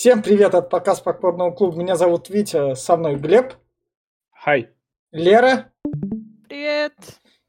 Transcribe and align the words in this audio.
Всем 0.00 0.22
привет 0.22 0.54
от 0.54 0.70
показ 0.70 1.02
Попкорного 1.02 1.50
клуба. 1.50 1.76
Меня 1.76 1.94
зовут 1.94 2.30
Витя, 2.30 2.74
со 2.74 2.96
мной 2.96 3.16
Глеб. 3.16 3.52
Хай. 4.32 4.70
Лера. 5.12 5.74
Привет. 6.48 6.94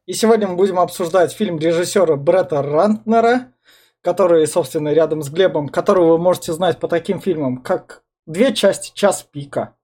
И 0.05 0.11
сегодня 0.11 0.49
мы 0.49 0.57
будем 0.57 0.77
обсуждать 0.77 1.31
фильм 1.31 1.59
режиссера 1.59 2.17
Бретта 2.17 2.61
Рантнера, 2.61 3.53
который, 4.01 4.45
собственно, 4.47 4.89
рядом 4.89 5.21
с 5.21 5.29
Глебом, 5.29 5.69
которого 5.69 6.11
вы 6.11 6.17
можете 6.17 6.51
знать 6.51 6.77
по 6.77 6.89
таким 6.89 7.21
фильмам, 7.21 7.63
как 7.63 8.03
«Две 8.25 8.53
части. 8.53 8.91
Час 8.93 9.23
пика», 9.23 9.77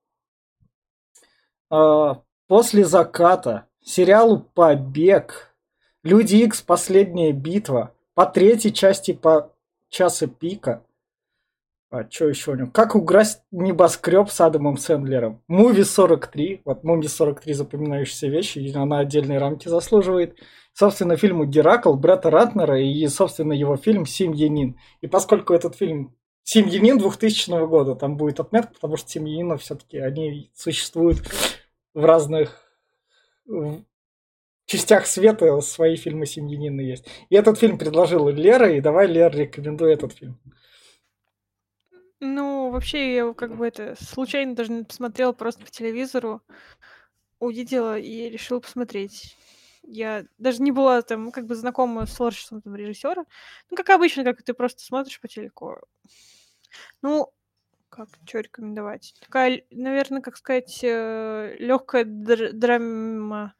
а, 1.69 2.21
«После 2.47 2.83
заката», 2.83 3.69
сериалу 3.81 4.41
«Побег», 4.41 5.55
«Люди 6.03 6.35
Икс. 6.35 6.61
Последняя 6.61 7.31
битва», 7.31 7.95
по 8.13 8.25
третьей 8.25 8.73
части 8.73 9.13
по 9.13 9.53
«Часа 9.87 10.27
пика», 10.27 10.83
а 11.89 12.09
что 12.09 12.27
еще 12.27 12.51
у 12.51 12.55
него? 12.55 12.69
Как 12.71 12.95
украсть 12.95 13.41
небоскреб 13.51 14.29
с 14.29 14.41
Адамом 14.41 14.77
Сэндлером? 14.77 15.41
Муви 15.47 15.83
43. 15.83 16.61
Вот 16.65 16.83
Муви 16.83 17.07
43 17.07 17.53
запоминающаяся 17.53 18.27
вещь, 18.27 18.57
и 18.57 18.73
она 18.73 18.99
отдельные 18.99 19.39
рамки 19.39 19.69
заслуживает. 19.69 20.37
Собственно, 20.73 21.15
фильму 21.15 21.45
Геракл 21.45 21.93
Бретта 21.93 22.29
Ратнера 22.29 22.79
и, 22.79 23.07
собственно, 23.07 23.53
его 23.53 23.77
фильм 23.77 24.05
«Семьянин». 24.05 24.77
И 25.01 25.07
поскольку 25.07 25.53
этот 25.53 25.75
фильм 25.75 26.13
«Семьянин» 26.43 26.97
2000 26.97 27.67
года, 27.67 27.95
там 27.95 28.17
будет 28.17 28.39
отметка, 28.41 28.73
потому 28.73 28.97
что 28.97 29.09
«Семьянина» 29.09 29.57
все-таки 29.57 29.97
они 29.97 30.51
существуют 30.53 31.19
в 31.93 32.03
разных 32.03 32.61
частях 34.65 35.07
света 35.07 35.61
свои 35.61 35.95
фильмы 35.95 36.25
«Семьянина» 36.25 36.81
есть. 36.81 37.07
И 37.29 37.35
этот 37.35 37.57
фильм 37.57 37.77
предложила 37.77 38.29
Лера, 38.29 38.69
и 38.71 38.81
давай, 38.81 39.07
Лера, 39.07 39.35
рекомендуй 39.35 39.93
этот 39.93 40.13
фильм. 40.13 40.37
Ну, 42.19 42.71
вообще, 42.71 43.15
я 43.15 43.33
как 43.33 43.55
бы 43.55 43.67
это 43.67 43.95
случайно 43.99 44.55
даже 44.55 44.83
посмотрела 44.83 45.33
просто 45.33 45.63
по 45.63 45.71
телевизору, 45.71 46.41
увидела 47.39 47.97
и 47.97 48.29
решила 48.29 48.59
посмотреть. 48.59 49.37
Я 49.83 50.25
даже 50.37 50.61
не 50.61 50.71
была 50.71 51.01
там 51.01 51.31
как 51.31 51.45
бы 51.45 51.55
знакома 51.55 52.05
с 52.05 52.15
творчеством 52.15 52.61
там, 52.61 52.75
режиссера. 52.75 53.25
Ну, 53.69 53.77
как 53.77 53.89
обычно, 53.89 54.23
как 54.23 54.41
ты 54.43 54.53
просто 54.53 54.81
смотришь 54.83 55.21
по 55.21 55.27
телеку. 55.27 55.77
Ну, 57.01 57.31
как, 57.89 58.09
что 58.25 58.39
рекомендовать? 58.39 59.13
Такая, 59.21 59.63
наверное, 59.69 60.21
как 60.21 60.35
сказать, 60.37 60.79
э, 60.83 61.55
легкая 61.59 62.03
др- 62.03 62.51
драма 62.51 63.53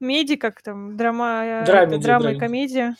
меди, 0.00 0.36
как 0.36 0.60
там, 0.60 0.96
драма, 0.96 1.62
Драмеди, 1.64 2.02
драма 2.02 2.32
и 2.32 2.38
комедия. 2.38 2.96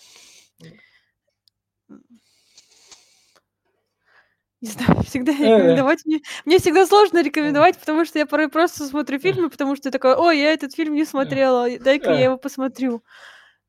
Не 4.63 4.69
знаю, 4.71 5.03
всегда 5.03 5.33
Э. 5.33 5.37
рекомендовать 5.59 6.07
мне. 6.07 6.21
Мне 6.47 6.59
всегда 6.59 6.87
сложно 6.87 7.23
рекомендовать, 7.23 7.79
потому 7.79 8.05
что 8.07 8.19
я 8.21 8.27
порой 8.27 8.49
просто 8.49 8.87
смотрю 8.87 9.19
фильмы, 9.19 9.51
потому 9.51 9.77
что 9.77 9.89
я 9.89 9.93
такая, 9.93 10.17
ой, 10.17 10.39
я 10.39 10.53
этот 10.53 10.75
фильм 10.75 10.95
не 10.95 11.05
смотрела, 11.05 11.69
дай-ка 11.81 12.13
Э. 12.13 12.15
я 12.15 12.25
его 12.27 12.39
посмотрю. 12.39 13.03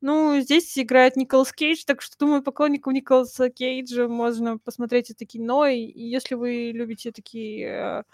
Ну, 0.02 0.40
здесь 0.40 0.78
играет 0.78 1.16
Николас 1.16 1.52
Кейдж, 1.52 1.84
так 1.86 2.02
что, 2.02 2.16
думаю, 2.18 2.42
поклонникам 2.42 2.94
Николаса 2.94 3.50
Кейджа 3.50 4.08
можно 4.08 4.58
посмотреть 4.58 5.10
это 5.10 5.26
кино. 5.26 5.66
И 5.66 5.78
и 5.80 6.04
если 6.08 6.36
вы 6.36 6.72
любите 6.74 7.12
такие 7.12 8.04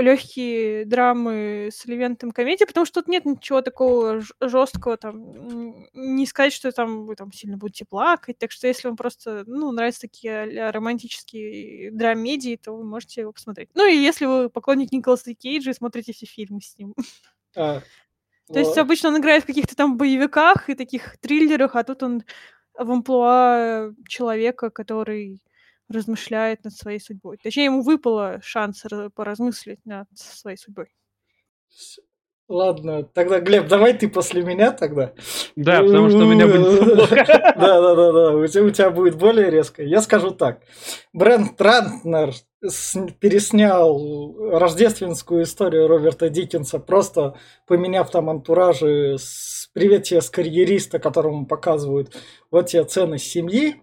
легкие 0.00 0.84
драмы 0.86 1.68
с 1.70 1.86
элементом 1.86 2.30
комедии, 2.30 2.64
потому 2.64 2.86
что 2.86 3.00
тут 3.00 3.08
нет 3.08 3.24
ничего 3.24 3.60
такого 3.60 4.22
жесткого, 4.40 4.96
там, 4.96 5.86
не 5.92 6.26
сказать, 6.26 6.52
что 6.52 6.72
там 6.72 7.04
вы 7.04 7.14
там 7.14 7.30
сильно 7.32 7.58
будете 7.58 7.84
плакать. 7.84 8.38
Так 8.38 8.52
что 8.52 8.66
если 8.66 8.88
вам 8.88 8.96
просто, 8.96 9.44
ну, 9.46 9.70
нравятся 9.70 10.02
такие 10.02 10.42
а-ля 10.42 10.72
романтические 10.72 11.90
драмедии, 11.90 12.56
то 12.56 12.72
вы 12.72 12.84
можете 12.84 13.20
его 13.20 13.32
посмотреть. 13.32 13.68
Ну, 13.74 13.86
и 13.86 13.96
если 13.96 14.24
вы 14.24 14.48
поклонник 14.48 14.92
Николаса 14.92 15.34
Кейджа 15.34 15.70
и 15.70 15.74
смотрите 15.74 16.12
все 16.12 16.26
фильмы 16.26 16.60
с 16.60 16.76
ним. 16.78 16.94
А, 17.54 17.82
То 18.52 18.58
есть 18.58 18.70
вот. 18.70 18.78
обычно 18.78 19.10
он 19.10 19.18
играет 19.18 19.44
в 19.44 19.46
каких-то 19.46 19.76
там 19.76 19.98
боевиках 19.98 20.70
и 20.70 20.74
таких 20.74 21.18
триллерах, 21.18 21.76
а 21.76 21.84
тут 21.84 22.02
он 22.02 22.22
в 22.74 22.90
амплуа 22.90 23.92
человека, 24.08 24.70
который 24.70 25.42
размышляет 25.88 26.64
над 26.64 26.74
своей 26.74 27.00
судьбой. 27.00 27.38
Точнее, 27.42 27.64
ему 27.66 27.82
выпало 27.82 28.40
шанс 28.42 28.84
ра- 28.84 29.10
поразмыслить 29.10 29.84
над 29.84 30.06
своей 30.14 30.56
судьбой. 30.56 30.86
Ладно, 32.48 33.02
тогда, 33.04 33.40
Глеб, 33.40 33.66
давай 33.68 33.94
ты 33.96 34.08
после 34.08 34.42
меня 34.42 34.72
тогда. 34.72 35.14
Да, 35.56 35.80
потому 35.82 36.10
что 36.10 36.18
у 36.18 36.26
меня 36.26 36.46
будет. 36.46 37.08
Да, 37.56 37.80
да, 37.80 37.94
да, 37.94 38.12
да. 38.12 38.36
У 38.36 38.46
тебя, 38.46 38.90
будет 38.90 39.16
более 39.16 39.48
резко. 39.50 39.82
Я 39.82 40.02
скажу 40.02 40.32
так. 40.32 40.60
Брент 41.14 41.58
Рантнер 41.60 42.34
с- 42.62 42.98
переснял 43.20 44.50
рождественскую 44.58 45.44
историю 45.44 45.86
Роберта 45.86 46.28
Диккенса, 46.28 46.78
просто 46.78 47.38
поменяв 47.66 48.10
там 48.10 48.28
антуражи 48.28 49.16
с 49.18 49.70
приветия 49.72 50.20
с 50.20 50.28
карьериста, 50.28 50.98
которому 50.98 51.46
показывают 51.46 52.14
вот 52.50 52.66
те 52.66 52.84
ценность 52.84 53.26
семьи. 53.30 53.82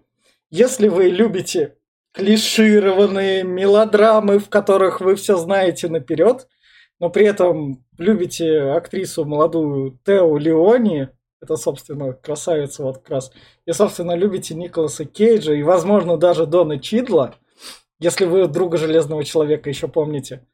Если 0.50 0.88
вы 0.88 1.08
любите 1.08 1.76
клишированные 2.12 3.44
мелодрамы, 3.44 4.38
в 4.38 4.48
которых 4.48 5.00
вы 5.00 5.14
все 5.14 5.36
знаете 5.36 5.88
наперед, 5.88 6.48
но 6.98 7.08
при 7.08 7.26
этом 7.26 7.84
любите 7.98 8.60
актрису 8.60 9.24
молодую 9.24 9.98
Тео 10.04 10.36
Леони, 10.36 11.08
это, 11.40 11.56
собственно, 11.56 12.12
красавица 12.12 12.82
вот 12.82 12.98
как 12.98 13.10
раз, 13.10 13.32
и, 13.64 13.72
собственно, 13.72 14.14
любите 14.14 14.54
Николаса 14.54 15.04
Кейджа 15.04 15.54
и, 15.54 15.62
возможно, 15.62 16.16
даже 16.18 16.46
Дона 16.46 16.78
Чидла, 16.78 17.34
если 17.98 18.24
вы 18.24 18.46
друга 18.48 18.76
Железного 18.76 19.24
Человека 19.24 19.68
еще 19.68 19.88
помните, 19.88 20.46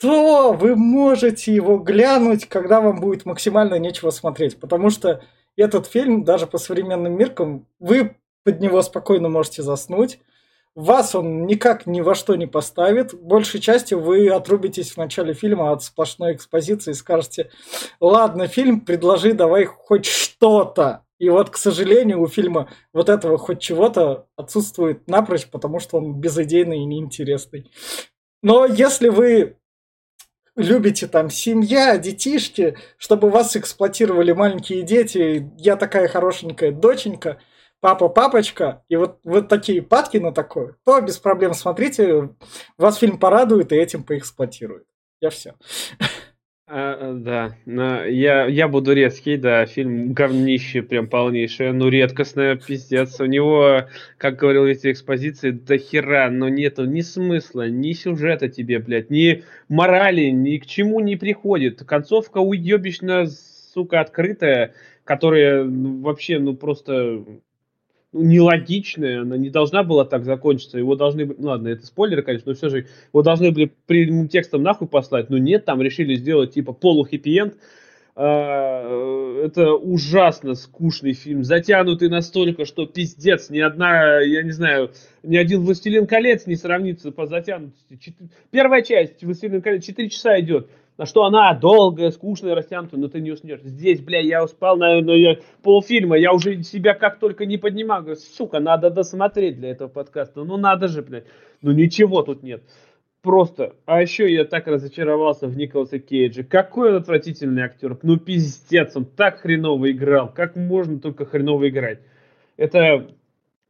то 0.00 0.52
вы 0.52 0.76
можете 0.76 1.52
его 1.52 1.78
глянуть, 1.78 2.46
когда 2.46 2.80
вам 2.80 3.00
будет 3.00 3.26
максимально 3.26 3.78
нечего 3.78 4.10
смотреть, 4.10 4.60
потому 4.60 4.90
что 4.90 5.22
этот 5.56 5.86
фильм, 5.86 6.24
даже 6.24 6.46
по 6.46 6.58
современным 6.58 7.14
меркам, 7.14 7.66
вы 7.80 8.16
под 8.44 8.60
него 8.60 8.80
спокойно 8.82 9.28
можете 9.28 9.62
заснуть, 9.62 10.20
вас 10.74 11.14
он 11.14 11.46
никак 11.46 11.86
ни 11.86 12.00
во 12.00 12.14
что 12.14 12.36
не 12.36 12.46
поставит. 12.46 13.14
Большей 13.14 13.60
частью 13.60 14.00
вы 14.00 14.28
отрубитесь 14.28 14.92
в 14.92 14.96
начале 14.96 15.34
фильма 15.34 15.72
от 15.72 15.82
сплошной 15.82 16.34
экспозиции 16.34 16.92
и 16.92 16.94
скажете, 16.94 17.50
ладно, 18.00 18.46
фильм, 18.46 18.80
предложи 18.80 19.32
давай 19.32 19.64
хоть 19.64 20.06
что-то. 20.06 21.04
И 21.18 21.28
вот, 21.30 21.50
к 21.50 21.56
сожалению, 21.56 22.22
у 22.22 22.28
фильма 22.28 22.70
вот 22.92 23.08
этого 23.08 23.38
хоть 23.38 23.60
чего-то 23.60 24.26
отсутствует 24.36 25.08
напрочь, 25.08 25.48
потому 25.48 25.80
что 25.80 25.96
он 25.96 26.20
безыдейный 26.20 26.78
и 26.78 26.84
неинтересный. 26.84 27.70
Но 28.42 28.64
если 28.64 29.08
вы 29.08 29.56
любите 30.54 31.06
там 31.06 31.30
семья, 31.30 31.98
детишки, 31.98 32.76
чтобы 32.98 33.30
вас 33.30 33.56
эксплуатировали 33.56 34.32
маленькие 34.32 34.82
дети, 34.82 35.50
я 35.56 35.76
такая 35.76 36.08
хорошенькая 36.08 36.72
доченька, 36.72 37.40
папа, 37.80 38.08
папочка, 38.08 38.82
и 38.88 38.96
вот, 38.96 39.18
вот 39.24 39.48
такие 39.48 39.82
падки 39.82 40.18
на 40.18 40.32
такое, 40.32 40.76
то 40.84 41.00
без 41.00 41.18
проблем 41.18 41.54
смотрите, 41.54 42.30
вас 42.76 42.98
фильм 42.98 43.18
порадует 43.18 43.72
и 43.72 43.76
этим 43.76 44.04
поэксплуатирует. 44.04 44.84
Я 45.20 45.30
все. 45.30 45.54
А, 46.70 47.14
да, 47.14 47.56
но 47.64 48.04
я, 48.04 48.44
я 48.44 48.68
буду 48.68 48.92
резкий, 48.92 49.38
да, 49.38 49.64
фильм 49.64 50.12
говнище 50.12 50.82
прям 50.82 51.08
полнейшее, 51.08 51.72
ну 51.72 51.88
редкостное, 51.88 52.56
пиздец. 52.56 53.18
У 53.20 53.24
него, 53.24 53.86
как 54.18 54.36
говорил 54.36 54.66
эти 54.66 54.92
экспозиции, 54.92 55.50
до 55.50 55.78
хера, 55.78 56.28
но 56.30 56.50
нету 56.50 56.84
ни 56.84 57.00
смысла, 57.00 57.70
ни 57.70 57.92
сюжета 57.92 58.50
тебе, 58.50 58.80
блядь, 58.80 59.08
ни 59.08 59.44
морали, 59.70 60.26
ни 60.26 60.58
к 60.58 60.66
чему 60.66 61.00
не 61.00 61.16
приходит. 61.16 61.82
Концовка 61.84 62.36
уебищно, 62.38 63.26
сука, 63.72 64.00
открытая, 64.00 64.74
которая 65.04 65.64
ну, 65.64 66.02
вообще, 66.02 66.38
ну 66.38 66.54
просто 66.54 67.24
нелогичная, 68.12 69.22
она 69.22 69.36
не 69.36 69.50
должна 69.50 69.82
была 69.82 70.04
так 70.04 70.24
закончиться. 70.24 70.78
Его 70.78 70.96
должны 70.96 71.26
быть, 71.26 71.38
ну 71.38 71.48
ладно, 71.48 71.68
это 71.68 71.86
спойлеры, 71.86 72.22
конечно, 72.22 72.50
но 72.50 72.56
все 72.56 72.68
же 72.68 72.86
его 73.12 73.22
должны 73.22 73.50
были 73.50 73.72
прямым 73.86 74.28
текстом 74.28 74.62
нахуй 74.62 74.88
послать, 74.88 75.30
но 75.30 75.38
нет, 75.38 75.64
там 75.64 75.82
решили 75.82 76.14
сделать 76.14 76.54
типа 76.54 76.72
полу-хэппи-энд. 76.72 77.56
А, 78.20 79.44
Это 79.44 79.74
ужасно 79.74 80.54
скучный 80.54 81.12
фильм, 81.12 81.44
затянутый 81.44 82.08
настолько, 82.08 82.64
что 82.64 82.86
пиздец, 82.86 83.50
ни 83.50 83.60
одна, 83.60 84.20
я 84.20 84.42
не 84.42 84.50
знаю, 84.50 84.90
ни 85.22 85.36
один 85.36 85.60
«Властелин 85.60 86.06
колец» 86.06 86.46
не 86.46 86.56
сравнится 86.56 87.12
по 87.12 87.26
затянутости. 87.26 87.96
Чет- 87.96 88.30
Первая 88.50 88.82
часть 88.82 89.22
«Властелин 89.22 89.62
колец» 89.62 89.84
4 89.84 90.08
часа 90.10 90.40
идет, 90.40 90.68
на 90.98 91.06
что 91.06 91.24
она 91.24 91.54
долгая, 91.54 92.10
скучная, 92.10 92.56
растянутая, 92.56 93.00
но 93.00 93.08
ты 93.08 93.20
не 93.20 93.30
уснешь. 93.30 93.60
Здесь, 93.62 94.00
бля, 94.00 94.20
я 94.20 94.42
успел, 94.42 94.76
наверное, 94.76 95.38
полфильма, 95.62 96.18
я 96.18 96.32
уже 96.32 96.62
себя 96.64 96.94
как 96.94 97.20
только 97.20 97.46
не 97.46 97.56
поднимаю. 97.56 98.02
Говорю, 98.02 98.20
сука, 98.20 98.58
надо 98.58 98.90
досмотреть 98.90 99.58
для 99.58 99.70
этого 99.70 99.88
подкаста. 99.88 100.42
Ну 100.42 100.56
надо 100.56 100.88
же, 100.88 101.02
блядь. 101.02 101.24
Ну 101.62 101.70
ничего 101.70 102.22
тут 102.22 102.42
нет. 102.42 102.62
Просто. 103.22 103.74
А 103.86 104.02
еще 104.02 104.32
я 104.32 104.44
так 104.44 104.66
разочаровался 104.66 105.46
в 105.46 105.56
Николаса 105.56 106.00
Кейджа. 106.00 106.42
Какой 106.42 106.90
он 106.90 106.96
отвратительный 106.96 107.62
актер. 107.62 107.96
Ну 108.02 108.16
пиздец, 108.16 108.96
он 108.96 109.04
так 109.04 109.40
хреново 109.40 109.92
играл. 109.92 110.32
Как 110.32 110.56
можно 110.56 110.98
только 110.98 111.24
хреново 111.24 111.68
играть? 111.68 112.00
Это 112.56 113.08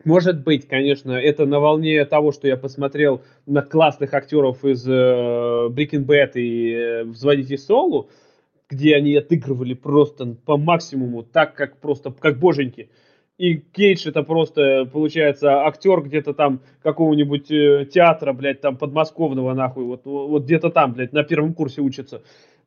Может 0.09 0.43
быть, 0.43 0.67
конечно, 0.67 1.13
это 1.13 1.45
на 1.45 1.61
волне 1.61 2.03
того, 2.07 2.33
что 2.33 2.49
я 2.49 2.57
посмотрел 2.57 3.21
на 3.45 3.61
классных 3.61 4.15
актеров 4.15 4.65
из 4.65 4.89
э, 4.89 4.91
Breaking 4.91 6.07
Bad 6.07 6.31
и 6.33 6.73
э, 6.73 7.05
«Взводите 7.05 7.59
Солу», 7.59 8.09
где 8.71 8.97
они 8.97 9.15
отыгрывали 9.15 9.75
просто 9.75 10.35
по 10.47 10.57
максимуму, 10.57 11.25
так 11.25 11.53
как 11.53 11.77
просто, 11.77 12.11
как 12.11 12.39
боженьки. 12.39 12.89
И 13.37 13.57
Кейдж 13.57 14.09
это 14.09 14.23
просто, 14.23 14.89
получается, 14.91 15.67
актер 15.67 16.01
где-то 16.01 16.33
там 16.33 16.63
какого-нибудь 16.83 17.51
э, 17.51 17.87
театра, 17.93 18.33
блядь, 18.33 18.63
там 18.63 18.79
подмосковного, 18.79 19.53
нахуй, 19.53 19.85
вот, 19.85 20.07
вот 20.07 20.45
где-то 20.45 20.71
там, 20.71 20.95
блядь, 20.95 21.13
на 21.13 21.23
первом 21.23 21.53
курсе 21.53 21.83
учится. 21.83 22.23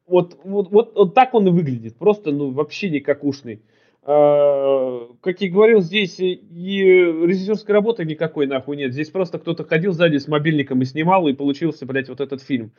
Вот, 0.05 0.38
вот, 0.43 0.69
вот, 0.69 0.93
вот 0.93 1.15
так 1.15 1.33
он 1.33 1.47
и 1.47 1.51
выглядит, 1.51 1.95
просто, 1.95 2.31
ну, 2.31 2.51
вообще 2.51 2.91
никакушный. 2.91 3.63
А, 4.03 5.07
как 5.21 5.42
я 5.42 5.51
говорил, 5.51 5.81
здесь 5.81 6.19
и 6.19 6.42
режиссерской 6.51 7.74
работы 7.74 8.06
никакой 8.06 8.48
нахуй 8.48 8.77
нет. 8.77 8.94
Здесь 8.94 9.09
просто 9.09 9.39
кто-то 9.39 9.63
ходил 9.63 9.94
сзади 9.94 10.18
с 10.18 10.27
мобильником 10.27 10.81
и 10.81 10.86
снимал, 10.86 11.27
и 11.27 11.33
получился, 11.33 11.86
блядь, 11.86 12.09
вот 12.09 12.19
этот 12.19 12.42
фильм. 12.42 12.71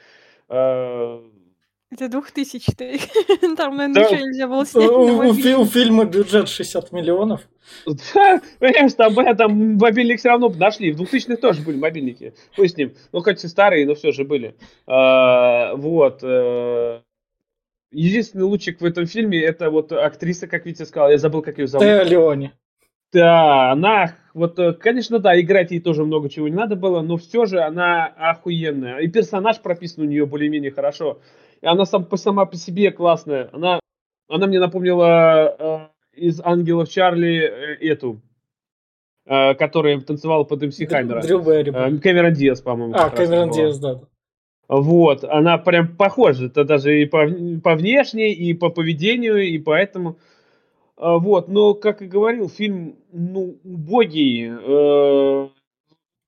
А, 0.48 1.22
это 1.92 2.08
двухтысячный. 2.08 3.00
Там, 3.56 3.76
наверное, 3.76 4.04
ничего 4.04 4.26
нельзя 4.26 4.48
было 4.48 4.64
снять 4.64 4.88
У 4.88 5.66
фильма 5.66 6.06
бюджет 6.06 6.48
60 6.48 6.90
миллионов. 6.90 7.42
Понимаешь, 7.84 8.94
там, 8.94 9.14
бля, 9.14 9.34
там 9.34 9.76
мобильник 9.76 10.18
все 10.18 10.30
равно 10.30 10.48
нашли. 10.48 10.90
В 10.90 11.00
2000-х 11.00 11.36
тоже 11.36 11.62
были 11.62 11.76
мобильники. 11.76 12.34
Пусть 12.56 12.74
с 12.74 12.76
ним. 12.78 12.94
Ну, 13.12 13.20
хоть 13.20 13.44
и 13.44 13.48
старые, 13.48 13.86
но 13.86 13.94
все 13.94 14.10
же 14.10 14.24
были. 14.24 14.56
А, 14.86 15.74
вот. 15.76 16.20
Э, 16.22 17.02
единственный 17.92 18.42
лучик 18.44 18.80
в 18.80 18.84
этом 18.84 19.06
фильме 19.06 19.40
это 19.40 19.70
вот 19.70 19.92
актриса, 19.92 20.46
как 20.46 20.66
Витя 20.66 20.84
сказал, 20.84 21.10
я 21.10 21.18
забыл, 21.18 21.42
как 21.42 21.58
ее 21.58 21.66
зовут. 21.66 21.86
Тео 21.86 22.02
Леони. 22.02 22.52
Да, 23.12 23.72
она, 23.72 24.14
вот, 24.32 24.58
э, 24.58 24.72
конечно, 24.72 25.18
да, 25.18 25.38
играть 25.38 25.70
ей 25.70 25.80
тоже 25.80 26.02
много 26.02 26.30
чего 26.30 26.48
не 26.48 26.54
надо 26.54 26.76
было, 26.76 27.02
но 27.02 27.18
все 27.18 27.44
же 27.44 27.60
она 27.60 28.06
охуенная. 28.06 28.98
И 28.98 29.08
персонаж 29.08 29.60
прописан 29.60 30.04
у 30.04 30.06
нее 30.06 30.24
более-менее 30.24 30.70
хорошо. 30.70 31.20
И 31.60 31.66
она 31.66 31.84
сам, 31.84 32.08
сама 32.16 32.46
по 32.46 32.56
себе 32.56 32.90
классная. 32.90 33.50
Она, 33.52 33.80
она 34.28 34.46
мне 34.46 34.58
напомнила 34.58 35.90
э, 36.14 36.20
из 36.20 36.40
«Ангелов 36.42 36.88
Чарли» 36.88 37.40
э, 37.40 37.86
эту, 37.86 38.22
э, 39.26 39.54
которая 39.54 40.00
танцевала 40.00 40.44
под 40.44 40.62
МС 40.62 40.78
Хаммера. 40.78 41.20
Дрю 41.20 41.42
Берри. 41.42 41.70
Э, 41.70 41.98
Кэмерон 41.98 42.32
Диас, 42.32 42.62
по-моему. 42.62 42.94
А, 42.96 43.10
Кэмерон 43.10 43.50
Диас, 43.50 43.78
да. 43.78 44.00
Вот, 44.68 45.24
она 45.24 45.58
прям 45.58 45.96
похожа, 45.96 46.46
это 46.46 46.64
даже 46.64 47.02
и 47.02 47.04
по, 47.04 47.26
по 47.62 47.74
внешне, 47.74 48.32
и 48.32 48.54
по 48.54 48.70
поведению, 48.70 49.42
и 49.46 49.58
поэтому... 49.58 50.18
А, 50.96 51.18
вот, 51.18 51.48
но, 51.48 51.74
как 51.74 52.00
и 52.02 52.06
говорил, 52.06 52.48
фильм, 52.48 52.96
ну, 53.12 53.58
убогий, 53.64 54.50
э, 54.50 55.48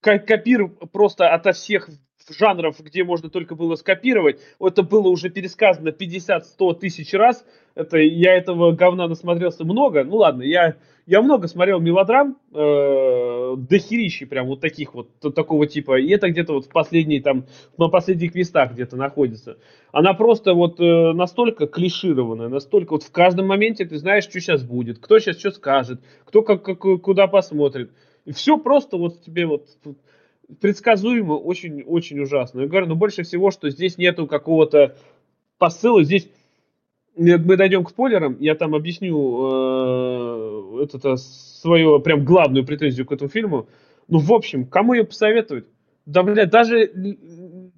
копир 0.00 0.68
просто 0.92 1.32
ото 1.32 1.52
всех 1.52 1.88
жанров, 2.32 2.80
где 2.80 3.04
можно 3.04 3.28
только 3.28 3.54
было 3.54 3.76
скопировать. 3.76 4.40
Это 4.60 4.82
было 4.82 5.08
уже 5.08 5.30
пересказано 5.30 5.88
50-100 5.88 6.78
тысяч 6.78 7.12
раз. 7.12 7.44
Это, 7.74 7.98
я 7.98 8.34
этого 8.34 8.72
говна 8.72 9.08
насмотрелся 9.08 9.64
много. 9.64 10.04
Ну 10.04 10.16
ладно, 10.16 10.42
я, 10.42 10.76
я 11.06 11.22
много 11.22 11.48
смотрел 11.48 11.80
мелодрам, 11.80 12.36
э, 12.52 13.54
дохерищи 13.56 14.26
прям 14.26 14.46
вот 14.46 14.60
таких 14.60 14.94
вот, 14.94 15.08
такого 15.34 15.66
типа. 15.66 15.98
И 15.98 16.08
это 16.10 16.30
где-то 16.30 16.54
вот 16.54 16.66
в 16.66 16.70
последней 16.70 17.20
там, 17.20 17.46
на 17.76 17.88
последних 17.88 18.34
местах 18.34 18.72
где-то 18.72 18.96
находится. 18.96 19.58
Она 19.92 20.14
просто 20.14 20.54
вот 20.54 20.80
э, 20.80 21.12
настолько 21.12 21.66
клишированная, 21.66 22.48
настолько 22.48 22.92
вот 22.92 23.02
в 23.02 23.10
каждом 23.10 23.48
моменте 23.48 23.84
ты 23.84 23.98
знаешь, 23.98 24.24
что 24.24 24.40
сейчас 24.40 24.62
будет, 24.62 24.98
кто 24.98 25.18
сейчас 25.18 25.38
что 25.38 25.50
скажет, 25.50 26.00
кто 26.24 26.42
как, 26.42 26.62
как 26.62 26.78
куда 26.78 27.26
посмотрит. 27.26 27.90
И 28.24 28.32
все 28.32 28.56
просто 28.56 28.96
вот 28.96 29.22
тебе 29.22 29.46
вот 29.46 29.68
предсказуемо, 30.60 31.34
очень-очень 31.34 32.20
ужасно. 32.20 32.60
Я 32.60 32.66
говорю, 32.66 32.86
но 32.86 32.94
больше 32.94 33.22
всего, 33.22 33.50
что 33.50 33.70
здесь 33.70 33.98
нету 33.98 34.26
какого-то 34.26 34.96
посыла, 35.58 36.02
здесь 36.02 36.28
мы 37.16 37.56
дойдем 37.56 37.84
к 37.84 37.90
спойлерам, 37.90 38.36
я 38.40 38.54
там 38.54 38.74
объясню 38.74 39.14
э, 40.80 40.84
это, 40.84 41.16
свою 41.16 42.00
прям 42.00 42.24
главную 42.24 42.66
претензию 42.66 43.06
к 43.06 43.12
этому 43.12 43.30
фильму. 43.30 43.68
Ну, 44.08 44.18
в 44.18 44.32
общем, 44.32 44.66
кому 44.66 44.94
ее 44.94 45.04
посоветовать? 45.04 45.66
Да, 46.06 46.22
блядь, 46.22 46.50
даже 46.50 46.90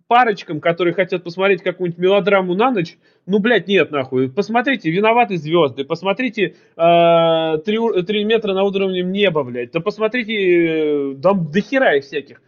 парочкам, 0.08 0.60
которые 0.60 0.94
хотят 0.94 1.22
посмотреть 1.22 1.62
какую-нибудь 1.62 1.98
мелодраму 1.98 2.54
на 2.54 2.70
ночь, 2.70 2.96
ну, 3.26 3.38
блядь, 3.38 3.68
нет, 3.68 3.90
нахуй. 3.90 4.30
Посмотрите 4.30 4.90
«Виноваты 4.90 5.36
звезды», 5.36 5.84
посмотрите 5.84 6.54
э, 6.76 7.58
«Три, 7.64 7.78
«Три 8.04 8.24
метра 8.24 8.54
на 8.54 8.64
уровнем 8.64 9.12
неба», 9.12 9.44
блядь, 9.44 9.72
да 9.72 9.80
посмотрите, 9.80 10.34
э, 10.34 11.14
там 11.22 11.50
до 11.50 11.60
хера 11.60 11.96
их 11.96 12.04
всяких. 12.04 12.40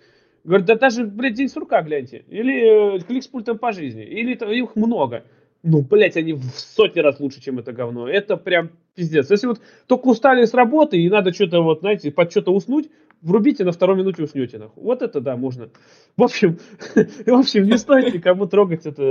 Говорит, 0.49 0.67
да 0.67 0.77
даже, 0.77 1.05
блядь, 1.05 1.35
день 1.35 1.51
сурка 1.51 1.83
гляньте. 1.83 2.25
Или 2.31 2.97
э, 2.97 3.01
клик 3.01 3.23
с 3.23 3.29
пультом 3.29 3.59
по 3.59 3.71
жизни. 3.71 4.03
Или 4.03 4.33
это, 4.33 4.51
их 4.51 4.77
много. 4.77 5.25
Ну, 5.63 5.83
блядь, 5.83 6.17
они 6.17 6.33
в 6.33 6.43
сотни 6.55 7.01
раз 7.01 7.21
лучше, 7.21 7.43
чем 7.43 7.59
это 7.59 7.75
говно. 7.75 8.09
Это 8.09 8.39
прям 8.39 8.71
пиздец. 8.95 9.31
Если 9.31 9.47
вот 9.47 9.61
только 9.87 10.07
устали 10.07 10.47
с 10.47 10.55
работы 10.55 10.97
и 10.97 11.11
надо 11.11 11.35
что-то 11.35 11.61
вот, 11.61 11.81
знаете, 11.81 12.11
под 12.11 12.31
что-то 12.31 12.55
уснуть, 12.55 12.89
врубите, 13.23 13.65
на 13.65 13.73
второй 13.73 13.97
минуте 13.97 14.23
уснете. 14.23 14.59
Нахуй. 14.59 14.83
Вот 14.83 15.03
это 15.03 15.21
да, 15.21 15.37
можно. 15.37 15.69
В 16.17 16.23
общем, 16.23 16.59
в 16.95 17.33
общем, 17.33 17.65
не 17.65 17.79
стоит 17.79 18.15
никому 18.15 18.47
трогать 18.47 18.87
это, 18.87 19.03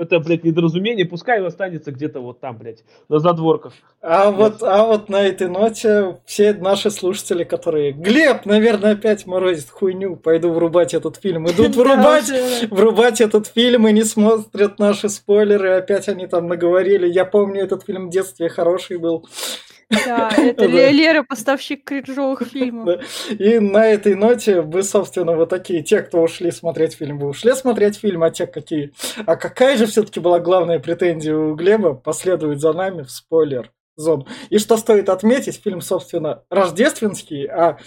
это, 0.00 0.20
блядь, 0.20 0.44
недоразумение. 0.44 1.06
Пускай 1.06 1.40
он 1.40 1.46
останется 1.46 1.92
где-то 1.92 2.20
вот 2.20 2.40
там, 2.40 2.58
блядь, 2.58 2.84
на 3.08 3.18
задворках. 3.18 3.74
А 4.00 4.30
вот, 4.30 4.62
а 4.62 4.84
вот 4.84 5.08
на 5.08 5.22
этой 5.22 5.48
ноте 5.48 6.18
все 6.24 6.54
наши 6.54 6.90
слушатели, 6.90 7.44
которые 7.44 7.92
Глеб, 7.92 8.46
наверное, 8.46 8.92
опять 8.92 9.26
морозит 9.26 9.70
хуйню, 9.70 10.16
пойду 10.16 10.50
врубать 10.52 10.94
этот 10.94 11.16
фильм. 11.16 11.48
Идут 11.48 11.76
врубать, 11.76 12.30
врубать 12.70 13.20
этот 13.20 13.46
фильм 13.46 13.86
и 13.88 13.92
не 13.92 14.04
смотрят 14.04 14.78
наши 14.78 15.08
спойлеры. 15.08 15.76
Опять 15.76 16.08
они 16.08 16.26
там 16.26 16.48
наговорили. 16.48 17.08
Я 17.08 17.24
помню, 17.24 17.62
этот 17.62 17.84
фильм 17.84 18.08
в 18.08 18.10
детстве 18.10 18.48
хороший 18.48 18.98
был. 18.98 19.26
Да, 19.90 20.30
это 20.36 20.66
Лера, 20.66 21.22
поставщик 21.22 21.84
кринжовых 21.84 22.42
фильмов. 22.42 23.00
И 23.30 23.58
на 23.58 23.86
этой 23.86 24.14
ноте 24.14 24.60
вы, 24.60 24.82
собственно, 24.82 25.36
вот 25.36 25.48
такие, 25.48 25.82
те, 25.82 26.02
кто 26.02 26.22
ушли 26.22 26.50
смотреть 26.50 26.94
фильм, 26.94 27.18
вы 27.18 27.28
ушли 27.28 27.52
смотреть 27.52 27.96
фильм, 27.96 28.22
а 28.22 28.30
те 28.30 28.46
какие. 28.46 28.92
А 29.26 29.36
какая 29.36 29.76
же 29.76 29.86
все-таки 29.86 30.20
была 30.20 30.40
главная 30.40 30.80
претензия 30.80 31.36
у 31.36 31.54
Глеба 31.54 31.94
последует 31.94 32.60
за 32.60 32.72
нами 32.72 33.02
в 33.02 33.10
спойлер 33.10 33.70
зон. 33.96 34.26
И 34.50 34.58
что 34.58 34.76
стоит 34.76 35.08
отметить, 35.08 35.60
фильм, 35.62 35.80
собственно, 35.80 36.42
рождественский, 36.50 37.46
а 37.46 37.78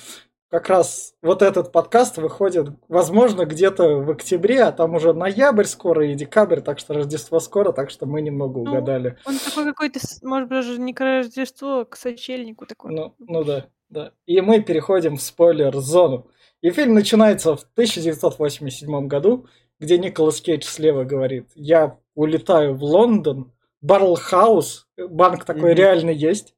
как 0.49 0.67
раз 0.67 1.13
вот 1.21 1.41
этот 1.41 1.71
подкаст 1.71 2.17
выходит, 2.17 2.69
возможно, 2.87 3.45
где-то 3.45 3.97
в 3.97 4.09
октябре, 4.09 4.63
а 4.63 4.71
там 4.71 4.95
уже 4.95 5.13
ноябрь 5.13 5.65
скоро 5.65 6.07
и 6.07 6.15
декабрь, 6.15 6.61
так 6.61 6.79
что 6.79 6.93
Рождество 6.95 7.39
скоро, 7.39 7.71
так 7.71 7.91
что 7.91 8.05
мы 8.07 8.21
немного 8.21 8.59
ну, 8.59 8.61
угадали. 8.61 9.17
Он 9.25 9.37
такой 9.37 9.65
какой-то, 9.65 9.99
может 10.23 10.49
быть, 10.49 10.57
даже 10.57 10.79
не 10.79 10.93
к 10.93 11.01
Рождеству, 11.01 11.81
а 11.81 11.85
к 11.85 11.95
сочельнику 11.95 12.65
такой. 12.65 12.91
Ну, 12.91 13.15
ну 13.19 13.43
да, 13.43 13.67
да. 13.89 14.11
И 14.25 14.41
мы 14.41 14.61
переходим 14.61 15.17
в 15.17 15.21
спойлер-зону. 15.21 16.27
И 16.61 16.71
фильм 16.71 16.95
начинается 16.95 17.55
в 17.55 17.63
1987 17.73 19.07
году, 19.07 19.47
где 19.79 19.97
Николас 19.97 20.41
Кейдж 20.41 20.65
слева 20.65 21.03
говорит, 21.03 21.47
я 21.55 21.97
улетаю 22.15 22.75
в 22.75 22.83
Лондон, 22.83 23.53
Барлхаус, 23.81 24.87
банк 24.97 25.45
такой 25.45 25.71
mm-hmm. 25.71 25.75
реально 25.75 26.09
есть. 26.09 26.53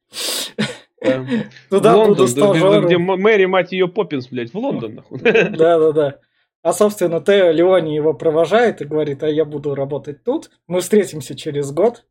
Туда 1.70 1.96
Лондон, 1.96 2.16
буду 2.16 2.28
стажером. 2.28 2.86
Где 2.86 2.98
Мэри, 2.98 3.46
мать 3.46 3.72
ее, 3.72 3.88
Поппинс, 3.88 4.28
блядь, 4.28 4.54
в 4.54 4.58
Лондон. 4.58 5.04
Да-да-да. 5.10 6.18
А, 6.64 6.74
собственно, 6.74 7.20
Тео 7.20 7.50
Леони 7.50 7.96
его 7.96 8.14
провожает 8.14 8.84
и 8.84 8.86
говорит, 8.86 9.24
а 9.24 9.28
я 9.28 9.46
буду 9.46 9.74
работать 9.74 10.24
тут. 10.24 10.52
Мы 10.68 10.82
встретимся 10.82 11.36
через 11.36 11.72
год. 11.72 12.06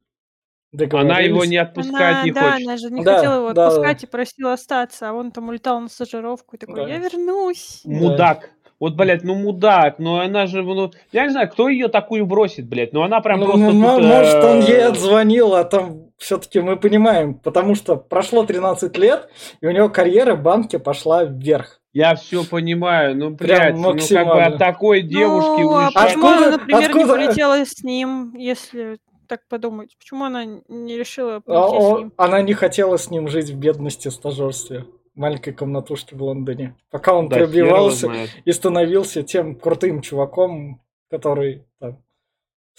Она 0.93 1.21
его 1.21 1.45
не 1.45 1.57
отпускать 1.57 1.95
она, 1.95 2.25
не 2.25 2.33
да, 2.33 2.53
хочет. 2.53 2.67
она 2.67 2.77
же 2.77 2.91
не 2.91 3.05
да, 3.05 3.17
хотела 3.17 3.35
его 3.37 3.53
да, 3.53 3.69
отпускать 3.69 4.01
да. 4.01 4.07
и 4.07 4.11
просила 4.11 4.53
остаться, 4.53 5.09
а 5.09 5.13
он 5.13 5.31
там 5.31 5.49
улетал 5.49 5.81
на 5.81 5.89
стажировку 5.89 6.57
и 6.57 6.59
такой, 6.59 6.87
да. 6.87 6.89
я 6.89 6.99
вернусь. 6.99 7.83
Мудак. 7.85 8.51
Вот, 8.81 8.95
блядь, 8.95 9.23
ну 9.25 9.35
мудак, 9.35 9.99
ну 9.99 10.21
она 10.21 10.47
же, 10.47 10.63
ну, 10.63 10.91
я 11.13 11.25
не 11.25 11.31
знаю, 11.31 11.51
кто 11.51 11.69
ее 11.69 11.89
такую 11.89 12.25
бросит, 12.25 12.67
блядь, 12.67 12.93
но 12.93 13.03
она 13.03 13.21
прям 13.21 13.41
ну, 13.41 13.47
просто 13.47 13.71
ну, 13.73 13.97
тут, 13.97 14.05
Может, 14.05 14.35
э... 14.35 14.47
он 14.47 14.61
ей 14.61 14.85
отзвонил, 14.85 15.55
а 15.55 15.65
там 15.65 16.10
все-таки 16.21 16.61
мы 16.61 16.77
понимаем, 16.77 17.35
потому 17.35 17.75
что 17.75 17.97
прошло 17.97 18.45
13 18.45 18.97
лет, 18.99 19.29
и 19.61 19.67
у 19.67 19.71
него 19.71 19.89
карьера 19.89 20.35
в 20.35 20.43
банке 20.43 20.79
пошла 20.79 21.25
вверх. 21.25 21.81
Я 21.93 22.15
все 22.15 22.45
понимаю, 22.45 23.17
ну, 23.17 23.31
блядь, 23.31 23.75
ну, 23.77 23.97
как 23.97 24.27
бы 24.27 24.43
от 24.43 24.59
такой 24.59 25.03
девушки 25.03 25.63
ну, 25.63 25.75
а 25.75 25.91
почему 25.93 26.29
она, 26.29 26.51
например, 26.51 26.85
откуда... 26.85 26.99
не 26.99 27.27
полетела 27.27 27.65
с 27.65 27.83
ним, 27.83 28.35
если 28.37 28.99
так 29.27 29.41
подумать? 29.49 29.97
Почему 29.99 30.25
она 30.25 30.45
не 30.45 30.97
решила 30.97 31.41
полететь 31.41 31.75
а, 31.75 31.81
с 31.81 31.99
ним? 31.99 32.13
Она 32.17 32.43
не 32.43 32.53
хотела 32.53 32.97
с 32.97 33.11
ним 33.11 33.29
жить 33.29 33.51
в 33.51 33.59
бедности, 33.59 34.09
стажерстве 34.09 34.85
маленькой 35.15 35.53
комнатушке 35.53 36.17
в 36.17 36.23
Лондоне. 36.23 36.77
Пока 36.91 37.15
он 37.15 37.29
да, 37.29 37.39
пробивался 37.39 38.11
и 38.45 38.53
становился 38.53 39.23
тем 39.23 39.55
крутым 39.55 40.01
чуваком, 40.01 40.81
который 41.11 41.67
там, 41.81 42.03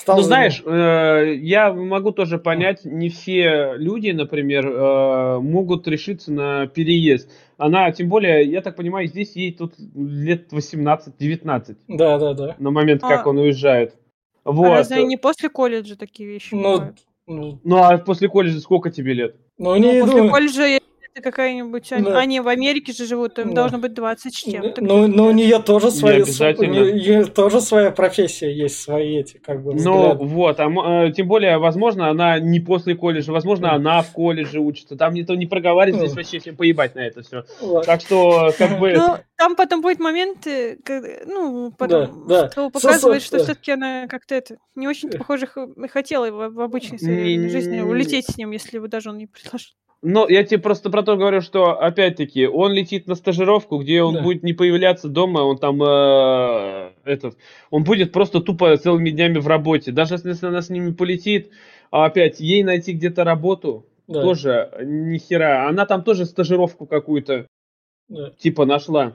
Стал 0.02 0.18
Ну, 0.18 0.24
знаешь, 0.24 0.64
э, 0.66 1.36
я 1.36 1.72
могу 1.72 2.12
тоже 2.12 2.40
понять, 2.40 2.86
не 2.86 3.10
все 3.10 3.74
люди, 3.76 4.10
например, 4.10 4.68
э, 4.68 5.40
могут 5.40 5.88
решиться 5.88 6.32
на 6.32 6.66
переезд. 6.66 7.30
Она, 7.58 7.92
тем 7.92 8.10
более, 8.10 8.44
я 8.46 8.62
так 8.62 8.76
понимаю, 8.76 9.06
здесь 9.08 9.36
ей 9.36 9.54
тут 9.54 9.76
лет 9.94 10.52
18-19 10.52 11.78
Да, 11.88 12.18
да, 12.18 12.34
да. 12.34 12.56
на 12.58 12.72
момент, 12.72 13.02
как 13.02 13.28
А- 13.28 13.30
он 13.30 13.38
уезжает. 13.38 13.96
А 14.44 14.52
Вот. 14.52 14.70
разве 14.70 15.04
не 15.04 15.18
после 15.18 15.50
колледжа 15.50 15.96
такие 15.96 16.28
вещи 16.28 16.56
Ну, 16.56 16.74
бывают? 16.78 16.98
ну, 17.28 17.60
Ну, 17.64 17.78
а 17.84 17.96
после 18.00 18.28
колледжа 18.28 18.60
сколько 18.60 18.90
тебе 18.90 19.14
лет? 19.14 19.36
ну, 19.60 19.76
Ну, 19.76 19.94
не, 19.94 20.02
после 20.02 20.24
ну, 20.24 20.30
колледжа, 20.32 20.80
это 21.14 21.22
какая-нибудь... 21.22 21.92
Они, 21.92 22.06
Да. 22.06 22.20
они 22.20 22.40
в 22.40 22.48
Америке 22.48 22.94
же 22.94 23.06
живут, 23.06 23.36
то 23.36 23.42
им 23.42 23.50
Да. 23.50 23.62
должно 23.64 23.78
быть 23.80 23.94
20 23.94 24.34
с 24.34 24.38
чем-то. 24.38 24.82
ну, 24.84 25.08
ну, 25.08 25.26
у 25.28 25.32
нее 25.32 25.60
тоже 25.60 25.92
свои, 25.92 26.18
обязательно. 26.22 26.82
у 26.82 26.86
нее 26.94 27.26
тоже 27.26 27.60
своя 27.62 27.92
профессия 27.92 28.52
есть, 28.54 28.82
свои 28.82 29.18
эти, 29.20 29.38
как 29.38 29.62
бы, 29.64 29.74
Ну, 29.76 30.16
вот, 30.16 30.60
а, 30.60 31.06
э, 31.08 31.12
тем 31.12 31.28
более, 31.28 31.58
возможно, 31.58 32.10
она 32.10 32.40
не 32.40 32.60
после 32.60 32.96
колледжа, 32.96 33.32
возможно, 33.32 33.70
Да. 33.70 33.74
она 33.76 34.02
в 34.02 34.12
колледже 34.12 34.60
учится. 34.60 34.96
Там 34.96 35.14
никто 35.14 35.36
не 35.36 35.46
проговаривает, 35.48 36.00
здесь 36.02 36.12
Да. 36.14 36.22
вообще 36.22 36.40
всем 36.40 36.56
поебать 36.56 36.96
на 36.96 37.00
это 37.02 37.22
все. 37.24 37.44
Вот. 37.62 37.86
Так 37.86 38.02
что, 38.02 38.52
как 38.58 38.80
бы... 38.80 38.94
Ну, 38.94 39.18
там 39.38 39.56
потом 39.56 39.82
будет 39.82 40.00
момент, 40.00 40.46
э, 40.48 40.78
ну, 41.26 41.72
потом, 41.78 42.28
да. 42.28 42.50
что 42.50 42.66
Со- 42.66 42.70
показывает, 42.70 43.22
что 43.22 43.38
да. 43.38 43.44
все-таки 43.44 43.72
она 43.72 44.08
как-то 44.08 44.36
это 44.36 44.58
не 44.76 44.88
очень 44.88 45.10
похоже 45.10 45.48
х- 45.48 45.68
хотела 45.90 46.30
в, 46.32 46.54
в 46.54 46.62
обычной 46.62 47.00
своей 47.00 47.38
Не- 47.38 47.50
жизни 47.50 47.82
улететь 47.82 48.28
с 48.28 48.38
ним, 48.38 48.52
если 48.52 48.80
бы 48.80 48.88
даже 48.88 49.10
он 49.10 49.18
не 49.18 49.28
предложил. 49.28 49.72
Ну, 50.04 50.28
я 50.28 50.44
тебе 50.44 50.60
просто 50.60 50.90
про 50.90 51.04
то 51.04 51.16
говорю, 51.16 51.42
что, 51.42 51.80
опять-таки, 51.80 52.48
он 52.48 52.72
летит 52.74 53.06
на 53.06 53.14
стажировку, 53.14 53.78
где 53.78 54.02
он 54.02 54.16
Да. 54.16 54.22
будет 54.24 54.42
не 54.42 54.54
появляться 54.54 55.10
дома, 55.10 55.40
он 55.42 55.60
там, 55.60 55.82
э, 55.84 56.90
этот, 57.04 57.38
он 57.70 57.84
будет 57.84 58.12
просто 58.12 58.40
тупо 58.42 58.76
целыми 58.78 59.12
днями 59.12 59.38
в 59.38 59.48
работе. 59.48 59.92
Даже 59.92 60.16
если 60.16 60.48
она 60.48 60.64
с 60.64 60.70
ними 60.70 60.92
полетит, 60.92 61.52
а 61.92 62.06
опять, 62.06 62.40
ей 62.40 62.64
найти 62.64 62.94
где-то 62.94 63.24
работу, 63.24 63.86
Да, 64.08 64.24
тоже 64.24 64.72
ни 64.84 65.20
хера. 65.20 65.70
Она 65.70 65.86
там 65.86 66.04
тоже 66.04 66.26
стажировку 66.26 66.88
какую-то, 66.88 67.46
да. 68.10 68.32
типа, 68.40 68.66
нашла. 68.66 69.14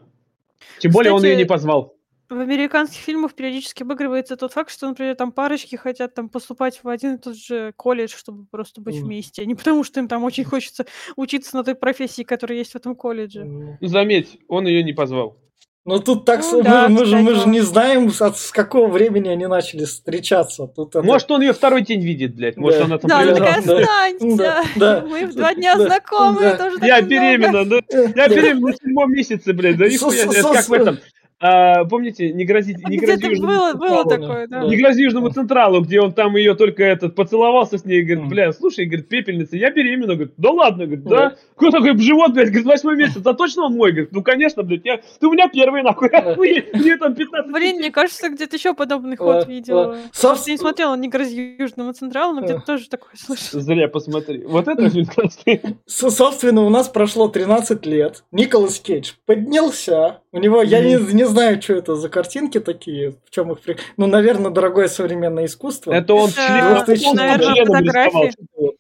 Тем 0.78 0.92
более 0.92 1.12
он 1.12 1.18
ее 1.22 1.30
Кстати, 1.30 1.42
не 1.42 1.48
позвал. 1.48 1.95
В 2.28 2.40
американских 2.40 2.98
фильмах 3.00 3.34
периодически 3.34 3.84
обыгрывается 3.84 4.36
тот 4.36 4.52
факт, 4.52 4.72
что, 4.72 4.88
например, 4.88 5.14
там 5.14 5.30
парочки 5.30 5.76
хотят 5.76 6.12
там 6.14 6.28
поступать 6.28 6.80
в 6.82 6.88
один 6.88 7.14
и 7.14 7.18
тот 7.18 7.36
же 7.36 7.72
колледж, 7.76 8.14
чтобы 8.16 8.46
просто 8.50 8.80
быть 8.80 8.96
Мгм. 8.96 9.04
вместе, 9.06 9.42
а 9.42 9.44
не 9.44 9.54
потому, 9.54 9.84
что 9.84 10.00
им 10.00 10.08
там 10.08 10.24
очень 10.24 10.42
хочется 10.44 10.86
учиться 11.14 11.54
на 11.56 11.62
той 11.62 11.76
профессии, 11.76 12.22
которая 12.24 12.58
есть 12.58 12.72
в 12.72 12.76
этом 12.76 12.96
колледже. 12.96 13.44
Ну, 13.44 13.76
заметь, 13.80 14.38
он 14.48 14.66
ее 14.66 14.82
не 14.82 14.92
позвал. 14.92 15.36
Ну 15.84 16.00
тут 16.00 16.24
так, 16.24 16.40
Ну 16.40 16.62
с- 16.62 16.64
да, 16.64 16.88
мы, 16.88 16.98
мы 16.98 17.04
же, 17.04 17.16
мы 17.18 17.34
же 17.36 17.48
не 17.48 17.60
знаем, 17.60 18.10
с, 18.10 18.20
от- 18.20 18.36
с 18.38 18.50
какого 18.50 18.88
времени 18.88 19.28
они 19.28 19.46
начали 19.46 19.84
встречаться. 19.84 20.66
Тут 20.66 20.96
это- 20.96 21.04
Может, 21.04 21.30
он 21.30 21.42
ее 21.42 21.52
второй 21.52 21.82
день 21.82 22.00
видит, 22.02 22.34
блядь. 22.34 22.56
Может, 22.56 22.80
Да. 22.80 22.84
она 22.86 22.98
там 22.98 23.08
Да, 23.08 23.18
она 23.20 23.34
такая, 23.34 23.62
Да, 23.62 24.06
останься! 24.08 24.64
да. 24.74 25.04
Мы 25.08 25.26
в 25.26 25.34
два 25.36 25.54
дня 25.54 25.76
Да, 25.76 25.84
знакомы, 25.86 26.40
да. 26.40 26.56
тоже 26.56 26.78
Я 26.84 26.96
так 27.02 27.04
много». 27.04 27.08
беременна, 27.08 27.64
да. 27.66 27.76
Я 28.16 28.28
беременна 28.28 28.72
в 28.72 28.76
седьмом 28.76 29.12
месяце, 29.12 29.52
блядь, 29.52 29.76
да 29.76 29.88
нихуя. 29.88 30.26
как 30.26 30.68
в 30.68 30.72
этом. 30.72 30.98
А, 31.38 31.84
помните, 31.84 32.32
не 32.32 32.44
грози, 32.44 32.76
не 32.88 32.96
грози 32.96 33.26
Южному 33.26 33.52
было, 33.52 33.72
было 33.74 33.88
Централу. 34.04 34.08
такое, 34.10 34.46
да. 34.48 34.60
Да. 34.62 34.66
Не 34.68 34.76
грози 34.76 35.02
Южному 35.02 35.28
Централу, 35.30 35.80
где 35.82 36.00
он 36.00 36.12
там 36.12 36.34
ее 36.36 36.54
только 36.54 36.82
этот 36.82 37.14
поцеловался 37.14 37.76
с 37.76 37.84
ней, 37.84 38.02
говорит, 38.02 38.28
бля, 38.30 38.52
слушай, 38.52 38.86
говорит, 38.86 39.08
пепельница, 39.08 39.56
я 39.56 39.70
беременна, 39.70 40.14
говорит, 40.14 40.34
да 40.38 40.50
ладно, 40.50 40.86
говорит, 40.86 41.04
Да. 41.04 41.36
Кто 41.56 41.70
такой 41.70 41.98
живот, 41.98 42.32
блядь, 42.32 42.48
говорит, 42.48 42.66
восьмой 42.66 42.96
месяц, 42.96 43.20
а 43.24 43.34
точно 43.34 43.64
он 43.66 43.74
мой, 43.74 43.92
говорит, 43.92 44.12
ну 44.12 44.22
конечно, 44.22 44.62
блядь, 44.62 44.84
я, 44.84 44.98
ты 45.20 45.26
у 45.26 45.32
меня 45.32 45.48
первый, 45.48 45.82
нахуй, 45.82 46.08
мне 46.72 46.96
там 46.96 47.14
15 47.14 47.52
Блин, 47.52 47.76
мне 47.76 47.90
кажется, 47.90 48.28
где-то 48.28 48.56
еще 48.56 48.72
подобный 48.74 49.16
ход 49.16 49.44
да. 49.46 49.52
видела. 49.52 49.98
Собственно- 50.12 50.54
не 50.54 50.58
смотрела 50.58 50.94
«Не 50.96 51.08
грози 51.08 51.56
Южному 51.58 51.92
Централу», 51.92 52.34
но 52.34 52.42
где-то 52.42 52.60
тоже 52.60 52.88
такое 52.88 53.10
слышала. 53.14 53.60
Зря 53.62 53.88
посмотри. 53.88 54.42
Вот 54.44 54.68
это 54.68 54.90
Собственно, 55.86 56.62
у 56.62 56.70
нас 56.70 56.88
прошло 56.88 57.28
13 57.28 57.84
лет. 57.86 58.24
Николас 58.32 58.78
Кейдж 58.80 59.12
поднялся. 59.26 60.20
У 60.32 60.38
него, 60.38 60.62
я 60.62 60.80
не, 60.80 60.96
не 61.26 61.32
знаю, 61.32 61.60
что 61.62 61.74
это 61.74 61.94
за 61.96 62.08
картинки 62.08 62.60
такие, 62.60 63.14
в 63.24 63.30
чем 63.30 63.52
их... 63.52 63.60
при- 63.60 63.76
Ну, 63.96 64.06
наверное, 64.06 64.50
дорогое 64.50 64.88
современное 64.88 65.46
искусство. 65.46 65.92
Это 65.92 66.14
он 66.14 66.30
Это, 66.30 66.96
член, 66.96 67.40
членом 67.40 67.66
фотографии. 67.66 68.32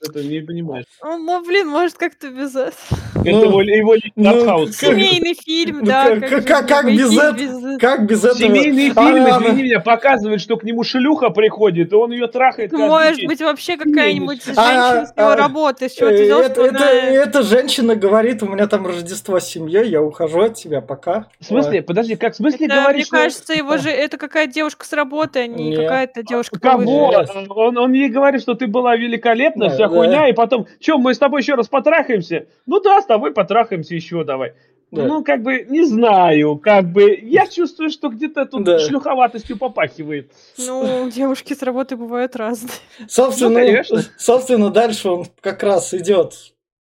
Это 0.08 0.22
не 0.22 0.40
понимаешь. 0.40 0.84
Ну, 1.02 1.18
ну, 1.18 1.44
блин, 1.44 1.68
может, 1.68 1.96
как-то 1.96 2.28
без 2.30 2.50
этого. 2.50 2.72
Это 3.14 3.30
Ну, 3.30 3.60
его, 3.60 3.62
его 3.62 3.94
личный 3.94 4.12
ну, 4.16 4.66
Семейный 4.68 5.34
фильм, 5.34 5.80
Ну, 5.80 5.86
да. 5.86 6.20
как- 6.20 6.86
без 6.86 7.12
этого? 7.16 7.78
Как 7.78 8.06
без 8.06 8.24
этого? 8.24 8.38
Семейные 8.38 8.92
А, 8.94 9.40
извини 9.40 9.62
меня, 9.64 9.80
показывают, 9.80 10.40
что 10.40 10.56
к 10.56 10.64
нему 10.64 10.84
шлюха 10.84 11.30
приходит, 11.30 11.92
и 11.92 11.94
он 11.96 12.12
ее 12.12 12.28
трахает 12.28 12.72
Может 12.72 13.24
быть, 13.26 13.40
вообще 13.40 13.76
какая-нибудь 13.76 14.40
А, 14.42 14.54
женщина 14.54 15.06
с 15.06 15.16
его 15.16 15.28
а, 15.30 15.36
работы. 15.36 15.88
С 15.88 15.92
чего 15.92 16.08
Э, 16.10 16.16
ты 16.16 16.24
взял, 16.24 16.40
это, 16.40 16.62
это- 16.62 16.84
эта 16.84 17.42
женщина 17.42 17.96
говорит, 17.96 18.42
у 18.42 18.46
меня 18.46 18.66
там 18.68 18.86
Рождество 18.86 19.40
с 19.40 19.46
семьей, 19.46 19.88
я 19.88 20.02
ухожу 20.02 20.42
от 20.42 20.54
тебя, 20.54 20.80
пока. 20.80 21.26
В 21.40 21.44
смысле, 21.44 21.82
подожди, 21.82 22.16
как 22.16 22.35
в 22.36 22.38
смысле 22.38 22.66
Это, 22.66 22.74
говоришь, 22.76 22.96
мне 22.96 23.04
что- 23.04 23.16
кажется, 23.16 23.52
его 23.54 23.76
же 23.78 23.90
это 23.90 24.18
какая 24.18 24.46
девушка 24.46 24.84
с 24.86 24.92
работы, 24.92 25.40
а 25.40 25.46
не 25.46 25.74
какая-то 25.74 26.22
девушка 26.22 26.60
Кого? 26.60 27.12
Он, 27.48 27.78
он 27.78 27.92
ей 27.92 28.08
говорит, 28.08 28.42
что 28.42 28.54
ты 28.54 28.66
была 28.66 28.94
великолепна, 28.96 29.68
Да, 29.68 29.74
вся 29.74 29.88
да. 29.88 29.94
хуйня, 29.94 30.28
и 30.28 30.32
потом, 30.32 30.66
что, 30.80 30.98
мы 30.98 31.14
с 31.14 31.18
тобой 31.18 31.40
еще 31.40 31.54
раз 31.54 31.68
потрахаемся? 31.68 32.46
Ну 32.66 32.80
да, 32.80 33.00
с 33.00 33.06
тобой 33.06 33.32
потрахаемся 33.32 33.94
еще 33.94 34.22
давай. 34.24 34.52
Да. 34.92 35.02
Ну, 35.04 35.24
как 35.24 35.42
бы, 35.42 35.66
не 35.68 35.84
знаю, 35.84 36.56
как 36.58 36.84
бы, 36.92 37.18
я 37.20 37.48
чувствую, 37.48 37.90
что 37.90 38.08
где-то 38.08 38.46
тут 38.46 38.62
Да. 38.64 38.78
шлюховатостью 38.78 39.58
попахивает. 39.58 40.30
Ну, 40.58 41.10
девушки 41.10 41.54
с 41.54 41.62
работы 41.62 41.96
бывают 41.96 42.36
разные. 42.36 42.70
Собственно, 43.08 43.50
Ну, 43.50 43.66
конечно. 43.66 44.02
собственно, 44.16 44.70
дальше 44.70 45.08
он 45.10 45.24
как 45.40 45.62
раз 45.64 45.92
идет 45.92 46.34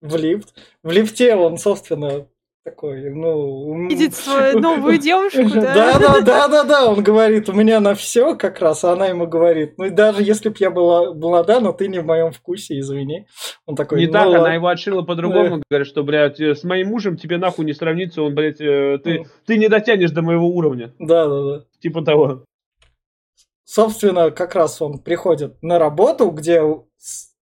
в 0.01 0.15
лифт. 0.15 0.53
В 0.81 0.91
лифте 0.91 1.35
он, 1.35 1.57
собственно, 1.57 2.25
такой, 2.69 3.09
ну... 3.09 3.87
Видит 3.87 4.13
свою 4.13 4.59
новую 4.59 4.97
девушку, 4.99 5.43
Да, 5.55 5.73
да? 5.73 5.99
да, 5.99 6.21
да, 6.21 6.47
да, 6.47 6.63
да, 6.63 6.85
он 6.89 7.03
говорит, 7.03 7.49
у 7.49 7.53
меня 7.53 7.79
на 7.79 7.95
все 7.95 8.35
как 8.35 8.59
раз, 8.59 8.83
а 8.83 8.93
она 8.93 9.07
ему 9.07 9.27
говорит, 9.27 9.77
ну 9.77 9.85
и 9.85 9.89
даже 9.89 10.23
если 10.23 10.49
б 10.49 10.55
я 10.59 10.69
была 10.69 11.13
молода, 11.13 11.59
но 11.59 11.71
ты 11.71 11.87
не 11.87 11.99
в 11.99 12.05
моем 12.05 12.31
вкусе, 12.31 12.79
извини. 12.79 13.25
Он 13.65 13.75
такой, 13.75 13.99
Не 14.01 14.07
ну 14.07 14.13
так, 14.13 14.25
ладно. 14.25 14.39
она 14.41 14.53
его 14.53 14.67
отшила 14.67 15.01
по-другому, 15.01 15.63
говорит, 15.69 15.87
что, 15.87 16.03
блядь, 16.03 16.39
э, 16.39 16.55
с 16.55 16.63
моим 16.63 16.89
мужем 16.89 17.17
тебе 17.17 17.37
нахуй 17.37 17.65
не 17.65 17.73
сравнится, 17.73 18.21
он, 18.21 18.35
блядь, 18.35 18.61
э, 18.61 18.99
ты, 19.03 19.25
ты 19.45 19.57
не 19.57 19.67
дотянешь 19.67 20.11
до 20.11 20.21
моего 20.21 20.47
уровня. 20.47 20.93
Да, 20.99 21.27
да, 21.27 21.43
да. 21.43 21.63
Типа 21.81 22.03
того. 22.03 22.43
Собственно, 23.65 24.31
как 24.31 24.55
раз 24.55 24.81
он 24.81 24.99
приходит 24.99 25.61
на 25.61 25.77
работу, 25.79 26.29
где 26.31 26.61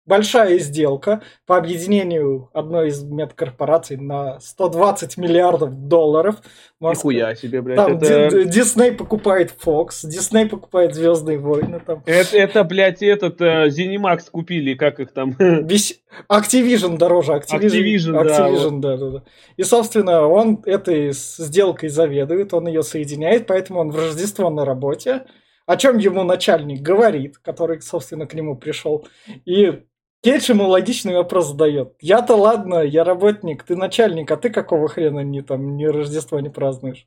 большая 0.06 0.58
сделка 0.58 1.22
по 1.46 1.56
объединению 1.56 2.48
одной 2.52 2.88
из 2.88 3.02
медкорпораций 3.02 3.96
на 3.96 4.40
120 4.40 5.16
миллиардов 5.16 5.74
долларов. 5.88 6.36
Москва- 6.80 7.12
Нихуя 7.12 7.34
себе, 7.34 7.60
блядь. 7.62 7.76
Там 7.76 7.96
это... 7.98 8.30
Ди- 8.30 8.48
Дисней 8.48 8.92
покупает 8.92 9.54
Fox, 9.64 10.04
Дисней 10.04 10.46
покупает 10.46 10.94
Звездные 10.94 11.38
войны, 11.38 11.80
там 11.84 12.02
Это, 12.06 12.36
это, 12.36 12.64
блядь, 12.64 13.02
этот 13.02 13.40
Zenimax 13.40 14.30
купили, 14.30 14.74
как 14.74 15.00
их 15.00 15.12
там. 15.12 15.34
Весь... 15.38 16.00
Activision 16.30 16.96
дороже, 16.96 17.32
Activision, 17.32 17.60
Activision, 17.60 18.12
да, 18.12 18.48
Activision, 18.48 18.80
да, 18.80 18.96
да, 18.96 19.10
да. 19.10 19.22
И, 19.56 19.62
собственно, 19.64 20.26
он 20.26 20.62
этой 20.64 21.12
сделкой 21.12 21.90
заведует, 21.90 22.54
он 22.54 22.68
ее 22.68 22.82
соединяет, 22.82 23.46
поэтому 23.46 23.80
он 23.80 23.90
в 23.90 23.96
Рождество 23.96 24.48
на 24.48 24.64
работе, 24.64 25.26
о 25.66 25.76
чем 25.76 25.98
ему 25.98 26.22
начальник 26.22 26.80
говорит, 26.80 27.38
который, 27.38 27.80
собственно, 27.82 28.26
к 28.26 28.34
нему 28.34 28.56
пришел. 28.56 29.06
И 29.44 29.82
Кейдж 30.26 30.50
ему 30.50 30.66
логичный 30.66 31.14
вопрос 31.14 31.50
задает. 31.50 31.94
Я-то 32.00 32.34
ладно, 32.34 32.80
я 32.80 33.04
работник, 33.04 33.62
ты 33.62 33.76
начальник, 33.76 34.28
а 34.32 34.36
ты 34.36 34.50
какого 34.50 34.88
хрена 34.88 35.20
не 35.20 35.40
там, 35.40 35.76
не 35.76 35.86
Рождество 35.86 36.40
не 36.40 36.48
празднуешь? 36.48 37.06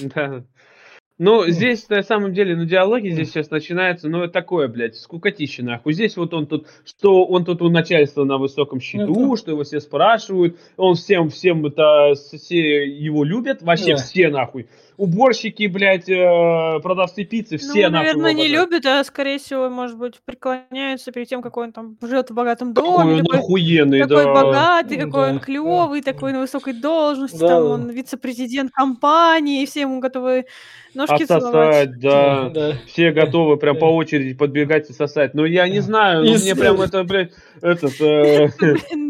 Да. 0.00 0.44
Ну, 1.18 1.46
здесь 1.46 1.88
на 1.88 2.02
самом 2.02 2.34
деле, 2.34 2.56
ну, 2.56 2.64
диалоги 2.64 3.10
здесь 3.10 3.30
сейчас 3.30 3.48
начинаются, 3.48 4.08
ну, 4.08 4.26
такое, 4.26 4.66
блядь, 4.66 4.96
скукотища, 4.96 5.62
нахуй. 5.62 5.92
Здесь 5.92 6.16
вот 6.16 6.34
он 6.34 6.48
тут, 6.48 6.66
что 6.84 7.24
он 7.26 7.44
тут 7.44 7.62
у 7.62 7.70
начальства 7.70 8.24
на 8.24 8.38
высоком 8.38 8.80
счету, 8.80 9.06
Ну, 9.14 9.30
да. 9.30 9.36
что 9.36 9.52
его 9.52 9.62
все 9.62 9.78
спрашивают, 9.78 10.58
он 10.76 10.96
всем, 10.96 11.28
всем 11.28 11.64
это, 11.64 12.14
все 12.14 12.88
его 12.88 13.22
любят, 13.22 13.62
вообще 13.62 13.94
Да. 13.94 14.02
все, 14.02 14.28
нахуй. 14.30 14.66
Уборщики, 14.96 15.66
блядь, 15.66 16.08
э, 16.08 16.78
продавцы 16.80 17.24
пиццы, 17.24 17.56
все, 17.58 17.88
ну, 17.88 17.94
наверное, 17.96 18.32
не 18.32 18.46
любят, 18.46 18.86
а, 18.86 19.02
скорее 19.02 19.38
всего, 19.38 19.68
может 19.68 19.98
быть, 19.98 20.20
преклоняются 20.24 21.10
перед 21.10 21.28
тем, 21.28 21.42
какой 21.42 21.64
он 21.64 21.72
там 21.72 21.96
живет 22.00 22.30
в 22.30 22.34
богатом 22.34 22.72
Какой 22.72 22.90
доме, 22.90 23.12
он 23.14 23.20
какой, 23.22 23.38
охуенный, 23.40 24.00
какой 24.02 24.24
да. 24.24 24.32
богатый, 24.34 24.96
какой 24.96 25.10
Да, 25.26 25.30
он 25.32 25.40
клевый, 25.40 26.00
такой 26.00 26.32
на 26.32 26.40
высокой 26.40 26.74
должности, 26.74 27.38
Да, 27.38 27.48
там 27.48 27.62
да. 27.64 27.68
он 27.70 27.90
вице-президент 27.90 28.70
компании, 28.70 29.62
и 29.62 29.66
все 29.66 29.80
ему 29.80 29.98
готовы 29.98 30.46
ножки 30.94 31.24
целовать. 31.24 31.88
Отсосать, 31.88 32.00
да. 32.00 32.48
Да. 32.50 32.72
Все 32.86 33.10
готовы 33.10 33.56
прям 33.56 33.74
Да. 33.74 33.80
по 33.80 33.84
очереди 33.86 34.34
подбегать 34.34 34.90
и 34.90 34.92
сосать. 34.92 35.34
Но 35.34 35.44
я 35.44 35.68
не 35.68 35.80
знаю, 35.80 36.24
ну, 36.24 36.34
мне 36.34 36.54
прям 36.54 36.80
это, 36.80 37.02
блядь, 37.02 37.32
этот... 37.60 38.00
э, 38.00 38.48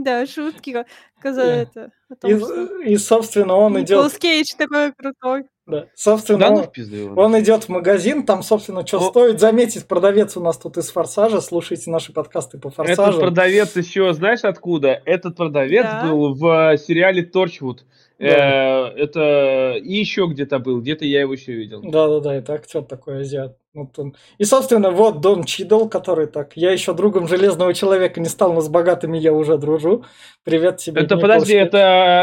Да, 0.05 0.25
шутки, 0.27 0.73
ка- 0.73 0.87
каза- 1.23 1.69
Да. 1.75 1.91
это, 2.23 2.39
и, 2.87 2.97
собственно, 2.97 3.55
он 3.55 3.79
идет 3.81 3.91
Николас 3.91 4.19
Кейдж 4.19 4.55
такой 4.57 4.93
крутой. 4.93 5.45
Да. 5.67 5.87
Собственно, 5.95 6.39
Да 6.39 6.51
ну 6.51 6.57
он- 6.59 6.67
пизду 6.71 6.97
его. 6.97 7.23
он 7.23 7.39
идет 7.41 7.65
в 7.65 7.69
магазин, 7.71 8.27
там, 8.27 8.43
собственно, 8.43 8.87
что 8.87 8.99
О. 8.99 9.09
стоит 9.11 9.41
заметить, 9.41 9.87
продавец 9.87 10.37
у 10.37 10.41
нас 10.43 10.59
тут 10.59 10.77
из 10.77 10.91
Форсажа, 10.91 11.41
слушайте 11.41 11.91
наши 11.91 12.13
подкасты 12.13 12.59
по 12.59 12.69
Этот 12.69 12.77
Форсажу. 12.97 13.21
продавец 13.21 13.75
еще, 13.75 14.13
знаешь 14.13 14.41
откуда? 14.45 15.01
Этот 15.07 15.37
продавец 15.37 15.85
Да. 15.85 16.03
был 16.11 16.35
в 16.35 16.73
э, 16.75 16.77
сериале 16.77 17.23
Торчвуд. 17.23 17.85
Да. 18.19 18.27
Э, 18.27 18.87
это 18.97 19.75
и 19.77 19.93
еще 19.95 20.27
где-то 20.27 20.59
был, 20.61 20.81
где-то 20.81 21.05
я 21.05 21.21
его 21.23 21.33
еще 21.33 21.53
видел. 21.53 21.81
Да-да-да, 21.83 22.35
это 22.35 22.53
актер 22.55 22.83
такой 22.83 23.23
азиат. 23.23 23.57
Вот 23.75 23.99
он. 23.99 24.15
И, 24.39 24.45
собственно, 24.45 24.93
вот 24.93 25.21
Дон 25.21 25.43
Чидл, 25.43 25.87
который 25.89 26.27
так, 26.29 26.53
я 26.57 26.71
еще 26.71 26.95
другом 26.95 27.27
Железного 27.27 27.75
Человека 27.75 28.21
не 28.21 28.29
стал, 28.29 28.53
но 28.53 28.61
с 28.61 28.69
богатыми 28.69 29.19
я 29.19 29.33
уже 29.33 29.59
дружу. 29.59 30.05
Привет 30.45 30.77
тебе. 30.77 31.03
Это, 31.03 31.17
подожди, 31.17 31.55
Кейдж. 31.55 31.67
это, 31.67 31.79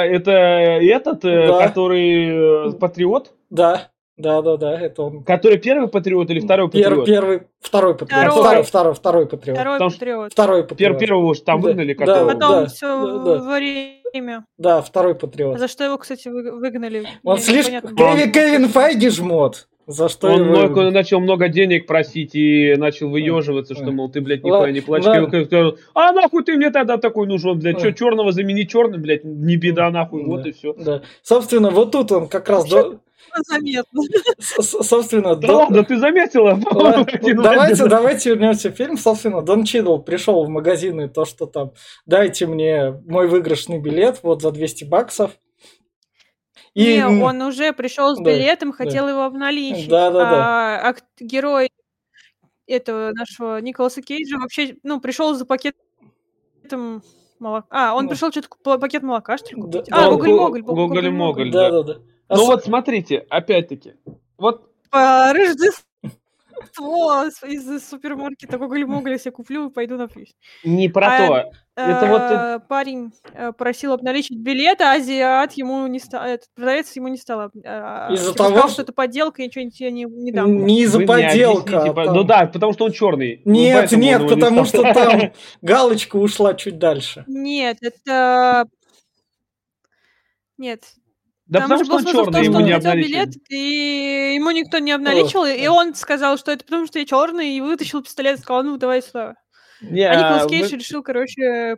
это 0.10 0.31
этот, 0.31 1.25
э, 1.25 1.48
Да. 1.48 1.67
который 1.67 2.69
э, 2.69 2.71
патриот? 2.79 3.33
Да, 3.50 3.89
да-да-да, 4.15 4.79
это 4.79 5.01
он. 5.03 5.24
Который 5.25 5.57
первый 5.57 5.89
патриот 5.89 6.29
или 6.29 6.39
второй 6.39 6.69
Пер- 6.69 6.83
патриот? 6.83 7.05
первый, 7.05 7.41
второй 7.60 7.98
патриот. 7.98 8.21
Второй. 8.21 8.41
Второй, 8.43 8.63
второй, 8.63 8.93
второй 8.93 9.25
патриот. 9.27 9.57
Второй 9.57 9.75
Потому 9.75 9.91
патриот. 9.91 10.31
Второй 10.31 10.62
Пер- 10.62 10.67
патриот. 10.69 11.00
первого 11.00 11.36
же 11.36 11.41
там 11.41 11.60
Да, 11.62 11.67
выгнали, 11.67 11.93
да, 11.93 12.00
которого. 12.05 12.27
Потом 12.31 12.39
да, 12.39 12.65
все 12.67 12.86
да, 13.25 13.36
да. 13.39 13.39
Время. 14.12 14.46
Да, 14.58 14.82
второй 14.82 15.15
патриот. 15.15 15.60
За 15.60 15.68
что 15.68 15.84
его, 15.84 15.98
кстати, 15.98 16.27
вы- 16.27 16.51
выгнали? 16.51 17.08
Он 17.24 17.39
слишком... 17.39 17.96
Кевин, 17.96 18.32
Кевин 18.32 18.70
Файги 18.70 19.10
жмот. 19.10 19.68
За 19.91 20.10
что 20.10 20.27
Он 20.27 20.41
его... 20.41 20.45
много- 20.51 20.91
начал 20.91 21.19
много 21.19 21.48
денег 21.50 21.86
просить 21.88 22.36
и 22.36 22.75
начал 22.77 23.10
выеживаться, 23.10 23.75
что, 23.75 23.91
мол, 23.91 24.10
ты, 24.10 24.21
блядь, 24.21 24.43
нихуя 24.43 24.71
не 24.71 24.81
плачешь. 24.81 25.07
ладно. 25.07 25.74
А 25.93 26.12
нахуй 26.12 26.43
ты 26.43 26.55
мне 26.55 26.69
тогда 26.71 26.98
такой 26.98 27.27
нужен, 27.27 27.60
блядь, 27.60 27.79
что, 27.79 27.91
черного 27.93 28.31
замени 28.31 28.67
черным, 28.67 29.01
блядь, 29.01 29.24
не 29.24 29.57
беда, 29.57 29.89
нахуй, 29.91 30.24
вот 30.24 30.43
Да. 30.43 30.50
и 30.50 30.51
все. 30.53 30.74
Да. 30.74 31.01
Собственно, 31.21 31.69
вот 31.69 31.91
тут 31.91 32.12
он 32.12 32.27
как 32.27 32.50
раз... 32.50 32.67
до- 32.67 33.00
Заметно. 33.48 34.01
с- 34.39 34.62
с- 34.62 34.83
Собственно, 34.88 35.36
Да 35.36 35.48
до- 35.48 35.53
ладно, 35.53 35.83
ты 35.86 35.98
заметила? 35.98 36.60
Давайте, 37.41 37.86
давайте 37.88 38.29
вернемся 38.31 38.71
в 38.71 38.75
фильм. 38.75 38.98
Собственно, 38.98 39.41
Дон 39.41 39.63
Чидл 39.63 40.00
пришел 40.00 40.43
в 40.43 40.50
магазин 40.50 41.00
и 41.01 41.07
то, 41.07 41.24
что 41.25 41.45
там 41.45 41.71
дайте 42.05 42.45
мне 42.45 42.93
мой 43.07 43.27
выигрышный 43.27 43.79
билет 43.79 44.19
вот 44.24 44.41
за 44.41 44.51
200 44.51 44.83
баксов. 44.86 45.31
И 46.73 46.83
Не, 46.97 47.05
он 47.05 47.41
уже 47.41 47.73
пришел 47.73 48.15
с 48.15 48.19
Да, 48.19 48.23
билетом, 48.23 48.71
хотел 48.71 49.07
его 49.09 49.23
обналичить. 49.23 49.89
Да-да-да. 49.89 50.79
А 50.85 50.89
ак- 50.89 51.03
герой 51.19 51.69
этого 52.65 53.11
нашего 53.13 53.59
Николаса 53.59 54.01
Кейджа 54.01 54.37
вообще, 54.37 54.77
ну, 54.83 55.01
пришел 55.01 55.33
за 55.33 55.45
пакетом 55.45 57.03
молока. 57.39 57.67
А, 57.71 57.93
он 57.95 58.05
Ну. 58.05 58.09
пришел 58.11 58.31
что-то 58.31 58.77
пакет 58.77 59.03
молока, 59.03 59.37
что 59.37 59.49
ли, 59.49 59.55
Да, 59.57 59.61
купить? 59.79 59.85
да, 59.91 60.07
А, 60.07 60.11
Гоголь-Моголь. 60.11 60.61
Гоголь-Моголь. 60.61 61.51
да, 61.51 61.71
да, 61.71 61.83
да. 61.83 61.93
А 62.29 62.35
Ну 62.37 62.43
с- 62.43 62.47
вот 62.47 62.63
смотрите, 62.63 63.25
опять-таки, 63.29 63.95
вот 64.37 64.69
По 64.89 65.33
Рождеству 65.33 65.83
с- 66.75 67.44
из 67.44 67.89
супермаркета 67.89 68.58
Гоголь-Моголь 68.58 69.12
я 69.13 69.18
себе 69.18 69.32
куплю 69.32 69.70
и 69.70 69.74
пойду 69.74 69.98
напьюсь. 69.98 70.34
не 70.63 70.89
про 70.89 71.08
А, 71.08 71.27
то. 71.27 71.51
Это 71.75 72.06
вот, 72.08 72.22
Э, 72.22 72.60
Парень 72.68 73.12
э, 73.34 73.53
просил 73.53 73.94
обналичить 73.94 74.38
билет, 74.38 74.82
а 74.82 74.94
азиат 74.94 75.53
ему 75.53 75.88
не 75.88 76.00
стал, 76.00 76.38
продавец 76.53 76.96
ему 76.96 77.08
не 77.08 77.18
стал. 77.18 77.50
а, 77.65 78.10
Из-за 78.13 78.32
типа 78.34 78.38
того, 78.38 78.50
сказал, 78.50 78.70
что- 78.70 78.82
это 78.84 78.94
подделка, 78.94 79.41
и 79.41 79.46
ничего 79.46 79.70
тебе 79.70 79.91
не, 79.91 80.03
не 80.03 80.32
дам. 80.32 80.65
не 80.65 80.82
из-за 80.82 81.00
поделка. 81.00 81.80
объясните, 81.82 82.01
а 82.10 82.13
Ну 82.13 82.24
да, 82.24 82.46
потому 82.46 82.74
что 82.74 82.86
он 82.86 82.91
черный. 82.91 83.41
Нет, 83.46 83.91
нет, 83.94 84.27
потому 84.27 84.65
что 84.65 84.82
там 84.94 85.32
галочка 85.62 86.18
ушла 86.18 86.53
чуть 86.53 86.77
дальше. 86.77 87.24
Нет, 87.27 87.77
это... 87.82 88.65
Нет. 90.58 90.84
Да 91.51 91.62
потому 91.62 91.79
же 91.79 91.86
что 91.86 91.91
был 91.93 91.98
он 91.98 92.01
смысл 92.03 92.17
в 92.22 92.25
черный, 92.25 92.34
том, 92.34 92.43
что 92.46 92.58
он 92.58 92.65
не 92.65 92.72
хотел 92.74 92.93
билет, 92.96 93.29
и 93.50 94.34
ему 94.36 94.51
никто 94.51 94.79
не 94.79 94.91
обналичил, 94.93 95.43
и 95.46 95.65
О. 95.67 95.74
он 95.74 95.93
сказал, 95.96 96.38
что 96.38 96.51
это 96.51 96.63
потому, 96.63 96.88
что 96.88 96.98
я 96.98 97.05
черный, 97.05 97.55
и 97.58 97.62
вытащил 97.62 98.01
пистолет 98.01 98.39
и 98.39 98.41
сказал, 98.41 98.63
ну, 98.63 98.77
давай 98.77 99.01
сюда. 99.01 99.36
Не, 99.81 100.03
А 100.10 100.15
Николас 100.15 100.43
вы- 100.46 100.50
Кейдж 100.50 100.74
решил, 100.74 101.03
короче, 101.03 101.77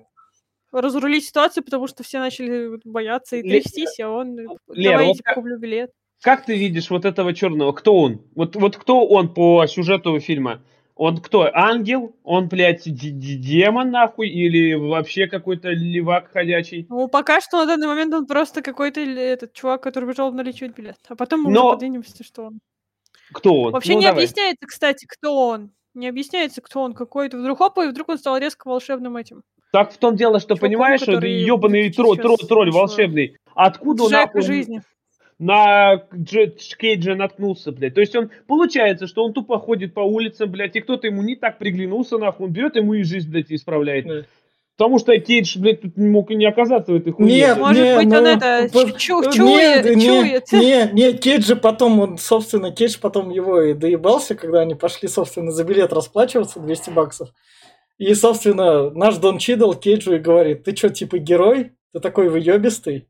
разрулить 0.72 1.26
ситуацию, 1.26 1.64
потому 1.64 1.88
что 1.88 2.04
все 2.04 2.20
начали 2.20 2.80
бояться 2.86 3.36
и 3.38 3.42
Ле- 3.42 3.62
трястись, 3.62 4.00
а 4.00 4.10
он, 4.10 4.38
Лера, 4.38 4.48
давай 4.68 5.06
я 5.06 5.08
вот 5.08 5.18
как- 5.24 5.36
куплю 5.36 5.58
билет. 5.58 5.92
Как 6.22 6.46
ты 6.46 6.56
видишь 6.56 6.90
вот 6.90 7.04
этого 7.06 7.34
черного? 7.34 7.74
Кто 7.74 7.98
он? 7.98 8.22
Вот, 8.36 8.56
вот 8.56 8.78
кто 8.78 9.06
он 9.06 9.34
по 9.34 9.66
сюжету 9.68 10.20
фильма? 10.20 10.64
Он 10.96 11.18
кто? 11.18 11.50
Ангел? 11.54 12.16
Он, 12.24 12.48
блядь, 12.48 12.84
д- 12.86 12.92
д- 13.12 13.36
демон, 13.36 13.90
нахуй? 13.90 14.30
Или 14.30 14.74
вообще 14.74 15.28
какой-то 15.28 15.70
левак 15.70 16.32
ходячий? 16.32 16.86
Ну, 16.90 17.08
пока 17.08 17.42
что 17.42 17.58
на 17.58 17.66
данный 17.66 17.88
момент 17.88 18.14
он 18.14 18.28
просто 18.28 18.62
какой-то 18.62 19.00
этот 19.02 19.54
чувак, 19.54 19.82
который 19.82 20.08
бежал 20.10 20.28
обналичивать 20.28 20.76
билет. 20.76 20.98
А 21.08 21.16
потом 21.16 21.42
мы 21.44 21.52
Но- 21.52 21.66
уже 21.68 21.74
подвинемся, 21.76 22.24
что 22.24 22.44
он. 22.46 22.60
Кто 23.32 23.62
он? 23.62 23.72
Вообще 23.74 23.94
Ну, 23.94 24.00
не 24.00 24.06
давай. 24.06 24.24
объясняется, 24.24 24.68
кстати, 24.68 25.06
кто 25.08 25.48
он. 25.48 25.72
Не 25.96 26.08
объясняется, 26.08 26.62
кто 26.62 26.82
он 26.82 26.94
какой-то. 26.94 27.38
Вдруг 27.38 27.60
опа, 27.62 27.86
и 27.86 27.90
вдруг 27.90 28.10
он 28.10 28.18
стал 28.20 28.38
резко 28.38 28.68
волшебным 28.68 29.18
этим. 29.18 29.42
Так 29.72 29.92
в 29.92 29.98
том 29.98 30.16
дело, 30.16 30.40
что, 30.40 30.50
Чуваком, 30.50 30.70
понимаешь, 30.70 31.00
который 31.00 31.32
ебаный 31.42 31.92
тролль, 31.92 32.18
тролль, 32.20 32.38
тролль 32.38 32.72
волшебный. 32.72 33.36
Откуда 33.56 34.04
он 34.04 34.10
Джека 34.12 34.26
нахуй 34.26 34.42
жизни. 34.44 34.82
На 35.40 36.04
Дж- 36.14 36.58
Кейджа 36.78 37.16
наткнулся, 37.16 37.72
блядь? 37.72 37.94
То 37.96 38.02
есть 38.02 38.16
он, 38.16 38.30
получается, 38.48 39.08
что 39.08 39.24
он 39.24 39.34
тупо 39.34 39.60
ходит 39.60 39.94
по 39.94 40.02
улицам, 40.02 40.52
блядь, 40.52 40.76
и 40.76 40.82
кто-то 40.82 41.08
ему 41.08 41.22
не 41.22 41.36
так 41.36 41.58
приглянулся, 41.58 42.18
нахуй, 42.18 42.48
он 42.48 42.54
берет 42.54 42.76
ему 42.76 42.94
и 42.94 43.04
жизнь, 43.04 43.30
блядь, 43.30 43.52
исправляет. 43.52 44.06
Да. 44.08 44.22
Потому 44.76 44.98
что 44.98 45.16
Кейдж, 45.20 45.60
блядь, 45.60 45.82
тут 45.82 45.98
не 45.98 46.08
мог 46.10 46.32
и 46.32 46.36
не 46.36 46.46
оказаться 46.46 46.92
в 46.92 46.96
этой 46.96 47.14
хуйне. 47.14 47.36
Нет, 47.38 47.58
Может 47.60 47.84
не, 47.84 47.96
быть, 47.96 48.06
он 48.06 48.24
ну, 48.24 48.26
это 48.26 48.70
по- 48.74 48.98
чу- 48.98 49.22
нет, 49.22 49.86
чует- 49.86 49.96
не, 49.96 50.06
чует. 50.06 50.52
Не, 50.52 50.90
не, 50.94 51.14
Кейдж 51.14 51.46
же 51.46 51.56
потом, 51.56 52.00
он, 52.00 52.18
собственно, 52.18 52.72
Кейдж 52.72 52.98
потом 53.00 53.30
его 53.30 53.62
и 53.62 53.74
доебался, 53.76 54.34
когда 54.34 54.62
они 54.62 54.74
пошли, 54.74 55.08
собственно, 55.08 55.52
за 55.52 55.64
билет 55.64 55.94
расплачиваться 55.94 56.60
200 56.60 56.90
баксов. 56.90 57.30
И, 58.00 58.14
собственно, 58.16 58.90
наш 58.90 59.18
Дон 59.18 59.38
Чидл 59.38 59.74
Кейджу 59.74 60.16
и 60.16 60.20
говорит, 60.20 60.64
ты 60.64 60.76
что, 60.76 60.90
типа 60.90 61.20
герой? 61.20 61.74
Ты 61.94 62.00
такой 62.00 62.28
выебистый? 62.28 63.08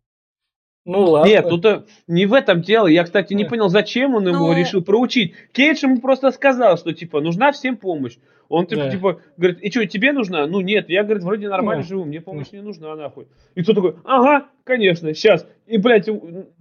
Ну 0.86 1.06
ладно. 1.12 1.30
Нет, 1.30 1.48
тут 1.48 1.66
э, 1.66 1.84
не 2.08 2.26
в 2.26 2.34
этом 2.34 2.62
дело. 2.62 2.88
Я, 2.88 3.04
кстати, 3.06 3.34
не 3.34 3.44
Нет. 3.44 3.50
понял, 3.50 3.70
зачем 3.70 4.16
он 4.16 4.28
его 4.28 4.48
Ну- 4.48 4.54
решил 4.58 4.84
проучить. 4.84 5.34
Кейдж 5.54 5.84
ему 5.84 6.02
просто 6.02 6.32
сказал, 6.32 6.78
что, 6.78 6.92
типа, 6.94 7.22
нужна 7.22 7.52
всем 7.54 7.78
помощь. 7.78 8.18
Он, 8.50 8.66
типа, 8.68 8.84
Да. 8.84 8.92
типа, 8.92 9.22
говорит, 9.38 9.62
и 9.62 9.72
что, 9.72 9.86
тебе 9.86 10.12
нужна? 10.12 10.46
Ну, 10.46 10.60
нет, 10.60 10.90
я, 10.90 11.04
говорит, 11.04 11.24
вроде 11.24 11.48
нормально 11.48 11.84
Да. 11.84 11.88
живу, 11.90 12.04
мне 12.04 12.20
помощь 12.20 12.52
не 12.52 12.62
нужна, 12.62 12.96
нахуй. 12.96 13.28
И 13.56 13.64
кто 13.64 13.74
такой, 13.74 13.96
ага, 14.04 14.48
конечно, 14.66 15.14
сейчас. 15.14 15.48
И, 15.68 15.78
блядь, 15.78 16.10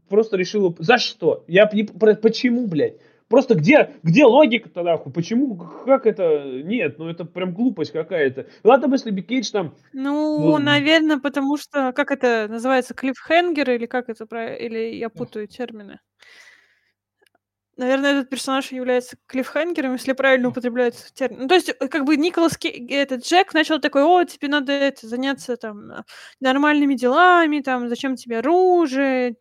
просто 0.09 0.37
решил, 0.37 0.75
за 0.79 0.99
что? 0.99 1.45
Я 1.49 1.69
не, 1.73 1.85
почему, 1.85 2.69
блядь? 2.69 2.95
Просто 3.33 3.55
где, 3.55 3.95
где 4.03 4.27
логика-то, 4.27 4.83
нахуй? 4.83 5.11
Почему, 5.11 5.57
как 5.57 6.05
это? 6.05 6.43
Нет, 6.45 6.99
ну 6.99 7.09
это 7.09 7.25
прям 7.25 7.55
глупость 7.55 7.91
какая-то. 7.91 8.47
Ладно 8.63 8.93
если 8.93 9.11
бы 9.11 9.23
Кейдж 9.23 9.51
там 9.51 9.75
Ну, 9.95 10.51
Ну, 10.51 10.59
наверное, 10.59 11.19
потому 11.19 11.57
что, 11.57 11.93
как 11.95 12.11
это 12.11 12.47
называется, 12.51 12.93
клиффхенгер, 12.93 13.71
или 13.71 13.87
как 13.87 14.11
это, 14.11 14.27
про- 14.27 14.55
или 14.55 14.97
я 14.97 15.09
путаю 15.09 15.49
термины. 15.49 15.99
Наверное, 17.79 18.13
этот 18.19 18.29
персонаж 18.29 18.71
является 18.71 19.17
клиффхенгером, 19.27 19.95
если 19.95 20.13
правильно 20.13 20.49
употребляют 20.49 20.95
термин. 21.15 21.39
Ну, 21.41 21.49
то 21.49 21.55
есть, 21.55 21.71
э, 21.71 21.89
как 21.89 22.05
бы 22.05 22.19
Николас 22.19 22.59
Кей- 22.59 22.87
этот 22.91 23.25
Джек 23.27 23.55
начал 23.55 23.81
такой, 23.81 24.03
о, 24.05 24.25
тебе 24.25 24.49
надо 24.49 24.73
это, 24.73 25.09
заняться 25.09 25.57
там 25.57 25.91
а, 25.91 26.05
нормальными 26.41 26.93
делами, 26.93 27.61
там, 27.61 27.89
зачем 27.89 28.17
тебе 28.17 28.41
оружие, 28.41 29.37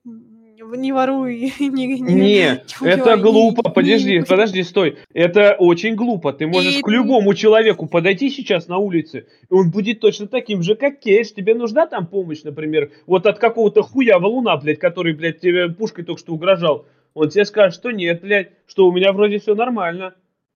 не 0.76 0.92
воруй, 0.92 1.54
не, 1.60 1.70
не, 2.00 2.00
Не, 2.02 2.64
это 2.82 3.18
глупо. 3.18 3.62
не- 3.70 3.74
Подожди, 3.74 4.18
не- 4.20 4.26
подожди, 4.26 4.64
стой. 4.64 4.98
Это 5.14 5.56
очень 5.58 5.96
глупо. 5.96 6.34
Ты 6.34 6.48
можешь 6.48 6.80
И- 6.80 6.82
к 6.82 6.88
любому 6.88 7.34
человеку 7.34 7.88
подойти 7.88 8.30
сейчас 8.30 8.68
на 8.68 8.78
улице, 8.78 9.26
и 9.50 9.54
он 9.54 9.72
будет 9.72 10.00
точно 10.00 10.28
таким 10.28 10.62
же, 10.64 10.76
как 10.76 11.00
Кейдж. 11.00 11.28
Тебе 11.36 11.56
нужна 11.56 11.88
там 11.88 12.08
помощь, 12.08 12.44
например, 12.44 12.92
вот 13.08 13.26
от 13.26 13.40
какого-то 13.40 13.82
хуя 13.84 14.20
валуна, 14.20 14.56
блядь, 14.58 14.80
который, 14.80 15.14
блядь, 15.14 15.40
тебе 15.40 15.70
пушкой 15.70 16.06
только 16.06 16.20
что 16.20 16.34
угрожал. 16.34 16.86
Он 17.14 17.30
тебе 17.30 17.44
скажет, 17.46 17.74
что 17.80 17.92
нет, 17.92 18.22
блядь, 18.22 18.52
что 18.68 18.88
у 18.88 18.92
меня 18.92 19.12
вроде 19.12 19.40
все 19.40 19.56
нормально. 19.56 20.14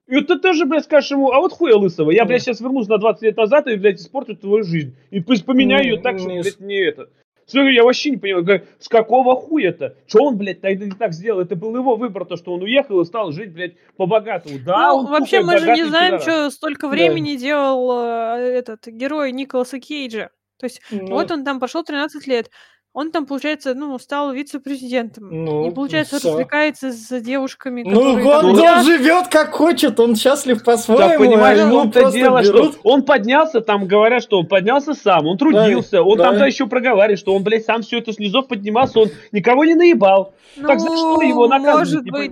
И 0.07 0.15
вот 0.15 0.27
ты 0.27 0.37
тоже, 0.37 0.65
блядь, 0.65 0.83
скажешь 0.83 1.11
ему, 1.11 1.31
а 1.31 1.39
вот 1.39 1.51
хуя 1.51 1.75
лысого, 1.75 2.11
я, 2.11 2.25
блядь, 2.25 2.43
сейчас 2.43 2.61
вернусь 2.61 2.87
на 2.87 2.99
20 2.99 3.23
лет 3.23 3.37
назад 3.37 3.67
и, 3.67 3.75
блядь, 3.75 3.99
испорчу 3.99 4.35
твою 4.35 4.63
жизнь. 4.63 4.95
И 5.09 5.19
пусть 5.19 5.45
поменяю 5.45 5.83
ее 5.83 5.99
так, 5.99 6.19
что, 6.19 6.29
не 6.29 6.41
блядь, 6.41 6.59
не 6.59 6.77
это. 6.77 7.09
Смотри, 7.47 7.75
я 7.75 7.83
вообще 7.83 8.11
не 8.11 8.17
понимаю, 8.17 8.43
говорю, 8.43 8.63
с 8.79 8.87
какого 8.87 9.35
хуя-то? 9.35 9.95
Что 10.07 10.23
он, 10.23 10.37
блядь, 10.37 10.61
тогда 10.61 10.85
не 10.85 10.91
так 10.91 11.13
сделал? 11.13 11.41
Это 11.41 11.55
был 11.55 11.75
его 11.75 11.95
выбор, 11.95 12.25
то, 12.25 12.37
что 12.37 12.53
он 12.53 12.63
уехал 12.63 13.01
и 13.01 13.05
стал 13.05 13.31
жить, 13.31 13.53
блядь, 13.53 13.75
по-богатому. 13.97 14.57
Да, 14.65 14.89
Ну, 14.89 14.97
он 14.99 15.05
вообще, 15.07 15.41
мы 15.41 15.57
же 15.59 15.71
не 15.73 15.83
знаем, 15.85 16.17
пидорас. 16.17 16.23
что 16.23 16.49
столько 16.51 16.87
времени 16.87 17.35
делал 17.35 18.03
э, 18.03 18.39
этот 18.57 18.87
герой 18.87 19.31
Николаса 19.31 19.79
Кейджа. 19.79 20.29
То 20.59 20.65
есть, 20.65 20.81
Ну, 20.89 21.07
вот 21.07 21.29
он 21.31 21.43
там 21.43 21.59
пошел 21.59 21.83
13 21.83 22.25
лет. 22.27 22.49
Он 22.95 23.11
там, 23.11 23.25
получается, 23.25 23.73
ну, 23.75 23.99
стал 23.99 24.31
вице-президентом. 24.31 25.27
Ну, 25.29 25.67
и, 25.69 25.71
получается, 25.71 26.17
всё. 26.17 26.29
развлекается 26.29 26.93
с 26.93 27.19
девушками, 27.21 27.83
Ну, 27.83 27.89
которые 27.89 28.23
там 28.23 28.45
он, 28.45 28.59
он 28.59 28.83
живет 28.85 29.27
как 29.27 29.51
хочет, 29.51 29.99
он 29.99 30.15
счастлив 30.15 30.57
Так 30.59 30.65
по-своему, 30.65 31.19
понимаешь, 31.25 31.59
а 31.59 31.87
просто 31.89 32.11
дело, 32.17 32.41
берут. 32.41 32.71
что 32.73 32.79
он 32.83 33.03
поднялся, 33.03 33.59
там 33.59 33.85
говорят, 33.85 34.23
что 34.23 34.39
он 34.39 34.47
поднялся 34.47 34.93
сам, 34.93 35.27
он 35.27 35.37
трудился, 35.37 36.01
он 36.01 36.17
да. 36.17 36.23
там-то 36.23 36.45
еще 36.45 36.67
проговаривает, 36.67 37.19
что 37.19 37.35
он, 37.35 37.43
блядь, 37.43 37.65
сам 37.65 37.81
все 37.81 37.97
это 37.99 38.13
с 38.13 38.17
низов 38.17 38.47
поднимался, 38.47 38.99
он 39.01 39.09
никого 39.33 39.65
не 39.65 39.75
наебал. 39.75 40.33
так 40.65 40.79
за 40.79 40.87
что 40.87 41.21
его 41.21 41.47
Ну, 41.47 41.49
наказывать? 41.49 42.09
может 42.09 42.31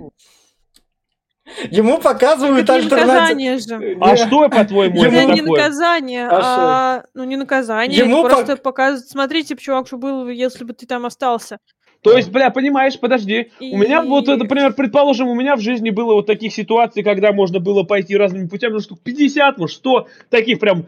Ему 1.70 1.98
показывают 1.98 2.68
не 2.68 2.74
альтернативу. 2.74 3.06
наказание 3.12 3.58
же. 3.58 3.96
А 4.00 4.16
что, 4.16 4.48
по-твоему, 4.48 5.02
Ему- 5.02 5.14
Это 5.16 5.24
не 5.32 5.40
такое? 5.42 5.60
наказание, 5.62 6.26
А 6.26 6.40
а, 6.42 7.04
ну 7.14 7.24
не 7.24 7.36
наказание, 7.36 7.98
Ему 7.98 8.22
просто 8.22 8.54
пок- 8.54 8.62
показывает, 8.62 9.08
смотрите, 9.08 9.54
чувак, 9.56 9.86
что 9.86 9.98
было, 9.98 10.24
бы, 10.24 10.34
если 10.34 10.64
бы 10.64 10.72
ты 10.72 10.86
там 10.86 11.04
остался. 11.04 11.58
То 12.02 12.14
есть, 12.16 12.30
бля, 12.30 12.50
понимаешь, 12.50 12.98
подожди. 12.98 13.50
У 13.60 13.76
меня 13.78 14.02
вот, 14.02 14.28
И- 14.28 14.36
например, 14.36 14.72
предположим, 14.74 15.28
у 15.28 15.34
меня 15.34 15.56
в 15.56 15.60
жизни 15.60 15.90
было 15.90 16.14
вот 16.14 16.26
таких 16.26 16.52
ситуаций, 16.52 17.02
когда 17.02 17.32
можно 17.32 17.60
было 17.60 17.82
пойти 17.82 18.16
разными 18.16 18.46
путями, 18.46 18.74
ну, 18.74 18.80
штук 18.80 19.00
50, 19.02 19.56
может, 19.58 19.76
100 19.76 20.08
таких 20.30 20.58
прям 20.60 20.86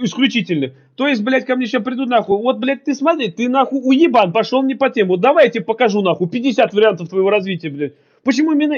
исключительных. 0.00 0.72
То 0.96 1.06
есть, 1.06 1.22
блядь, 1.22 1.44
ко 1.46 1.56
мне 1.56 1.66
сейчас 1.66 1.82
придут 1.82 2.08
нахуй. 2.08 2.38
Вот, 2.38 2.58
блядь, 2.58 2.84
ты 2.84 2.94
смотри, 2.94 3.30
ты 3.30 3.48
нахуй 3.48 3.80
уебан, 3.82 4.32
пошел 4.32 4.62
не 4.62 4.74
по 4.74 4.90
тему. 4.90 5.12
Вот 5.12 5.20
давай 5.20 5.46
я 5.46 5.50
тебе 5.50 5.64
покажу 5.64 6.02
нахуй 6.02 6.28
50 6.28 6.72
вариантов 6.74 7.08
твоего 7.08 7.30
развития, 7.30 7.68
блядь. 7.70 7.92
Почему 8.24 8.52
именно? 8.52 8.74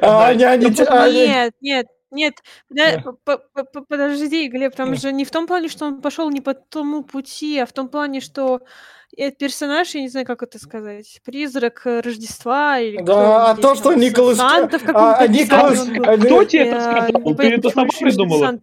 А 0.00 0.28
они, 0.28 0.66
Да 0.66 0.74
те- 0.74 0.84
они- 0.84 1.26
Нет, 1.26 1.52
нет, 1.60 1.86
нет, 2.10 2.34
да, 2.70 3.02
Да. 3.26 3.34
подожди, 3.88 4.48
Глеб, 4.48 4.74
там 4.76 4.90
Да. 4.90 4.96
же 4.96 5.12
не 5.12 5.24
в 5.24 5.30
том 5.30 5.46
плане, 5.46 5.68
что 5.68 5.86
он 5.86 6.00
пошел 6.00 6.30
не 6.30 6.40
по 6.40 6.54
тому 6.54 7.02
пути, 7.02 7.58
а 7.58 7.66
в 7.66 7.72
том 7.72 7.88
плане, 7.88 8.20
что 8.20 8.60
этот 9.16 9.38
персонаж, 9.38 9.94
я 9.94 10.00
не 10.00 10.08
знаю, 10.08 10.26
как 10.26 10.42
это 10.42 10.58
сказать, 10.58 11.20
призрак 11.24 11.82
э, 11.86 12.00
Рождества 12.00 12.78
или 12.78 12.96
кто 12.96 13.04
Да, 13.06 13.50
а 13.50 13.56
то, 13.56 13.74
что 13.74 13.92
Николас 13.94 14.38
Санта 14.38 14.78
в 14.78 14.82
каком-то 14.84 15.16
а, 15.16 15.18
а 15.18 15.26
Николас- 15.28 15.86
Кто 15.86 16.44
тебе 16.44 16.62
это 16.68 16.76
Я 16.76 17.08
сказал? 17.08 17.34
Ты 17.36 17.48
это 17.54 17.70
сама 17.70 17.88
придумала? 18.00 18.58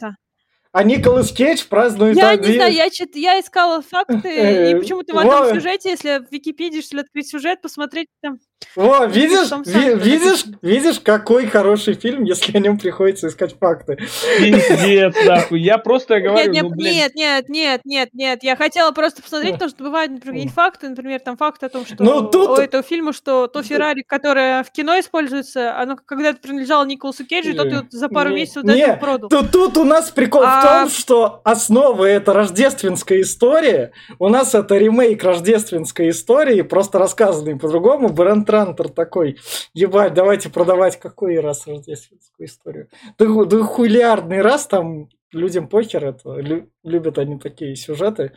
А 0.71 0.83
Николас 0.83 1.31
Кейдж 1.31 1.63
празднует 1.67 2.15
Я 2.15 2.29
один- 2.29 2.51
не 2.51 2.55
знаю, 2.57 2.73
я, 2.73 2.89
чит- 2.91 3.15
я 3.15 3.39
искала 3.39 3.81
факты, 3.81 4.19
и 4.23 4.29
Э, 4.75 4.75
почему-то 4.79 5.15
в 5.15 5.17
этом 5.17 5.29
Вова. 5.31 5.53
сюжете, 5.53 5.89
если 5.89 6.19
в 6.19 6.31
Википедии, 6.31 6.81
что 6.81 6.97
ли, 6.97 7.01
открыть 7.01 7.27
сюжет, 7.27 7.61
посмотреть 7.61 8.07
там... 8.21 8.37
Во, 8.75 9.05
видишь, 9.05 9.49
ви- 9.65 9.95
видишь, 9.95 10.43
видишь, 10.61 10.99
какой 10.99 11.47
хороший 11.47 11.93
фильм, 11.95 12.23
если 12.25 12.55
о 12.55 12.59
нем 12.59 12.77
приходится 12.77 13.29
искать 13.29 13.57
факты. 13.57 13.97
Пиздец, 14.37 15.15
нахуй. 15.25 15.59
Я 15.61 15.77
просто 15.79 16.19
говорю, 16.19 16.51
Нет, 16.51 16.51
нет, 16.53 16.63
ну, 16.63 16.69
блин, 16.71 16.93
нет, 16.93 17.15
нет, 17.15 17.49
нет, 17.49 17.81
нет, 17.85 18.09
нет, 18.13 18.43
я 18.43 18.55
хотела 18.55 18.91
просто 18.91 19.21
посмотреть, 19.23 19.53
потому 19.53 19.69
что 19.69 19.83
бывают, 19.83 20.11
например, 20.11 20.49
факты, 20.49 20.89
например, 20.89 21.19
там 21.21 21.35
факты 21.37 21.65
о 21.65 21.69
том, 21.69 21.85
что 21.85 21.95
Ну, 22.03 22.29
тут- 22.29 22.49
у 22.59 22.61
этого 22.61 22.83
фильма, 22.83 23.13
что 23.13 23.47
то 23.47 23.63
Феррари, 23.63 24.03
которое 24.05 24.63
в 24.63 24.71
кино 24.71 24.99
используется, 24.99 25.75
оно 25.79 25.95
когда-то 26.05 26.39
принадлежало 26.39 26.85
Николасу 26.85 27.25
Кейджу, 27.25 27.51
и 27.51 27.53
тот 27.53 27.67
ее 27.67 27.87
за 27.89 28.07
пару 28.09 28.29
месяцев 28.31 28.63
до 28.63 28.73
не, 28.75 28.81
этого 28.81 28.97
продал. 28.97 29.29
Тут, 29.29 29.51
тут 29.51 29.77
у 29.77 29.83
нас 29.83 30.11
прикол 30.11 30.43
в 30.61 30.63
том, 30.63 30.89
что 30.89 31.41
основа 31.43 32.05
это 32.05 32.33
рождественская 32.33 33.21
история. 33.21 33.91
У 34.17 34.29
нас 34.29 34.55
это 34.55 34.77
ремейк 34.77 35.23
рождественской 35.23 36.09
истории, 36.09 36.61
просто 36.61 36.99
рассказанный 36.99 37.57
по-другому. 37.57 38.09
Брент 38.09 38.47
Трантер 38.47 38.89
такой, 38.89 39.37
ебать, 39.73 40.13
давайте 40.13 40.49
продавать 40.49 40.99
какой 40.99 41.39
раз 41.39 41.67
рождественскую 41.67 42.47
историю. 42.47 42.87
Да, 43.17 43.25
да 43.45 43.63
хулиардный 43.63 44.41
раз 44.41 44.67
там 44.67 45.09
людям 45.31 45.67
похер 45.67 46.05
это, 46.05 46.35
лю- 46.35 46.69
любят 46.83 47.17
они 47.17 47.37
такие 47.39 47.75
сюжеты. 47.75 48.31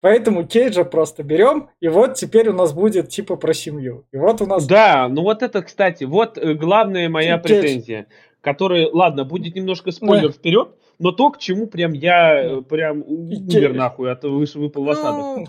Поэтому 0.00 0.46
Кейджа 0.46 0.84
просто 0.84 1.22
берем, 1.22 1.68
и 1.80 1.88
вот 1.88 2.14
теперь 2.14 2.48
у 2.48 2.54
нас 2.54 2.72
будет 2.72 3.10
типа 3.10 3.36
про 3.36 3.52
семью. 3.52 4.06
И 4.12 4.16
вот 4.16 4.40
у 4.40 4.46
нас... 4.46 4.66
Да, 4.66 5.08
ну 5.10 5.22
вот 5.22 5.42
это, 5.42 5.62
кстати, 5.62 6.04
вот 6.04 6.38
э, 6.38 6.54
главная 6.54 7.10
моя 7.10 7.36
ты- 7.36 7.60
претензия, 7.60 8.06
которая, 8.40 8.88
ладно, 8.90 9.24
будет 9.24 9.54
немножко 9.54 9.90
спойлер 9.90 10.32
вперед, 10.32 10.70
но 11.00 11.10
то, 11.12 11.30
к 11.30 11.38
чему 11.38 11.66
прям 11.66 11.92
я 11.92 12.42
э, 12.44 12.62
прям 12.62 13.02
умер 13.04 13.74
нахуй, 13.74 14.12
а 14.12 14.14
то 14.16 14.30
выпал 14.30 14.84
в 14.84 14.90
осадок. 14.90 15.20
Ну, 15.38 15.46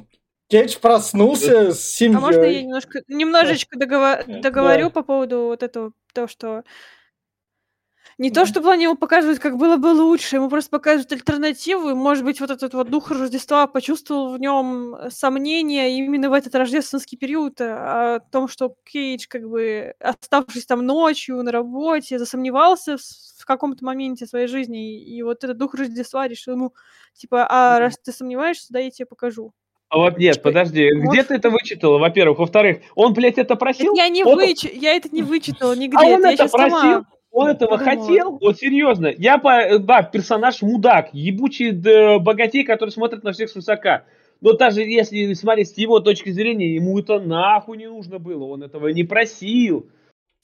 Кейдж 0.50 0.78
проснулся 0.80 1.72
с 1.74 1.80
семьей. 1.82 2.18
а 2.18 2.20
можно 2.22 2.42
я 2.44 2.62
немножко, 2.64 3.02
немножечко 3.08 3.78
договор- 3.78 4.24
Да. 4.28 4.40
договорю 4.42 4.90
по 4.90 5.04
поводу 5.04 5.44
вот 5.44 5.62
этого, 5.64 5.92
то, 6.14 6.28
что 6.28 6.64
не 8.22 8.30
то, 8.30 8.46
что 8.46 8.62
плане 8.62 8.84
ему 8.84 8.96
показывают, 8.96 9.40
как 9.40 9.58
было 9.58 9.78
бы 9.78 9.88
лучше, 9.88 10.36
ему 10.36 10.48
просто 10.48 10.70
показывают 10.70 11.12
альтернативу, 11.12 11.90
и, 11.90 11.94
может 11.96 12.24
быть, 12.24 12.40
вот 12.40 12.52
этот 12.52 12.74
вот 12.76 12.90
дух 12.90 13.10
Рождества 13.10 13.66
почувствовал 13.66 14.32
в 14.34 14.40
нем 14.40 14.96
сомнения 15.10 15.98
именно 15.98 16.30
в 16.30 16.34
этот 16.34 16.54
рождественский 16.54 17.18
период 17.18 17.60
а, 17.60 18.16
о 18.16 18.20
том, 18.20 18.48
что 18.48 18.76
Кейдж, 18.84 19.26
как 19.28 19.50
бы, 19.50 19.96
оставшись 20.00 20.68
там 20.68 20.86
ночью 20.86 21.42
на 21.42 21.52
работе, 21.52 22.20
засомневался 22.20 22.98
в, 22.98 23.02
в 23.40 23.46
каком-то 23.46 23.84
моменте 23.84 24.28
своей 24.28 24.46
жизни, 24.46 25.00
и, 25.00 25.18
и 25.18 25.24
вот 25.24 25.44
этот 25.44 25.58
дух 25.58 25.74
Рождества 25.74 26.28
решил 26.28 26.54
ему, 26.54 26.74
типа, 27.16 27.48
а 27.50 27.80
раз 27.80 27.98
ты 27.98 28.12
сомневаешься, 28.12 28.68
да 28.70 28.80
я 28.80 28.92
тебе 28.92 29.08
покажу. 29.08 29.52
А 29.90 29.98
вот 29.98 30.20
нет, 30.20 30.44
подожди, 30.44 30.88
где 30.90 31.04
может- 31.04 31.28
ты 31.30 31.34
это 31.34 31.50
вычитала, 31.50 31.98
во-первых? 31.98 32.38
Во-вторых, 32.38 32.82
он, 32.96 33.14
блядь, 33.14 33.34
это 33.34 33.42
Это 33.42 33.56
просил? 33.56 33.94
я 33.96 34.08
не 34.10 34.24
Он- 34.24 34.36
выч... 34.36 34.64
я 34.64 34.94
это 34.94 35.10
не 35.12 35.24
вычитала 35.24 35.76
нигде, 35.76 35.98
А 35.98 36.04
он 36.06 36.20
это 36.24 36.28
это 36.30 36.44
щас 36.44 36.52
сама 36.52 36.70
просил? 36.82 37.06
Он 37.32 37.48
этого 37.48 37.78
подумала. 37.78 38.02
хотел? 38.02 38.38
Вот 38.40 38.58
серьезно. 38.58 39.08
Я, 39.18 39.38
по, 39.38 39.80
да, 39.80 40.04
персонаж 40.04 40.62
мудак, 40.62 41.14
ебучий 41.14 41.72
да, 41.72 42.20
богатей, 42.20 42.64
который 42.64 42.90
смотрит 42.90 43.24
на 43.24 43.32
всех 43.32 43.50
свысока. 43.50 44.04
Но 44.42 44.54
даже 44.54 44.82
если 44.82 45.34
смотреть 45.34 45.70
с 45.70 45.78
его 45.78 46.00
точки 46.00 46.30
зрения, 46.32 46.76
ему 46.76 47.00
это 47.00 47.20
нахуй 47.20 47.78
не 47.78 47.88
нужно 47.88 48.20
было, 48.20 48.46
он 48.46 48.64
этого 48.64 48.88
не 48.90 49.04
просил. 49.04 49.88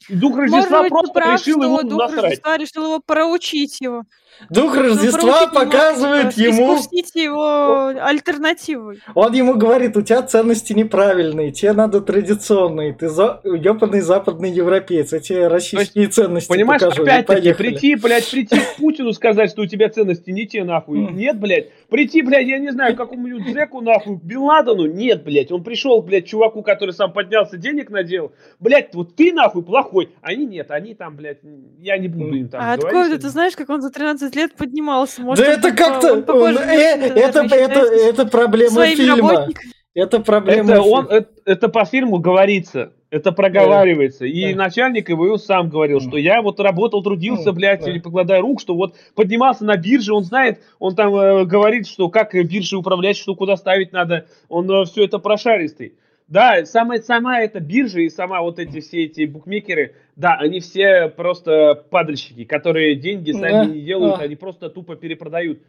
И 0.09 0.15
Дух 0.15 0.37
Рождества 0.37 0.77
Может 0.77 0.89
просто 0.89 1.13
прав, 1.13 1.39
решил 1.41 1.59
что 1.59 1.63
ему 1.63 1.83
дух 1.83 1.99
насрать. 1.99 2.23
Рождества 2.23 2.57
решил 2.57 2.83
его 2.83 3.01
проучить 3.05 3.81
его. 3.81 4.03
Дух 4.49 4.77
Рождества 4.77 5.47
показывает 5.47 6.33
ему... 6.33 6.75
искусить 6.75 7.15
его 7.15 7.87
альтернативой. 7.99 8.99
Он 9.15 9.33
ему 9.33 9.55
говорит, 9.55 9.97
у 9.97 10.01
тебя 10.03 10.21
ценности 10.21 10.73
неправильные, 10.73 11.51
тебе 11.51 11.73
надо 11.73 12.01
традиционные, 12.01 12.93
ты 12.93 13.09
за... 13.09 13.41
ебаный 13.43 14.01
западный 14.01 14.51
европеец, 14.51 15.11
я 15.13 15.19
тебе 15.19 15.47
российские 15.47 16.07
ценности 16.07 16.49
Понимаешь, 16.49 16.81
покажу. 16.81 17.03
опять-таки, 17.03 17.53
прийти, 17.53 17.95
блядь, 17.95 18.29
прийти 18.29 18.59
к 18.59 18.75
Путину 18.77 19.11
сказать, 19.13 19.49
что 19.49 19.63
у 19.63 19.65
тебя 19.65 19.89
ценности 19.89 20.29
не 20.29 20.45
те, 20.45 20.63
нахуй. 20.63 20.99
Нет, 21.11 21.39
блядь. 21.39 21.71
Прийти, 21.89 22.21
блядь, 22.21 22.47
я 22.47 22.59
не 22.59 22.71
знаю, 22.71 22.95
какому-нибудь 22.95 23.47
Джеку, 23.47 23.81
нахуй, 23.81 24.19
Бен 24.21 24.39
Ладену. 24.39 24.85
Нет, 24.85 25.23
блядь. 25.23 25.51
Он 25.51 25.63
пришел, 25.63 26.01
блядь, 26.01 26.27
чуваку, 26.27 26.61
который 26.61 26.93
сам 26.93 27.11
поднялся, 27.11 27.57
денег 27.57 27.89
надел. 27.89 28.31
Блядь, 28.59 28.93
вот 28.93 29.15
ты, 29.15 29.33
нахуй, 29.33 29.63
плохой. 29.63 29.86
Они 30.21 30.45
нет, 30.45 30.71
они 30.71 30.93
там, 30.93 31.15
блядь, 31.15 31.39
я 31.79 31.97
не 31.97 32.07
буду 32.07 32.35
им 32.35 32.49
там 32.49 32.61
а 32.61 32.77
говорить. 32.77 32.85
откуда 32.85 33.21
ты 33.21 33.29
знаешь, 33.29 33.55
как 33.55 33.69
он 33.69 33.81
за 33.81 33.89
13 33.89 34.35
лет 34.35 34.55
поднимался? 34.55 35.21
Может, 35.21 35.45
Да 35.45 35.51
это 35.51 35.71
как-то... 35.71 36.13
он 36.13 36.23
похож 36.23 36.55
э, 36.55 36.59
это, 36.59 37.19
это, 37.19 37.43
считается 37.43 37.81
это 38.09 38.25
проблема 38.25 38.85
фильма. 38.87 39.29
работниками. 39.29 39.71
Это 39.93 40.19
проблема 40.19 40.71
Это, 40.73 40.81
фильма. 40.83 40.95
он, 40.95 41.05
это, 41.07 41.29
это 41.45 41.69
по 41.69 41.85
фильму 41.85 42.19
говорится. 42.19 42.93
Это 43.09 43.31
проговаривается. 43.31 44.25
И 44.25 44.51
Да. 44.53 44.57
начальник 44.65 45.09
его 45.09 45.37
сам 45.37 45.69
говорил, 45.69 46.01
что 46.01 46.17
я 46.17 46.41
вот 46.41 46.59
работал, 46.59 47.01
трудился, 47.01 47.53
блядь, 47.53 47.81
да. 47.81 47.89
или 47.89 47.99
покладая 47.99 48.41
рук, 48.41 48.59
что 48.59 48.75
вот 48.75 48.95
поднимался 49.15 49.63
на 49.63 49.77
бирже, 49.77 50.13
он 50.13 50.23
знает, 50.23 50.59
он 50.77 50.93
там 50.93 51.15
э, 51.15 51.45
говорит, 51.45 51.87
что 51.87 52.09
как 52.09 52.35
э, 52.35 52.43
биржей 52.43 52.77
управлять, 52.77 53.17
что 53.17 53.33
куда 53.33 53.55
ставить 53.55 53.93
надо, 53.93 54.25
он 54.49 54.85
все 54.85 55.05
это 55.05 55.19
прошаристый. 55.19 55.93
Да, 56.27 56.65
сама, 56.65 56.97
сама 56.99 57.39
эта 57.39 57.59
биржа 57.61 58.01
и 58.01 58.09
сама 58.09 58.41
вот 58.41 58.59
эти 58.59 58.81
все 58.81 59.05
эти 59.05 59.25
букмекеры, 59.25 59.95
да, 60.17 60.35
они 60.35 60.59
все 60.59 61.07
просто 61.07 61.85
падальщики, 61.89 62.43
которые 62.43 62.95
деньги 62.95 63.31
сами 63.31 63.51
Да, 63.51 63.65
не 63.65 63.81
делают, 63.81 64.17
да. 64.17 64.23
они 64.25 64.35
просто 64.35 64.69
тупо 64.69 64.95
перепродают. 64.95 65.61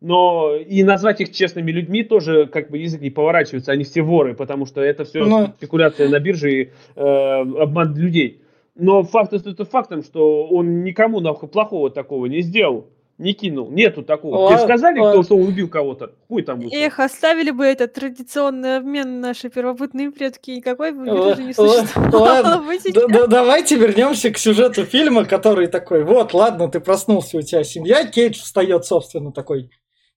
Но 0.00 0.54
и 0.54 0.82
назвать 0.84 1.20
их 1.20 1.32
честными 1.32 1.72
людьми 1.72 2.04
тоже 2.04 2.46
как 2.46 2.70
бы 2.70 2.78
язык 2.78 3.00
не 3.00 3.10
поворачивается, 3.10 3.72
они 3.72 3.82
все 3.84 4.00
воры, 4.00 4.34
потому 4.34 4.64
что 4.64 4.80
это 4.80 5.04
все 5.04 5.24
Ну. 5.24 5.48
спекуляция 5.58 6.08
на 6.08 6.20
бирже 6.20 6.52
и 6.52 6.70
э, 6.94 7.00
обман 7.02 7.94
людей. 7.96 8.40
Но 8.76 9.02
факт 9.02 9.32
остается 9.34 9.64
фактом, 9.64 10.02
что 10.04 10.46
он 10.46 10.84
никому 10.84 11.18
нахуй 11.20 11.48
плохого 11.48 11.90
такого 11.90 12.26
не 12.26 12.42
сделал, 12.42 12.86
не 13.18 13.32
кинул, 13.32 13.70
нету 13.70 14.02
такого. 14.02 14.36
Ладно, 14.36 14.58
Тебе 14.58 14.66
сказали, 14.66 14.98
кто, 14.98 15.34
он 15.34 15.42
убил 15.42 15.68
кого-то? 15.68 16.12
Хуй 16.28 16.42
там 16.42 16.60
вышел. 16.60 16.78
Эх, 16.78 17.00
оставили 17.00 17.50
бы 17.50 17.64
этот 17.64 17.92
традиционный 17.92 18.76
обмен 18.76 19.20
наши 19.20 19.50
первобытные 19.50 20.12
предки, 20.12 20.52
и 20.52 20.60
какой 20.60 20.92
бы 20.92 21.04
Ла- 21.10 21.30
биржи 21.30 21.42
не 21.42 21.52
существовало 21.52 22.62
бы 22.62 23.26
давайте 23.26 23.76
вернемся 23.76 24.30
к 24.30 24.38
сюжету 24.38 24.84
фильма, 24.84 25.24
который 25.24 25.66
такой, 25.66 26.04
вот, 26.04 26.32
ладно, 26.32 26.68
ты 26.68 26.80
проснулся, 26.80 27.38
у 27.38 27.42
тебя 27.42 27.64
семья, 27.64 28.06
Кейдж 28.06 28.38
встает, 28.38 28.86
собственно, 28.86 29.32
такой, 29.32 29.70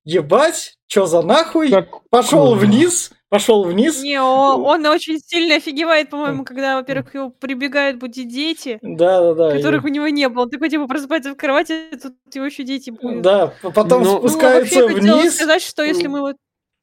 ебать, 0.04 0.78
чё 0.88 1.06
за 1.08 1.22
нахуй, 1.24 1.72
пошел 2.10 2.56
вниз, 2.56 3.12
пошел 3.32 3.64
вниз, 3.64 4.04
Не, 4.04 4.20
о- 4.22 4.58
он 4.58 4.86
очень 4.86 5.18
сильно 5.20 5.56
офигевает, 5.56 6.10
по-моему, 6.10 6.44
когда, 6.44 6.76
во-первых, 6.76 7.16
его 7.16 7.30
прибегают 7.30 7.98
будить 7.98 8.28
дети, 8.28 8.78
да-да-да, 8.82 9.56
и- 9.56 9.58
которых 9.58 9.86
у 9.86 9.88
него 9.88 10.10
не 10.10 10.28
было. 10.28 10.44
Он 10.44 10.50
такой, 10.50 10.70
типа, 10.70 10.86
просыпается 10.88 11.32
в 11.32 11.38
кровати, 11.38 11.92
тут 12.02 12.14
его 12.36 12.46
еще 12.46 12.64
дети 12.64 12.90
будут. 12.92 13.22
да, 13.22 13.54
потом 13.74 14.04
Ну, 14.04 14.12
Ну, 14.14 14.18
спускается 14.20 14.82
вообще, 14.82 14.96
хотела 14.96 15.20
вниз, 15.22 15.36
сказать, 15.36 15.62
что 15.62 15.82
если 15.84 16.08
мы 16.08 16.20
вот... 16.20 16.36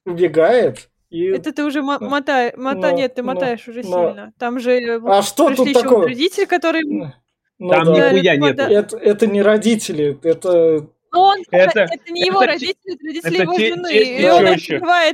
убегает, 0.06 0.88
И... 1.10 1.24
Это 1.26 1.52
ты 1.52 1.64
уже 1.64 1.82
мо- 1.82 1.98
мотай, 2.00 2.54
мота, 2.56 2.90
Ну, 2.90 2.96
нет, 2.96 3.14
ты 3.14 3.22
ну, 3.22 3.28
мотаешь 3.28 3.68
уже 3.68 3.82
ну. 3.82 4.08
сильно. 4.08 4.32
Там 4.38 4.58
же 4.58 4.72
э, 4.72 5.00
А 5.04 5.22
что 5.22 5.46
пришли 5.48 5.56
тут 5.56 5.68
еще 5.68 5.80
такого? 5.82 6.04
родители, 6.06 6.44
которые... 6.46 6.82
Ну 7.60 7.70
Там 7.70 7.84
да. 7.86 8.10
нихуя 8.12 8.36
Да, 8.38 8.52
да. 8.52 8.70
Это, 8.70 8.96
это 8.96 9.26
не 9.26 9.42
родители, 9.42 10.18
это... 10.22 10.86
Ну, 11.18 11.24
он, 11.24 11.38
Это- 11.50 11.80
это, 11.80 12.12
не 12.12 12.22
его 12.26 12.42
это 12.42 12.58
те- 12.58 12.66
родители, 12.66 12.94
это 12.94 13.04
родители 13.06 13.34
это 13.34 13.42
его 13.42 13.54
те- 13.56 13.68
жены. 13.74 13.88
те- 13.90 14.04
и 14.22 14.28
он 14.28 14.46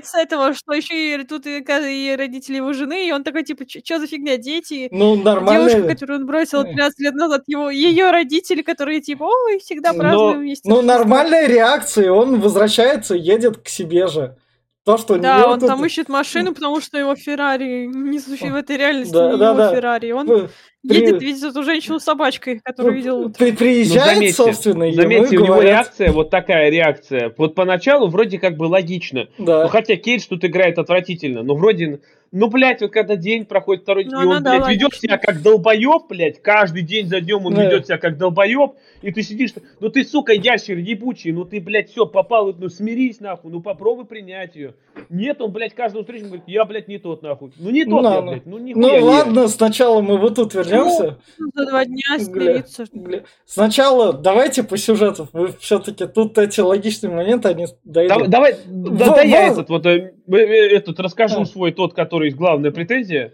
с 0.06 0.14
этого, 0.14 0.54
что 0.54 0.72
еще 0.74 1.14
и 1.14 1.24
тут 1.24 1.46
и, 1.46 1.58
и 1.58 2.16
родители 2.16 2.56
его 2.56 2.72
жены, 2.72 3.08
и 3.08 3.12
он 3.12 3.24
такой, 3.24 3.42
типа, 3.42 3.64
что 3.68 3.98
за 3.98 4.06
фигня, 4.06 4.36
дети? 4.36 4.88
Ну, 4.90 5.16
Девушка, 5.16 5.30
нормально. 5.34 5.88
которую 5.88 6.20
он 6.20 6.26
бросил 6.26 6.60
Э. 6.62 6.64
13 6.64 7.00
лет 7.00 7.14
назад, 7.14 7.42
его, 7.46 7.70
ее 7.70 8.10
родители, 8.10 8.62
которые 8.62 9.00
типа, 9.00 9.24
ой, 9.24 9.58
всегда 9.58 9.92
Но- 9.92 9.98
празднуем 10.00 10.38
вместе. 10.40 10.68
Ну, 10.68 10.76
Рождество». 10.76 10.98
нормальная 10.98 11.46
реакция, 11.48 12.10
он 12.12 12.40
возвращается, 12.40 13.14
едет 13.14 13.58
к 13.58 13.68
себе 13.68 14.06
же. 14.08 14.36
То, 14.84 14.98
что 14.98 15.16
Да, 15.18 15.38
него 15.40 15.48
он 15.52 15.60
тут- 15.60 15.68
там 15.68 15.84
ищет 15.86 16.10
машину, 16.10 16.52
потому 16.52 16.78
что 16.80 16.98
его 16.98 17.16
Феррари 17.16 17.86
не 17.86 18.18
существует 18.20 18.52
в 18.52 18.56
этой 18.56 18.76
реальности, 18.76 19.14
Да, 19.14 19.32
не 19.32 19.38
да, 19.38 19.46
его 19.48 19.56
да. 19.56 19.74
Феррари. 19.74 20.10
Он 20.12 20.26
при- 20.26 20.96
едет, 21.00 21.22
видит 21.22 21.42
эту 21.42 21.62
женщину 21.62 21.98
с 21.98 22.04
собачкой, 22.04 22.60
которую 22.62 22.92
ну, 22.92 22.96
видел 22.98 23.30
при- 23.30 23.52
приезжает, 23.52 24.06
Ну, 24.08 24.14
заметьте, 24.14 24.34
собственно, 24.34 24.92
Заметьте, 24.92 25.36
ему 25.36 25.44
у 25.44 25.46
него 25.46 25.54
говорят, 25.54 25.72
реакция, 25.72 26.12
вот 26.12 26.28
такая 26.28 26.68
реакция. 26.68 27.32
Вот 27.38 27.54
поначалу 27.54 28.08
вроде 28.08 28.38
как 28.38 28.58
бы 28.58 28.64
логично. 28.64 29.26
Да. 29.38 29.62
Ну, 29.62 29.68
хотя 29.68 29.96
Кейдж 29.96 30.26
тут 30.28 30.44
играет 30.44 30.78
отвратительно. 30.78 31.42
Но 31.42 31.54
вроде, 31.54 32.00
ну, 32.34 32.48
блядь, 32.48 32.80
вот 32.82 32.90
когда 32.90 33.16
день 33.16 33.44
проходит 33.46 33.84
второй, 33.84 34.04
Ну, 34.04 34.10
и 34.20 34.24
он, 34.26 34.32
она, 34.32 34.40
да, 34.40 34.56
блядь, 34.58 34.68
ведет 34.76 34.94
себя 34.94 35.16
как 35.18 35.40
долбоеб, 35.40 36.02
блядь, 36.08 36.42
каждый 36.42 36.82
день 36.82 37.06
за 37.06 37.20
днем 37.20 37.46
он 37.46 37.54
Да. 37.54 37.64
ведет 37.64 37.86
себя 37.86 37.96
как 37.96 38.18
долбоеб, 38.18 38.72
и 39.02 39.10
ты 39.12 39.22
сидишь, 39.22 39.52
ну 39.80 39.88
ты, 39.88 40.04
сука, 40.04 40.32
ящер 40.32 40.76
ебучий, 40.78 41.32
ну 41.32 41.44
ты, 41.44 41.60
блядь, 41.60 41.90
все, 41.90 42.04
попал, 42.06 42.52
ну 42.58 42.68
смирись, 42.68 43.20
нахуй, 43.20 43.52
ну 43.52 43.60
попробуй 43.60 44.04
принять 44.04 44.56
ее. 44.56 44.74
Нет, 45.08 45.40
он, 45.40 45.52
блядь, 45.52 45.74
каждую 45.74 46.04
встречу 46.04 46.24
говорит, 46.26 46.44
я, 46.46 46.64
блядь, 46.64 46.88
не 46.88 46.98
тот, 46.98 47.22
нахуй. 47.22 47.52
Ну 47.56 47.70
не 47.70 47.84
тот 47.84 48.02
Ну, 48.02 48.12
я, 48.12 48.20
ну. 48.20 48.30
блядь, 48.32 48.46
ну 48.46 48.58
Ну 48.58 48.64
нихуя 48.64 48.98
не. 48.98 49.04
ладно, 49.04 49.48
сначала 49.48 50.00
мы 50.00 50.18
вот 50.18 50.34
тут 50.34 50.54
вернемся. 50.54 51.18
За 51.54 51.66
два 51.66 51.84
дня 51.84 52.18
смириться. 52.18 52.84
Гля- 52.92 53.24
Сначала 53.46 54.12
давайте 54.12 54.62
по 54.62 54.76
сюжету. 54.76 55.28
Вы 55.32 55.52
все-таки 55.60 56.06
тут 56.06 56.36
эти 56.38 56.60
логичные 56.60 57.10
моменты, 57.12 57.48
они 57.50 57.66
дойдут. 57.84 58.18
Да- 58.22 58.26
Давай, 58.28 58.56
да, 58.66 59.04
Во- 59.06 59.16
да 59.16 59.22
я 59.22 59.46
этот 59.48 59.68
вот, 59.68 59.86
э, 59.86 60.12
э, 60.28 60.36
этот 60.36 60.98
расскажу 60.98 61.42
А. 61.42 61.44
свой 61.46 61.72
тот, 61.72 61.94
который 61.94 62.23
главная 62.30 62.70
претензия. 62.70 63.32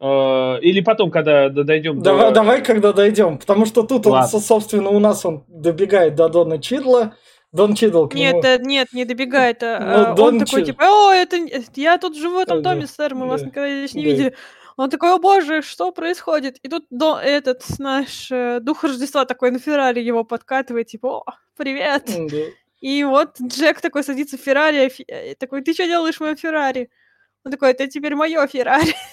Э, 0.00 0.58
Или 0.62 0.80
потом, 0.80 1.10
когда 1.10 1.48
дойдем 1.50 2.00
Давай, 2.02 2.28
до... 2.28 2.34
давай, 2.34 2.62
когда 2.62 2.92
дойдем. 2.92 3.38
Потому 3.38 3.66
что 3.66 3.82
тут 3.82 4.06
он, 4.06 4.12
Ладно. 4.14 4.28
со- 4.28 4.40
собственно, 4.46 4.88
у 4.90 4.98
нас 4.98 5.24
он 5.26 5.44
добегает 5.48 6.14
до 6.14 6.28
Дона 6.28 6.58
Чидла. 6.58 7.14
Дон 7.52 7.74
Чидл 7.74 8.06
к 8.06 8.14
Нет, 8.14 8.34
нему- 8.34 8.44
э, 8.46 8.58
нет, 8.60 8.88
не 8.92 9.04
добегает. 9.04 9.62
а, 9.62 9.78
Ну, 9.80 10.12
а, 10.12 10.14
Дон 10.14 10.34
он 10.36 10.40
такой, 10.46 10.60
Чи- 10.60 10.66
типа, 10.66 10.84
о, 10.84 11.12
это 11.12 11.36
я 11.74 11.98
тут 11.98 12.16
живу 12.16 12.36
в 12.36 12.38
этом 12.38 12.62
доме, 12.62 12.86
сэр, 12.86 13.14
мы 13.14 13.26
вас 13.26 13.40
да, 13.40 13.46
никогда 13.48 13.68
здесь 13.68 13.94
не 13.94 14.04
да. 14.04 14.10
видели. 14.10 14.34
Он 14.76 14.88
такой, 14.88 15.12
о 15.12 15.18
боже, 15.18 15.60
что 15.60 15.90
происходит? 15.92 16.56
И 16.62 16.68
тут 16.68 16.86
до, 16.90 17.18
этот 17.18 17.62
наш 17.78 18.30
э, 18.30 18.60
дух 18.62 18.84
Рождества 18.84 19.26
такой 19.26 19.50
на 19.50 19.58
Феррари 19.58 20.00
его 20.00 20.24
подкатывает, 20.24 20.86
типа, 20.86 21.18
о, 21.18 21.24
привет. 21.58 22.04
Да. 22.06 22.36
И 22.80 23.04
вот 23.04 23.38
Джек 23.42 23.80
такой 23.82 24.04
садится 24.04 24.38
в 24.38 24.40
Феррари, 24.40 24.90
э, 25.08 25.34
такой, 25.34 25.60
ты 25.62 25.74
что 25.74 25.84
делаешь 25.86 26.16
в 26.16 26.20
моем 26.20 26.36
Феррари? 26.36 26.88
Он 27.44 27.52
такой, 27.52 27.70
это 27.70 27.86
теперь 27.88 28.14
мое 28.14 28.46
Феррари. 28.46 28.94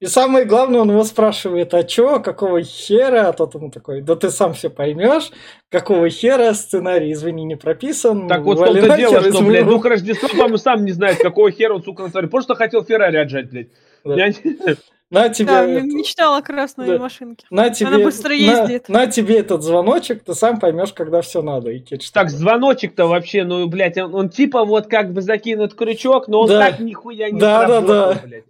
И 0.00 0.06
самое 0.06 0.44
главное, 0.44 0.80
он 0.80 0.90
его 0.92 1.02
спрашивает, 1.02 1.74
а 1.74 1.82
чё, 1.82 2.20
какого 2.20 2.62
хера? 2.62 3.28
А 3.28 3.32
тот 3.32 3.56
ему 3.56 3.68
такой, 3.68 4.00
да 4.00 4.14
ты 4.14 4.30
сам 4.30 4.54
все 4.54 4.70
поймешь, 4.70 5.32
какого 5.70 6.08
хера 6.08 6.54
сценарий, 6.54 7.12
извини, 7.12 7.42
не 7.44 7.56
прописан. 7.56 8.28
Так 8.28 8.42
вот 8.42 8.58
том-то 8.58 8.86
нахер 8.86 8.96
дело, 8.96 9.20
что, 9.22 9.42
блядь, 9.42 9.64
моего». 9.64 9.70
дух 9.72 9.84
Рождества, 9.86 10.28
по-моему, 10.28 10.56
сам 10.56 10.84
не 10.84 10.92
знает, 10.92 11.18
какого 11.18 11.50
хера 11.50 11.74
он, 11.74 11.82
сука, 11.82 12.04
натворил. 12.04 12.30
Просто 12.30 12.54
хотел 12.54 12.84
Феррари 12.84 13.16
отжать, 13.16 13.50
блядь. 13.50 13.70
Да. 14.04 14.14
Я 14.14 14.28
не- 14.28 14.76
На 15.10 15.30
тебе, 15.30 15.46
Да, 15.48 15.64
это- 15.64 15.86
мечтала 15.86 16.36
о 16.36 16.42
красной 16.42 16.86
Да. 16.86 16.98
машинке. 16.98 17.46
на 17.50 17.70
тебе, 17.70 18.04
быстро 18.04 18.28
на- 18.28 18.32
ездит. 18.34 18.88
На, 18.90 19.06
тебе 19.06 19.38
этот 19.38 19.62
звоночек, 19.62 20.22
ты 20.22 20.34
сам 20.34 20.60
поймешь, 20.60 20.92
когда 20.92 21.22
все 21.22 21.40
надо. 21.40 21.70
И 21.70 21.80
Так, 22.12 22.28
звоночек-то 22.28 23.06
вообще, 23.06 23.44
ну, 23.44 23.66
блядь, 23.68 23.96
он, 23.96 24.14
он 24.14 24.28
типа 24.28 24.64
вот 24.66 24.86
как 24.88 25.14
бы 25.14 25.22
закинут 25.22 25.72
крючок, 25.74 26.28
но 26.28 26.40
он 26.42 26.48
Да. 26.48 26.60
так 26.70 26.80
нихуя 26.80 27.30
не 27.30 27.40
Да, 27.40 27.66
да, 27.66 27.80
да. 27.80 28.20
блядь. 28.22 28.44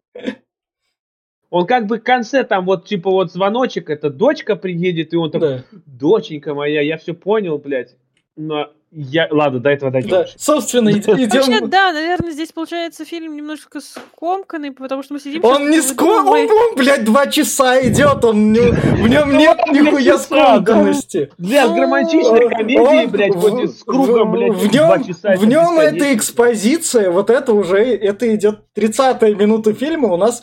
Он 1.51 1.65
как 1.67 1.87
бы 1.87 1.99
в 1.99 2.03
конце 2.03 2.43
там 2.45 2.67
вот 2.67 2.87
типа 2.87 3.09
вот 3.11 3.33
звоночек, 3.33 3.89
это 3.89 4.11
дочка 4.11 4.55
приедет, 4.57 5.15
и 5.15 5.17
он 5.17 5.31
такой, 5.31 5.49
да, 5.49 5.65
доченька 5.87 6.55
моя, 6.55 6.81
я 6.83 6.99
все 6.99 7.15
понял, 7.15 7.57
блядь. 7.59 7.97
Но 8.37 8.71
я... 8.91 9.29
Ладно, 9.31 9.61
до 9.61 9.71
этого 9.71 9.91
дойдем. 9.91 10.11
да. 10.11 10.27
Собственно, 10.37 10.89
ид- 10.89 11.07
Вообще, 11.07 11.25
идем. 11.25 11.69
да, 11.69 11.93
наверное, 11.93 12.31
здесь 12.33 12.53
получается 12.53 13.05
фильм 13.05 13.37
немножко 13.37 13.81
скомканный, 13.81 14.71
потому 14.73 15.03
что 15.03 15.15
мы 15.15 15.21
сидим... 15.21 15.45
Он 15.45 15.71
не 15.71 15.81
скоро, 15.83 16.23
он, 16.25 16.75
блядь, 16.77 17.05
два 17.05 17.27
часа 17.27 17.81
идет, 17.87 18.25
он 18.25 18.53
не- 18.53 18.71
в 18.73 19.09
нем 19.09 19.37
нет 19.37 19.57
Два 19.67 19.73
нихуя 19.75 20.19
скомканности. 20.19 21.31
Для 21.39 21.69
громантичной 21.69 22.45
Он- 22.47 22.51
комедии, 22.51 23.07
блядь, 23.07 23.35
хоть 23.35 23.71
с 23.79 23.85
кругом, 23.85 24.31
в- 24.31 24.33
блядь, 24.33 24.53
в 24.55 24.71
два 24.71 24.97
нем, 24.99 25.07
часа. 25.07 25.37
в 25.37 25.45
нем 25.45 25.79
эта 25.79 26.15
экспозиция, 26.15 27.11
вот 27.11 27.31
это 27.31 27.53
уже, 27.53 27.79
это 27.79 28.35
идет 28.35 28.61
30-я 28.77 29.35
минута 29.35 29.75
фильма, 29.75 30.09
у 30.13 30.17
нас 30.17 30.43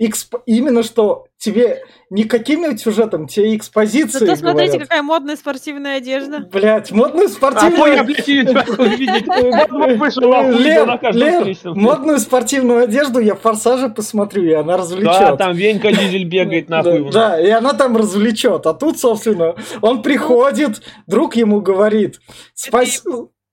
эксп- 0.00 0.42
именно 0.46 0.82
что 0.82 1.26
тебе 1.38 1.82
не 2.08 2.24
каким-нибудь 2.24 2.80
сюжетом, 2.80 3.26
тебе 3.26 3.56
экспозиции 3.56 4.20
Зато 4.20 4.36
смотрите, 4.36 4.72
говорят. 4.72 4.88
какая 4.88 5.02
модная 5.02 5.36
спортивная 5.36 5.96
одежда. 5.98 6.40
Блять, 6.40 6.92
модную 6.92 7.28
спортивную... 7.28 8.06
модную 11.74 12.18
спортивную 12.18 12.84
одежду 12.84 13.18
я 13.20 13.34
в 13.34 13.40
«Форсаже» 13.40 13.88
посмотрю, 13.88 14.44
и 14.44 14.52
она 14.52 14.76
развлечет. 14.76 15.18
Да, 15.18 15.36
там 15.36 15.54
Венька 15.54 15.90
Дизель 15.92 16.24
бегает 16.24 16.68
нахуй. 16.68 17.10
Да, 17.10 17.40
и 17.40 17.50
она 17.50 17.72
там 17.72 17.96
развлечет. 17.96 18.66
А 18.66 18.74
тут, 18.74 18.98
собственно, 18.98 19.54
он 19.82 20.02
приходит, 20.02 20.82
друг 21.06 21.36
ему 21.36 21.60
говорит, 21.60 22.20
спас... 22.54 23.02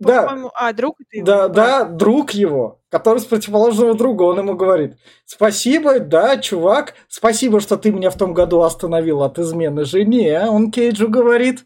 Да, 0.08 0.50
а, 0.56 0.74
друг 0.74 0.96
это 1.02 1.18
его? 1.18 1.26
да, 1.26 1.48
да, 1.48 1.84
друг 1.86 2.32
его, 2.32 2.80
который 2.90 3.20
с 3.20 3.26
противоположного 3.26 3.94
друга, 3.96 4.24
он 4.24 4.40
ему 4.40 4.56
говорит, 4.56 4.98
спасибо, 5.26 6.00
да, 6.00 6.38
чувак, 6.38 6.94
спасибо, 7.08 7.60
что 7.60 7.78
ты 7.78 7.92
меня 7.92 8.10
в 8.10 8.18
том 8.18 8.34
году 8.34 8.62
остановил 8.62 9.24
от 9.24 9.40
измены 9.40 9.86
жене, 9.86 10.38
а 10.40 10.50
он 10.50 10.72
Кейджу 10.72 11.08
говорит, 11.10 11.66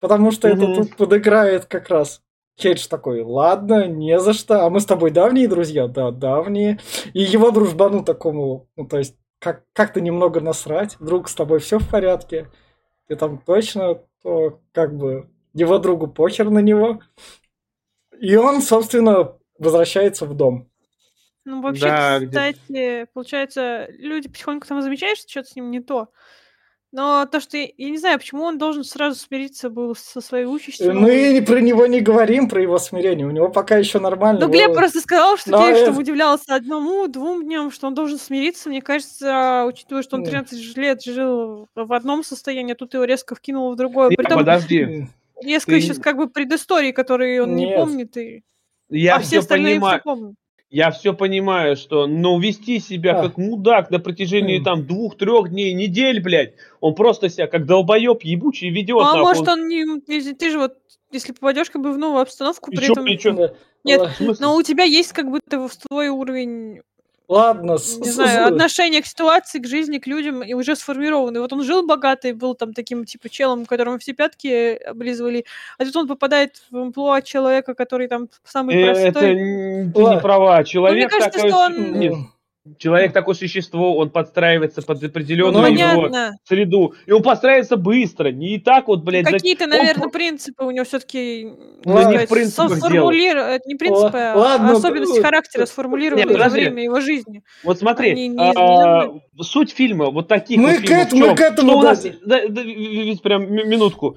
потому 0.00 0.30
что 0.30 0.48
это 0.48 0.62
Мгм. 0.66 0.74
тут 0.74 0.96
подыграет 0.96 1.66
как 1.66 1.88
раз. 1.88 2.20
Кейдж 2.56 2.86
такой, 2.88 3.22
ладно, 3.22 3.88
не 3.88 4.20
за 4.20 4.32
что, 4.32 4.64
а 4.64 4.70
мы 4.70 4.78
с 4.78 4.86
тобой 4.86 5.10
давние 5.10 5.48
друзья? 5.48 5.88
Да, 5.88 6.12
давние. 6.12 6.78
И 7.12 7.20
его 7.20 7.50
дружбану 7.50 8.04
такому, 8.04 8.68
ну, 8.76 8.86
то 8.86 8.98
есть, 8.98 9.16
как- 9.40 9.64
как-то 9.72 10.00
немного 10.00 10.40
насрать, 10.40 10.96
друг, 11.00 11.28
с 11.28 11.34
тобой 11.34 11.58
все 11.58 11.80
в 11.80 11.88
порядке, 11.88 12.48
ты 13.08 13.16
там 13.16 13.38
точно, 13.38 14.02
то 14.22 14.60
как 14.72 14.96
бы 14.96 15.28
его 15.52 15.78
другу 15.78 16.06
похер 16.06 16.48
на 16.48 16.60
него. 16.60 17.00
И 18.20 18.36
он, 18.36 18.62
собственно, 18.62 19.32
возвращается 19.58 20.26
в 20.26 20.34
дом. 20.34 20.68
Ну, 21.44 21.60
вообще, 21.60 21.82
Да, 21.82 22.18
где- 22.20 22.26
кстати, 22.28 23.06
получается, 23.12 23.86
люди 23.98 24.28
потихоньку 24.28 24.66
там 24.66 24.80
замечают, 24.82 25.18
что 25.18 25.28
что-то 25.28 25.50
с 25.50 25.56
ним 25.56 25.70
не 25.70 25.80
то. 25.80 26.08
Но 26.96 27.26
то, 27.26 27.40
что 27.40 27.56
я, 27.56 27.68
я 27.76 27.90
не 27.90 27.98
знаю, 27.98 28.18
почему 28.20 28.44
он 28.44 28.56
должен 28.56 28.84
сразу 28.84 29.18
смириться 29.18 29.68
был 29.68 29.96
со 29.96 30.20
своей 30.20 30.44
участью. 30.44 30.94
Мы 30.94 31.42
про 31.44 31.60
него 31.60 31.86
не 31.88 32.00
говорим, 32.00 32.48
про 32.48 32.62
его 32.62 32.78
смирение. 32.78 33.26
У 33.26 33.32
него 33.32 33.48
пока 33.48 33.76
еще 33.76 33.98
нормально. 33.98 34.40
Ну, 34.46 34.48
Глеб 34.52 34.74
просто 34.74 35.00
сказал, 35.00 35.36
что 35.36 35.50
Но 35.50 35.58
там 35.86 35.98
удивлялся 35.98 36.54
одному, 36.54 37.08
двум 37.08 37.42
дням, 37.42 37.72
что 37.72 37.88
он 37.88 37.94
должен 37.94 38.16
смириться. 38.16 38.68
Мне 38.68 38.80
кажется, 38.80 39.64
учитывая, 39.66 40.04
что 40.04 40.16
он 40.16 40.22
Ну. 40.22 40.26
13 40.28 40.60
ж- 40.62 40.76
лет 40.76 41.02
жил 41.02 41.68
в 41.74 41.92
одном 41.92 42.22
состоянии, 42.22 42.74
а 42.74 42.76
тут 42.76 42.94
его 42.94 43.02
резко 43.02 43.34
вкинуло 43.34 43.72
в 43.72 43.76
другое. 43.76 44.10
Притом 44.10 44.38
подожди. 44.38 45.08
Резко 45.42 45.72
ты- 45.72 45.76
еще 45.78 45.94
как 45.94 46.16
бы 46.16 46.28
предыстории, 46.28 46.92
которые 46.92 47.42
он 47.42 47.56
не 47.56 47.74
помнит. 47.74 48.16
И... 48.16 48.42
Я 48.90 49.16
а 49.16 49.18
все 49.18 49.28
все 49.28 49.38
остальные 49.40 49.74
понимаю. 49.76 49.98
все 50.00 50.04
помнят. 50.04 50.34
Я 50.70 50.90
все 50.90 51.14
понимаю, 51.14 51.76
что, 51.76 52.06
но 52.08 52.36
вести 52.40 52.80
себя 52.80 53.18
А. 53.18 53.22
как 53.22 53.36
мудак 53.36 53.90
на 53.90 54.00
протяжении 54.00 54.58
М. 54.58 54.64
там 54.64 54.86
двух-трех 54.86 55.50
дней, 55.50 55.72
недель, 55.72 56.20
блядь, 56.20 56.54
он 56.80 56.94
просто 56.96 57.28
себя 57.28 57.46
как 57.46 57.64
долбоеб 57.64 58.22
ебучий 58.22 58.70
ведет. 58.70 58.98
а 59.00 59.04
нахуй. 59.04 59.20
может 59.22 59.48
он 59.48 59.68
не... 59.68 60.00
Ты 60.00 60.50
же 60.50 60.58
вот, 60.58 60.74
если 61.12 61.32
попадешь 61.32 61.70
как 61.70 61.80
бы 61.82 61.92
в 61.92 61.98
новую 61.98 62.22
обстановку, 62.22 62.72
И 62.72 62.76
при 62.76 62.86
чё, 62.86 62.92
этом... 62.92 63.18
чё? 63.18 63.54
Нет, 63.84 64.00
Ла- 64.00 64.08
В 64.08 64.16
смысле? 64.16 64.46
Но 64.46 64.56
у 64.56 64.62
тебя 64.62 64.82
есть 64.84 65.12
как 65.12 65.30
будто 65.30 65.68
свой 65.68 66.08
уровень, 66.08 66.80
Ладно, 67.26 67.78
не 68.00 68.10
знаю, 68.10 68.48
отношения 68.48 69.00
к 69.00 69.06
ситуации, 69.06 69.58
к 69.58 69.66
жизни, 69.66 69.98
к 69.98 70.06
людям, 70.06 70.42
и 70.42 70.52
уже 70.52 70.76
сформированный. 70.76 71.40
Вот 71.40 71.52
он 71.54 71.62
жил 71.62 71.86
богатый, 71.86 72.32
был 72.34 72.54
там 72.54 72.74
таким, 72.74 73.06
типа, 73.06 73.30
челом, 73.30 73.64
которому 73.64 73.98
все 73.98 74.12
пятки 74.12 74.74
облизывали, 74.74 75.46
а 75.78 75.84
тут 75.86 75.96
он 75.96 76.06
попадает 76.06 76.62
в 76.70 76.76
амплуа 76.76 77.22
человека, 77.22 77.74
который 77.74 78.08
там 78.08 78.28
самый 78.44 78.74
Э, 78.76 78.84
простой. 78.84 79.08
Это 79.10 79.20
ты 79.20 79.34
не 79.34 80.20
права. 80.20 80.64
Человек 80.64 81.10
кажется, 81.10 81.30
такой... 81.38 81.50
что 81.50 81.58
он- 81.60 81.98
Нет, 81.98 82.14
Человек 82.78 83.12
такое 83.12 83.34
существо, 83.34 83.94
он 83.98 84.08
подстраивается 84.08 84.80
под 84.80 85.02
Ну, 85.02 85.08
определенную 85.08 85.66
его 85.66 86.00
понятно. 86.00 86.32
среду. 86.44 86.94
И 87.04 87.12
он 87.12 87.22
подстраивается 87.22 87.76
быстро, 87.76 88.30
не 88.32 88.58
так 88.58 88.88
вот, 88.88 89.04
блядь, 89.04 89.26
за- 89.26 89.32
Какие-то, 89.32 89.64
он 89.64 89.70
наверное, 89.70 90.04
про- 90.04 90.08
принципы 90.10 90.64
у 90.64 90.70
него 90.70 90.86
все-таки 90.86 91.46
Ладно, 91.84 92.10
не 92.12 92.18
в 92.24 92.28
принципах 92.30 92.90
дело. 92.90 93.10
Это 93.10 93.68
не 93.68 93.74
принципы, 93.74 94.16
а 94.18 94.34
ладно, 94.34 94.72
особенности 94.72 95.18
э, 95.18 95.22
характера 95.22 95.66
сформулированы 95.66 96.24
Нет, 96.26 96.38
за 96.38 96.48
время 96.48 96.84
его 96.84 97.00
жизни. 97.02 97.42
Вот 97.64 97.78
смотри, 97.80 98.12
Они 98.12 98.28
не 98.28 98.38
а, 98.56 99.10
суть 99.42 99.70
фильма, 99.70 100.06
вот 100.06 100.28
таких 100.28 100.56
Мы 100.58 100.70
вот 100.70 100.80
к 100.80 100.86
фильмов 100.86 100.98
в 101.02 101.06
этому- 101.06 101.26
мы 101.26 101.36
к 101.36 101.40
этому 101.40 101.70
Что 101.72 101.78
у 101.78 101.82
нас, 101.82 102.02
да, 102.24 102.48
да, 102.48 102.62
Вить, 102.62 103.20
прям 103.20 103.52
ми- 103.52 103.64
минутку. 103.64 104.16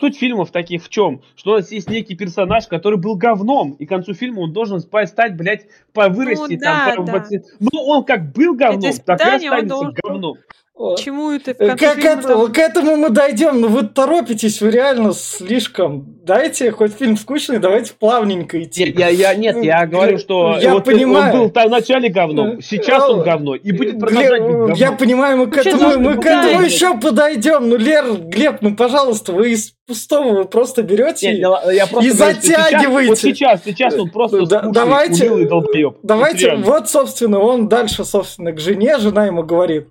Суть 0.00 0.16
фильмов 0.18 0.50
таких 0.50 0.82
в 0.84 0.88
чем? 0.88 1.22
Что 1.36 1.52
у 1.52 1.54
нас 1.56 1.70
есть 1.72 1.90
некий 1.90 2.14
персонаж, 2.16 2.66
который 2.68 2.98
был 2.98 3.16
говном, 3.16 3.72
и 3.72 3.86
к 3.86 3.88
концу 3.88 4.14
фильма 4.14 4.40
он 4.40 4.52
должен 4.52 4.80
стать, 4.80 5.36
блядь, 5.36 5.66
повырасти 5.92 6.54
Ну 6.54 6.60
да, 6.60 6.94
там. 6.96 7.04
да. 7.04 7.12
по- 7.12 7.26
Ну, 7.60 7.80
он 7.82 8.04
как 8.04 8.32
был 8.32 8.54
говном, 8.54 8.80
так 8.82 8.90
и 8.90 8.94
испытание, 8.94 9.50
он 9.50 9.56
останется 9.56 9.68
должен- 9.74 9.94
говном. 10.02 10.36
О, 10.76 10.96
Чему 10.96 11.30
это 11.30 11.54
в 11.54 11.60
э, 11.60 11.68
конце 11.68 11.86
К, 11.86 11.94
к 11.94 11.94
фильма 12.00 12.10
этому, 12.10 12.42
там- 12.46 12.52
к 12.52 12.58
этому 12.58 12.96
мы 12.96 13.10
дойдем, 13.10 13.60
но 13.60 13.68
вы 13.68 13.84
торопитесь, 13.84 14.60
вы 14.60 14.70
реально 14.72 15.12
слишком. 15.12 16.16
Дайте, 16.24 16.72
хоть 16.72 16.94
фильм 16.94 17.16
скучный, 17.16 17.60
давайте 17.60 17.92
плавненько 17.94 18.60
идти. 18.60 18.86
Нет, 18.86 18.98
я, 18.98 19.08
я, 19.08 19.34
нет, 19.36 19.62
я 19.62 19.84
Ну, 19.86 19.92
говорю, 19.92 20.18
что 20.18 20.58
я 20.60 20.72
вот 20.72 20.84
понимаю. 20.84 21.32
он 21.32 21.40
был 21.42 21.50
там 21.50 21.68
в 21.68 21.70
начале 21.70 22.08
говном, 22.08 22.58
Э, 22.58 22.60
сейчас 22.60 23.08
он 23.08 23.20
э, 23.20 23.24
говно, 23.24 23.54
и 23.54 23.70
будет 23.70 23.98
Глеб, 23.98 24.00
продолжать 24.00 24.42
быть 24.42 24.50
говном. 24.50 24.72
Я 24.72 24.90
понимаю, 24.92 25.36
мы 25.38 25.46
к 25.46 25.56
Ну, 25.58 25.62
чё 25.62 25.70
этому, 25.76 25.98
мы 26.00 26.16
к 26.20 26.26
этому 26.26 26.62
еще 26.62 26.98
подойдем. 26.98 27.68
Ну, 27.68 27.76
Лер, 27.76 28.04
Глеб, 28.18 28.56
ну, 28.60 28.74
пожалуйста, 28.74 29.32
вы 29.32 29.52
из 29.52 29.74
пустого 29.86 30.38
вы 30.38 30.44
просто 30.44 30.82
берете. 30.82 31.28
Нет, 31.30 31.38
я, 31.38 31.72
я 31.72 31.86
просто 31.86 32.10
И 32.10 32.12
говорю, 32.12 32.32
что 32.34 32.42
сейчас- 32.42 32.62
затягиваете. 32.70 33.08
вот 33.10 33.18
сейчас, 33.20 33.60
сейчас 33.64 33.94
он 33.94 34.10
просто 34.10 34.38
Да- 34.46 34.46
скучный, 34.58 34.72
давайте- 34.72 35.26
унылый 35.26 35.48
долбоёб. 35.48 35.98
Давайте, 36.02 36.56
Вот 36.56 36.66
вот, 36.66 36.88
собственно, 36.90 37.38
он 37.38 37.68
дальше, 37.68 38.04
собственно, 38.04 38.50
к 38.50 38.58
жене. 38.58 38.98
Жена 38.98 39.26
ему 39.26 39.44
говорит, 39.44 39.86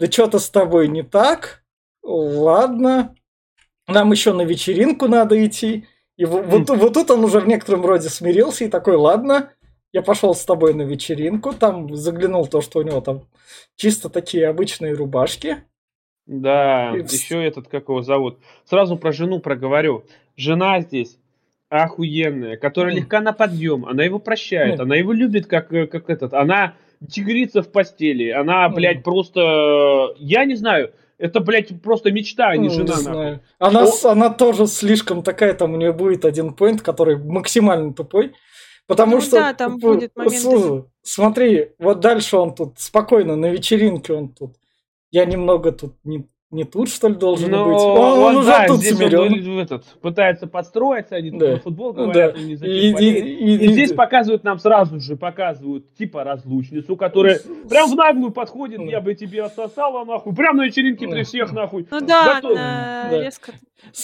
да 0.00 0.10
что-то 0.10 0.38
с 0.38 0.50
тобой 0.50 0.88
не 0.88 1.02
так. 1.02 1.62
Ладно. 2.02 3.14
Нам 3.86 4.10
еще 4.10 4.32
на 4.32 4.42
вечеринку 4.42 5.06
надо 5.08 5.44
идти. 5.46 5.86
И 6.16 6.24
в- 6.24 6.42
вот, 6.42 6.70
вот 6.70 6.94
тут 6.94 7.10
он 7.10 7.22
уже 7.24 7.40
в 7.40 7.46
некотором 7.46 7.84
роде 7.84 8.08
смирился 8.08 8.64
и 8.64 8.68
такой, 8.68 8.96
ладно, 8.96 9.52
я 9.92 10.02
пошел 10.02 10.34
с 10.34 10.44
тобой 10.44 10.74
на 10.74 10.82
вечеринку. 10.82 11.52
Там 11.52 11.94
заглянул 11.94 12.46
то, 12.46 12.60
что 12.62 12.78
у 12.78 12.82
него 12.82 13.00
там 13.00 13.26
чисто 13.76 14.08
такие 14.08 14.48
обычные 14.48 14.94
рубашки. 14.94 15.64
Да, 16.26 16.92
И 16.96 17.02
еще 17.02 17.44
этот, 17.44 17.68
как 17.68 17.88
его 17.88 18.02
зовут. 18.02 18.38
Сразу 18.64 18.96
про 18.96 19.12
жену 19.12 19.40
проговорю. 19.40 20.04
Жена 20.36 20.80
здесь 20.80 21.18
охуенная, 21.68 22.56
которая 22.56 22.94
легка 22.94 23.20
на 23.20 23.32
подъем, 23.32 23.84
она 23.86 24.02
его 24.04 24.18
прощает, 24.18 24.80
она 24.80 24.96
его 24.96 25.12
любит, 25.12 25.46
как, 25.46 25.72
э, 25.72 25.86
как 25.86 26.10
этот, 26.10 26.34
она 26.34 26.74
тигрица 27.08 27.62
в 27.62 27.70
постели, 27.70 28.30
она, 28.30 28.68
блядь, 28.68 29.02
просто, 29.02 30.14
я 30.18 30.44
не 30.44 30.54
знаю, 30.54 30.92
это, 31.18 31.40
блядь, 31.40 31.80
просто 31.82 32.10
мечта, 32.10 32.48
а 32.48 32.56
не 32.56 32.68
Ну, 32.68 32.74
жена, 32.74 32.94
не 32.96 33.00
знаю. 33.02 33.40
Она, 33.58 33.84
О- 33.84 34.08
она 34.10 34.30
тоже 34.30 34.66
слишком 34.66 35.22
такая, 35.22 35.54
там 35.54 35.74
у 35.74 35.76
нее 35.76 35.92
будет 35.92 36.24
один 36.24 36.54
поинт, 36.54 36.82
который 36.82 37.16
максимально 37.18 37.92
тупой. 37.92 38.32
Потому 38.86 39.16
Ну 39.16 39.20
что... 39.20 39.36
да, 39.36 39.54
там 39.54 39.78
будет 39.78 40.16
моменты. 40.16 40.38
слушай, 40.40 40.84
Смотри, 41.02 41.68
вот 41.78 42.00
дальше 42.00 42.36
он 42.36 42.54
тут 42.54 42.78
спокойно, 42.80 43.36
на 43.36 43.46
вечеринке 43.46 44.12
он 44.14 44.30
тут. 44.30 44.56
Я 45.12 45.24
немного 45.26 45.72
тут 45.72 45.94
не, 46.04 46.26
не 46.50 46.64
тут, 46.64 46.88
что 46.88 47.08
ли, 47.08 47.14
должен 47.14 47.50
Но 47.50 47.64
быть. 47.64 47.76
Он, 47.76 48.18
он 48.18 48.36
уже 48.38 48.48
да, 48.48 48.66
тут 48.66 48.78
здесь 48.80 49.00
он 49.00 49.28
ну, 49.44 49.60
этот, 49.60 49.84
пытается 50.00 50.48
подстроиться, 50.48 51.14
они 51.14 51.30
тут 51.30 51.38
Да. 51.38 51.46
про 51.52 51.56
футбол 51.60 51.94
Ну 51.94 52.04
говорят, 52.10 52.34
да. 52.34 52.40
он 52.40 52.46
не 52.46 52.54
И, 52.54 52.90
и- 52.90 52.92
и- 52.92 53.56
И 53.56 53.64
и- 53.66 53.72
здесь 53.72 53.92
показывают 53.92 54.42
нам 54.42 54.58
сразу 54.58 54.98
же, 54.98 55.16
показывают 55.16 55.94
типа 55.94 56.24
разлучницу, 56.24 56.96
которая 56.96 57.38
прям 57.68 57.88
в 57.90 57.94
наглую 57.94 58.32
подходит, 58.32 58.80
я 58.80 59.00
бы 59.00 59.14
тебе 59.14 59.44
отсосала, 59.44 60.04
нахуй, 60.04 60.34
прям 60.34 60.56
на 60.56 60.64
вечеринке 60.66 61.06
при 61.06 61.22
всех, 61.22 61.52
нахуй. 61.52 61.86
Ну 61.90 62.00
да, 62.00 62.40
Да. 62.42 63.08
резко. 63.12 63.52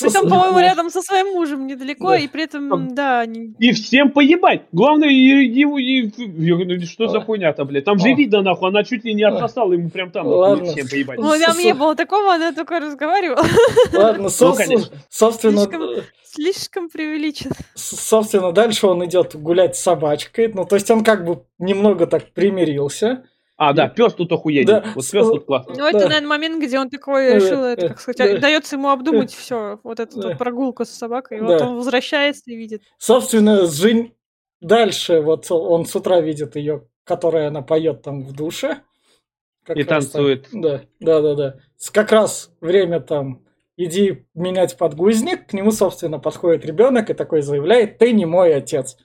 Притом, 0.00 0.26
с- 0.26 0.30
по-моему, 0.30 0.58
рядом 0.58 0.90
со 0.90 1.02
своим 1.02 1.28
мужем 1.34 1.66
недалеко, 1.66 2.10
Да. 2.10 2.18
и 2.18 2.26
при 2.28 2.44
этом, 2.44 2.94
да, 2.94 3.20
они- 3.20 3.54
И 3.58 3.72
всем 3.72 4.10
поебать. 4.10 4.62
Главное, 4.72 5.08
и- 5.08 5.46
его, 5.46 5.78
и- 5.78 6.10
ну 6.16 6.80
что 6.86 7.08
за 7.08 7.20
хуйня-то, 7.20 7.64
блядь? 7.64 7.84
Там 7.84 7.98
же 7.98 8.12
видно, 8.14 8.42
нахуй, 8.42 8.68
она 8.70 8.84
чуть 8.84 9.04
ли 9.04 9.14
не 9.14 9.22
отсосала 9.24 9.72
ему 9.72 9.90
прям 9.90 10.10
там, 10.10 10.26
Ладно. 10.26 10.64
нахуй, 10.64 10.74
всем 10.82 10.88
поебать. 10.88 11.18
Ну, 11.18 11.38
там 11.38 11.58
не 11.58 11.74
было 11.74 11.94
такого, 11.94 12.34
она 12.34 12.52
только 12.52 12.80
разговаривала. 12.80 13.44
Ладно, 13.92 14.28
со- 14.28 14.52
конечно. 14.52 14.96
собственно, 15.08 15.58
Слишком- 15.60 15.82
Слишком 16.24 16.88
преувеличен. 16.90 17.50
собственно, 17.74 18.52
дальше 18.52 18.86
он 18.86 19.04
идет 19.06 19.34
гулять 19.36 19.76
с 19.76 19.80
собачкой. 19.80 20.48
Ну, 20.52 20.64
то 20.66 20.74
есть 20.76 20.90
он 20.90 21.02
как 21.02 21.24
бы 21.24 21.44
немного 21.58 22.06
так 22.06 22.32
примирился. 22.32 23.24
А, 23.58 23.72
да, 23.72 23.88
пес 23.88 24.12
тут 24.14 24.30
охуенный. 24.32 24.64
Да. 24.66 24.84
Вот 24.94 25.10
пес 25.10 25.26
тут 25.26 25.46
классный. 25.46 25.74
Ну, 25.78 25.86
это, 25.86 25.98
Да. 26.00 26.04
наверное, 26.08 26.28
момент, 26.28 26.62
где 26.62 26.78
он 26.78 26.90
такой 26.90 27.34
решил, 27.36 27.64
это, 27.64 27.88
как 27.88 28.00
сказать, 28.00 28.32
да. 28.34 28.38
дается 28.38 28.76
ему 28.76 28.90
обдумать 28.90 29.32
все, 29.34 29.80
вот 29.82 29.98
эту 29.98 30.20
Да. 30.20 30.28
вот 30.28 30.38
прогулку 30.38 30.84
с 30.84 30.90
собакой, 30.90 31.38
и 31.38 31.40
вот 31.40 31.58
Да. 31.58 31.68
он 31.68 31.76
возвращается 31.76 32.42
и 32.46 32.56
видит. 32.56 32.82
Собственно, 32.98 33.66
Жень... 33.66 34.12
Дальше 34.62 35.20
вот 35.20 35.50
он 35.50 35.84
с 35.84 35.94
утра 35.94 36.20
видит 36.20 36.56
ее, 36.56 36.86
которая 37.04 37.48
она 37.48 37.60
поет 37.60 38.02
там 38.02 38.22
в 38.24 38.32
душе. 38.32 38.78
Как 39.64 39.76
И 39.76 39.84
танцует. 39.84 40.48
Да, 40.52 40.82
да, 40.98 41.20
да, 41.20 41.34
да. 41.34 41.54
С- 41.76 41.90
Как 41.90 42.10
раз 42.10 42.50
время 42.62 43.00
там 43.00 43.42
иди 43.76 44.24
менять 44.34 44.78
подгузник, 44.78 45.48
к 45.48 45.52
нему, 45.52 45.72
собственно, 45.72 46.18
подходит 46.18 46.64
ребенок 46.64 47.10
и 47.10 47.14
такой 47.14 47.42
заявляет, 47.42 47.98
ты 47.98 48.12
не 48.12 48.24
мой 48.24 48.54
отец. 48.54 48.96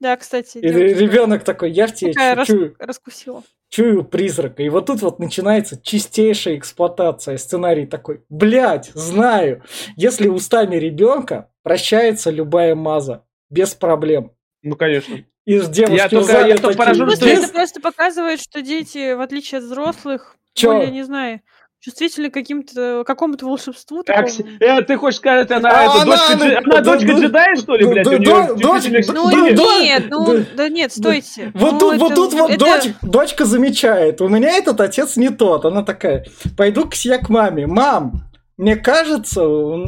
Да, 0.00 0.16
кстати, 0.16 0.58
И 0.58 0.62
девочка 0.62 0.98
ребенок 0.98 1.44
такой, 1.44 1.70
я 1.72 1.86
в 1.86 1.94
тебе 1.94 2.12
такая 2.12 2.34
рас- 2.34 2.46
чую, 2.46 2.74
раскусила. 2.78 3.42
чую 3.68 4.02
призрака. 4.04 4.62
И 4.62 4.68
вот 4.70 4.86
тут 4.86 5.02
вот 5.02 5.18
начинается 5.18 5.78
чистейшая 5.80 6.56
эксплуатация. 6.56 7.36
Сценарий 7.36 7.86
такой, 7.86 8.22
блядь, 8.30 8.90
знаю, 8.94 9.62
если 9.96 10.28
устами 10.28 10.76
ребенка 10.76 11.50
прощается 11.62 12.30
любая 12.30 12.74
маза, 12.74 13.24
без 13.50 13.74
проблем. 13.74 14.32
Ну, 14.62 14.74
конечно. 14.76 15.18
И 15.44 15.58
ж 15.58 15.68
девушки 15.68 15.96
Я 15.96 16.08
только- 16.08 16.46
я 16.46 16.56
только 16.56 16.76
поражен, 16.78 17.10
что 17.10 17.26
«Без- 17.26 17.44
это 17.44 17.52
просто 17.52 17.80
показывает, 17.80 18.40
что 18.40 18.62
дети, 18.62 19.12
в 19.14 19.20
отличие 19.20 19.58
от 19.58 19.64
взрослых, 19.64 20.36
Чё? 20.54 20.72
более, 20.74 20.90
не 20.90 21.02
знаю, 21.02 21.40
чувствительны 21.80 22.30
к 22.30 22.34
каким-то, 22.34 23.04
какому-то 23.06 23.46
волшебству 23.46 24.02
Как 24.04 24.26
такому. 24.26 24.28
с- 24.28 24.62
э, 24.62 24.82
ты 24.82 24.96
хочешь 24.96 25.18
сказать, 25.18 25.50
она, 25.50 25.70
А, 25.70 25.82
это, 25.84 25.92
она- 26.02 26.04
дочка, 26.04 26.32
она- 26.34 26.44
она 26.58 26.60
да, 26.76 26.80
дочка 26.82 27.06
да, 27.06 27.18
джедая, 27.20 27.56
что 27.56 27.74
ли, 27.76 27.86
блядь? 27.86 28.04
да, 28.04 28.10
у 28.10 28.18
нее 28.18 28.54
дочь- 28.56 29.06
Ну 29.08 29.30
Да, 29.30 29.48
сил? 29.48 29.56
да, 29.56 29.80
нет, 29.80 30.04
ну 30.10 30.26
да, 30.26 30.44
да, 30.56 30.68
нет, 30.68 30.92
стойте. 30.92 31.50
Вот 31.54 31.72
Ну, 31.72 31.78
тут, 31.78 31.96
вот 31.98 32.12
это- 32.12 32.14
тут 32.14 32.32
вот 32.34 32.50
это- 32.50 32.58
дочь, 32.64 32.92
дочка 33.02 33.44
замечает, 33.46 34.20
у 34.20 34.28
меня 34.28 34.50
этот 34.50 34.80
отец 34.80 35.16
не 35.16 35.30
тот. 35.30 35.64
Она 35.64 35.82
такая, 35.82 36.26
пойду 36.56 36.86
к 36.88 36.94
я 36.94 37.18
к 37.18 37.28
маме. 37.30 37.66
Мам, 37.66 38.24
мне 38.58 38.76
кажется, 38.76 39.40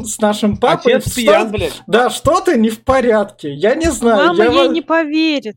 с 0.02 0.18
нашим 0.18 0.56
папой... 0.56 0.94
Отец 0.94 1.12
что- 1.12 1.20
пьян, 1.20 1.50
блядь. 1.52 1.82
Да, 1.86 2.08
что-то 2.08 2.56
не 2.56 2.70
в 2.70 2.82
порядке. 2.84 3.52
Я 3.52 3.74
не 3.74 3.90
знаю. 3.90 4.28
Мама 4.28 4.44
я 4.44 4.62
ей 4.62 4.68
не 4.70 4.80
поверит. 4.80 5.56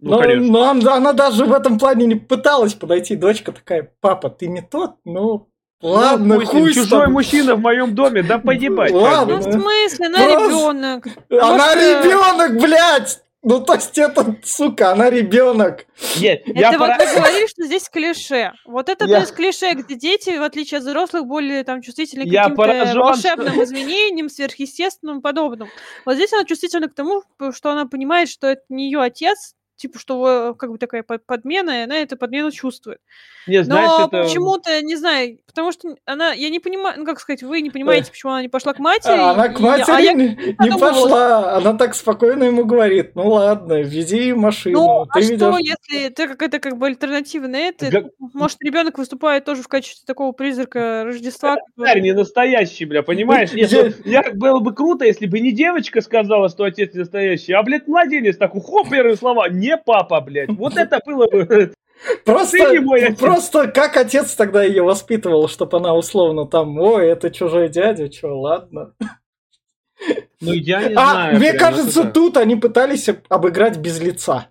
Ну, 0.00 0.10
но, 0.12 0.18
конечно. 0.20 0.52
но 0.52 0.60
он- 0.70 0.88
она 0.88 1.12
даже 1.12 1.44
в 1.44 1.52
этом 1.52 1.78
плане 1.78 2.06
не 2.06 2.14
пыталась 2.14 2.74
подойти. 2.74 3.14
Дочка 3.16 3.52
такая, 3.52 3.90
папа, 4.00 4.28
ты 4.30 4.46
не 4.46 4.60
тот? 4.62 4.92
Ну, 5.04 5.48
ладно, 5.82 6.36
Ну, 6.38 6.46
хуй 6.46 6.72
Чужой 6.72 6.88
тобой». 6.88 7.08
мужчина 7.08 7.54
в 7.54 7.60
моем 7.60 7.94
доме, 7.94 8.22
да 8.22 8.38
поебать. 8.38 8.92
Ладно. 8.92 9.36
Ну, 9.36 9.40
в 9.40 9.52
смысле, 9.52 10.06
она 10.06 10.18
просто- 10.18 10.48
ребенок. 10.50 11.06
Она 11.30 11.74
Может, 11.74 12.04
ребенок, 12.04 12.60
блядь! 12.60 13.20
Ну, 13.48 13.60
то 13.60 13.74
есть 13.74 13.96
это, 13.96 14.34
сука, 14.42 14.90
она 14.90 15.08
ребенок. 15.08 15.86
Я, 16.16 16.32
я 16.46 16.70
Это 16.70 16.78
вот 16.80 16.88
пора- 16.88 16.98
вы 16.98 17.14
говорили, 17.20 17.46
что 17.46 17.62
здесь 17.64 17.88
клише. 17.88 18.52
Вот 18.64 18.88
это 18.88 19.04
Я- 19.06 19.18
плюс 19.18 19.30
клише, 19.30 19.72
где 19.74 19.94
дети, 19.94 20.36
в 20.36 20.42
отличие 20.42 20.78
от 20.78 20.84
взрослых, 20.84 21.26
более 21.26 21.62
там 21.62 21.80
чувствительны 21.80 22.24
к 22.24 22.26
Я 22.26 22.42
каким-то 22.44 22.62
поражен, 22.62 22.98
волшебным 22.98 23.62
изменениям, 23.62 24.28
сверхъестественным 24.30 25.20
и 25.20 25.22
подобным. 25.22 25.68
Вот 26.04 26.16
здесь 26.16 26.32
она 26.32 26.44
чувствительна 26.44 26.88
к 26.88 26.94
тому, 26.94 27.22
что 27.52 27.70
она 27.70 27.86
понимает, 27.86 28.28
что 28.28 28.48
это 28.48 28.62
не 28.68 28.86
ее 28.86 29.00
отец, 29.00 29.54
типа, 29.76 30.00
что 30.00 30.50
э, 30.50 30.54
как 30.58 30.72
бы 30.72 30.78
такая 30.78 31.04
под- 31.04 31.24
подмена, 31.24 31.70
и 31.82 31.84
она 31.84 31.98
эту 31.98 32.16
подмену 32.16 32.50
чувствует. 32.50 32.98
Не, 33.46 33.62
знаешь, 33.62 33.88
Но 33.88 34.06
это... 34.06 34.22
почему-то, 34.24 34.82
не 34.82 34.96
знаю, 34.96 35.38
потому 35.46 35.72
что 35.72 35.96
она, 36.04 36.32
я 36.32 36.50
не 36.50 36.58
понимаю, 36.58 36.98
ну 36.98 37.04
как 37.04 37.20
сказать, 37.20 37.42
вы 37.42 37.60
не 37.60 37.70
понимаете, 37.70 38.10
почему 38.10 38.32
она 38.32 38.42
не 38.42 38.48
пошла 38.48 38.72
к 38.74 38.78
матери. 38.78 39.12
А 39.18 39.30
она 39.30 39.48
к 39.48 39.60
матери 39.60 39.94
а 39.94 40.00
я 40.00 40.12
не, 40.12 40.28
не 40.28 40.52
подумала. 40.54 40.92
пошла. 40.92 41.56
Она 41.56 41.72
так 41.74 41.94
спокойно 41.94 42.44
ему 42.44 42.64
говорит, 42.64 43.14
ну 43.14 43.28
ладно, 43.28 43.80
вези 43.82 44.32
машину. 44.32 44.80
Ну, 44.80 45.06
ты 45.06 45.20
а 45.20 45.22
что, 45.22 45.32
ведёшь- 45.32 45.60
если 45.60 46.06
это 46.06 46.28
как 46.28 46.42
это 46.42 46.58
как 46.58 46.76
бы 46.76 46.86
альтернатива 46.86 47.46
на 47.46 47.56
это? 47.56 47.90
Га- 47.90 48.10
Может, 48.34 48.58
ребенок 48.62 48.98
выступает 48.98 49.44
тоже 49.44 49.62
в 49.62 49.68
качестве 49.68 50.04
такого 50.06 50.32
призрака 50.32 51.04
Рождества? 51.04 51.56
Царь 51.78 52.00
не 52.00 52.12
настоящий, 52.12 52.84
бля, 52.84 53.02
понимаешь? 53.02 53.52
Нет, 53.52 53.70
Я- 53.70 53.84
ну, 53.84 53.92
я, 54.04 54.24
было 54.34 54.58
бы 54.60 54.74
круто, 54.74 55.04
если 55.04 55.26
бы 55.26 55.40
не 55.40 55.52
девочка 55.52 56.00
сказала, 56.00 56.48
что 56.48 56.64
отец 56.64 56.92
не 56.94 57.00
настоящий, 57.00 57.52
а, 57.52 57.62
блядь, 57.62 57.86
младенец 57.86 58.36
такой, 58.36 58.60
хоп, 58.60 58.90
первые 58.90 59.16
слова, 59.16 59.48
не 59.48 59.76
папа, 59.76 60.20
блядь. 60.20 60.50
Вот 60.50 60.76
это 60.76 61.00
было 61.06 61.26
бы... 61.26 61.72
Просто, 62.24 62.58
ты 62.58 62.72
не 62.72 62.78
мой 62.80 63.04
отец. 63.04 63.18
просто 63.18 63.68
как 63.68 63.96
отец 63.96 64.34
тогда 64.34 64.62
ее 64.62 64.82
воспитывал, 64.82 65.48
чтобы 65.48 65.78
она 65.78 65.94
условно 65.94 66.46
там, 66.46 66.78
ой, 66.78 67.06
это 67.08 67.30
чужой 67.30 67.68
дядя, 67.68 68.10
что, 68.12 68.38
ладно. 68.38 68.94
Ну, 70.40 70.52
я 70.52 70.88
не 70.88 70.94
а, 70.94 71.10
знаю. 71.12 71.36
мне 71.38 71.52
кажется, 71.54 72.02
это. 72.02 72.10
тут 72.10 72.36
они 72.36 72.56
пытались 72.56 73.08
об- 73.08 73.24
обыграть 73.30 73.78
без 73.78 73.98
лица 74.00 74.48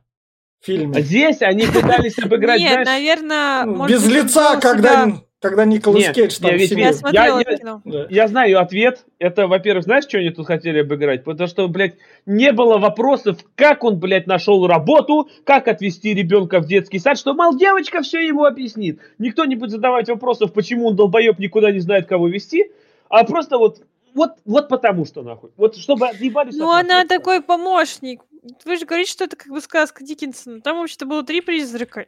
в 0.62 0.65
фильме. 0.65 0.97
А 0.97 1.01
здесь 1.01 1.41
они 1.41 1.67
пытались 1.67 2.17
обыграть, 2.23 2.60
Нет, 2.60 2.71
знаешь... 2.71 2.88
наверное, 2.88 3.65
Ну, 3.65 3.88
Без 3.88 4.05
лица, 4.07 4.59
когда, 4.59 5.07
когда 5.45 5.65
Николас 5.65 5.99
Нет, 5.99 6.15
Кейдж 6.15 6.39
там 6.39 6.51
я 6.51 6.57
ведь- 6.57 6.69
сидит. 6.69 6.79
Я 6.79 6.88
Я- 6.88 6.93
смотрела 6.93 7.38
я- 7.39 7.57
кино. 7.57 7.81
Я 8.09 8.27
знаю 8.27 8.59
ответ. 8.59 9.05
Это, 9.19 9.47
во-первых, 9.47 9.83
знаешь, 9.83 10.05
что 10.05 10.17
они 10.17 10.29
тут 10.31 10.47
хотели 10.47 10.79
обыграть? 10.79 11.23
Потому 11.23 11.47
что, 11.47 11.67
блядь, 11.67 11.95
не 12.25 12.51
было 12.51 12.77
вопросов, 12.77 13.38
как 13.55 13.83
он, 13.83 13.99
блядь, 13.99 14.27
нашел 14.27 14.65
работу, 14.67 15.29
как 15.43 15.67
отвезти 15.67 16.13
ребенка 16.13 16.59
в 16.59 16.65
детский 16.67 16.99
сад, 16.99 17.17
что, 17.17 17.33
мол, 17.33 17.55
девочка 17.57 18.01
все 18.01 18.25
ему 18.25 18.45
объяснит. 18.45 18.99
Никто 19.19 19.45
не 19.45 19.55
будет 19.55 19.71
задавать 19.71 20.09
вопросов, 20.09 20.51
почему 20.53 20.88
он 20.88 20.95
долбоеб 20.95 21.38
никуда 21.39 21.71
не 21.71 21.79
знает, 21.79 22.07
кого 22.07 22.27
вести, 22.27 22.71
а 23.09 23.23
просто 23.23 23.57
вот, 23.57 23.81
вот, 24.13 24.31
вот 24.45 24.67
потому 24.69 25.05
что, 25.05 25.21
нахуй. 25.21 25.51
Вот 25.57 25.75
чтобы 25.75 26.07
отъебались 26.07 26.55
Ну, 26.55 26.69
от 26.71 26.86
она 26.86 27.05
такой 27.05 27.41
помощник. 27.41 28.21
Вы 28.63 28.77
же 28.77 28.86
говорите, 28.86 29.11
что 29.11 29.25
это 29.25 29.36
как 29.36 29.51
бы 29.51 29.59
сказка 29.61 30.03
Диккенсона. 30.03 30.61
Там 30.61 30.77
вообще-то 30.77 31.05
было 31.05 31.23
три 31.23 31.41
призрака. 31.41 32.05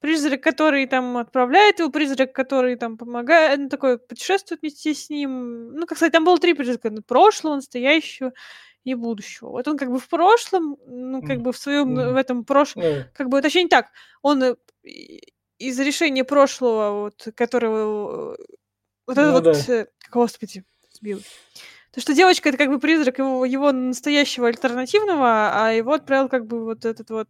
Призрак, 0.00 0.42
который 0.42 0.86
там 0.86 1.16
отправляет 1.16 1.78
его, 1.78 1.90
призрак, 1.90 2.32
который 2.32 2.76
там 2.76 2.98
помогает, 2.98 3.58
ну, 3.58 3.68
такой 3.68 3.98
путешествует 3.98 4.60
вместе 4.60 4.94
с 4.94 5.08
ним. 5.10 5.72
Ну, 5.72 5.86
как 5.86 5.96
сказать, 5.98 6.12
там 6.12 6.24
было 6.24 6.38
три 6.38 6.52
призрака. 6.54 6.90
ну, 6.90 7.02
Прошлого, 7.02 7.56
настоящего 7.56 8.32
и 8.84 8.94
будущего. 8.94 9.48
Вот 9.50 9.66
он 9.66 9.76
как 9.78 9.90
бы 9.90 9.98
в 9.98 10.08
прошлом, 10.08 10.76
ну, 10.86 11.22
как 11.22 11.40
бы 11.40 11.52
в 11.52 11.56
своем, 11.58 11.92
Мгм. 11.92 12.12
в 12.12 12.16
этом 12.16 12.44
прошлом, 12.44 12.84
как 13.14 13.28
бы, 13.28 13.40
точнее 13.42 13.64
не 13.64 13.68
так, 13.68 13.86
он 14.22 14.42
э, 14.42 14.54
из 15.58 15.80
решения 15.80 16.24
прошлого, 16.24 17.00
вот, 17.04 17.28
которого, 17.34 18.34
э, 18.34 18.36
вот 19.06 19.18
это 19.18 19.26
Ну 19.26 19.32
вот, 19.32 19.44
да. 19.44 19.52
э, 19.74 19.86
господи, 20.10 20.64
сбилась. 20.92 21.24
То, 21.92 22.00
что 22.02 22.12
девочка 22.14 22.50
это 22.50 22.58
как 22.58 22.68
бы 22.68 22.78
призрак 22.78 23.18
его, 23.18 23.44
его 23.46 23.72
настоящего 23.72 24.48
альтернативного, 24.48 25.50
а 25.54 25.72
его 25.72 25.94
отправил 25.94 26.28
как 26.28 26.46
бы 26.46 26.62
вот 26.64 26.84
этот 26.84 27.08
вот 27.10 27.28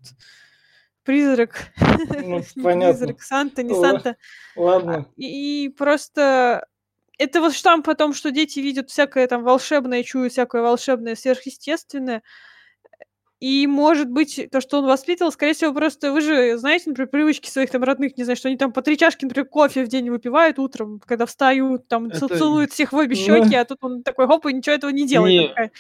призрак. 1.07 1.69
Ну. 2.23 2.43
Призрак, 2.55 3.23
Санта, 3.23 3.63
не 3.63 3.75
Санта. 3.75 4.17
Ладно. 4.57 5.07
И, 5.17 5.65
и 5.65 5.69
просто 5.71 6.67
это 7.19 7.41
вот 7.41 7.55
штамп 7.55 7.89
о 7.89 7.95
том, 7.95 8.13
что 8.13 8.31
дети 8.31 8.61
видят 8.61 8.91
всякое 8.91 9.27
там 9.27 9.43
волшебное, 9.43 10.03
чуют 10.03 10.33
всякое 10.33 10.63
волшебное, 10.63 11.15
сверхъестественное. 11.15 12.23
И, 13.39 13.67
может 13.67 14.11
быть, 14.11 14.49
то, 14.51 14.63
что 14.63 14.79
он 14.79 14.87
воспитывал, 14.87 15.31
скорее 15.31 15.53
всего, 15.53 15.75
просто 15.75 16.11
вы 16.11 16.23
же 16.23 16.57
знаете, 16.57 16.89
например, 16.89 17.11
привычки 17.11 17.51
своих 17.51 17.71
там 17.71 17.85
родных, 17.85 18.17
не 18.17 18.25
знаю, 18.25 18.37
что 18.37 18.49
они 18.49 18.57
там 18.57 18.73
по 18.73 18.81
три 18.81 18.97
чашки, 18.97 19.27
например, 19.27 19.47
кофе 19.47 19.85
в 19.85 19.89
день 19.89 20.09
выпивают 20.09 20.59
утром, 20.59 21.01
когда 21.05 21.27
встают, 21.27 21.87
там 21.87 22.07
Это- 22.07 22.29
целуют 22.29 22.73
всех 22.73 22.93
в 22.93 22.97
обе 22.97 23.15
Ну. 23.15 23.23
щеки, 23.23 23.55
а 23.55 23.67
тут 23.67 23.79
он 23.83 24.03
такой, 24.03 24.27
хоп, 24.27 24.47
и 24.47 24.55
ничего 24.55 24.75
этого 24.75 24.91
не 24.91 25.07
делает. 25.07 25.41
Не. 25.43 25.49
Такая, 25.49 25.71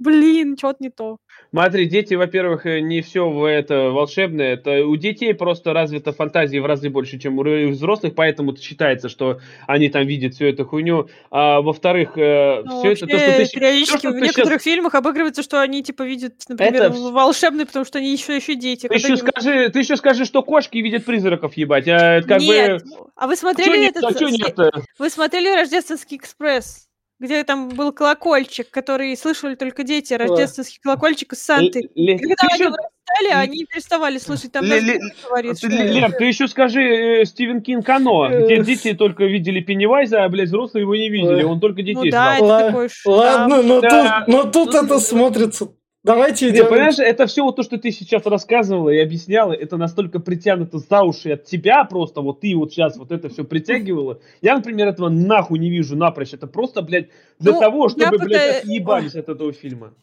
Блин, 0.00 0.56
что-то 0.58 0.78
не 0.80 0.90
то. 0.90 1.18
Смотри, 1.54 1.86
дети, 1.86 2.14
во-первых, 2.14 2.66
э, 2.66 2.80
не 2.80 3.00
все 3.00 3.46
это 3.46 3.90
волшебное. 3.90 4.54
Это 4.54 4.84
у 4.84 4.96
детей 4.96 5.32
просто 5.34 5.72
развита 5.72 6.10
фантазия 6.12 6.60
в 6.60 6.66
разы 6.66 6.90
больше, 6.90 7.16
чем 7.20 7.38
у 7.38 7.44
взрослых, 7.70 8.16
поэтому 8.16 8.56
считается, 8.56 9.08
что 9.08 9.38
они 9.68 9.88
там 9.88 10.04
видят 10.04 10.34
всю 10.34 10.46
эту 10.46 10.64
хуйню. 10.66 11.08
А 11.30 11.60
во-вторых, 11.60 12.16
Ну, 12.16 12.80
все 12.80 12.90
это 12.94 13.06
то, 13.06 13.16
что 13.18 13.36
ты 13.36 13.48
периодически 13.54 13.92
то, 13.92 13.98
что 13.98 14.10
в 14.10 14.20
некоторых 14.20 14.52
щас- 14.54 14.62
фильмах 14.64 14.96
обыгрывается, 14.96 15.44
что 15.44 15.60
они 15.60 15.84
типа 15.84 16.02
видят, 16.02 16.34
например, 16.48 16.74
Это 16.74 16.90
волшебные, 16.90 17.66
потому 17.66 17.84
что 17.84 17.98
они 18.00 18.10
еще 18.10 18.34
еще 18.34 18.56
дети. 18.56 18.88
Ты 18.88 18.94
еще 18.96 19.06
они- 19.06 19.16
скажи, 19.18 19.68
ты 19.68 19.78
еще 19.78 19.96
скажи, 19.96 20.24
что 20.24 20.42
кошки 20.42 20.78
видят 20.78 21.04
призраков, 21.04 21.56
ебать. 21.56 21.86
А 21.86 22.16
это 22.16 22.26
как 22.26 22.40
Нет. 22.40 22.82
бы. 22.82 23.06
А 23.14 23.28
вы 23.28 23.36
смотрели 23.36 23.78
нет, 23.78 23.96
этот? 23.96 24.10
а 24.10 24.18
чё 24.18 24.26
э, 24.26 24.30
нет-то? 24.32 24.72
Вы 24.98 25.08
смотрели 25.08 25.54
Рождественский 25.54 26.16
экспресс? 26.16 26.88
Где 27.20 27.44
там 27.44 27.68
был 27.68 27.92
колокольчик, 27.92 28.70
который 28.70 29.16
слышали 29.16 29.54
только 29.54 29.84
дети, 29.84 30.14
рождественский 30.14 30.80
колокольчик 30.82 31.32
из 31.32 31.42
Санты. 31.42 31.82
Когда 31.94 32.48
они 32.52 32.64
вырастали, 32.64 33.32
они 33.32 33.64
переставали 33.66 34.18
слышать. 34.18 34.50
Там 34.52 34.64
говорит, 34.64 35.00
ты, 35.52 35.56
что- 35.56 35.68
Лер, 35.68 36.10
ты 36.12 36.24
еще 36.24 36.48
скажи 36.48 36.82
э, 36.82 37.24
Стивен 37.24 37.62
Кинг 37.62 37.88
Оно, 37.88 38.28
где 38.28 38.62
дети 38.64 38.94
только 38.94 39.24
видели 39.24 39.60
Пеннивайза, 39.60 40.24
а, 40.24 40.28
блядь, 40.28 40.48
взрослые 40.48 40.82
его 40.82 40.96
не 40.96 41.08
видели. 41.08 41.44
Он 41.44 41.60
только 41.60 41.82
Ну 41.82 41.86
детей 41.86 42.10
да, 42.10 42.36
знал. 42.36 42.36
это 42.36 42.44
Ла- 42.44 42.62
такой 42.66 42.88
штамп. 42.88 43.16
Ладно, 43.16 43.62
но 43.62 43.80
Да. 43.80 44.24
тут, 44.26 44.34
но 44.34 44.42
тут 44.50 44.72
Ну, 44.72 44.84
это 44.84 44.98
смотрится. 44.98 45.68
Давайте 46.04 46.46
Не, 46.50 46.52
идем. 46.58 46.68
понимаешь, 46.68 46.98
это 46.98 47.26
все 47.26 47.42
вот 47.44 47.56
то, 47.56 47.62
что 47.62 47.78
ты 47.78 47.90
сейчас 47.90 48.26
рассказывала 48.26 48.90
и 48.90 48.98
объясняла, 48.98 49.52
это 49.54 49.78
настолько 49.78 50.20
притянуто 50.20 50.78
за 50.78 51.02
уши 51.02 51.30
от 51.32 51.44
тебя 51.44 51.82
просто, 51.84 52.20
вот 52.20 52.40
ты 52.40 52.54
вот 52.54 52.72
сейчас 52.72 52.98
вот 52.98 53.10
это 53.10 53.30
все 53.30 53.42
притягивала. 53.42 54.20
Я, 54.42 54.54
например, 54.54 54.86
этого 54.88 55.08
нахуй 55.08 55.58
не 55.58 55.70
вижу 55.70 55.96
напрочь. 55.96 56.34
Это 56.34 56.46
просто, 56.46 56.82
блядь, 56.82 57.08
для 57.38 57.54
Ну, 57.54 57.60
того, 57.60 57.88
чтобы, 57.88 58.10
пока- 58.18 58.24
блядь, 58.26 58.64
отъебались 58.64 59.14
от 59.14 59.30
этого 59.30 59.52
фильма. 59.54 59.94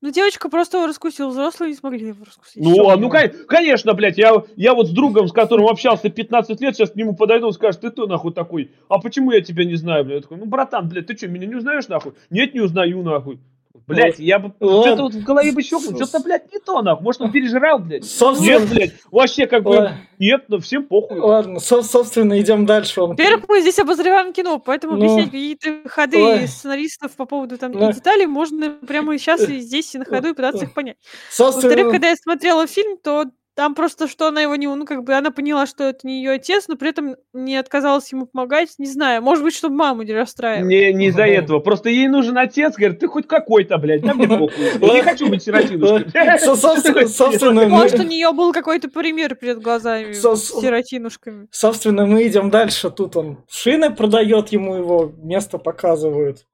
Ну, 0.00 0.10
девочка 0.12 0.48
просто 0.48 0.78
его 0.78 0.86
раскусила, 0.86 1.28
взрослые 1.28 1.70
не 1.70 1.76
смогли 1.76 2.08
его 2.08 2.24
раскусить. 2.24 2.62
Ну, 2.62 2.88
а, 2.88 2.96
ну, 2.96 3.10
кон- 3.10 3.30
конечно, 3.48 3.92
блядь, 3.92 4.16
я, 4.18 4.44
я 4.56 4.72
вот 4.74 4.88
с 4.88 4.90
другом, 4.90 5.28
с 5.28 5.32
которым 5.32 5.66
общался 5.66 6.08
15 6.08 6.60
лет, 6.62 6.74
сейчас 6.74 6.92
к 6.92 6.96
нему 6.96 7.14
подойду 7.14 7.48
и 7.48 7.52
скажет, 7.52 7.82
ты 7.82 7.90
кто 7.90 8.06
нахуй 8.06 8.32
такой? 8.32 8.70
А 8.88 8.98
почему 8.98 9.32
я 9.32 9.42
тебя 9.42 9.64
не 9.64 9.74
знаю, 9.74 10.04
блядь? 10.04 10.16
Я 10.16 10.22
такой, 10.22 10.38
ну, 10.38 10.46
братан, 10.46 10.88
блядь, 10.88 11.06
ты 11.06 11.16
что, 11.16 11.28
меня 11.28 11.46
не 11.46 11.54
узнаешь 11.56 11.88
нахуй? 11.88 12.12
Нет, 12.30 12.54
не 12.54 12.60
узнаю 12.60 13.02
нахуй. 13.02 13.40
Блядь, 13.86 14.18
я 14.18 14.38
бы 14.38 14.52
Ладно. 14.60 14.82
что-то 14.86 15.02
вот 15.04 15.14
в 15.14 15.22
голове 15.22 15.52
бы 15.52 15.62
щелкнул, 15.62 15.94
что-то, 15.96 16.22
блядь, 16.22 16.52
не 16.52 16.58
то 16.58 16.82
нахуй. 16.82 17.04
Может, 17.04 17.20
он 17.22 17.32
пережрал, 17.32 17.78
блядь? 17.78 18.04
Собственно, 18.04 18.58
Нет, 18.60 18.68
блядь, 18.70 18.92
вообще 19.10 19.46
как 19.46 19.62
бы, 19.62 19.90
нет, 20.18 20.44
ну 20.48 20.58
всем 20.60 20.84
похуй. 20.84 21.18
ладно, 21.18 21.60
со- 21.60 21.82
собственно, 21.82 22.40
идем 22.40 22.66
дальше. 22.66 23.00
Во-первых, 23.00 23.44
мы 23.48 23.60
здесь 23.60 23.78
обозреваем 23.78 24.32
кино, 24.32 24.58
поэтому 24.58 24.96
Ну. 24.96 25.04
объяснять 25.04 25.26
какие-то 25.26 25.88
ходы 25.88 26.22
Ой. 26.22 26.48
сценаристов 26.48 27.12
по 27.12 27.24
поводу 27.26 27.58
там 27.58 27.72
Ну. 27.72 27.90
и 27.90 27.92
деталей 27.92 28.26
можно 28.26 28.70
прямо 28.86 29.16
сейчас 29.18 29.48
и 29.48 29.60
здесь 29.60 29.94
и 29.94 29.98
на 29.98 30.04
ходу 30.04 30.28
и 30.28 30.32
пытаться 30.34 30.64
их 30.64 30.74
понять. 30.74 30.96
Во-вторых, 31.38 31.54
Собственно, 31.62 31.90
когда 31.90 32.08
я 32.10 32.16
смотрела 32.16 32.66
фильм, 32.66 32.96
то 32.98 33.24
там 33.56 33.74
просто, 33.74 34.06
что 34.06 34.28
она 34.28 34.42
его 34.42 34.54
не... 34.54 34.66
Ну, 34.66 34.84
как 34.84 35.02
бы 35.02 35.14
она 35.14 35.30
поняла, 35.30 35.66
что 35.66 35.84
это 35.84 36.06
не 36.06 36.18
ее 36.18 36.32
отец, 36.32 36.68
но 36.68 36.76
при 36.76 36.90
этом 36.90 37.16
не 37.32 37.56
отказалась 37.56 38.12
ему 38.12 38.26
помогать. 38.26 38.74
Не 38.76 38.86
знаю, 38.86 39.22
может 39.22 39.42
быть, 39.42 39.54
чтобы 39.54 39.76
маму 39.76 40.02
не 40.02 40.12
расстраивать. 40.12 40.68
Не, 40.68 40.92
не 40.92 41.06
из-за 41.06 41.24
этого. 41.24 41.60
Просто 41.60 41.88
ей 41.88 42.06
нужен 42.06 42.36
отец, 42.36 42.74
говорит, 42.76 43.00
ты 43.00 43.08
хоть 43.08 43.26
какой-то, 43.26 43.78
блядь, 43.78 44.02
да 44.02 44.12
мне 44.12 44.28
похуй. 44.28 44.52
Я 44.80 44.92
не 44.92 45.02
хочу 45.02 45.28
быть 45.28 45.42
сиротинушкой. 45.42 46.12
Может, 47.68 47.98
у 47.98 48.02
нее 48.02 48.30
был 48.32 48.52
какой-то 48.52 48.90
пример 48.90 49.34
перед 49.34 49.62
глазами 49.62 50.12
с 50.12 50.20
сиротинушками. 50.20 51.48
собственно, 51.50 52.04
мы 52.04 52.26
идем 52.26 52.50
дальше. 52.50 52.90
Тут 52.90 53.16
он 53.16 53.38
шины 53.48 53.90
продает, 53.90 54.50
ему 54.50 54.76
его 54.76 55.12
место 55.16 55.56
показывают. 55.56 56.46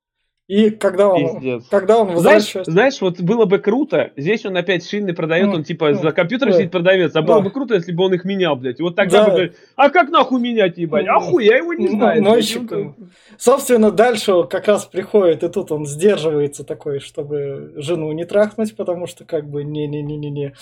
И 0.49 0.71
когда 0.71 1.09
он, 1.09 1.35
Пиздец. 1.41 1.65
когда 1.71 1.99
он 1.99 2.09
Знаешь, 2.19 2.43
возвращается... 2.43 2.73
знаешь, 2.73 3.01
вот 3.01 3.21
было 3.21 3.45
бы 3.45 3.59
круто, 3.59 4.11
здесь 4.17 4.45
он 4.45 4.57
опять 4.57 4.87
шины 4.87 5.15
продает, 5.15 5.47
Ну, 5.47 5.55
он 5.55 5.65
типа 5.65 5.91
ну, 5.91 6.03
за 6.03 6.11
компьютером 6.11 6.53
да. 6.53 6.59
сидит 6.59 6.73
продавец, 6.73 7.15
а 7.15 7.23
было 7.23 7.37
Да. 7.39 7.45
бы 7.45 7.51
круто, 7.51 7.75
если 7.75 7.93
бы 7.93 8.05
он 8.05 8.15
их 8.15 8.25
менял, 8.25 8.57
блядь. 8.57 8.81
И 8.81 8.83
вот 8.83 8.97
тогда 8.97 9.19
Да. 9.21 9.25
бы, 9.27 9.31
говорит, 9.31 9.57
а 9.77 9.89
как 9.89 10.11
нахуй 10.11 10.41
менять, 10.41 10.79
ебать? 10.79 11.07
Ну, 11.07 11.13
Ахуй, 11.17 11.45
я 11.47 11.59
его 11.59 11.73
не 11.75 11.87
ну, 11.89 11.93
знаю. 11.97 12.23
мойщик, 12.23 12.71
И 12.73 12.75
он 12.75 12.95
Собственно, 13.39 13.93
дальше 13.93 14.43
как 14.51 14.67
раз 14.67 14.85
приходит, 14.85 15.45
и 15.45 15.49
тут 15.49 15.71
он 15.71 15.87
сдерживается 15.87 16.65
такой, 16.65 16.99
чтобы 16.99 17.73
жену 17.77 18.11
не 18.13 18.25
трахнуть, 18.25 18.77
потому 18.77 19.07
что 19.07 19.25
как 19.25 19.49
бы 19.49 19.63
не-не-не-не-не. 19.63 20.55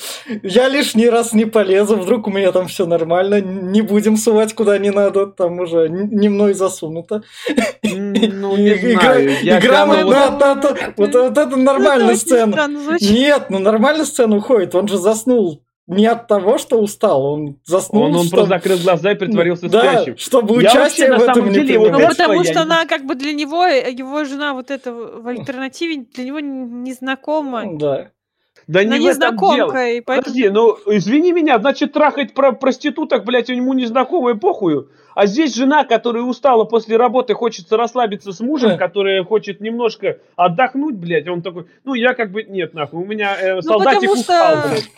Я 0.42 0.68
лишний 0.68 1.08
раз 1.08 1.32
не 1.32 1.46
полезу, 1.46 1.96
вдруг 1.96 2.26
у 2.26 2.30
меня 2.30 2.52
там 2.52 2.68
все 2.68 2.84
нормально, 2.86 3.40
не 3.40 3.80
будем 3.80 4.16
сувать 4.18 4.54
куда 4.54 4.76
не 4.78 4.90
надо, 4.90 5.26
там 5.26 5.58
уже 5.58 5.88
не 5.88 6.28
мной 6.28 6.52
засунуто. 6.52 7.22
Ну, 7.82 8.56
не 8.56 8.74
знаю. 8.74 9.30
Я 9.42 9.58
игра 9.58 9.79
вот- 9.86 10.10
на- 10.14 10.30
на- 10.30 10.54
на- 10.54 10.76
вот, 10.96 11.14
вот 11.14 11.38
это 11.38 11.56
нормальная 11.56 12.16
сцена. 12.16 12.68
звучит. 12.80 13.10
Нет, 13.10 13.46
ну 13.50 13.58
нормальная 13.58 14.04
сцена 14.04 14.36
уходит, 14.36 14.74
он 14.74 14.88
же 14.88 14.98
заснул 14.98 15.62
не 15.86 16.06
от 16.06 16.28
того, 16.28 16.58
что 16.58 16.78
устал, 16.80 17.24
он 17.24 17.56
заснул, 17.64 18.04
Он, 18.04 18.14
он 18.14 18.26
что- 18.26 18.36
просто 18.36 18.48
закрыл 18.54 18.78
глаза 18.78 19.10
и 19.10 19.14
притворился 19.16 19.68
да, 19.68 19.80
спящим. 19.80 20.16
чтобы 20.18 20.62
Я 20.62 20.70
участие 20.70 20.82
вообще, 20.84 21.08
на 21.08 21.18
в 21.18 21.22
этом 21.22 21.34
самом 21.34 21.48
не 21.48 21.54
деле, 21.54 21.78
Ну, 21.78 21.84
принимал. 21.84 22.00
детство 22.00 22.22
потому 22.24 22.38
я 22.42 22.44
что 22.44 22.54
не- 22.54 22.60
она 22.62 22.86
как 22.86 23.04
бы 23.06 23.14
для 23.16 23.32
него, 23.32 23.64
его 23.66 24.24
жена 24.24 24.52
вот 24.54 24.70
эта 24.70 24.92
в 24.92 25.26
альтернативе 25.26 26.04
для 26.14 26.24
него 26.24 26.38
незнакома. 26.40 27.64
Да. 27.76 28.10
Да 28.70 28.80
Она 28.80 28.98
не 28.98 29.08
в 29.08 29.10
этом 29.10 29.36
дело. 29.36 29.50
незнакомка, 29.56 29.88
и 29.90 30.00
поэтому... 30.00 30.24
Подожди, 30.26 30.48
ну 30.48 30.76
извини 30.86 31.32
меня, 31.32 31.58
значит 31.58 31.92
трахать 31.92 32.34
про 32.34 32.52
проституток, 32.52 33.24
блядь, 33.24 33.48
ему 33.48 33.72
незнакомые 33.74 34.36
похую. 34.36 34.88
А 35.16 35.26
здесь 35.26 35.56
жена, 35.56 35.84
которая 35.84 36.22
устала 36.22 36.64
после 36.64 36.96
работы, 36.96 37.34
хочется 37.34 37.76
расслабиться 37.76 38.32
с 38.32 38.38
мужем, 38.38 38.70
Да. 38.70 38.76
которая 38.76 39.24
хочет 39.24 39.60
немножко 39.60 40.18
отдохнуть, 40.36 40.94
блядь. 40.94 41.26
Он 41.26 41.42
такой, 41.42 41.66
ну 41.84 41.94
я 41.94 42.14
как 42.14 42.30
бы, 42.30 42.44
нет, 42.44 42.72
нахуй, 42.72 43.00
у 43.00 43.04
меня 43.04 43.36
э, 43.40 43.54
Ну, 43.56 43.62
солдатик 43.62 44.02
потому 44.02 44.12
устал, 44.20 44.58
что... 44.60 44.68
блядь. 44.68 44.90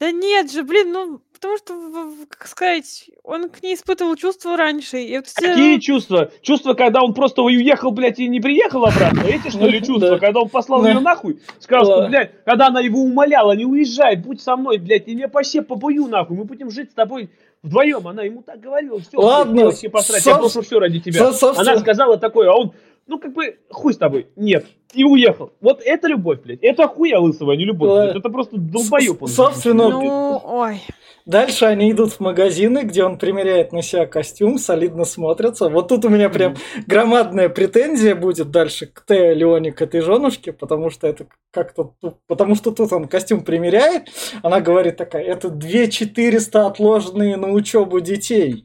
Да 0.00 0.12
нет 0.12 0.50
же, 0.52 0.62
блин, 0.62 0.92
ну, 0.92 1.20
потому 1.32 1.56
что, 1.58 1.74
в- 1.74 2.22
в- 2.22 2.26
как 2.28 2.46
сказать, 2.46 3.10
он 3.24 3.48
к 3.48 3.60
ней 3.64 3.74
испытывал 3.74 4.14
чувства 4.14 4.56
раньше. 4.56 4.98
И 5.02 5.16
вот 5.16 5.26
все- 5.26 5.40
Какие 5.48 5.78
чувства? 5.80 6.30
Чувства, 6.40 6.74
когда 6.74 7.02
он 7.02 7.14
просто 7.14 7.42
уехал, 7.42 7.90
блядь, 7.90 8.20
и 8.20 8.28
не 8.28 8.38
приехал 8.40 8.84
обратно? 8.84 9.22
Эти, 9.26 9.48
что 9.50 9.66
ли, 9.66 9.80
Да. 9.80 9.86
чувства? 9.86 10.18
Когда 10.18 10.40
он 10.40 10.48
послал 10.50 10.82
Да. 10.82 10.90
ее 10.90 11.00
нахуй? 11.00 11.40
Сказал, 11.58 11.84
что, 11.84 12.00
Да. 12.02 12.08
блядь, 12.08 12.44
когда 12.44 12.68
она 12.68 12.80
его 12.80 13.00
умоляла, 13.00 13.52
не 13.56 13.64
уезжай, 13.64 14.14
будь 14.14 14.40
со 14.40 14.56
мной, 14.56 14.78
блядь, 14.78 15.08
или 15.08 15.20
я 15.22 15.28
по 15.28 15.42
себе 15.42 15.64
побою, 15.64 16.06
нахуй, 16.06 16.36
мы 16.36 16.44
будем 16.44 16.70
жить 16.70 16.92
с 16.92 16.94
тобой 16.94 17.28
вдвоем. 17.64 18.06
Она 18.06 18.22
ему 18.22 18.42
так 18.42 18.60
говорила, 18.60 19.00
все, 19.00 19.18
Ладно, 19.18 19.72
посрать, 19.90 20.24
я 20.24 20.32
соб- 20.34 20.38
брошу 20.38 20.62
все 20.62 20.78
ради 20.78 21.00
тебя. 21.00 21.18
со- 21.18 21.32
собственно- 21.32 21.72
Она 21.72 21.80
сказала 21.80 22.16
такое, 22.18 22.48
а 22.50 22.54
он 22.54 22.72
ну 23.08 23.18
как 23.18 23.32
бы 23.32 23.58
хуй 23.70 23.92
с 23.92 23.96
тобой, 23.96 24.28
нет, 24.36 24.66
и 24.94 25.04
уехал. 25.04 25.52
Вот 25.60 25.82
это 25.84 26.08
любовь, 26.08 26.40
блядь. 26.42 26.60
Это 26.62 26.86
хуя 26.88 27.18
лысого, 27.18 27.52
а 27.52 27.56
не 27.56 27.64
любовь. 27.64 27.90
Блядь. 27.90 28.16
Это 28.16 28.30
просто 28.30 28.56
долбоеб. 28.56 29.22
он. 29.22 29.28
Собственно, 29.28 29.88
Ну, 29.88 30.40
ой. 30.44 30.80
Дальше 31.26 31.66
они 31.66 31.92
идут 31.92 32.12
в 32.12 32.20
магазины, 32.20 32.84
где 32.84 33.04
он 33.04 33.18
примеряет 33.18 33.70
на 33.72 33.82
себя 33.82 34.06
костюм, 34.06 34.56
солидно 34.56 35.04
смотрятся. 35.04 35.68
Вот 35.68 35.88
тут 35.88 36.06
у 36.06 36.08
меня 36.08 36.30
прям 36.30 36.56
громадная 36.86 37.50
претензия 37.50 38.14
будет 38.14 38.50
дальше 38.50 38.86
к 38.86 39.04
Тео 39.04 39.34
Леоне, 39.34 39.72
к 39.72 39.82
этой 39.82 40.00
женушке, 40.00 40.54
потому 40.54 40.88
что 40.88 41.06
это 41.06 41.26
как-то... 41.50 41.92
Потому 42.26 42.54
что 42.54 42.70
тут 42.70 42.90
он 42.94 43.08
костюм 43.08 43.42
примеряет, 43.42 44.08
она 44.42 44.62
говорит 44.62 44.96
такая, 44.96 45.22
это 45.22 45.50
2400 45.50 46.66
отложенные 46.66 47.36
на 47.36 47.52
учебу 47.52 48.00
детей. 48.00 48.64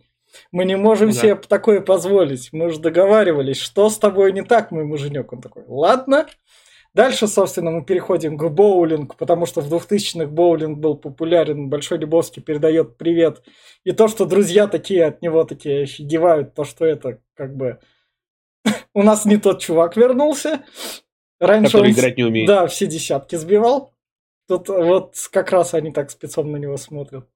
Мы 0.51 0.65
не 0.65 0.75
можем 0.75 1.09
Да. 1.09 1.13
себе 1.13 1.35
такое 1.35 1.81
позволить. 1.81 2.49
Мы 2.51 2.69
же 2.69 2.79
договаривались, 2.79 3.57
что 3.57 3.89
с 3.89 3.97
тобой 3.97 4.31
не 4.31 4.43
так, 4.43 4.71
мой 4.71 4.83
муженек. 4.85 5.31
Он 5.33 5.41
такой, 5.41 5.63
ладно. 5.67 6.27
Дальше, 6.93 7.27
собственно, 7.27 7.71
мы 7.71 7.83
переходим 7.83 8.37
к 8.37 8.47
боулингу, 8.49 9.15
потому 9.17 9.47
что 9.47 9.61
в 9.61 9.73
2000-х 9.73 10.27
боулинг 10.27 10.77
был 10.77 10.95
популярен. 10.95 11.67
Большой 11.67 11.97
Любовский 11.97 12.41
передает 12.41 12.97
привет. 12.97 13.41
И 13.83 13.93
то, 13.93 14.07
что 14.07 14.25
друзья 14.25 14.67
такие 14.67 15.05
от 15.05 15.21
него 15.23 15.43
такие 15.43 15.83
офигевают, 15.83 16.53
то, 16.53 16.63
что 16.63 16.85
это 16.85 17.19
как 17.35 17.55
бы... 17.55 17.79
У 18.93 19.01
нас 19.01 19.25
не 19.25 19.37
тот 19.37 19.59
чувак 19.59 19.97
вернулся. 19.97 20.63
Раньше 21.39 21.71
Который 21.71 21.87
он 21.87 21.93
играть 21.93 22.17
не 22.17 22.23
умеет. 22.23 22.47
Да, 22.47 22.67
все 22.67 22.85
десятки 22.85 23.35
сбивал. 23.37 23.93
Тут 24.47 24.69
вот 24.69 25.15
как 25.31 25.51
раз 25.51 25.73
они 25.73 25.91
так 25.91 26.11
спецом 26.11 26.51
на 26.51 26.57
него 26.57 26.77
смотрят. 26.77 27.27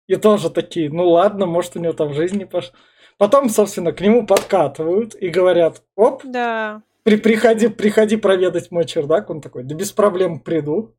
И 0.08 0.16
тоже 0.16 0.50
такие, 0.50 0.90
ну 0.90 1.10
ладно, 1.10 1.46
может 1.46 1.76
у 1.76 1.80
него 1.80 1.94
там 1.94 2.14
жизнь 2.14 2.38
не 2.38 2.46
пошла. 2.46 2.74
Потом, 3.18 3.50
собственно, 3.50 3.92
к 3.92 4.02
нему 4.02 4.26
подкатывают 4.28 5.16
и 5.16 5.30
говорят, 5.30 5.82
оп, 5.96 6.22
Да. 6.26 6.82
при, 7.04 7.16
приходи, 7.16 7.70
приходи 7.70 8.18
проведать 8.18 8.72
мой 8.72 8.86
чердак. 8.86 9.30
Он 9.30 9.42
такой, 9.42 9.64
да 9.64 9.74
без 9.76 9.92
проблем 9.92 10.40
приду. 10.40 10.94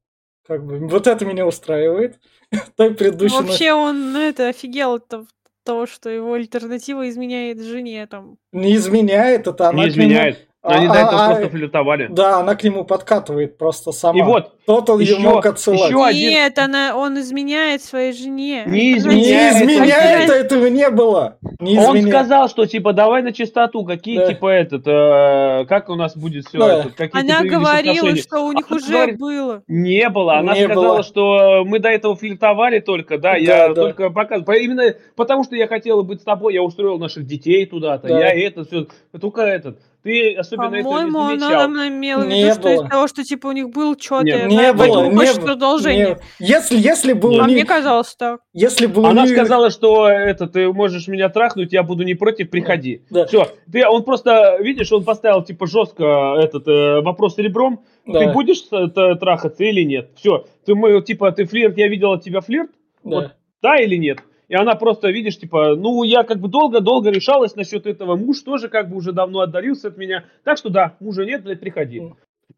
Как 0.46 0.64
бы, 0.64 0.78
вот 0.88 1.06
это 1.06 1.24
меня 1.24 1.46
устраивает. 1.46 2.18
Той 2.76 2.94
предыдущий... 2.94 3.36
Вообще 3.36 3.72
он, 3.72 4.12
ну, 4.12 4.20
это 4.20 4.48
офигел 4.48 4.94
от 4.94 5.08
того- 5.08 5.86
что 5.86 6.08
его 6.10 6.34
альтернатива 6.34 7.08
изменяет 7.08 7.60
жене 7.60 8.06
там. 8.06 8.38
Не 8.52 8.76
изменяет 8.76 9.48
это, 9.48 9.68
она 9.68 9.84
Не 9.84 9.90
к 9.90 9.96
нему- 9.96 10.36
изменяет. 10.68 10.78
Они 10.78 10.86
А- 10.86 10.92
до 10.92 10.98
этого 11.08 11.24
а- 11.24 11.28
просто 11.34 11.48
флиртовали. 11.50 12.06
Да, 12.10 12.38
она 12.40 12.54
к 12.54 12.62
нему 12.64 12.84
подкатывает 12.84 13.58
просто 13.58 13.92
сама. 13.92 14.18
И 14.18 14.22
вот, 14.22 14.52
Тот 14.66 14.90
он 14.90 15.00
ее 15.00 15.12
еще- 15.14 15.20
мог 15.22 15.46
отсылать. 15.46 15.90
еще 15.90 16.04
один- 16.04 16.30
Нет, 16.30 16.58
она, 16.58 16.96
он 16.96 17.18
изменяет 17.20 17.82
своей 17.82 18.12
жене. 18.12 18.64
Не 18.66 18.94
Альтернатива- 18.94 19.10
Не 19.12 19.22
изменяет, 19.22 19.56
изменяет, 19.56 20.30
этого 20.30 20.66
не 20.66 20.90
было. 20.90 21.38
Не 21.60 21.78
Он 21.78 21.96
изменяет. 21.98 22.08
сказал, 22.14 22.48
что 22.48 22.66
типа 22.66 22.92
давай 22.92 23.22
на 23.22 23.32
чистоту, 23.32 23.84
какие 23.84 24.18
Да. 24.18 24.26
типа 24.26 24.48
этот, 24.50 24.82
э, 24.86 25.64
как 25.68 25.88
у 25.88 25.94
нас 25.94 26.16
будет 26.16 26.46
все 26.46 26.58
Да. 26.58 26.78
это, 26.80 26.90
какие 26.90 27.22
Она 27.22 27.42
говорила, 27.48 28.14
что 28.16 28.40
у 28.46 28.52
них 28.52 28.66
Она 28.68 28.76
уже 28.76 28.92
говорит- 28.92 29.18
было. 29.18 29.62
Не 29.68 30.08
было. 30.08 30.38
Она 30.38 30.54
Не 30.54 30.64
сказала, 30.64 30.86
было. 30.96 31.02
что 31.02 31.62
мы 31.64 31.78
до 31.78 31.88
этого 31.88 32.16
флиртовали 32.16 32.80
только, 32.80 33.18
да, 33.18 33.32
Да, 33.32 33.36
я 33.36 33.68
да. 33.68 33.74
только 33.74 34.10
показываю. 34.10 34.60
Именно 34.60 34.94
потому, 35.14 35.44
что 35.44 35.56
я 35.56 35.66
хотела 35.66 36.02
быть 36.02 36.20
с 36.20 36.24
тобой, 36.24 36.54
я 36.54 36.62
устроил 36.62 36.98
наших 36.98 37.26
детей 37.26 37.66
туда-то, 37.66 38.08
Да. 38.08 38.18
я 38.18 38.46
это 38.46 38.64
все. 38.64 38.86
Только 39.20 39.42
этот. 39.42 39.78
Ты 40.06 40.34
особенно 40.36 40.76
это 40.76 40.84
По-моему, 40.84 41.18
не 41.18 41.34
она 41.34 41.38
замечал. 41.48 41.68
нам 41.68 41.88
имела 41.88 42.20
в 42.20 42.28
Не 42.28 42.44
виду, 42.44 42.54
что 42.54 42.68
из 42.70 42.88
того, 42.88 43.08
что 43.08 43.24
типа 43.24 43.48
у 43.48 43.52
них 43.52 43.70
был 43.70 43.96
что-то, 43.98 44.22
Нет, 44.24 44.46
Не 44.46 44.72
было, 44.72 45.06
не 45.10 45.16
хочет 45.16 45.36
было. 45.38 45.46
продолжение. 45.46 46.18
Не- 46.38 46.46
Если, 46.46 46.78
если 46.78 47.12
бы 47.12 47.36
А 47.36 47.42
у 47.42 47.44
мне 47.46 47.56
них, 47.56 47.66
казалось 47.66 48.14
так. 48.14 48.38
если 48.52 48.86
бы 48.86 49.02
у 49.02 49.04
Она 49.04 49.22
них- 49.24 49.32
сказала, 49.36 49.70
что 49.70 50.08
это 50.08 50.46
ты 50.46 50.72
можешь 50.72 51.08
меня 51.08 51.28
трахнуть, 51.28 51.72
я 51.72 51.82
буду 51.82 52.04
не 52.04 52.14
против, 52.14 52.50
приходи. 52.50 53.02
Да. 53.10 53.26
Все, 53.26 53.48
ты, 53.72 53.84
он 53.84 54.04
просто, 54.04 54.58
видишь, 54.60 54.92
он 54.92 55.02
поставил 55.02 55.42
типа 55.42 55.66
жестко 55.66 56.36
этот 56.38 56.68
э, 56.68 57.00
вопрос 57.00 57.36
ребром. 57.38 57.80
Да, 58.06 58.20
Ты 58.20 58.32
будешь 58.32 58.62
э, 58.70 58.86
т- 58.86 59.16
трахаться 59.16 59.64
или 59.64 59.82
нет? 59.82 60.10
Все, 60.14 60.44
ты 60.64 60.76
мы 60.76 61.02
типа 61.02 61.32
ты 61.32 61.46
флирт, 61.46 61.76
я 61.76 61.88
видел 61.88 62.12
от 62.12 62.22
тебя 62.22 62.40
флирт, 62.42 62.70
да. 63.02 63.16
вот. 63.16 63.30
да 63.60 63.76
или 63.80 63.96
нет? 63.96 64.18
И 64.48 64.54
она 64.54 64.74
просто, 64.76 65.10
видишь, 65.10 65.38
типа, 65.38 65.74
ну, 65.74 66.02
я 66.04 66.22
как 66.22 66.40
бы 66.40 66.48
долго-долго 66.48 67.10
решалась 67.10 67.56
насчет 67.56 67.86
этого. 67.86 68.16
Муж 68.16 68.40
тоже 68.42 68.68
как 68.68 68.88
бы 68.88 68.96
уже 68.96 69.12
давно 69.12 69.40
отдалился 69.40 69.88
от 69.88 69.96
меня. 69.96 70.24
Так 70.44 70.58
что 70.58 70.70
да, 70.70 70.96
мужа 71.00 71.24
нет, 71.24 71.42
блядь, 71.42 71.60
приходи. 71.60 72.02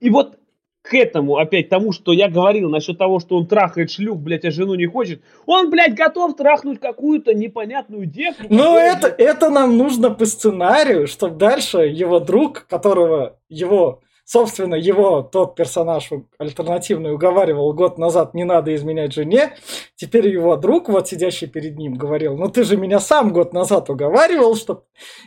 И 0.01 0.11
вот 0.11 0.39
к 0.83 0.95
этому, 0.95 1.37
опять 1.37 1.69
тому, 1.69 1.93
что 1.93 2.13
я 2.13 2.29
говорил 2.29 2.71
насчет 2.71 2.99
того, 2.99 3.21
что 3.21 3.37
он 3.37 3.47
трахает 3.47 3.91
шлюх, 3.91 4.19
блядь, 4.19 4.45
а 4.45 4.51
жену 4.51 4.75
не 4.75 4.87
хочет. 4.87 5.23
Он, 5.47 5.71
блядь, 5.71 5.95
готов 5.95 6.37
трахнуть 6.37 6.81
какую-то 6.81 7.35
непонятную 7.35 8.07
девку. 8.07 8.45
Ну, 8.49 8.77
это, 8.77 9.09
это 9.09 9.51
нам 9.51 9.77
нужно 9.77 10.11
по 10.11 10.25
сценарию, 10.25 11.07
чтобы 11.07 11.37
дальше 11.37 11.79
его 11.79 12.21
друг, 12.21 12.67
которого 12.69 13.39
его, 13.49 14.01
собственно, 14.29 14.75
его 14.75 15.23
тот 15.23 15.55
персонаж 15.57 16.11
альтернативный 16.37 17.15
уговаривал 17.15 17.73
год 17.73 17.97
назад, 17.97 18.35
не 18.35 18.45
надо 18.45 18.75
изменять 18.75 19.15
жене, 19.15 19.55
теперь 19.97 20.29
его 20.29 20.55
друг, 20.57 20.91
вот 20.91 21.09
сидящий 21.09 21.47
перед 21.49 21.79
ним, 21.79 21.95
говорил, 21.95 22.37
ну 22.37 22.51
ты 22.51 22.63
же 22.65 22.77
меня 22.77 23.01
сам 23.01 23.33
год 23.33 23.55
назад 23.55 23.89
уговаривал, 23.89 24.55
чтобы 24.55 24.83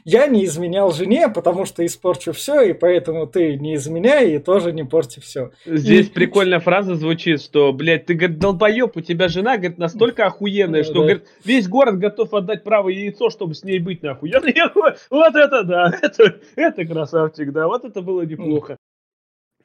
я 0.05 0.27
не 0.27 0.45
изменял 0.45 0.91
жене, 0.91 1.29
потому 1.29 1.65
что 1.65 1.83
испорчу 1.83 2.31
все, 2.31 2.61
и 2.61 2.73
поэтому 2.73 3.25
ты 3.25 3.57
не 3.57 3.73
изменяй 3.73 4.35
и 4.35 4.37
тоже 4.39 4.71
не 4.71 4.83
порти 4.83 5.19
все. 5.19 5.49
Здесь 5.65 6.07
И- 6.07 6.11
прикольная 6.11 6.59
фраза 6.59 6.93
звучит, 6.95 7.41
что, 7.41 7.73
блядь, 7.73 8.05
ты, 8.05 8.13
говорит, 8.13 8.37
долбоеб, 8.37 8.95
у 8.97 9.01
тебя 9.01 9.29
жена, 9.29 9.57
говорит, 9.57 9.79
настолько 9.79 10.27
охуенная, 10.27 10.81
Да, 10.81 10.85
что, 10.85 10.93
да. 10.93 10.99
говорит, 10.99 11.23
весь 11.43 11.67
город 11.67 11.97
готов 11.97 12.35
отдать 12.35 12.63
правое 12.63 12.93
яйцо, 12.93 13.31
чтобы 13.31 13.55
с 13.55 13.63
ней 13.63 13.79
быть, 13.79 14.03
нахуй. 14.03 14.29
Я 14.29 14.41
такой, 14.41 14.93
вот 15.09 15.35
это 15.35 15.63
да, 15.63 15.91
это, 16.03 16.35
это 16.55 16.85
красавчик, 16.85 17.51
да, 17.51 17.65
вот 17.67 17.83
это 17.83 18.03
было 18.03 18.21
неплохо. 18.21 18.77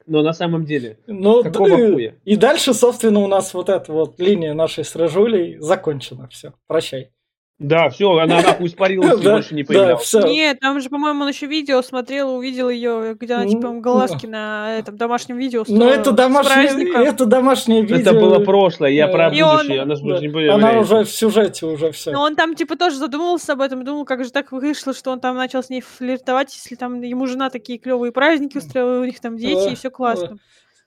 Но 0.07 0.21
на 0.23 0.33
самом 0.33 0.63
деле, 0.65 0.99
Ну, 1.05 1.43
Какого 1.43 1.69
да, 1.69 1.75
хуя? 1.75 2.15
и 2.23 2.35
дальше, 2.37 2.73
собственно, 2.73 3.19
у 3.19 3.27
нас 3.27 3.53
вот 3.53 3.67
эта 3.69 3.91
вот 3.91 4.19
линия 4.19 4.53
нашей 4.53 4.85
с 4.85 4.95
Рыжулей 4.95 5.57
закончена. 5.59 6.27
Все, 6.29 6.53
прощай. 6.65 7.11
Да, 7.59 7.89
все, 7.89 8.11
она 8.11 8.41
нахуй 8.41 8.67
испарилась 8.67 9.19
и 9.19 9.23
Да, 9.23 9.33
больше 9.33 9.55
не 9.55 9.63
да, 9.63 9.67
появлялась. 9.67 10.03
всё. 10.03 10.21
Нет, 10.27 10.59
там 10.59 10.79
же, 10.79 10.89
по-моему, 10.89 11.23
он 11.23 11.29
еще 11.29 11.47
видео 11.47 11.81
смотрел, 11.81 12.35
увидел 12.35 12.69
ее, 12.69 13.15
где 13.19 13.33
она, 13.33 13.47
типа, 13.47 13.69
Ну, 13.69 13.81
глазки 13.81 14.27
на 14.27 14.77
этом 14.77 14.95
домашнем 14.95 15.37
видео 15.37 15.61
Но 15.67 15.75
строила 15.75 15.89
это 15.91 16.11
с 16.11 16.13
домашнее, 16.13 16.53
праздником. 16.67 17.01
это 17.01 17.25
домашнее 17.25 17.81
видео. 17.81 17.97
Это 17.97 18.13
было 18.13 18.39
прошлое, 18.39 18.91
я 18.91 19.07
про 19.07 19.29
И 19.29 19.41
он- 19.41 19.57
будущее, 19.57 19.81
она 19.81 19.95
же 19.95 20.03
больше 20.03 20.21
Да. 20.21 20.27
не 20.27 20.33
появляется. 20.33 20.67
Она 20.69 20.79
уже 20.79 21.03
в 21.03 21.09
сюжете 21.09 21.65
уже 21.65 21.91
все. 21.91 22.11
Но 22.11 22.21
он 22.21 22.35
там, 22.35 22.53
типа, 22.55 22.75
тоже 22.75 22.97
задумывался 22.97 23.53
об 23.53 23.61
этом, 23.61 23.83
думал, 23.83 24.05
как 24.05 24.23
же 24.23 24.31
так 24.31 24.51
вышло, 24.51 24.93
что 24.93 25.11
он 25.11 25.19
там 25.19 25.35
начал 25.35 25.63
с 25.63 25.69
ней 25.69 25.81
флиртовать, 25.81 26.53
если 26.55 26.75
там 26.75 27.01
ему 27.01 27.25
жена 27.25 27.49
такие 27.49 27.79
клевые 27.79 28.11
праздники 28.11 28.57
устроила, 28.59 29.01
у 29.01 29.05
них 29.05 29.19
там 29.19 29.35
дети, 29.37 29.71
и 29.71 29.75
все 29.75 29.89
классно. 29.89 30.37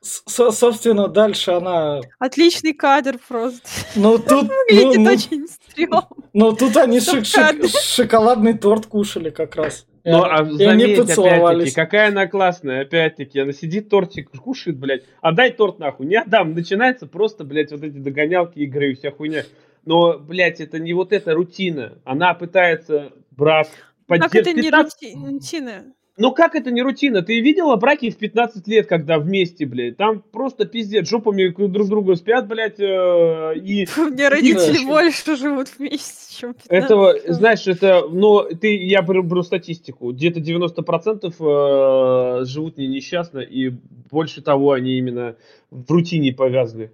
Собственно, 0.02 1.08
дальше 1.08 1.52
она... 1.52 2.00
Отличный 2.18 2.72
кадр 2.72 3.18
просто. 3.28 3.60
Ну, 3.94 4.18
тут, 4.18 4.48
ну, 4.48 4.54
Выглядит 4.68 4.98
ну, 5.00 5.10
очень 5.12 5.48
стрёмно. 5.48 6.08
ну, 6.32 6.52
тут 6.52 6.76
они 6.76 6.98
шик- 6.98 7.22
шик- 7.22 7.68
шоколадный 7.68 8.56
торт 8.56 8.86
кушали 8.86 9.30
как 9.30 9.56
раз. 9.56 9.86
Ну, 10.02 10.22
а 10.24 10.42
и 10.42 10.52
заметь, 10.52 10.98
опять-таки, 10.98 11.70
какая 11.72 12.08
она 12.08 12.26
классная, 12.26 12.82
опять-таки, 12.82 13.38
она 13.38 13.52
сидит, 13.52 13.90
тортик 13.90 14.30
кушает, 14.30 14.78
блядь, 14.78 15.02
отдай 15.20 15.50
торт 15.52 15.78
нахуй, 15.78 16.06
не 16.06 16.16
отдам, 16.16 16.54
начинается 16.54 17.06
просто, 17.06 17.44
блядь, 17.44 17.70
вот 17.70 17.82
эти 17.82 17.98
догонялки, 17.98 18.58
игры 18.60 18.92
и 18.92 18.94
вся 18.94 19.10
хуйня. 19.10 19.44
Но, 19.84 20.18
блядь, 20.18 20.60
это 20.60 20.78
не 20.78 20.94
вот 20.94 21.12
эта 21.12 21.34
рутина, 21.34 21.98
она 22.04 22.32
пытается 22.32 23.12
брак 23.30 23.68
Как 24.08 24.34
это 24.34 24.52
не 24.52 24.62
15 24.62 25.02
рути- 25.02 25.26
рутина? 25.26 25.84
Ну 26.20 26.32
как 26.32 26.54
это 26.54 26.70
не 26.70 26.82
рутина? 26.82 27.22
Ты 27.22 27.40
видела 27.40 27.76
браки 27.76 28.10
в 28.10 28.18
15 28.18 28.68
лет, 28.68 28.86
когда 28.86 29.18
вместе, 29.18 29.64
блядь? 29.64 29.96
Там 29.96 30.20
просто 30.20 30.66
пиздец, 30.66 31.08
жопами 31.08 31.48
друг 31.48 31.88
другу 31.88 32.14
спят, 32.14 32.46
блядь, 32.46 32.78
э, 32.78 33.54
и 33.56 33.88
У 33.96 34.10
меня 34.10 34.28
родители 34.28 34.84
Да. 34.84 34.86
больше 34.86 35.34
живут 35.34 35.68
вместе, 35.78 36.36
чем 36.38 36.52
15 36.52 36.70
этого, 36.70 37.14
знаешь, 37.26 37.66
это, 37.66 38.04
ну, 38.10 38.42
ты, 38.42 38.76
я 38.84 39.00
беру, 39.00 39.22
беру 39.22 39.42
статистику, 39.42 40.12
где-то 40.12 40.40
90% 40.40 41.32
э, 41.40 42.44
живут 42.44 42.76
не 42.76 42.86
несчастно, 42.86 43.38
и 43.38 43.70
больше 44.10 44.42
того, 44.42 44.72
они 44.72 44.98
именно 44.98 45.36
в 45.70 45.90
рутине 45.90 46.34
повязаны. 46.34 46.90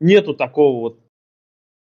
Нету 0.00 0.34
такого 0.34 0.78
вот. 0.80 1.00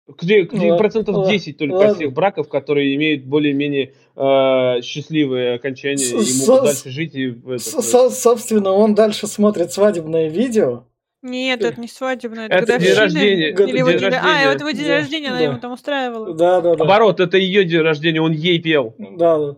Где, 0.07 0.41
где 0.41 0.75
процентов 0.75 1.15
ла- 1.15 1.29
10 1.29 1.57
только 1.57 1.73
ладно. 1.75 1.95
всех 1.95 2.13
браков, 2.13 2.49
которые 2.49 2.95
имеют 2.95 3.23
более-менее 3.23 3.93
э, 4.15 4.81
счастливые 4.81 5.53
окончания 5.53 6.03
и 6.05 6.45
могут 6.47 6.65
дальше 6.65 6.89
жить 6.89 7.15
и 7.15 7.31
С- 7.57 7.81
со- 7.81 8.09
собственно, 8.09 8.71
он 8.71 8.93
дальше 8.95 9.27
смотрит 9.27 9.71
свадебное 9.71 10.27
видео. 10.27 10.85
Нет, 11.23 11.63
это 11.63 11.79
не 11.79 11.87
свадебное, 11.87 12.47
это, 12.47 12.55
Это 12.73 12.79
день 12.79 12.93
рождения. 12.95 13.49
Или 13.51 13.77
его 13.77 13.91
День 13.91 13.99
день- 13.99 14.09
А, 14.09 14.21
рождения. 14.23 14.51
это 14.55 14.63
его 14.63 14.71
день 14.71 14.87
Да, 14.87 14.97
рождения, 14.97 15.27
она 15.29 15.37
да. 15.37 15.43
ему 15.43 15.59
там 15.59 15.71
устраивала. 15.73 16.33
Да, 16.33 16.61
да, 16.61 16.71
да. 16.71 16.77
Наоборот, 16.77 17.19
это 17.19 17.37
ее 17.37 17.63
день 17.63 17.81
рождения, 17.81 18.21
он 18.21 18.31
ей 18.31 18.59
пел. 18.59 18.95
Да, 18.97 19.37
да. 19.37 19.55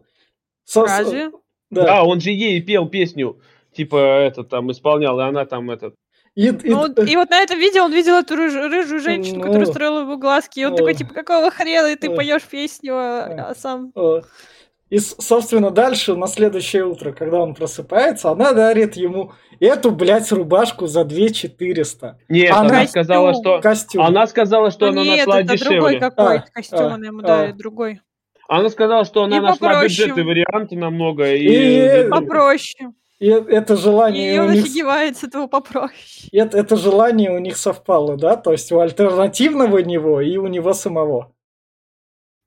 Со- 0.66 0.82
Разве? 0.86 1.32
Да. 1.72 1.84
Да. 1.86 2.04
он 2.04 2.20
же 2.20 2.32
ей 2.32 2.62
пел 2.62 2.88
песню, 2.90 3.40
типа, 3.74 3.96
это 3.98 4.44
там 4.44 4.72
исполнял, 4.72 5.18
и 5.20 5.24
она 5.24 5.46
там 5.46 5.72
этот. 5.72 5.96
И, 6.36 6.48
и- 6.48 6.70
Ну, 6.70 6.88
и 6.88 7.16
вот 7.16 7.30
на 7.30 7.42
этом 7.42 7.60
видео 7.60 7.84
он 7.84 7.94
видел 7.94 8.16
эту 8.16 8.36
рыж- 8.36 8.54
рыжую 8.70 9.00
женщину, 9.02 9.38
Ну. 9.38 9.44
которая 9.44 9.66
строила 9.68 10.00
ему 10.02 10.18
глазки, 10.18 10.60
и 10.62 10.66
он 10.66 10.72
Ну. 10.72 10.78
такой, 10.78 10.96
типа, 10.96 11.14
какого 11.14 11.52
хрена, 11.52 11.88
и 11.88 11.96
ты 11.96 12.10
Ну. 12.10 12.16
поешь 12.16 12.42
песню, 12.44 12.96
а, 12.96 13.50
а 13.52 13.56
сам... 13.56 13.92
О. 13.96 14.22
И, 14.90 15.00
собственно, 15.00 15.72
дальше, 15.72 16.16
на 16.16 16.28
следующее 16.28 16.86
утро, 16.86 17.14
когда 17.14 17.40
он 17.40 17.54
просыпается, 17.56 18.30
она 18.30 18.54
дарит 18.54 18.96
ему 18.96 19.32
эту, 19.60 19.92
блядь, 19.92 20.32
рубашку 20.32 20.88
за 20.88 21.04
2400. 21.04 22.18
Нет, 22.30 22.52
Она- 22.52 22.70
она, 22.80 22.88
сказала, 22.88 23.34
что... 23.34 23.60
Костюм. 23.62 24.04
Она 24.04 24.28
сказала, 24.28 24.72
что 24.72 24.88
Ну 24.88 24.92
она 24.92 25.04
нет, 25.04 25.26
нашла 25.28 25.42
это 25.42 25.48
другой 25.58 25.58
дешевле. 25.78 26.00
какой-то 26.00 26.32
А, 26.46 26.52
костюм 26.52 26.80
а, 26.80 26.94
она 26.96 27.06
ему 27.08 27.20
а. 27.20 27.24
дарит, 27.24 27.58
другой. 27.58 28.02
Она 28.48 28.70
сказала, 28.70 29.06
что 29.06 29.24
она 29.24 29.38
И 29.38 29.40
нашла 29.40 29.70
попроще. 29.74 30.10
бюджетный 30.10 30.24
вариант 30.26 30.72
намного. 30.72 31.32
И... 31.34 32.06
И- 32.06 32.10
Попроще. 32.10 32.90
И 33.24 33.28
это 33.30 33.78
желание 33.78 34.42
у 34.42 34.48
он 34.48 34.52
них... 34.52 34.66
с 35.18 35.24
этого 35.24 35.48
попроще. 35.48 36.28
Это, 36.34 36.58
это 36.58 36.76
желание 36.76 37.32
у 37.32 37.40
них 37.40 37.56
совпало, 37.56 38.18
да? 38.18 38.36
То 38.36 38.52
есть 38.52 38.70
у 38.74 38.80
альтернативного 38.80 39.78
него 39.78 40.20
и 40.20 40.36
у 40.36 40.48
него 40.48 40.74
самого. 40.74 41.32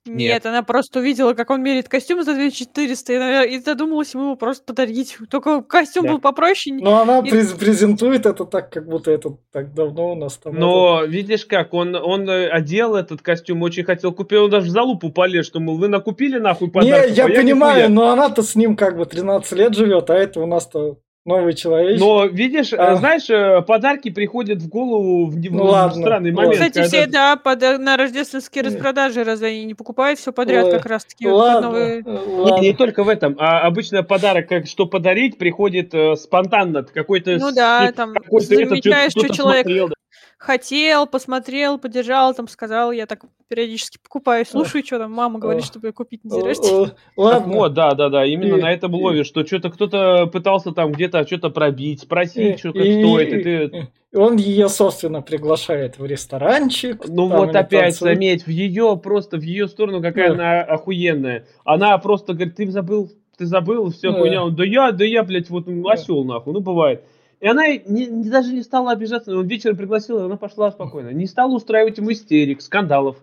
Нет. 0.07 0.17
Нет. 0.35 0.47
она 0.47 0.63
просто 0.63 1.01
увидела, 1.01 1.35
как 1.35 1.51
он 1.51 1.63
меряет 1.63 1.89
костюм 1.89 2.23
за 2.23 2.35
2400, 2.35 3.13
и, 3.13 3.17
навер- 3.17 3.47
и 3.49 3.59
задумалась 3.59 4.15
ему 4.15 4.25
его 4.25 4.37
просто 4.37 4.65
подарить. 4.65 5.17
Только 5.31 5.63
костюм 5.63 6.05
Да. 6.07 6.13
был 6.13 6.21
попроще. 6.21 6.77
Но 6.81 7.01
она 7.01 7.19
И- 7.21 7.31
през- 7.31 7.53
презентует 7.53 8.27
это 8.27 8.45
так, 8.45 8.71
как 8.71 8.87
будто 8.89 9.11
это 9.11 9.37
так 9.53 9.75
давно 9.75 10.13
у 10.13 10.15
нас 10.15 10.37
там. 10.37 10.55
Но 10.55 11.05
видишь 11.05 11.45
как, 11.47 11.75
он, 11.75 11.95
он 11.97 12.29
э, 12.29 12.49
одел 12.49 12.95
этот 12.95 13.23
костюм, 13.23 13.63
очень 13.63 13.85
хотел 13.85 14.13
купить, 14.13 14.39
он 14.39 14.51
даже 14.51 14.67
в 14.67 14.71
залупу 14.71 15.11
полез, 15.11 15.47
что, 15.47 15.61
мол, 15.61 15.77
вы 15.79 15.89
накупили 15.89 16.39
нахуй 16.39 16.69
это- 16.69 16.81
Не, 16.81 16.91
подарков, 16.91 17.17
я 17.17 17.25
а 17.25 17.29
понимаю, 17.29 17.77
нихуя. 17.83 17.89
но 17.89 18.09
она-то 18.11 18.43
с 18.43 18.55
ним 18.55 18.77
как 18.77 18.97
бы 18.97 19.07
13 19.07 19.53
лет 19.53 19.75
живет, 19.75 20.11
а 20.11 20.15
это 20.15 20.41
у 20.41 20.47
нас-то 20.47 20.99
новый 21.27 21.55
человек. 21.55 21.99
Но, 22.01 22.25
видишь, 22.27 22.73
А. 22.73 22.95
знаешь, 22.97 23.29
э, 23.29 23.61
подарки 23.63 24.11
приходят 24.11 24.63
в 24.63 24.69
голову 24.69 25.27
в, 25.27 25.37
Ну 25.37 25.65
в 25.65 25.67
ладно, 25.69 26.01
странный 26.03 26.33
момент. 26.33 26.55
Кстати, 26.55 26.73
когда- 26.75 26.89
все, 26.89 27.07
да, 27.07 27.37
под- 27.37 27.79
на 27.81 27.97
рождественские 27.97 28.65
распродажи 28.65 29.25
разве 29.25 29.49
они 29.49 29.65
не 29.65 29.75
покупают 29.75 30.19
все 30.19 30.33
подряд 30.33 30.67
Ой, 30.67 30.73
как 30.73 30.87
раз 30.87 31.05
таки? 31.05 31.29
ладно, 31.29 31.69
новые- 31.69 32.03
э, 32.07 32.61
Не, 32.61 32.69
не 32.71 32.73
только 32.75 33.03
в 33.05 33.09
этом, 33.09 33.37
а 33.39 33.61
обычно 33.67 34.03
подарок, 34.03 34.49
как 34.49 34.67
что 34.67 34.87
подарить, 34.87 35.37
приходит 35.37 35.93
э, 35.95 36.15
спонтанно. 36.17 36.85
Какой-то 36.85 37.37
Ну 37.39 37.53
да, 37.53 37.91
там 37.93 38.15
какой-то 38.15 38.55
этот, 38.55 38.69
замечаешь, 38.69 39.13
кто-то 39.13 39.27
что 39.27 39.37
человек 39.37 39.65
смотрел, 39.67 39.89
да. 39.89 39.95
Хотел, 40.39 41.07
посмотрел, 41.07 41.79
поддержал, 41.79 42.35
там 42.35 42.49
сказал, 42.49 42.93
я 42.93 43.07
так 43.07 43.25
периодически 43.49 43.99
покупаю, 44.03 44.45
слушаю, 44.45 44.85
что 44.85 44.99
там 44.99 45.13
мама 45.13 45.39
говорит, 45.39 45.65
чтобы 45.65 45.93
купить 45.93 46.25
на 46.25 46.35
Э, 46.35 46.53
э, 46.53 46.87
Ладно. 47.17 47.55
Вот, 47.55 47.75
да, 47.75 47.93
да, 47.93 48.09
да, 48.09 48.25
именно 48.27 48.57
на 48.57 48.73
этом 48.73 48.95
ловишь, 48.95 49.27
что 49.27 49.47
что-то 49.47 49.71
кто-то 49.71 50.27
пытался 50.27 50.73
там 50.73 50.93
где-то 50.93 51.27
что-то 51.27 51.51
пробить, 51.51 52.03
спросить, 52.03 52.59
что 52.59 52.73
как 52.73 52.83
стоит, 52.83 53.33
и 53.33 53.43
ты... 53.43 53.89
Он 54.15 54.37
ее, 54.37 54.69
собственно, 54.69 55.21
приглашает 55.21 55.99
в 55.99 56.05
ресторанчик. 56.05 57.07
Ну 57.07 57.29
вот 57.29 57.55
опять, 57.55 57.97
заметь, 57.97 58.47
в 58.47 58.51
ее 58.51 58.99
просто, 59.03 59.37
в 59.37 59.43
ее 59.43 59.69
сторону 59.69 60.01
какая 60.01 60.29
Да. 60.29 60.35
она 60.35 60.61
охуенная. 60.63 61.47
Она 61.65 61.97
просто 61.99 62.33
говорит, 62.33 62.57
ты 62.57 62.71
забыл, 62.71 63.11
ты 63.37 63.45
забыл, 63.45 63.91
все 63.91 64.13
хуйня. 64.13 64.45
Он, 64.45 64.57
да 64.57 64.65
я, 64.65 64.93
да 64.93 65.05
я, 65.05 65.23
блядь, 65.23 65.51
вот 65.51 65.67
осел 65.87 66.25
нахуй, 66.25 66.53
ну 66.55 66.61
бывает. 66.61 67.05
И 67.41 67.47
она 67.47 67.69
не, 67.69 68.07
не- 68.07 68.31
даже 68.31 68.53
не 68.55 68.63
стала 68.63 68.93
обижаться, 68.93 69.37
он 69.37 69.47
вечером 69.47 69.77
пригласил, 69.77 70.19
и 70.21 70.25
она 70.25 70.37
пошла 70.37 70.71
спокойно. 70.71 71.11
Не 71.11 71.27
стала 71.27 71.53
устраивать 71.55 71.99
ему 71.99 72.13
истерик, 72.13 72.63
скандалов. 72.63 73.17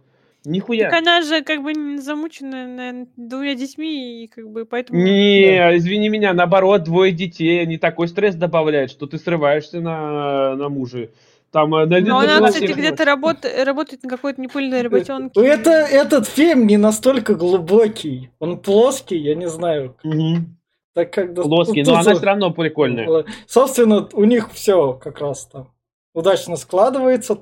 Нихуя. 0.46 0.90
Так 0.90 1.00
она 1.00 1.22
же 1.22 1.42
как 1.42 1.64
бы 1.64 1.74
не 1.74 2.00
замучена 2.00 2.68
наверно, 2.68 3.08
двумя 3.16 3.56
детьми, 3.56 4.24
и 4.24 4.28
как 4.28 4.50
бы 4.50 4.66
поэтому... 4.66 5.02
Не, 5.02 5.78
извини 5.78 6.10
меня, 6.10 6.34
наоборот, 6.34 6.84
двое 6.84 7.14
детей, 7.14 7.66
не 7.66 7.78
такой 7.78 8.10
стресс 8.10 8.36
добавляет, 8.36 8.92
что 8.92 9.08
ты 9.08 9.18
срываешься 9.18 9.80
на, 9.80 10.56
на 10.58 10.68
мужа. 10.68 11.10
Там, 11.52 11.74
э, 11.76 11.86
на- 11.86 12.00
Но 12.02 12.20
на- 12.20 12.24
она, 12.24 12.40
на- 12.42 12.48
кстати, 12.48 12.72
где-то 12.74 13.06
работ- 13.06 13.46
работает 13.64 14.04
на 14.04 14.10
какой-то 14.10 14.42
непыльной 14.42 14.82
работенке. 14.82 15.32
Ну, 15.40 15.44
Это, 15.44 15.70
этот 15.72 16.28
фильм 16.28 16.68
не 16.68 16.76
настолько 16.78 17.36
глубокий. 17.36 18.30
Он 18.40 18.58
плоский, 18.60 19.18
я 19.18 19.36
не 19.36 19.48
знаю. 19.48 19.96
Мгм. 20.04 20.58
Так 20.94 21.12
как 21.12 21.34
да- 21.34 21.42
Плоский, 21.42 21.84
но 21.84 21.94
она 21.96 22.14
все 22.16 22.26
равно 22.26 22.52
прикольная. 22.52 23.26
Собственно, 23.48 24.08
у 24.14 24.24
них 24.26 24.52
все 24.52 24.94
как 24.94 25.20
раз 25.20 25.46
там 25.46 25.70
удачно 26.14 26.56
складывается 26.56 27.40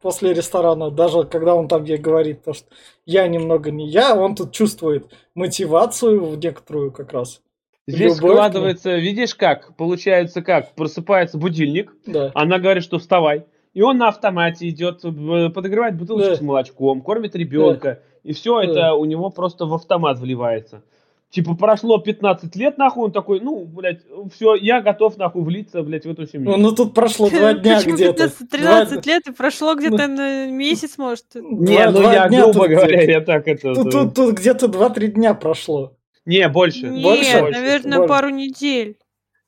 после 0.00 0.32
ресторана, 0.34 0.90
даже 0.90 1.24
когда 1.24 1.54
он 1.54 1.68
там 1.68 1.84
ей 1.84 1.96
говорит 1.98 2.44
то, 2.44 2.52
что 2.52 2.66
я 3.06 3.26
немного 3.28 3.70
не 3.70 3.88
я, 3.88 4.14
он 4.16 4.34
тут 4.36 4.52
чувствует 4.52 5.06
мотивацию 5.34 6.24
в 6.24 6.38
некоторую 6.38 6.92
как 6.92 7.12
раз. 7.12 7.40
Здесь 7.88 8.16
Любовь 8.16 8.16
складывается, 8.34 8.96
видишь 8.96 9.34
как, 9.34 9.76
получается 9.76 10.40
как, 10.42 10.72
просыпается 10.76 11.36
будильник, 11.38 11.92
Да. 12.06 12.30
она 12.34 12.58
говорит, 12.60 12.84
что 12.84 13.00
вставай, 13.00 13.44
и 13.74 13.82
он 13.82 13.98
на 13.98 14.08
автомате 14.08 14.68
идет, 14.68 15.00
в- 15.02 15.50
подогревает 15.50 15.96
бутылочку 15.96 16.30
Да. 16.30 16.36
с 16.36 16.40
молочком, 16.40 17.00
кормит 17.02 17.34
ребенка, 17.34 18.00
и 18.22 18.32
все 18.32 18.58
Да. 18.60 18.64
это 18.64 18.94
у 18.94 19.04
него 19.04 19.30
просто 19.30 19.66
в 19.66 19.74
автомат 19.74 20.18
вливается. 20.20 20.84
Типа 21.32 21.54
прошло 21.54 21.96
15 21.96 22.54
лет, 22.56 22.76
нахуй, 22.76 23.06
он 23.06 23.12
такой, 23.12 23.40
ну, 23.40 23.64
блядь, 23.64 24.02
все, 24.34 24.54
я 24.54 24.82
готов, 24.82 25.16
нахуй, 25.16 25.42
влиться, 25.42 25.82
блядь, 25.82 26.04
в 26.04 26.10
эту 26.10 26.26
семью. 26.26 26.50
Ну, 26.50 26.58
ну, 26.58 26.72
тут 26.72 26.92
прошло 26.92 27.30
два 27.30 27.54
дня 27.54 27.80
где-то. 27.82 28.28
15, 28.28 28.50
13 28.50 29.06
лет, 29.06 29.26
и 29.26 29.32
прошло 29.32 29.74
где-то 29.74 30.08
на 30.08 30.50
месяц, 30.50 30.98
может. 30.98 31.24
Не, 31.34 31.88
ну 31.88 32.02
я, 32.02 32.28
дня 32.28 32.42
грубо 32.42 32.68
говоря, 32.68 33.02
я 33.02 33.22
так 33.22 33.48
это... 33.48 33.72
Тут, 33.74 34.34
где-то 34.34 34.66
2-3 34.66 35.06
дня 35.06 35.32
прошло. 35.32 35.96
Не, 36.26 36.46
больше. 36.50 36.88
Нет, 36.88 37.02
больше? 37.02 37.40
наверное, 37.40 38.06
пару 38.06 38.28
недель. 38.28 38.98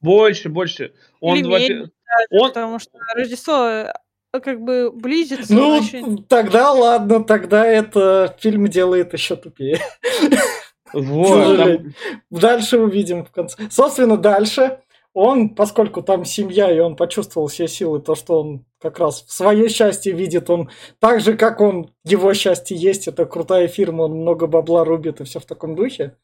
Больше, 0.00 0.48
больше. 0.48 0.94
Он, 1.20 1.36
Или 1.36 1.46
во-пе- 1.46 1.68
меньше, 1.68 1.90
он, 2.30 2.48
Потому 2.48 2.78
что 2.78 2.98
Рождество 3.14 3.66
э, 3.68 3.92
как 4.32 4.62
бы 4.62 4.90
близится. 4.90 5.52
Ну, 5.52 5.76
очень. 5.76 6.24
тогда 6.24 6.72
ладно, 6.72 7.22
тогда 7.22 7.66
это 7.66 8.34
фильм 8.40 8.68
делает 8.68 9.12
еще 9.12 9.36
тупее. 9.36 9.80
Вот, 10.94 11.56
там-. 11.56 11.94
Дальше 12.30 12.78
увидим 12.78 13.24
в 13.24 13.30
конце. 13.30 13.56
Собственно, 13.70 14.16
дальше 14.16 14.78
он, 15.14 15.50
поскольку 15.50 16.02
там 16.02 16.24
семья, 16.24 16.70
и 16.70 16.80
он 16.80 16.96
почувствовал 16.96 17.46
все 17.46 17.68
силы, 17.68 18.00
то, 18.00 18.16
что 18.16 18.40
он 18.40 18.66
как 18.80 18.98
раз 18.98 19.22
в 19.22 19.32
свое 19.32 19.68
счастье 19.68 20.12
видит, 20.12 20.50
он 20.50 20.70
так 20.98 21.20
же, 21.20 21.36
как 21.36 21.60
он, 21.60 21.92
его 22.04 22.34
счастье 22.34 22.76
есть, 22.76 23.06
это 23.06 23.24
крутая 23.24 23.68
фирма, 23.68 24.02
он 24.02 24.16
много 24.16 24.48
бабла 24.48 24.84
рубит 24.84 25.20
и 25.20 25.24
все 25.24 25.38
в 25.38 25.46
таком 25.46 25.76
духе. 25.76 26.16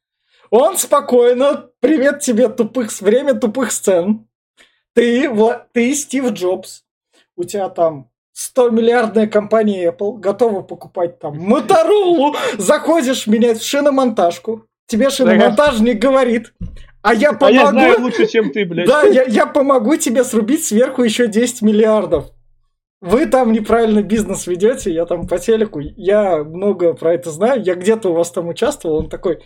Он 0.51 0.77
спокойно, 0.77 1.71
привет 1.79 2.19
тебе, 2.21 2.49
тупых, 2.49 2.91
время 3.01 3.35
тупых 3.35 3.71
сцен. 3.71 4.27
Ты, 4.95 5.27
Вла- 5.27 5.65
ты 5.73 5.95
Стив 5.95 6.33
Джобс, 6.33 6.83
у 7.37 7.45
тебя 7.45 7.69
там 7.69 8.10
100 8.41 8.71
миллиардная 8.71 9.27
компания 9.27 9.91
Apple 9.91 10.19
готова 10.19 10.63
покупать 10.63 11.19
там 11.19 11.39
Моторолу, 11.39 12.35
заходишь 12.57 13.27
менять 13.27 13.59
в 13.59 13.67
шиномонтажку, 13.67 14.65
тебе 14.87 15.11
шиномонтажник 15.11 15.99
говорит, 15.99 16.55
а 17.03 17.13
я 17.13 17.37
А 17.39 17.51
я 17.51 17.67
знаю 17.67 17.97
помогу, 17.97 18.05
лучше, 18.05 18.27
чем 18.27 18.51
ты, 18.51 18.65
блядь. 18.65 18.89
да, 18.89 19.03
я, 19.03 19.25
я 19.25 19.45
помогу 19.45 19.97
тебе 19.97 20.25
срубить 20.25 20.65
сверху 20.65 21.03
еще 21.03 21.27
10 21.29 21.61
миллиардов. 21.61 22.31
Вы 23.03 23.27
там 23.27 23.53
неправильно 23.53 24.03
бизнес 24.03 24.47
ведете, 24.47 24.91
я 24.91 25.05
там 25.05 25.29
по 25.29 25.39
телеку, 25.39 25.81
я 25.81 26.43
много 26.43 26.95
про 26.95 27.13
это 27.13 27.31
знаю, 27.31 27.63
я 27.63 27.75
где-то 27.75 28.09
у 28.09 28.15
вас 28.15 28.31
там 28.31 28.49
участвовал, 28.49 28.97
он 28.97 29.11
такой, 29.11 29.43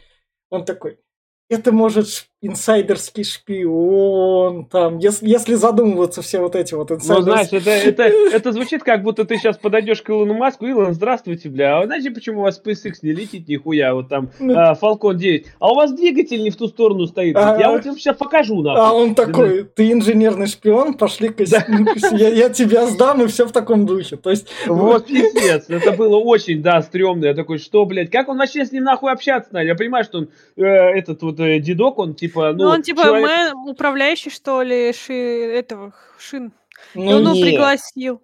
он 0.51 0.65
такой, 0.65 1.01
это 1.49 1.73
может 1.73 2.29
инсайдерский 2.47 3.25
шпион, 3.25 4.67
там, 4.67 4.99
если, 4.99 5.29
если 5.29 5.55
задумываться 5.55 6.23
все 6.23 6.41
вот 6.41 6.55
эти 6.57 6.75
вот 6.75 6.91
Ну, 6.91 6.97
инсайдерские... 6.97 7.61
знаешь, 7.61 7.85
это, 7.85 8.03
это, 8.03 8.37
это 8.37 8.53
звучит, 8.53 8.83
как 8.83 9.03
будто 9.03 9.25
ты 9.25 9.37
сейчас 9.37 9.57
подойдешь 9.57 10.03
к 10.03 10.11
Илону 10.11 10.35
Маску, 10.35 10.67
Илон, 10.67 10.93
здравствуйте, 10.95 11.49
бля, 11.49 11.79
а 11.81 11.85
знаете, 11.87 12.11
почему 12.11 12.41
у 12.41 12.43
вас 12.43 12.61
SpaceX 12.65 12.95
не 13.03 13.13
летит 13.13 13.49
нихуя, 13.49 13.95
вот 13.95 14.09
там 14.09 14.31
Ну. 14.39 14.55
а, 14.57 14.75
Falcon 14.81 15.15
9, 15.15 15.47
а 15.59 15.73
у 15.73 15.75
вас 15.75 15.93
двигатель 15.93 16.43
не 16.43 16.51
в 16.51 16.57
ту 16.57 16.69
сторону 16.69 17.07
стоит, 17.07 17.37
А. 17.37 17.57
я 17.59 17.71
вот 17.71 17.85
вам 17.85 17.97
сейчас 17.97 18.17
покажу, 18.17 18.61
А 18.61 18.75
нахуй. 18.75 19.03
он 19.03 19.15
такой, 19.15 19.65
ты 19.65 19.93
инженерный 19.93 20.47
шпион, 20.47 20.95
пошли 20.95 21.29
ка 21.29 21.45
я, 21.45 22.29
я 22.29 22.49
тебя 22.51 22.87
сдам, 22.87 23.23
и 23.23 23.27
все 23.27 23.47
в 23.47 23.53
таком 23.53 23.87
духе. 23.87 24.17
То 24.17 24.31
есть, 24.31 24.49
Вот 24.67 25.07
пиздец, 25.07 25.67
это 25.69 25.93
было 25.93 26.17
очень, 26.17 26.63
да, 26.63 26.83
стрёмно. 26.83 27.27
Я 27.27 27.35
такой, 27.35 27.59
что, 27.59 27.85
блядь, 27.85 28.11
как 28.11 28.29
он 28.29 28.39
вообще 28.39 28.65
с 28.65 28.73
ним 28.73 28.85
нахуй 28.85 29.13
общаться? 29.13 29.59
Я 29.59 29.75
понимаю, 29.75 30.05
что 30.05 30.19
он, 30.19 30.29
э, 30.57 30.63
этот 30.65 31.23
вот 31.23 31.41
э, 31.41 31.59
дедок, 31.61 31.99
он 31.99 32.15
типа, 32.15 32.34
ну, 32.35 32.65
Ну, 32.65 32.69
он 32.71 32.83
типа 32.83 33.03
человек- 33.05 33.29
мэн- 33.55 33.71
управляющий, 33.71 34.31
что 34.31 34.63
ли, 34.63 34.93
ши, 34.93 35.13
этого, 35.15 35.93
шин. 36.19 36.53
И 36.95 36.99
ну, 36.99 37.17
он 37.17 37.23
его 37.23 37.35
пригласил. 37.43 38.23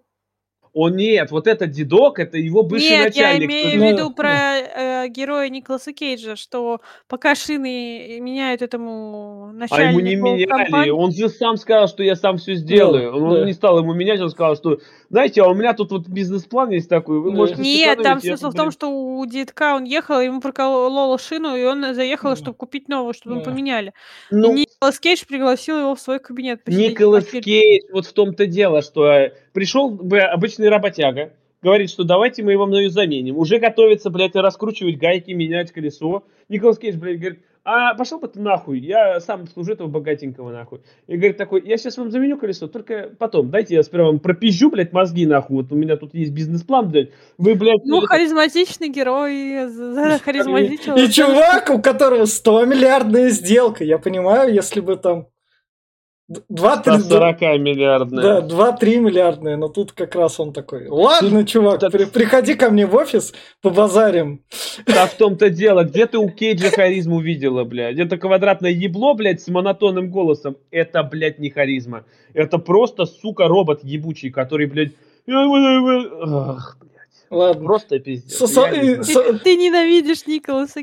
Он 0.82 0.96
нет, 0.96 1.30
вот 1.30 1.46
этот 1.46 1.70
дедок, 1.72 2.18
это 2.18 2.38
его 2.38 2.62
бывший 2.62 2.88
Нет, 2.88 3.04
начальник. 3.08 3.50
я 3.50 3.62
имею 3.62 3.78
в 3.78 3.82
Ну, 3.82 3.88
виду 3.90 4.02
ну. 4.08 4.14
про 4.14 4.30
э, 4.32 5.08
героя 5.08 5.50
Николаса 5.50 5.92
Кейджа, 5.92 6.36
что 6.36 6.80
пока 7.06 7.34
шины 7.34 8.18
меняют 8.18 8.62
этому 8.62 9.48
А 9.50 9.52
начальнику 9.52 9.98
ему 9.98 10.08
не 10.08 10.16
меняли, 10.16 10.44
компании- 10.46 10.90
он 10.90 11.12
же 11.12 11.28
сам 11.28 11.58
сказал, 11.58 11.86
что 11.86 12.02
я 12.02 12.16
сам 12.16 12.38
все 12.38 12.54
сделаю. 12.54 13.12
Да, 13.12 13.16
он 13.18 13.34
да. 13.40 13.44
не 13.44 13.52
стал 13.52 13.78
ему 13.78 13.92
менять, 13.92 14.20
он 14.22 14.30
сказал, 14.30 14.56
что, 14.56 14.78
знаете, 15.10 15.42
а 15.42 15.48
у 15.48 15.54
меня 15.54 15.74
тут 15.74 15.90
вот 15.92 16.08
бизнес-план 16.08 16.70
есть 16.70 16.88
такой, 16.88 17.20
вы 17.20 17.30
Да. 17.32 17.36
можете 17.36 17.60
Нет, 17.60 17.96
там 18.02 18.20
сэкономить». 18.20 18.24
Я 18.24 18.36
смысл 18.38 18.50
в 18.50 18.54
том, 18.56 18.70
что 18.70 18.88
у 18.88 19.26
детка 19.26 19.74
он 19.76 19.84
ехал, 19.84 20.18
ему 20.20 20.40
проколола 20.40 21.18
шину, 21.18 21.56
и 21.56 21.64
он 21.64 21.94
заехал, 21.94 22.30
Да. 22.30 22.36
чтобы 22.36 22.54
купить 22.54 22.88
новую, 22.88 23.12
чтобы 23.12 23.34
ему 23.36 23.44
Да. 23.44 23.50
поменяли. 23.50 23.92
Ну, 24.30 24.54
И 24.56 24.66
Николас 24.82 24.98
Кейдж 24.98 25.24
пригласил 25.28 25.78
его 25.78 25.94
в 25.94 26.00
свой 26.00 26.20
кабинет. 26.20 26.62
Николас. 26.66 27.26
Кейдж, 27.26 27.82
вот 27.92 28.06
в 28.06 28.12
том-то 28.14 28.46
дело, 28.46 28.80
что 28.80 29.12
э, 29.12 29.34
пришел 29.52 29.90
бы 29.90 30.20
обычный 30.20 30.70
работяга, 30.70 31.34
говорит, 31.62 31.90
что 31.90 32.04
давайте 32.04 32.42
мы 32.42 32.52
его 32.52 32.66
мною 32.66 32.90
заменим. 32.90 33.36
Уже 33.36 33.58
готовится, 33.58 34.10
блядь, 34.10 34.34
раскручивать 34.34 34.98
гайки, 34.98 35.32
менять 35.32 35.72
колесо. 35.72 36.24
Николас 36.48 36.78
Кейдж, 36.78 36.96
блядь, 36.96 37.18
говорит, 37.18 37.40
а 37.62 37.94
пошел 37.94 38.18
бы 38.18 38.26
ты 38.26 38.40
нахуй, 38.40 38.78
я 38.78 39.20
сам 39.20 39.46
служу 39.46 39.72
этого 39.72 39.86
богатенького 39.86 40.50
нахуй. 40.50 40.80
И 41.06 41.16
говорит 41.16 41.36
такой, 41.36 41.62
я 41.66 41.76
сейчас 41.76 41.98
вам 41.98 42.10
заменю 42.10 42.38
колесо, 42.38 42.68
только 42.68 43.10
потом, 43.18 43.50
дайте 43.50 43.74
я 43.74 43.82
сперва 43.82 44.06
вам 44.06 44.18
пропизжу, 44.18 44.70
блядь, 44.70 44.92
мозги 44.94 45.26
нахуй, 45.26 45.58
вот 45.58 45.70
у 45.70 45.74
меня 45.74 45.96
тут 45.96 46.14
есть 46.14 46.32
бизнес-план, 46.32 46.88
блядь, 46.88 47.10
вы, 47.36 47.54
блядь... 47.54 47.84
Ну, 47.84 47.98
это- 47.98 48.06
харизматичный 48.06 48.88
герой, 48.88 49.68
за- 49.68 50.18
харизматичный. 50.24 51.04
И 51.04 51.10
чувак, 51.10 51.68
у 51.70 51.82
которого 51.82 52.24
100 52.24 52.64
миллиардная 52.64 53.28
сделка, 53.28 53.84
я 53.84 53.98
понимаю, 53.98 54.52
если 54.54 54.80
бы 54.80 54.96
там 54.96 55.26
2-3 56.30 57.00
140 57.00 57.40
миллиардная. 57.58 58.40
да, 58.40 58.46
2-3 58.46 58.96
миллиардные, 59.00 59.56
но 59.56 59.68
тут 59.68 59.92
как 59.92 60.14
раз 60.14 60.38
он 60.38 60.52
такой, 60.52 60.86
ладно, 60.88 61.44
чувак, 61.44 61.80
так- 61.80 61.90
при- 61.92 62.04
приходи 62.04 62.54
ко 62.54 62.70
мне 62.70 62.86
в 62.86 62.94
офис, 62.94 63.32
побазарим. 63.62 64.40
Да 64.86 65.06
в 65.06 65.14
том-то 65.14 65.50
дело, 65.50 65.82
где 65.84 66.06
ты 66.06 66.18
у 66.18 66.28
Кейджа 66.28 66.70
харизму 66.70 67.20
видела, 67.20 67.64
блядь? 67.64 67.98
Это 67.98 68.16
квадратное 68.16 68.70
ебло, 68.70 69.14
блядь, 69.14 69.40
с 69.42 69.48
монотонным 69.48 70.10
голосом. 70.10 70.56
Это, 70.70 71.02
блядь, 71.02 71.38
не 71.40 71.50
харизма. 71.50 72.04
Это 72.32 72.58
просто, 72.58 73.06
сука, 73.06 73.48
робот 73.48 73.80
ебучий, 73.82 74.30
который, 74.30 74.66
блядь... 74.66 74.92
Ах, 76.22 76.76
блядь. 76.80 76.89
Ладно. 77.30 77.64
Просто 77.64 78.00
пиздец. 78.00 78.36
Со- 78.36 78.46
со- 78.48 78.68
не 78.70 79.02
со- 79.04 79.22
Ты, 79.22 79.38
ты 79.38 79.56
ненавидишь 79.56 80.26
Николаса 80.26 80.82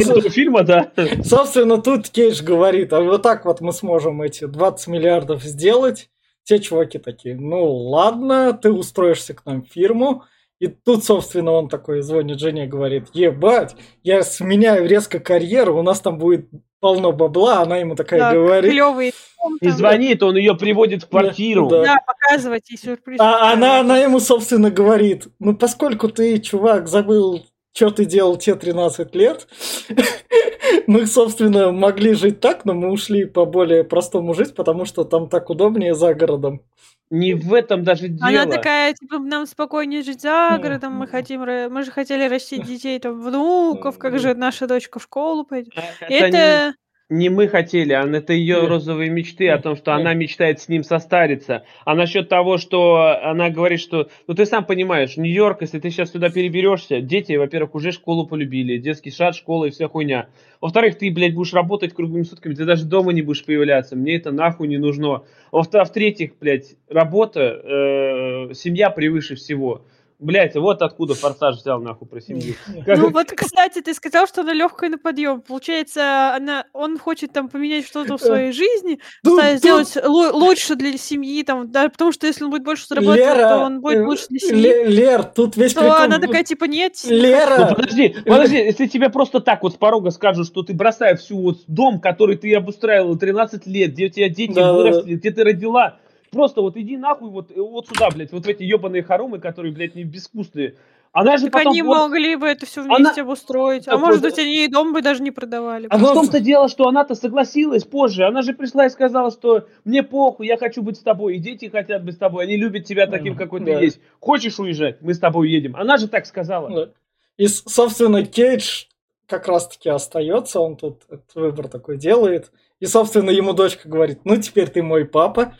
этого 0.00 0.30
фильма, 0.30 0.62
да. 0.64 0.92
Собственно, 1.24 1.80
тут 1.80 2.08
Кейдж 2.08 2.42
говорит, 2.42 2.92
а 2.92 3.00
вот 3.00 3.22
так 3.22 3.44
вот 3.44 3.60
мы 3.60 3.72
сможем 3.72 4.20
эти 4.22 4.46
20 4.46 4.88
миллиардов 4.88 5.42
сделать. 5.44 6.10
Те 6.44 6.58
чуваки 6.58 6.98
такие, 6.98 7.36
ну 7.36 7.72
ладно, 7.72 8.52
ты 8.52 8.72
устроишься 8.72 9.32
к 9.32 9.46
нам 9.46 9.62
в 9.62 9.68
фирму. 9.68 10.24
И 10.58 10.66
тут, 10.66 11.04
собственно, 11.04 11.52
он 11.52 11.68
такой 11.68 12.02
звонит 12.02 12.40
жене 12.40 12.64
и 12.64 12.68
говорит, 12.68 13.06
ебать, 13.14 13.76
я 14.02 14.22
сменяю 14.22 14.88
резко 14.88 15.18
карьеру, 15.20 15.78
у 15.78 15.82
нас 15.82 16.00
там 16.00 16.18
будет 16.18 16.48
полно 16.82 17.12
бабла. 17.12 17.60
Она 17.62 17.78
ему 17.78 17.94
такая 17.94 18.20
Да, 18.20 18.32
говорит. 18.34 18.70
клёвый. 18.70 19.14
И 19.60 19.68
звонит, 19.70 20.22
он 20.22 20.36
ее 20.36 20.54
приводит 20.56 21.04
в 21.04 21.08
квартиру. 21.08 21.68
Да. 21.68 21.82
Да, 21.84 21.96
показывать 22.06 22.68
ей 22.70 22.76
сюрприз. 22.76 23.18
А 23.20 23.52
она, 23.52 23.80
она 23.80 23.98
ему, 23.98 24.20
собственно, 24.20 24.70
говорит, 24.70 25.28
ну 25.38 25.56
поскольку 25.56 26.08
ты, 26.08 26.38
чувак, 26.38 26.88
забыл, 26.88 27.44
что 27.72 27.90
ты 27.90 28.04
делал 28.04 28.36
те 28.36 28.54
13 28.54 29.14
лет, 29.14 29.48
мы, 30.86 31.06
собственно, 31.06 31.72
могли 31.72 32.14
жить 32.14 32.40
так, 32.40 32.64
но 32.64 32.74
мы 32.74 32.90
ушли 32.90 33.24
по 33.24 33.44
более 33.46 33.84
простому 33.84 34.34
жить, 34.34 34.54
потому 34.54 34.84
что 34.84 35.04
там 35.04 35.28
так 35.28 35.50
удобнее 35.50 35.94
за 35.94 36.14
городом. 36.14 36.62
Не 37.10 37.34
в 37.34 37.52
этом 37.52 37.84
даже 37.84 38.08
дело. 38.08 38.28
Она 38.28 38.46
такая, 38.46 38.94
типа, 38.94 39.18
нам 39.18 39.46
спокойнее 39.46 40.02
жить 40.02 40.22
за 40.22 40.58
городом, 40.60 40.94
мы 40.94 41.06
хотим, 41.06 41.40
мы 41.40 41.82
же 41.82 41.90
хотели 41.90 42.26
растить 42.26 42.62
детей, 42.66 42.98
там, 42.98 43.20
внуков, 43.20 43.98
как 43.98 44.18
же 44.18 44.34
наша 44.34 44.66
дочка 44.66 44.98
в 44.98 45.02
школу 45.02 45.44
пойдет. 45.44 45.74
И 46.08 46.14
это 46.14 46.36
Это, 46.36 46.74
Не 47.12 47.28
мы 47.28 47.46
хотели, 47.46 47.92
а 47.92 48.06
это 48.06 48.32
ее 48.32 48.66
розовые 48.66 49.10
мечты 49.10 49.50
о 49.50 49.58
том, 49.58 49.76
что 49.76 49.92
она 49.92 50.14
мечтает 50.14 50.60
с 50.60 50.68
ним 50.70 50.82
состариться. 50.82 51.62
А 51.84 51.94
насчет 51.94 52.30
того, 52.30 52.56
что 52.56 53.18
она 53.22 53.50
говорит, 53.50 53.80
что... 53.80 54.08
Ну, 54.26 54.32
ты 54.32 54.46
сам 54.46 54.64
понимаешь, 54.64 55.18
Нью-Йорк, 55.18 55.60
если 55.60 55.78
ты 55.78 55.90
сейчас 55.90 56.10
сюда 56.10 56.30
переберешься, 56.30 57.02
дети, 57.02 57.34
во-первых, 57.34 57.74
уже 57.74 57.92
школу 57.92 58.26
полюбили, 58.26 58.78
детский 58.78 59.10
сад, 59.10 59.34
школа 59.34 59.66
и 59.66 59.70
вся 59.70 59.88
хуйня. 59.88 60.28
Во-вторых, 60.62 60.96
ты, 60.96 61.10
блядь, 61.10 61.34
будешь 61.34 61.52
работать 61.52 61.92
круглыми 61.92 62.22
сутками, 62.22 62.54
ты 62.54 62.64
даже 62.64 62.86
дома 62.86 63.12
не 63.12 63.20
будешь 63.20 63.44
появляться. 63.44 63.94
Мне 63.94 64.16
это 64.16 64.32
нахуй 64.32 64.66
не 64.66 64.78
нужно. 64.78 65.24
Во-вторых, 65.50 65.88
в-третьих, 65.88 66.30
блядь, 66.40 66.76
работа, 66.88 67.40
э, 67.42 68.54
семья 68.54 68.88
превыше 68.88 69.34
всего. 69.34 69.82
Блядь, 70.22 70.54
вот 70.54 70.82
откуда 70.82 71.14
Форсаж 71.14 71.56
взял 71.56 71.80
нахуй 71.80 72.06
про 72.06 72.20
семью. 72.20 72.54
Как- 72.86 72.96
ну 72.96 73.10
вот, 73.10 73.32
кстати, 73.36 73.80
ты 73.80 73.92
сказал, 73.92 74.28
что 74.28 74.42
она 74.42 74.52
легкая 74.52 74.88
на 74.88 74.96
подъем. 74.96 75.40
Получается, 75.40 76.34
она, 76.36 76.64
он 76.72 76.96
хочет 76.96 77.32
там 77.32 77.48
поменять 77.48 77.84
что-то 77.86 78.16
в 78.16 78.20
своей 78.20 78.52
жизни, 78.52 79.00
тут 79.24 79.42
сделать 79.56 79.96
лу- 79.96 80.30
лучше 80.30 80.76
для 80.76 80.96
семьи, 80.96 81.42
там, 81.42 81.72
да, 81.72 81.88
потому 81.88 82.12
что 82.12 82.28
если 82.28 82.44
он 82.44 82.50
будет 82.50 82.62
больше 82.62 82.86
зарабатывать, 82.86 83.40
то 83.40 83.58
он 83.58 83.80
будет 83.80 83.98
э, 83.98 84.04
лучше 84.06 84.26
для 84.28 84.38
семьи. 84.38 84.62
Ле- 84.62 84.84
Лер, 84.86 85.24
тут 85.24 85.56
весь 85.56 85.74
То 85.74 85.80
прикол. 85.80 85.96
она 85.98 86.18
такая, 86.20 86.44
типа, 86.44 86.64
нет, 86.66 86.94
не 87.04 87.10
Ну, 87.10 87.16
Лера, 87.16 87.74
подожди, 87.74 88.16
подожди, 88.24 88.56
если 88.58 88.86
тебе 88.86 89.10
просто 89.10 89.40
так 89.40 89.64
вот 89.64 89.72
с 89.72 89.76
порога 89.76 90.10
скажут, 90.10 90.46
что 90.46 90.62
ты 90.62 90.72
бросаешь 90.72 91.18
всю 91.18 91.36
вот 91.40 91.58
дом, 91.66 92.00
который 92.00 92.36
ты 92.36 92.54
обустраивал 92.54 93.16
13 93.18 93.66
лет, 93.66 93.90
где 93.90 94.06
у 94.06 94.08
тебя 94.08 94.28
дети 94.28 94.52
выросли, 94.52 95.14
где 95.16 95.30
ты 95.32 95.42
родила, 95.42 95.96
просто 96.32 96.62
вот 96.62 96.76
иди 96.76 96.96
нахуй 96.96 97.30
вот, 97.30 97.50
э, 97.50 97.60
вот 97.60 97.86
сюда, 97.86 98.08
блядь, 98.10 98.32
вот 98.32 98.44
в 98.44 98.48
эти 98.48 98.62
ебаные 98.64 99.02
хоромы, 99.02 99.38
которые, 99.38 99.72
блядь, 99.72 99.94
не 99.94 100.02
безвкусные. 100.02 100.74
Она 101.12 101.36
же 101.36 101.44
Так 101.44 101.52
потом... 101.52 101.72
они 101.72 101.82
вот- 101.82 101.98
могли 101.98 102.36
бы 102.36 102.46
это 102.46 102.64
все 102.64 102.80
Она- 102.80 102.96
вместе 102.96 103.20
обустроить. 103.20 103.86
А 103.86 103.92
Так 103.92 104.00
может 104.00 104.22
быть, 104.22 104.38
они 104.38 104.64
и 104.64 104.68
дом 104.68 104.94
бы 104.94 105.02
даже 105.02 105.22
не 105.22 105.30
продавали. 105.30 105.86
А 105.90 105.98
в 105.98 106.02
Она- 106.02 106.14
том-то 106.14 106.40
дело, 106.40 106.68
что 106.68 106.88
она-то 106.88 107.14
согласилась 107.14 107.84
позже. 107.84 108.24
Она 108.24 108.40
же 108.40 108.54
пришла 108.54 108.86
и 108.86 108.88
сказала, 108.88 109.30
что 109.30 109.66
мне 109.84 110.02
похуй, 110.02 110.46
я 110.46 110.56
хочу 110.56 110.82
быть 110.82 110.96
с 110.96 111.00
тобой, 111.00 111.36
и 111.36 111.38
дети 111.38 111.66
хотят 111.66 112.02
быть 112.02 112.14
с 112.14 112.18
тобой, 112.18 112.44
они 112.44 112.56
любят 112.56 112.86
тебя 112.86 113.06
таким, 113.06 113.36
какой 113.36 113.60
да. 113.60 113.66
ты 113.78 113.84
есть. 113.84 114.00
Хочешь 114.20 114.58
уезжать? 114.58 115.02
Мы 115.02 115.12
с 115.12 115.18
тобой 115.18 115.48
уедем. 115.48 115.76
Она 115.76 115.98
же 115.98 116.08
так 116.08 116.24
сказала. 116.24 116.70
Да. 116.70 116.92
И, 117.36 117.46
собственно, 117.46 118.24
Кейдж 118.24 118.86
как 119.26 119.48
раз-таки 119.48 119.90
остается, 119.90 120.60
он 120.60 120.76
тут 120.76 121.02
этот 121.10 121.34
выбор 121.34 121.68
такой 121.68 121.98
делает. 121.98 122.50
И, 122.82 122.86
собственно, 122.86 123.30
ему 123.30 123.52
дочка 123.52 123.88
говорит, 123.88 124.18
ну, 124.24 124.36
теперь 124.38 124.68
ты 124.68 124.82
мой 124.82 125.04
папа, 125.04 125.54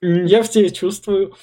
я 0.00 0.42
в 0.44 0.48
тебе 0.48 0.70
чувствую. 0.70 1.34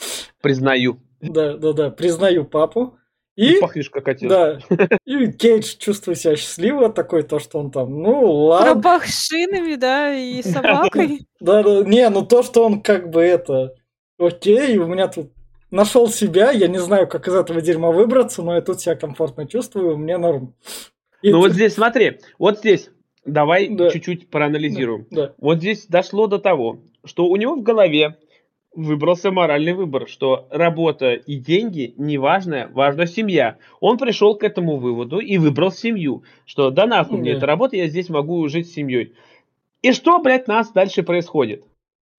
Признаю. 0.42 1.02
Да, 1.20 1.58
да, 1.58 1.74
да, 1.74 1.90
признаю 1.90 2.46
папу. 2.46 2.98
И 3.36 3.58
И, 3.58 3.60
пахнешь 3.60 3.90
как 3.90 4.08
отец. 4.08 4.30
да, 4.30 4.60
и 5.06 5.30
Кейдж 5.34 5.76
чувствует 5.78 6.18
себя 6.18 6.38
счастливо, 6.38 6.90
такой 6.90 7.24
то, 7.24 7.40
что 7.40 7.60
он 7.60 7.72
там, 7.72 8.02
ну, 8.02 8.32
ладно. 8.46 8.72
Пропах 8.76 9.06
шинами, 9.06 9.76
да, 9.76 10.16
и 10.16 10.42
собакой. 10.42 11.28
Да, 11.42 11.62
да, 11.62 11.84
не, 11.84 12.10
ну 12.10 12.26
то, 12.26 12.42
что 12.42 12.66
он 12.66 12.82
как 12.82 13.10
бы 13.12 13.22
это, 13.22 13.76
окей, 14.18 14.78
у 14.78 14.88
меня 14.88 15.10
тут 15.10 15.34
нашел 15.72 16.08
себя, 16.10 16.52
я 16.52 16.70
не 16.70 16.80
знаю, 16.80 17.06
как 17.10 17.28
из 17.28 17.36
этого 17.36 17.60
дерьма 17.62 17.92
выбраться, 17.92 18.42
но 18.44 18.56
я 18.56 18.62
тут 18.62 18.80
себя 18.80 18.96
комфортно 18.96 19.46
чувствую, 19.46 19.98
мне 19.98 20.18
норм. 20.18 20.56
И 21.22 21.32
Ну 21.32 21.42
т- 21.42 21.48
вот 21.50 21.52
здесь, 21.52 21.74
смотри, 21.74 22.22
вот 22.40 22.60
здесь, 22.60 22.90
давай 23.28 23.68
Да. 23.70 23.90
чуть-чуть 23.92 24.30
проанализируем. 24.30 25.06
Да, 25.12 25.34
Вот 25.38 25.58
здесь 25.60 25.86
дошло 25.88 26.28
до 26.28 26.40
того, 26.40 26.80
что 27.06 27.28
у 27.28 27.36
него 27.36 27.56
в 27.56 27.62
голове 27.64 28.18
выбрался 28.76 29.32
моральный 29.32 29.74
выбор, 29.74 30.08
что 30.08 30.48
работа 30.52 31.14
и 31.14 31.36
деньги 31.38 31.94
не 31.98 32.18
важно, 32.18 32.70
важна 32.74 33.06
семья. 33.08 33.58
Он 33.80 33.98
пришел 33.98 34.36
к 34.36 34.44
этому 34.44 34.78
выводу 34.78 35.20
и 35.20 35.38
выбрал 35.38 35.72
семью, 35.72 36.24
что 36.46 36.70
да 36.70 36.86
нахуй 36.86 37.18
мне 37.20 37.32
Да. 37.32 37.38
эта 37.38 37.46
работа, 37.48 37.76
я 37.76 37.88
здесь 37.88 38.10
могу 38.10 38.48
жить 38.48 38.70
с 38.70 38.74
семьей. 38.74 39.14
И 39.82 39.92
что, 39.94 40.20
блядь, 40.20 40.48
нас 40.48 40.72
дальше 40.72 41.04
происходит? 41.04 41.64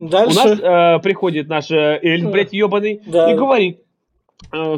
Дальше, 0.01 0.33
У 0.33 0.45
нас 0.45 0.61
э, 0.61 1.03
приходит 1.03 1.49
наш 1.49 1.71
э, 1.71 1.99
Эльф, 2.03 2.25
Да. 2.27 2.31
блядь, 2.31 2.53
ебаный, 2.53 3.03
Да. 3.07 3.33
и 3.33 3.37
говорит, 3.37 3.81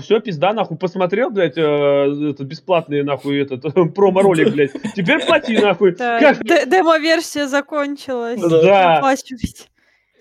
все, 0.00 0.20
пизда, 0.20 0.52
нахуй, 0.52 0.76
посмотрел, 0.76 1.30
блядь, 1.30 1.56
э, 1.56 1.60
этот 1.60 2.46
бесплатный, 2.46 3.02
нахуй, 3.02 3.42
этот 3.42 3.62
промо-ролик, 3.94 4.52
блядь, 4.52 4.72
теперь 4.96 5.24
плати, 5.24 5.58
нахуй. 5.58 5.92
Демо-версия 5.92 7.46
закончилась. 7.46 8.40
Да. 8.40 9.14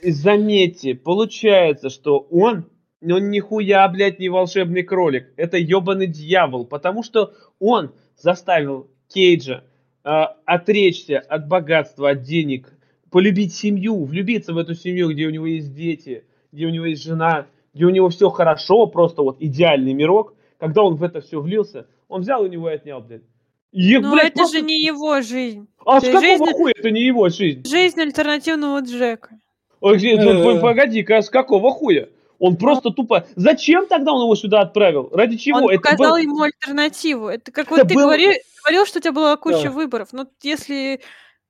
Заметьте, 0.04 0.96
получается, 0.96 1.90
что 1.90 2.20
он, 2.20 2.70
он 3.02 3.30
нихуя, 3.30 3.88
блядь, 3.88 4.20
не 4.20 4.30
волшебный 4.30 4.84
кролик. 4.84 5.34
Это 5.36 5.58
ебаный 5.58 6.08
дьявол, 6.08 6.66
потому 6.66 7.04
что 7.04 7.34
он 7.60 7.94
заставил 8.18 8.90
Кейджа 9.08 9.64
э, 10.04 10.10
отречься 10.46 11.20
от 11.20 11.48
богатства, 11.48 12.12
от 12.12 12.22
денег, 12.22 12.72
полюбить 13.10 13.54
семью, 13.54 14.04
влюбиться 14.06 14.54
в 14.54 14.58
эту 14.58 14.76
семью, 14.76 15.12
где 15.12 15.26
у 15.28 15.32
него 15.32 15.46
есть 15.46 15.74
дети, 15.74 16.24
где 16.52 16.66
у 16.66 16.70
него 16.70 16.86
есть 16.86 17.04
жена, 17.04 17.48
где 17.80 17.86
у 17.86 17.90
него 17.92 18.10
все 18.10 18.30
хорошо, 18.30 18.88
просто 18.88 19.22
вот 19.22 19.38
идеальный 19.40 19.94
мирок. 19.94 20.34
Когда 20.60 20.84
он 20.84 20.96
в 20.96 21.04
это 21.04 21.22
все 21.22 21.40
влился, 21.40 21.88
он 22.10 22.22
взял 22.22 22.42
у 22.42 22.48
него 22.48 22.70
и 22.70 22.74
отнял, 22.74 23.00
блядь. 23.00 23.22
И, 23.72 23.98
Но 23.98 24.12
блядь, 24.12 24.32
это 24.32 24.40
просто- 24.40 24.58
же 24.58 24.66
не 24.66 24.84
его 24.84 25.22
жизнь. 25.22 25.66
А 25.86 26.02
с 26.02 26.04
это 26.04 26.12
какого 26.20 26.28
жизнь- 26.48 26.52
хуя 26.58 26.74
это 26.78 26.92
не 26.92 27.02
его 27.04 27.30
жизнь? 27.30 27.64
Жизнь 27.66 28.02
альтернативного 28.02 28.82
Джека. 28.82 29.30
Ой, 29.80 29.96
где- 29.98 30.16
Э. 30.16 30.44
п- 30.56 30.60
Погоди-ка, 30.60 31.22
с 31.22 31.30
какого 31.30 31.72
хуя? 31.72 32.10
Он 32.38 32.58
просто 32.58 32.90
тупо... 32.90 33.26
Зачем 33.38 33.86
тогда 33.88 34.12
он 34.12 34.24
его 34.24 34.36
сюда 34.36 34.60
отправил? 34.60 35.10
Ради 35.14 35.38
чего? 35.38 35.60
Он 35.60 35.70
Это 35.70 35.80
показал 35.82 36.16
был- 36.16 36.18
ему 36.18 36.42
альтернативу. 36.42 37.30
Это 37.30 37.50
как 37.54 37.68
Это 37.72 37.76
вот 37.84 37.88
ты 37.88 37.94
был- 37.96 38.08
говори- 38.08 38.42
говорил, 38.66 38.86
что 38.86 39.00
у 39.00 39.02
тебя 39.02 39.14
была 39.14 39.38
куча 39.38 39.64
Да. 39.64 39.72
выборов. 39.72 40.10
Но 40.12 40.26
если 40.42 41.00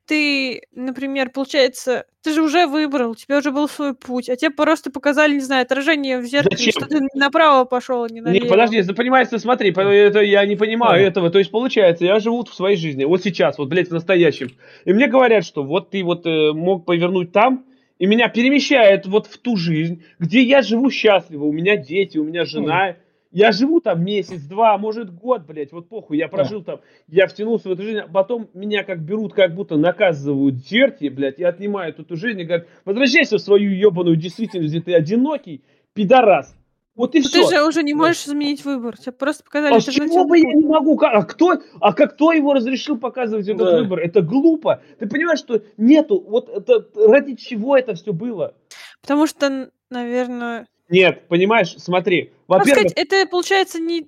ты, 0.09 0.63
например, 0.73 1.29
получается, 1.29 2.05
ты 2.23 2.33
же 2.33 2.41
уже 2.41 2.65
выбрал, 2.65 3.11
у 3.11 3.15
тебя 3.15 3.37
уже 3.37 3.51
был 3.51 3.69
свой 3.69 3.93
путь, 3.93 4.27
а 4.27 4.35
тебе 4.35 4.49
просто 4.49 4.89
показали, 4.89 5.33
не 5.35 5.39
знаю, 5.39 5.61
отражение 5.61 6.17
в 6.17 6.25
зеркале, 6.25 6.57
Зачем? 6.57 6.71
что 6.71 6.85
ты 6.87 6.99
направо 7.13 7.65
пошел, 7.65 8.03
а 8.05 8.09
не 8.09 8.19
налево. 8.19 8.47
подожди, 8.49 8.81
ты 8.81 8.95
понимаешь, 8.95 9.27
ты 9.27 9.37
смотри, 9.37 9.69
это 9.69 10.21
я 10.21 10.43
не 10.47 10.55
понимаю 10.55 11.03
Да. 11.03 11.07
этого. 11.07 11.29
То 11.29 11.37
есть, 11.37 11.51
получается, 11.51 12.05
я 12.05 12.19
живу 12.19 12.43
в 12.43 12.51
своей 12.55 12.75
жизни, 12.75 13.03
вот 13.05 13.21
сейчас, 13.21 13.59
вот, 13.59 13.69
блядь, 13.69 13.89
в 13.89 13.93
настоящем. 13.93 14.49
И 14.85 14.93
мне 14.93 15.05
говорят, 15.05 15.45
что 15.45 15.63
вот 15.63 15.91
ты 15.91 16.03
вот 16.03 16.25
э, 16.25 16.53
мог 16.53 16.85
повернуть 16.85 17.31
там, 17.31 17.65
и 17.99 18.07
меня 18.07 18.29
перемещает 18.29 19.05
вот 19.05 19.27
в 19.27 19.37
ту 19.37 19.57
жизнь, 19.57 20.03
где 20.17 20.41
я 20.41 20.63
живу 20.63 20.89
счастливо, 20.89 21.43
у 21.43 21.51
меня 21.51 21.77
дети, 21.77 22.17
у 22.17 22.23
меня 22.23 22.45
жена, 22.45 22.95
я 23.31 23.51
живу 23.51 23.79
там 23.79 24.03
месяц, 24.03 24.41
два, 24.41 24.77
может 24.77 25.13
год, 25.13 25.43
блядь, 25.45 25.71
вот 25.71 25.87
похуй, 25.89 26.17
я 26.17 26.27
прожил 26.27 26.63
там, 26.63 26.79
я 27.07 27.27
втянулся 27.27 27.69
в 27.69 27.71
эту 27.73 27.83
жизнь, 27.83 27.99
а 27.99 28.07
потом 28.07 28.49
меня 28.53 28.83
как 28.83 29.01
берут, 29.01 29.33
как 29.33 29.53
будто 29.53 29.77
наказывают 29.77 30.65
черти, 30.65 31.09
блядь, 31.09 31.39
и 31.39 31.43
отнимают 31.43 31.99
эту 31.99 32.15
жизнь, 32.15 32.39
и 32.41 32.45
говорят, 32.45 32.67
возвращайся 32.85 33.37
в 33.37 33.41
свою 33.41 33.71
ебаную 33.71 34.15
действительность, 34.15 34.73
где 34.73 34.81
ты 34.81 34.93
одинокий, 34.93 35.63
пидорас. 35.93 36.55
Вот 36.95 37.15
и 37.15 37.19
Но 37.19 37.29
все. 37.29 37.47
ты 37.47 37.55
же 37.55 37.63
уже 37.63 37.81
не 37.81 37.93
можешь 37.93 38.27
изменить 38.27 38.65
выбор. 38.65 38.97
Тебе 38.97 39.13
просто 39.13 39.45
показали 39.45 39.73
А 39.73 39.79
с 39.79 39.85
чего 39.85 40.25
бы 40.25 40.37
я 40.37 40.51
не 40.53 40.65
могу? 40.65 40.99
А 41.01 41.23
кто, 41.23 41.53
а 41.79 41.93
как 41.93 42.15
кто 42.15 42.33
его 42.33 42.53
разрешил 42.53 42.97
показывать 42.97 43.47
этот 43.47 43.69
Да. 43.69 43.77
выбор? 43.77 43.99
Это 43.99 44.21
глупо. 44.21 44.81
Ты 44.99 45.07
понимаешь, 45.07 45.39
что 45.39 45.61
нету, 45.77 46.19
вот 46.19 46.49
это, 46.49 46.85
ради 47.07 47.35
чего 47.35 47.77
это 47.77 47.93
все 47.93 48.11
было? 48.11 48.53
Потому 49.01 49.27
что, 49.27 49.69
наверное... 49.89 50.67
Нет, 50.89 51.27
понимаешь, 51.27 51.75
смотри, 51.77 52.23
Как 52.23 52.33
во-первых, 52.47 52.89
сказать, 52.89 52.93
это 52.95 53.29
получается 53.29 53.79
не... 53.79 54.07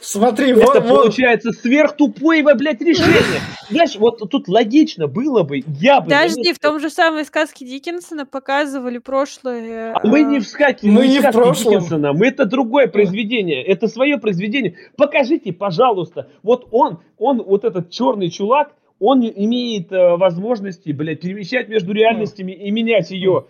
Смотри, 0.00 0.50
это 0.50 0.60
вот, 0.60 0.74
вот. 0.74 0.88
получается 0.88 1.50
сверхтупое, 1.52 2.42
блядь, 2.54 2.82
решение. 2.82 3.40
Знаешь, 3.70 3.96
вот 3.96 4.18
тут 4.30 4.46
логично 4.48 5.06
было 5.06 5.44
бы, 5.44 5.62
я 5.80 6.00
бы... 6.00 6.10
Подожди, 6.10 6.52
в 6.52 6.58
том 6.58 6.78
же 6.78 6.90
самой 6.90 7.24
сказке 7.24 7.64
Диккенсона 7.64 8.26
показывали 8.26 8.98
прошлое... 8.98 9.94
А 9.94 10.06
мы 10.06 10.24
не 10.24 10.40
в 10.40 10.44
сказке, 10.46 10.88
Мы 10.88 10.92
мы 10.92 11.06
не 11.06 11.18
в 11.18 11.22
сказке 11.22 11.40
прошлом. 11.40 11.72
Диккенсона, 11.72 12.12
мы 12.12 12.26
это 12.26 12.44
другое 12.44 12.86
произведение, 12.88 13.64
это 13.64 13.88
свое 13.88 14.18
произведение. 14.18 14.76
Покажите, 14.96 15.52
пожалуйста, 15.54 16.28
вот 16.42 16.68
он, 16.70 17.00
он, 17.16 17.42
вот 17.42 17.64
этот 17.64 17.88
черный 17.88 18.28
чулак, 18.28 18.74
он 19.04 19.20
имеет 19.26 19.90
э, 19.90 20.16
возможности, 20.16 20.92
блядь, 20.92 21.20
перемещать 21.20 21.68
между 21.68 21.92
реальностями 21.92 22.52
и 22.52 22.70
менять 22.70 23.10
ее. 23.10 23.46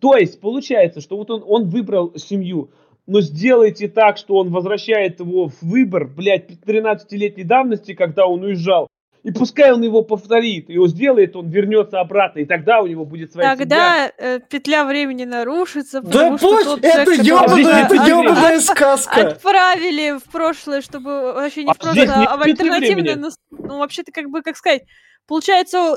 То 0.00 0.16
есть, 0.16 0.40
получается, 0.40 1.00
что 1.00 1.16
вот 1.16 1.30
он, 1.30 1.42
он 1.46 1.68
выбрал 1.68 2.12
семью, 2.16 2.70
но 3.06 3.20
сделайте 3.20 3.88
так, 3.88 4.16
что 4.16 4.36
он 4.36 4.50
возвращает 4.50 5.20
его 5.20 5.48
в 5.48 5.62
выбор, 5.62 6.06
блядь, 6.06 6.50
13-летней 6.50 7.44
давности, 7.44 7.94
когда 7.94 8.26
он 8.26 8.42
уезжал. 8.42 8.88
И 9.22 9.32
пускай 9.32 9.72
он 9.72 9.82
его 9.82 10.02
повторит, 10.02 10.68
его 10.68 10.86
сделает, 10.86 11.34
он 11.34 11.48
вернется 11.48 11.98
обратно, 11.98 12.40
и 12.40 12.44
тогда 12.44 12.82
у 12.82 12.86
него 12.86 13.06
будет 13.06 13.32
своя 13.32 13.54
семья. 13.54 13.58
Тогда 13.58 14.12
э, 14.18 14.40
петля 14.50 14.84
времени 14.84 15.24
нарушится, 15.24 16.02
Да 16.02 16.08
потому 16.08 16.36
что 16.36 16.50
пусть, 16.50 16.64
тот 16.64 16.84
это 16.84 17.10
ёбаная, 17.12 17.84
это 17.86 17.94
ёбаная 17.94 18.56
от- 18.58 18.62
сказка. 18.62 19.28
отправили 19.28 20.18
в 20.18 20.30
прошлое, 20.30 20.82
чтобы 20.82 21.32
вообще 21.32 21.64
не 21.64 21.70
А 21.70 21.74
в 21.74 21.78
прошлое, 21.78 22.26
а 22.26 22.36
в 22.36 22.42
альтернативное, 22.42 23.16
ну, 23.16 23.78
вообще-то, 23.78 24.12
как 24.12 24.28
бы, 24.28 24.42
как 24.42 24.58
сказать, 24.58 24.82
получается, 25.26 25.96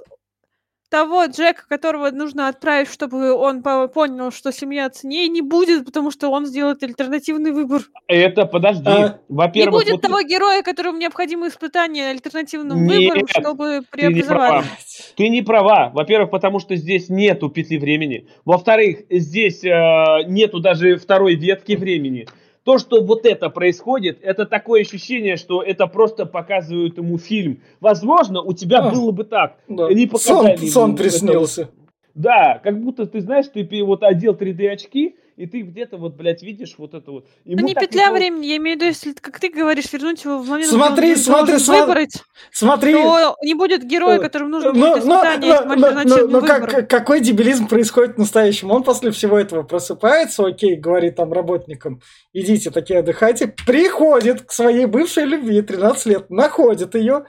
того 0.90 1.26
Джека, 1.26 1.64
которого 1.68 2.10
нужно 2.12 2.48
отправить, 2.48 2.90
чтобы 2.90 3.34
он 3.34 3.62
по- 3.62 3.88
понял, 3.88 4.32
что 4.32 4.52
семья 4.52 4.90
ценнее, 4.90 5.28
не 5.28 5.42
будет, 5.42 5.86
потому 5.86 6.12
что 6.12 6.30
он 6.30 6.46
сделает 6.46 6.82
альтернативный 6.84 7.52
выбор. 7.52 7.82
Это, 8.08 8.46
подожди, 8.46 8.84
А, 8.88 9.20
Не 9.30 9.36
во-первых, 9.36 9.74
будет 9.84 9.92
вот 9.94 10.02
того 10.02 10.22
героя, 10.22 10.62
которому 10.64 10.98
необходимо 10.98 11.48
испытание 11.50 12.10
альтернативным 12.12 12.86
Нет, 12.86 13.12
выбором, 13.12 13.28
чтобы 13.28 13.82
ты 13.92 14.08
не 14.14 14.22
права. 14.22 14.62
преобразоваться. 14.62 15.04
Ты 15.16 15.28
не 15.30 15.42
права. 15.42 15.92
Во-первых, 15.94 16.32
потому 16.32 16.60
что 16.60 16.76
здесь 16.76 17.10
нету 17.10 17.50
петли 17.50 17.78
времени. 17.78 18.28
Во-вторых, 18.46 19.00
здесь 19.10 19.64
э, 19.64 20.24
нету 20.28 20.60
даже 20.60 20.96
второй 20.98 21.36
ветки 21.36 21.74
времени. 21.76 22.28
То, 22.68 22.80
что 22.80 23.02
вот 23.02 23.26
это 23.26 23.50
происходит, 23.50 24.20
это 24.22 24.46
такое 24.46 24.82
ощущение, 24.82 25.38
что 25.38 25.64
это 25.64 25.88
просто 25.88 26.26
показывают 26.26 26.98
ему 26.98 27.18
фильм. 27.18 27.62
Возможно, 27.80 28.42
у 28.42 28.52
тебя 28.52 28.80
А. 28.80 28.92
было 28.92 29.12
бы 29.12 29.24
так. 29.24 29.56
Да. 29.70 29.88
Не 29.88 30.06
показали 30.06 30.58
Сон, 30.58 30.68
сон 30.68 30.96
приснился. 30.98 31.70
Да, 32.14 32.60
как 32.62 32.82
будто 32.84 33.06
ты 33.06 33.22
знаешь, 33.22 33.46
ты 33.54 33.66
вот 33.86 34.04
одел 34.04 34.34
3D 34.34 34.68
очки, 34.68 35.16
и 35.38 35.46
ты 35.46 35.62
где-то 35.62 35.98
вот, 35.98 36.16
блядь, 36.16 36.42
видишь 36.42 36.76
вот 36.78 36.94
это 36.94 37.12
вот. 37.12 37.26
Ну, 37.46 37.52
Ему 37.54 37.68
не 37.68 37.74
так 37.76 37.84
петля 37.86 38.06
неплохо. 38.08 38.20
времени, 38.20 38.46
я 38.48 38.58
имею 38.58 38.76
в 38.78 38.82
виду, 38.82 38.86
если, 38.90 39.14
как 39.14 39.40
ты 39.40 39.50
говоришь, 39.50 39.86
вернуть 39.94 40.24
его 40.26 40.40
в 40.40 40.48
момент, 40.50 40.70
Смотри, 40.70 41.12
где 41.14 41.14
он 41.14 41.18
смотри, 41.24 41.58
смотри. 41.60 41.82
выбрать, 41.86 42.24
Смотри. 42.52 42.94
то 42.94 43.36
не 43.44 43.54
будет 43.54 43.84
героя, 43.86 44.18
Э, 44.18 44.20
которому 44.20 44.50
нужно 44.50 44.72
Ну, 44.74 44.80
будет 44.80 45.06
ну, 45.06 45.16
испытание 45.16 45.54
ну, 45.54 45.68
ну, 45.68 45.76
ну, 45.76 45.88
альтернативным 45.88 46.32
ну, 46.32 46.48
как- 46.48 46.90
какой 46.90 47.20
дебилизм 47.22 47.68
происходит 47.68 48.16
в 48.16 48.18
настоящем? 48.18 48.72
Он 48.72 48.84
после 48.84 49.12
всего 49.12 49.38
этого 49.40 49.62
просыпается, 49.64 50.44
окей, 50.46 50.76
говорит 50.76 51.16
там 51.16 51.32
работникам, 51.32 52.02
идите 52.34 52.72
такие 52.72 53.00
отдыхайте, 53.00 53.48
приходит 53.48 54.42
к 54.42 54.52
своей 54.52 54.86
бывшей 54.88 55.26
любви, 55.26 55.62
13 55.62 56.06
лет, 56.08 56.30
находит 56.30 56.96
ее, 56.96 57.26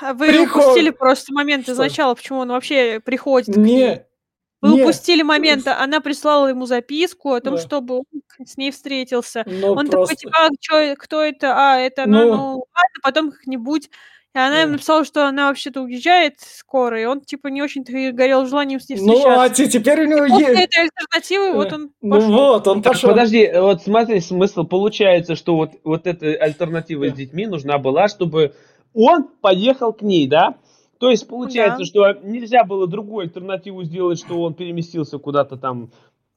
А 0.00 0.14
Вы 0.14 0.28
приход- 0.28 0.62
упустили 0.64 0.90
просто 0.90 1.32
момент 1.32 1.64
Что? 1.64 1.72
изначала, 1.72 2.14
почему 2.14 2.40
он 2.40 2.48
вообще 2.48 3.00
приходит 3.04 3.54
к 3.54 3.56
не, 3.58 3.74
ней. 3.74 3.98
Вы 4.62 4.74
не, 4.76 4.82
упустили 4.82 5.22
момент, 5.22 5.66
а 5.66 5.82
она 5.82 6.00
прислала 6.00 6.46
ему 6.46 6.66
записку 6.66 7.32
о 7.32 7.40
том, 7.40 7.56
Да. 7.56 7.60
чтобы 7.60 7.98
он 7.98 8.04
с 8.46 8.56
ней 8.56 8.70
встретился. 8.70 9.42
ну, 9.46 9.72
он 9.72 9.88
просто. 9.88 10.14
такой, 10.14 10.16
типа, 10.16 10.32
а, 10.46 10.48
чё, 10.60 10.94
кто 10.96 11.20
это? 11.20 11.52
А, 11.56 11.78
это 11.78 12.04
она, 12.04 12.24
Ну. 12.24 12.36
ну, 12.36 12.48
ладно, 12.54 13.00
потом 13.02 13.30
как-нибудь. 13.32 13.90
И 14.34 14.38
она 14.38 14.52
Да. 14.54 14.60
ему 14.62 14.72
написала, 14.72 15.04
что 15.04 15.26
она 15.26 15.48
вообще-то 15.48 15.82
уезжает 15.82 16.36
скоро, 16.40 16.98
и 17.02 17.04
он, 17.04 17.20
типа, 17.20 17.48
не 17.48 17.60
очень-то 17.60 17.92
и 17.92 18.12
горел 18.12 18.46
желанием 18.46 18.80
с 18.80 18.88
ней 18.88 18.96
Ну, 19.00 19.12
а 19.26 19.48
встречаться. 19.48 19.64
те- 19.64 19.78
теперь 19.78 20.02
у 20.02 20.06
него 20.06 20.26
После 20.28 20.46
есть... 20.46 20.62
этой 20.62 20.82
альтернативы 20.84 21.52
вот 21.52 21.72
он 21.72 21.90
Ну 22.00 22.10
пошел. 22.14 22.30
вот, 22.32 22.66
он 22.68 22.82
Так, 22.82 22.92
пошел. 22.94 23.10
подожди, 23.10 23.50
вот 23.54 23.82
смотри, 23.82 24.20
смысл 24.20 24.64
получается, 24.64 25.34
что 25.36 25.56
вот, 25.56 25.72
вот 25.84 26.06
эта 26.06 26.28
альтернатива 26.28 27.06
с 27.08 27.10
Да. 27.10 27.16
детьми 27.16 27.46
нужна 27.46 27.76
была, 27.78 28.08
чтобы 28.08 28.54
он 28.94 29.24
поехал 29.42 29.92
к 29.92 30.00
ней, 30.02 30.26
да? 30.28 30.54
То 31.02 31.10
есть 31.10 31.26
получается, 31.26 31.78
Да. 31.80 31.84
что 31.84 32.12
нельзя 32.22 32.62
было 32.62 32.86
другую 32.86 33.24
альтернативу 33.24 33.82
сделать, 33.82 34.20
что 34.20 34.40
он 34.40 34.54
переместился 34.54 35.18
куда-то 35.18 35.56
там. 35.56 35.90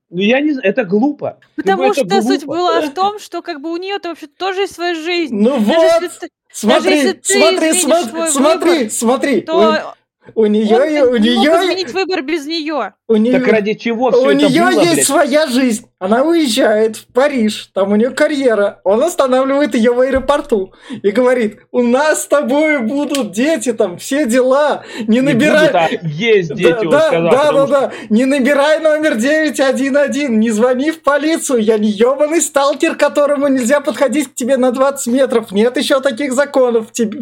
Ну 0.10 0.22
я 0.22 0.42
не 0.42 0.54
знаю, 0.54 0.68
это 0.68 0.86
глупо. 0.86 1.38
Потому 1.56 1.84
Ну, 1.84 1.94
что 1.94 2.22
суть 2.24 2.44
глупо. 2.46 2.58
была 2.60 2.82
в 2.82 2.92
том, 2.96 3.20
что 3.20 3.44
как 3.44 3.62
бы 3.62 3.72
у 3.72 3.78
нее-то 3.78 4.10
вообще 4.10 4.26
тоже 4.26 4.62
есть 4.62 4.74
своя 4.74 4.96
жизнь. 4.96 5.36
Ну 5.36 5.52
Даже 5.52 5.66
вот, 5.66 6.02
если 6.02 6.18
ты- 6.18 6.30
смотри, 6.52 6.92
если 6.96 7.12
ты 7.12 7.34
смотри, 7.40 7.74
смотри, 7.74 8.10
свой 8.10 8.30
смотри, 8.32 8.72
выбор, 8.80 8.90
смотри, 8.92 9.42
то 9.42 9.95
у, 10.34 10.46
нее, 10.48 11.04
он 11.04 11.14
у 11.14 11.18
не 11.18 11.36
мог 11.36 11.44
нее, 11.46 11.52
изменить 11.64 11.94
выбор 11.94 12.22
без 12.24 12.46
нее. 12.46 12.94
у 13.08 13.16
нее, 13.16 13.40
Так 13.40 13.48
ради 13.48 13.74
чего 13.74 14.12
все 14.12 14.22
у 14.22 14.30
это 14.30 14.48
нее 14.50 14.62
было, 14.62 14.82
есть 14.82 14.94
блядь? 14.94 15.06
своя 15.06 15.48
жизнь. 15.48 15.86
Она 16.00 16.24
уезжает 16.24 16.98
в 16.98 17.08
Париж, 17.14 17.70
там 17.74 17.92
у 17.92 17.96
нее 17.96 18.10
карьера. 18.12 18.82
Он 18.84 19.02
останавливает 19.04 19.76
ее 19.76 19.92
в 19.94 20.00
аэропорту 20.02 20.74
и 20.90 21.10
говорит: 21.12 21.60
у 21.72 21.82
нас 21.82 22.24
с 22.24 22.28
тобой 22.28 22.80
будут 22.80 23.32
дети, 23.32 23.72
там 23.74 23.98
все 23.98 24.26
дела. 24.26 24.84
Не 25.08 25.16
Не 25.18 25.22
набирай. 25.22 25.60
будут, 25.68 25.76
а 25.76 25.90
есть 26.04 26.54
дети, 26.54 26.70
да, 26.72 26.80
он 26.82 26.90
да, 26.90 27.08
сказал. 27.08 27.32
да, 27.32 27.52
да, 27.54 27.68
да. 27.68 27.92
Не 28.10 28.26
набирай 28.26 28.80
номер 28.80 29.16
911, 29.16 30.30
не 30.30 30.50
звони 30.52 30.92
в 30.92 31.02
полицию. 31.02 31.60
Я 31.60 31.78
не 31.78 31.90
ебаный 31.90 32.42
сталкер, 32.42 32.96
которому 32.96 33.48
нельзя 33.48 33.80
подходить 33.80 34.30
к 34.32 34.36
тебе 34.36 34.58
на 34.58 34.72
20 34.72 35.08
метров. 35.14 35.52
Нет 35.52 35.78
еще 35.78 36.02
таких 36.02 36.34
законов. 36.34 36.92
Тебе, 36.92 37.22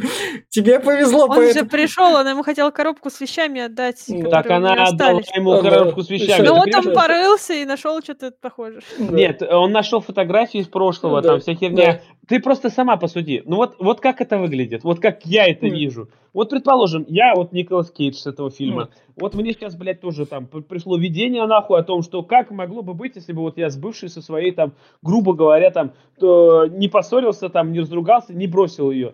тебе 0.49 0.79
повезло. 0.79 1.23
Он 1.23 1.29
поэтому- 1.29 1.65
же 1.65 1.65
пришел, 1.69 2.15
она 2.17 2.31
ему 2.31 2.43
хотела 2.43 2.71
коробку 2.71 2.92
с 3.09 3.21
вещами 3.21 3.61
отдать. 3.61 4.03
Ну, 4.07 4.29
Так 4.29 4.49
она 4.49 4.73
отдала 4.73 5.21
ему 5.35 5.61
коробку 5.61 6.01
с 6.01 6.09
вещами. 6.09 6.45
Ну 6.45 6.55
вот 6.55 6.65
понимаешь, 6.65 6.87
он 6.87 6.93
порылся 6.93 7.53
и 7.53 7.65
нашел 7.65 8.01
что-то 8.01 8.31
похожее. 8.31 8.81
Нет, 8.97 9.41
он 9.41 9.71
нашел 9.71 10.01
фотографии 10.01 10.59
из 10.59 10.67
прошлого, 10.67 11.21
Да, 11.21 11.29
там 11.29 11.39
вся 11.39 11.55
херня. 11.55 12.01
Ты 12.27 12.39
просто 12.39 12.69
сама 12.69 12.97
посуди. 12.97 13.41
Ну 13.45 13.57
вот, 13.57 13.75
вот 13.79 13.99
как 13.99 14.21
это 14.21 14.37
выглядит, 14.37 14.83
вот 14.83 14.99
как 14.99 15.25
я 15.25 15.47
это 15.47 15.67
вижу. 15.67 16.09
Вот, 16.33 16.49
предположим, 16.49 17.05
я 17.07 17.35
вот 17.35 17.51
Николас 17.51 17.91
Кейдж 17.91 18.15
с 18.15 18.25
этого 18.25 18.49
фильма. 18.49 18.89
Вот 19.15 19.35
мне 19.35 19.53
сейчас, 19.53 19.75
блядь, 19.75 20.01
тоже 20.01 20.25
там 20.25 20.47
пришло 20.47 20.97
видение 20.97 21.45
нахуй 21.45 21.79
о 21.79 21.83
том, 21.83 22.01
что 22.01 22.23
как 22.23 22.49
могло 22.49 22.81
бы 22.81 22.93
быть, 22.93 23.15
если 23.15 23.33
бы 23.33 23.41
вот 23.41 23.57
я 23.57 23.69
с 23.69 23.77
бывшей 23.77 24.09
со 24.09 24.21
своей 24.21 24.51
там, 24.51 24.73
грубо 25.03 25.33
говоря, 25.33 25.69
там, 25.69 25.91
то 26.19 26.65
не 26.65 26.87
поссорился, 26.87 27.49
там, 27.49 27.71
не 27.71 27.81
разругался, 27.81 28.33
не 28.33 28.47
бросил 28.47 28.89
ее. 28.89 29.13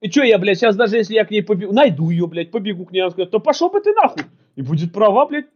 И 0.00 0.10
что 0.10 0.22
я, 0.22 0.38
блядь, 0.38 0.58
сейчас 0.58 0.76
даже 0.76 0.96
если 0.96 1.14
я 1.14 1.24
к 1.24 1.30
ней 1.30 1.42
побегу, 1.42 1.72
найду 1.72 2.10
ее, 2.10 2.26
блядь, 2.26 2.50
побегу 2.50 2.86
к 2.86 2.92
ней, 2.92 3.00
она 3.00 3.10
скажет, 3.10 3.30
то 3.30 3.38
пошел 3.38 3.68
бы 3.68 3.80
ты 3.80 3.92
нахуй. 3.92 4.24
И 4.56 4.62
будет 4.62 4.92
права, 4.92 5.26
блядь. 5.26 5.46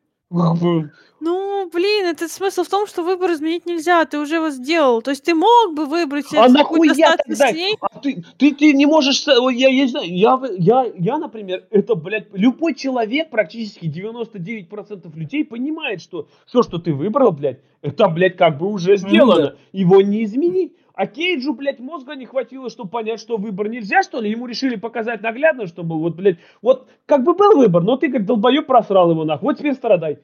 Ну, 1.20 1.70
блин, 1.72 2.06
это 2.06 2.28
смысл 2.28 2.64
в 2.64 2.68
том, 2.68 2.86
что 2.86 3.02
выбор 3.02 3.32
изменить 3.32 3.64
нельзя, 3.64 4.04
ты 4.04 4.18
уже 4.18 4.36
его 4.36 4.50
сделал. 4.50 5.00
То 5.00 5.10
есть 5.10 5.24
ты 5.24 5.34
мог 5.34 5.74
бы 5.74 5.86
выбрать 5.86 6.26
А 6.34 6.48
нахуй 6.48 6.90
я 6.94 7.16
тогда? 7.16 7.48
с 7.48 7.54
ней. 7.54 7.76
А 7.80 7.98
ты, 8.00 8.22
ты, 8.36 8.54
ты 8.54 8.72
не 8.74 8.84
можешь... 8.84 9.24
Я, 9.26 9.68
я, 9.68 9.84
не 9.84 9.86
знаю, 9.86 10.06
я, 10.06 10.38
я, 10.58 10.92
я, 10.98 11.18
например, 11.18 11.64
это, 11.70 11.94
блядь, 11.94 12.26
любой 12.32 12.74
человек, 12.74 13.30
практически 13.30 13.86
99% 13.86 15.16
людей 15.16 15.44
понимает, 15.44 16.02
что 16.02 16.28
все, 16.46 16.62
что 16.62 16.78
ты 16.78 16.92
выбрал, 16.92 17.32
блядь, 17.32 17.60
это, 17.80 18.08
блядь, 18.08 18.36
как 18.36 18.58
бы 18.58 18.66
уже 18.66 18.96
сделано. 18.96 19.56
Его 19.72 20.02
не 20.02 20.24
изменить. 20.24 20.74
А 20.94 21.08
Кейджу, 21.08 21.54
блядь, 21.54 21.80
мозга 21.80 22.14
не 22.14 22.24
хватило, 22.24 22.70
чтобы 22.70 22.88
понять, 22.88 23.18
что 23.18 23.36
выбор 23.36 23.68
нельзя, 23.68 24.02
что 24.04 24.20
ли? 24.20 24.30
Ему 24.30 24.46
решили 24.46 24.76
показать 24.76 25.22
наглядно, 25.22 25.66
что 25.66 25.82
был, 25.82 25.98
вот, 25.98 26.14
блядь, 26.14 26.38
вот 26.62 26.88
как 27.04 27.24
бы 27.24 27.34
был 27.34 27.56
выбор, 27.56 27.82
но 27.82 27.96
ты 27.96 28.12
как 28.12 28.24
долбоеб 28.24 28.66
просрал 28.66 29.10
его, 29.10 29.24
нахуй. 29.24 29.48
Вот 29.48 29.58
теперь 29.58 29.74
страдай. 29.74 30.20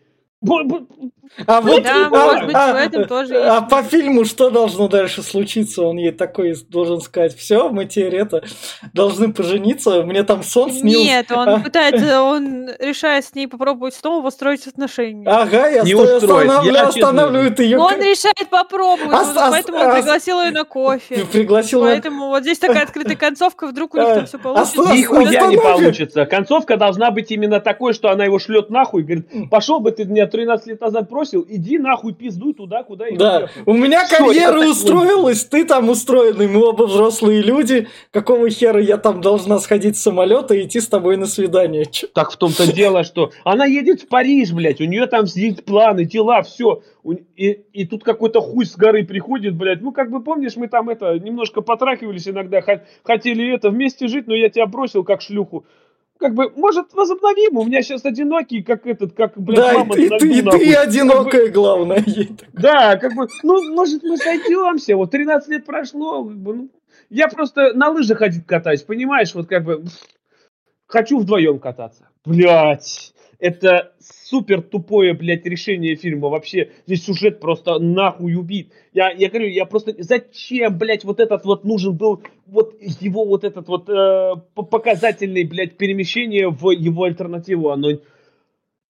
А 1.47 1.61
вот, 1.61 1.83
Да, 1.85 2.07
а, 2.07 2.11
может 2.11 2.47
быть, 2.47 2.57
а, 2.57 2.73
в 2.73 2.77
этом 2.77 3.07
тоже 3.07 3.37
а 3.37 3.57
есть. 3.59 3.69
по 3.69 3.83
фильму 3.85 4.25
что 4.25 4.51
должно 4.51 4.89
дальше 4.89 5.23
случиться? 5.23 5.83
Он 5.83 5.97
ей 5.97 6.11
такой 6.11 6.57
должен 6.69 7.01
сказать, 7.01 7.37
все, 7.37 7.69
мы 7.69 7.85
теперь 7.85 8.17
это 8.17 8.43
должны 8.93 9.33
пожениться, 9.33 10.03
мне 10.03 10.25
там 10.25 10.43
сон 10.43 10.73
снился. 10.73 10.99
Нет, 10.99 11.31
он 11.31 11.49
А. 11.49 11.61
пытается, 11.61 12.23
он 12.23 12.69
решает 12.81 13.25
с 13.25 13.35
ней 13.35 13.47
попробовать 13.47 13.95
снова 13.95 14.25
построить 14.25 14.67
отношения. 14.67 15.25
Ага, 15.29 15.69
я 15.69 15.83
Не 15.83 15.93
сто- 15.95 16.17
устроит, 16.17 16.47
я 16.51 16.57
останавливаю, 16.59 16.75
честно 16.75 16.89
останавливает 16.89 17.61
ее. 17.61 17.77
Но 17.79 17.85
он 17.87 17.95
решает 18.01 18.49
попробовать, 18.51 19.13
А 19.15 19.47
а 19.47 19.51
поэтому 19.53 19.79
а 19.79 19.87
он 19.87 19.95
пригласил 19.95 20.41
ее 20.43 20.51
на 20.51 20.65
кофе. 20.65 21.27
Пригласил 21.33 21.83
на- 21.83 21.91
Поэтому 21.91 22.27
вот 22.29 22.43
здесь 22.43 22.59
такая 22.59 22.83
открытая 22.83 23.17
концовка, 23.17 23.69
вдруг 23.69 23.95
у 23.95 23.99
них 23.99 24.07
А, 24.09 24.15
там 24.17 24.27
все 24.27 24.37
а 24.37 24.41
получится. 24.41 24.75
слушай, 24.75 24.99
Нихуя 24.99 25.47
не 25.47 25.57
получится. 25.59 26.27
Концовка 26.27 26.77
должна 26.77 27.13
быть 27.13 27.31
именно 27.31 27.61
такой, 27.61 27.93
что 27.95 28.11
она 28.11 28.25
его 28.25 28.41
шлет 28.41 28.69
нахуй 28.71 29.03
и 29.03 29.05
говорит, 29.05 29.51
пошел 29.51 29.79
бы 29.79 29.93
ты 29.93 30.05
меня 30.05 30.27
13 30.31 30.67
лет 30.69 30.81
назад 30.81 31.09
бросил, 31.09 31.45
иди 31.49 31.79
нахуй 31.79 32.15
пиздуй 32.15 32.55
туда, 32.55 32.83
куда 32.83 33.07
я 33.07 33.17
Да, 33.17 33.39
уехал». 33.39 33.63
у 33.67 33.75
меня 33.75 34.05
Всё, 34.07 34.19
карьера 34.27 34.61
устроилась, 34.61 35.45
ты 35.45 35.65
там 35.65 35.89
устроенный, 35.89 36.49
мы 36.49 36.65
оба 36.65 36.85
взрослые 36.85 37.43
люди. 37.43 37.89
Какого 38.11 38.49
хера 38.51 38.81
я 38.81 38.97
там 38.97 39.21
должна 39.21 39.59
сходить 39.59 39.97
с 39.97 40.03
самолета 40.03 40.55
и 40.55 40.65
идти 40.67 40.81
с 40.81 40.89
тобой 40.89 41.17
на 41.17 41.27
свидание? 41.27 41.87
Так 42.15 42.31
в 42.31 42.37
том-то 42.37 42.73
дело, 42.73 43.05
что 43.05 43.31
она 43.45 43.67
едет 43.67 44.03
в 44.03 44.09
Париж, 44.09 44.53
блядь, 44.53 44.81
у 44.81 44.85
нее 44.85 45.07
там 45.07 45.25
есть 45.27 45.65
планы, 45.65 46.05
дела, 46.05 46.43
все. 46.43 46.83
И, 47.37 47.47
и 47.73 47.87
тут 47.87 48.05
какой-то 48.05 48.41
хуй 48.43 48.67
с 48.67 48.77
горы 48.77 49.05
приходит, 49.05 49.55
блядь. 49.57 49.81
Ну, 49.81 49.91
как 49.91 50.11
бы 50.11 50.23
помнишь, 50.23 50.57
мы 50.57 50.69
там 50.69 50.91
это 50.91 51.19
немножко 51.19 51.63
потрахивались 51.63 52.29
иногда, 52.29 52.61
хо- 52.61 52.83
хотели 53.05 53.55
это 53.55 53.71
вместе 53.71 54.07
жить, 54.07 54.27
но 54.27 54.35
я 54.35 54.51
тебя 54.51 54.67
бросил 54.67 55.03
как 55.03 55.23
шлюху. 55.23 55.65
Как 56.21 56.35
бы, 56.35 56.51
может, 56.55 56.93
возобновим? 56.93 57.57
У 57.57 57.65
меня 57.65 57.81
сейчас 57.83 58.05
одинокий, 58.05 58.63
как 58.63 58.87
этот, 58.87 59.15
как, 59.15 59.33
блядь, 59.41 59.57
Да, 59.59 59.73
и 59.73 59.77
мама 59.79 59.97
на 59.97 60.19
ты- 60.19 60.39
и 60.39 60.43
ты 60.43 60.75
одинокая, 60.75 61.49
главное. 61.49 62.05
ей 62.07 62.27
так. 62.27 62.49
Да, 62.53 62.97
как 62.99 63.15
бы, 63.15 63.27
ну, 63.43 63.73
может, 63.75 64.03
мы 64.03 64.19
сойдемся, 64.19 64.97
вот 64.97 65.11
13 65.11 65.49
лет 65.49 65.65
прошло, 65.65 66.23
как 66.25 66.37
бы, 66.37 66.55
ну, 66.55 66.71
я 67.09 67.29
просто 67.29 67.73
на 67.73 67.89
лыжах 67.89 68.19
ходить 68.19 68.47
катаюсь, 68.47 68.83
понимаешь, 68.83 69.35
вот 69.35 69.49
как 69.49 69.65
бы, 69.65 69.83
хочу 70.87 71.19
вдвоем 71.19 71.59
кататься. 71.59 72.07
Блять, 72.27 73.15
это 73.41 73.93
супер 73.99 74.63
тупое, 74.63 75.15
блядь, 75.15 75.47
решение 75.47 75.97
фильма, 75.97 76.29
вообще, 76.29 76.71
здесь 76.87 77.05
сюжет 77.05 77.41
просто 77.41 77.79
нахуй 77.79 78.35
убит. 78.35 78.73
Я, 78.93 79.11
я 79.11 79.29
говорю, 79.29 79.49
я 79.49 79.65
просто, 79.65 79.95
зачем, 79.99 80.79
блядь, 80.79 81.05
вот 81.05 81.21
этот 81.21 81.45
вот 81.45 81.65
нужен 81.65 81.97
был, 81.97 82.23
вот 82.47 82.75
его 82.81 83.25
вот 83.25 83.45
этот 83.45 83.67
вот 83.69 83.89
э, 83.89 84.35
по- 84.55 84.63
показательный, 84.63 85.45
блядь, 85.45 85.77
перемещение 85.77 86.51
в 86.51 86.71
его 86.71 87.05
альтернативу, 87.05 87.71
оно 87.71 87.89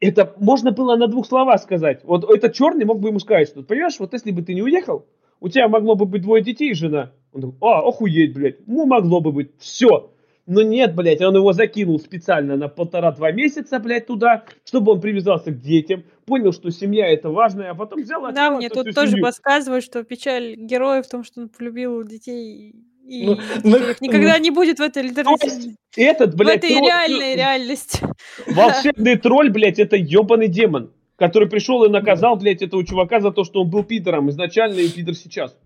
это 0.01 0.35
можно 0.39 0.73
было 0.73 0.97
на 0.97 1.07
двух 1.07 1.27
словах 1.27 1.61
сказать. 1.63 2.01
Вот 2.05 2.25
этот 2.29 2.55
черный 2.55 2.87
мог 2.87 3.01
бы 3.01 3.11
ему 3.11 3.21
сказать, 3.21 3.49
что, 3.49 3.63
понимаешь, 3.63 3.99
вот 3.99 4.13
если 4.13 4.31
бы 4.31 4.43
ты 4.43 4.55
не 4.55 4.63
уехал, 4.63 5.07
у 5.41 5.49
тебя 5.49 5.69
могло 5.69 5.95
бы 5.95 6.07
быть 6.07 6.23
двое 6.23 6.43
детей 6.43 6.71
и 6.71 6.75
жена. 6.75 7.13
Он 7.33 7.43
такой, 7.43 7.57
а, 7.61 7.81
охуеть, 7.87 8.35
блядь, 8.35 8.67
ну 8.67 8.87
могло 8.87 9.21
бы 9.21 9.31
быть, 9.31 9.51
все. 9.59 10.11
Но 10.53 10.63
нет, 10.63 10.97
блядь, 10.97 11.21
он 11.23 11.37
его 11.37 11.53
закинул 11.53 12.01
специально 12.01 12.57
на 12.57 12.67
полтора-два 12.67 13.31
месяца, 13.31 13.79
блядь, 13.79 14.09
туда, 14.09 14.43
чтобы 14.67 14.91
он 14.93 15.01
привязался 15.01 15.53
к 15.53 15.61
детям, 15.61 16.03
понял, 16.27 16.53
что 16.53 16.71
семья 16.73 17.07
это 17.09 17.31
важно, 17.31 17.71
а 17.71 17.75
потом 17.77 18.03
взял 18.03 18.21
Да, 18.33 18.51
мне 18.51 18.69
тут 18.69 18.93
тоже 18.93 19.13
семью. 19.13 19.25
подсказывают, 19.27 19.85
что 19.85 20.03
печаль 20.03 20.57
героя 20.57 21.03
в 21.05 21.09
том, 21.09 21.23
что 21.23 21.43
он 21.43 21.51
полюбил 21.51 22.03
детей, 22.03 22.75
и 23.07 23.27
Ну, 23.27 23.39
ну, 23.63 23.77
их 23.77 24.01
никогда 24.01 24.39
ну. 24.39 24.43
не 24.43 24.51
будет 24.51 24.81
в 24.81 24.83
этой 24.83 25.05
альтернативной. 25.05 25.77
этот, 25.97 26.35
В 26.35 26.37
блядь, 26.37 26.57
этой 26.65 26.71
тролль- 26.71 26.85
реальной 26.85 27.37
реальности. 27.37 28.05
волшебный 28.49 29.17
тролль, 29.19 29.51
блядь, 29.51 29.79
это 29.79 29.95
ебаный 29.95 30.49
демон, 30.49 30.91
который 31.15 31.49
пришел 31.49 31.85
и 31.85 31.89
наказал, 31.89 32.35
блядь, 32.35 32.61
этого 32.61 32.85
чувака 32.85 33.21
за 33.21 33.31
то, 33.31 33.45
что 33.45 33.63
он 33.63 33.71
был 33.71 33.85
пидором 33.85 34.29
изначально 34.31 34.81
и 34.81 34.89
пидор 34.89 35.15
сейчас. 35.15 35.57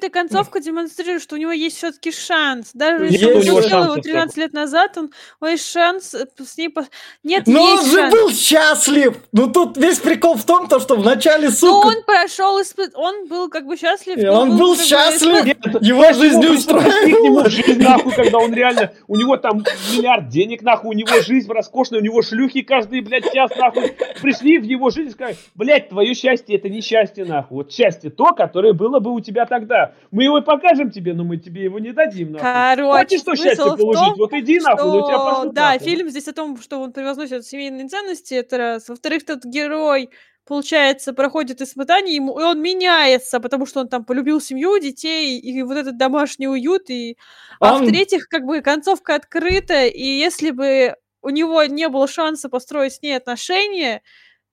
Эта 0.00 0.08
концовка 0.08 0.60
демонстрирует, 0.60 1.20
что 1.20 1.34
у 1.34 1.38
него 1.38 1.52
есть 1.52 1.76
все-таки 1.76 2.10
шанс. 2.10 2.70
Даже 2.72 3.04
если 3.04 3.26
он 3.26 3.32
бросил 3.34 3.58
его 3.58 3.68
шансов 3.68 4.02
13 4.02 4.36
лет 4.38 4.52
назад, 4.54 4.96
он, 4.96 5.10
у 5.40 5.44
него 5.44 5.50
есть 5.52 5.70
шанс 5.70 6.14
э, 6.14 6.26
с 6.42 6.56
ней... 6.56 6.70
по- 6.70 6.86
Нет, 7.22 7.42
Но 7.46 7.62
он 7.62 7.84
же 7.84 7.96
шанс. 7.96 8.14
был 8.14 8.30
счастлив! 8.30 9.16
Ну 9.32 9.52
тут 9.52 9.76
весь 9.76 9.98
прикол 9.98 10.36
в 10.36 10.44
том, 10.44 10.68
то, 10.68 10.80
что 10.80 10.96
в 10.96 11.04
начале, 11.04 11.48
Но 11.48 11.54
сука, 11.54 11.86
он 11.88 12.02
прошел 12.04 12.62
испыт... 12.62 12.92
Он 12.94 13.28
был 13.28 13.50
как 13.50 13.66
бы 13.66 13.76
счастлив. 13.76 14.16
Он 14.32 14.56
был 14.56 14.70
как 14.70 14.78
бы 14.78 14.84
счастлив. 14.84 15.44
испыт- 15.44 15.82
его 15.84 16.12
жизнь 16.14 16.40
не 16.40 16.48
устраивала. 16.48 17.50
жизнь, 17.50 17.82
нахуй, 17.82 18.12
когда 18.14 18.38
он 18.38 18.54
реально, 18.54 18.92
у 19.06 19.16
него 19.16 19.36
там 19.36 19.62
миллиард 19.94 20.28
денег, 20.28 20.62
нахуй, 20.62 20.90
у 20.94 20.98
него 20.98 21.20
жизнь 21.20 21.50
роскошная, 21.52 22.00
у 22.00 22.02
него 22.02 22.22
шлюхи 22.22 22.62
каждый, 22.62 23.02
блядь, 23.02 23.30
час, 23.34 23.50
нахуй. 23.54 23.94
Пришли 24.22 24.58
в 24.58 24.62
его 24.64 24.88
жизнь 24.88 25.08
и 25.10 25.12
сказали, 25.12 25.36
блядь, 25.54 25.90
твое 25.90 26.14
счастье 26.14 26.56
это 26.56 26.70
не 26.70 26.80
счастье, 26.80 27.26
нахуй. 27.26 27.58
Вот 27.58 27.72
счастье 27.72 28.08
то, 28.08 28.32
которое 28.32 28.72
было 28.72 28.98
бы 29.00 29.12
у 29.12 29.20
тебя 29.20 29.44
тогда. 29.44 29.89
Мы 30.10 30.24
его 30.24 30.38
и 30.38 30.42
покажем 30.42 30.90
тебе, 30.90 31.14
но 31.14 31.24
мы 31.24 31.36
тебе 31.36 31.64
его 31.64 31.78
не 31.78 31.92
дадим, 31.92 32.32
нахуй. 32.32 32.46
Короче, 32.52 33.04
Хочешь 33.04 33.20
что 33.20 33.36
счастье 33.36 33.64
в 33.64 33.76
получить? 33.76 34.04
том, 34.04 34.14
вот 34.16 34.32
иди 34.34 34.58
нахуй, 34.60 34.84
но 34.90 35.04
у 35.04 35.06
тебя 35.08 35.18
пошлют 35.18 35.54
да, 35.54 35.72
нахуй. 35.72 35.86
фильм 35.86 36.08
здесь 36.10 36.28
о 36.28 36.32
том, 36.32 36.60
что 36.60 36.80
он 36.80 36.92
превозносит 36.92 37.46
семейные 37.46 37.88
ценности, 37.88 38.34
это 38.34 38.58
раз. 38.58 38.88
Во-вторых, 38.88 39.24
тот 39.24 39.44
герой, 39.44 40.10
получается, 40.46 41.12
проходит 41.12 41.60
испытание, 41.60 42.16
ему, 42.16 42.40
и 42.40 42.42
он 42.42 42.60
меняется, 42.60 43.40
потому 43.40 43.66
что 43.66 43.80
он 43.80 43.88
там 43.88 44.04
полюбил 44.04 44.40
семью, 44.40 44.78
детей, 44.78 45.38
и 45.38 45.62
вот 45.62 45.76
этот 45.76 45.96
домашний 45.96 46.48
уют, 46.48 46.90
и... 46.90 47.16
А 47.60 47.76
Он- 47.76 47.84
в-третьих, 47.84 48.26
как 48.28 48.44
бы 48.44 48.60
концовка 48.60 49.14
открыта, 49.14 49.86
и 49.86 50.02
если 50.02 50.50
бы 50.50 50.96
у 51.22 51.28
него 51.30 51.62
не 51.64 51.88
было 51.88 52.08
шанса 52.08 52.48
построить 52.48 52.94
с 52.94 53.02
ней 53.02 53.12
отношения, 53.16 54.02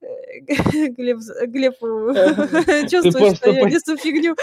Глеб, 0.00 1.18
Глеб 1.46 1.74
э, 1.82 2.88
чувствует, 2.88 3.36
что 3.36 3.50
я 3.50 3.64
несу 3.64 3.96
фигню, 3.96 4.36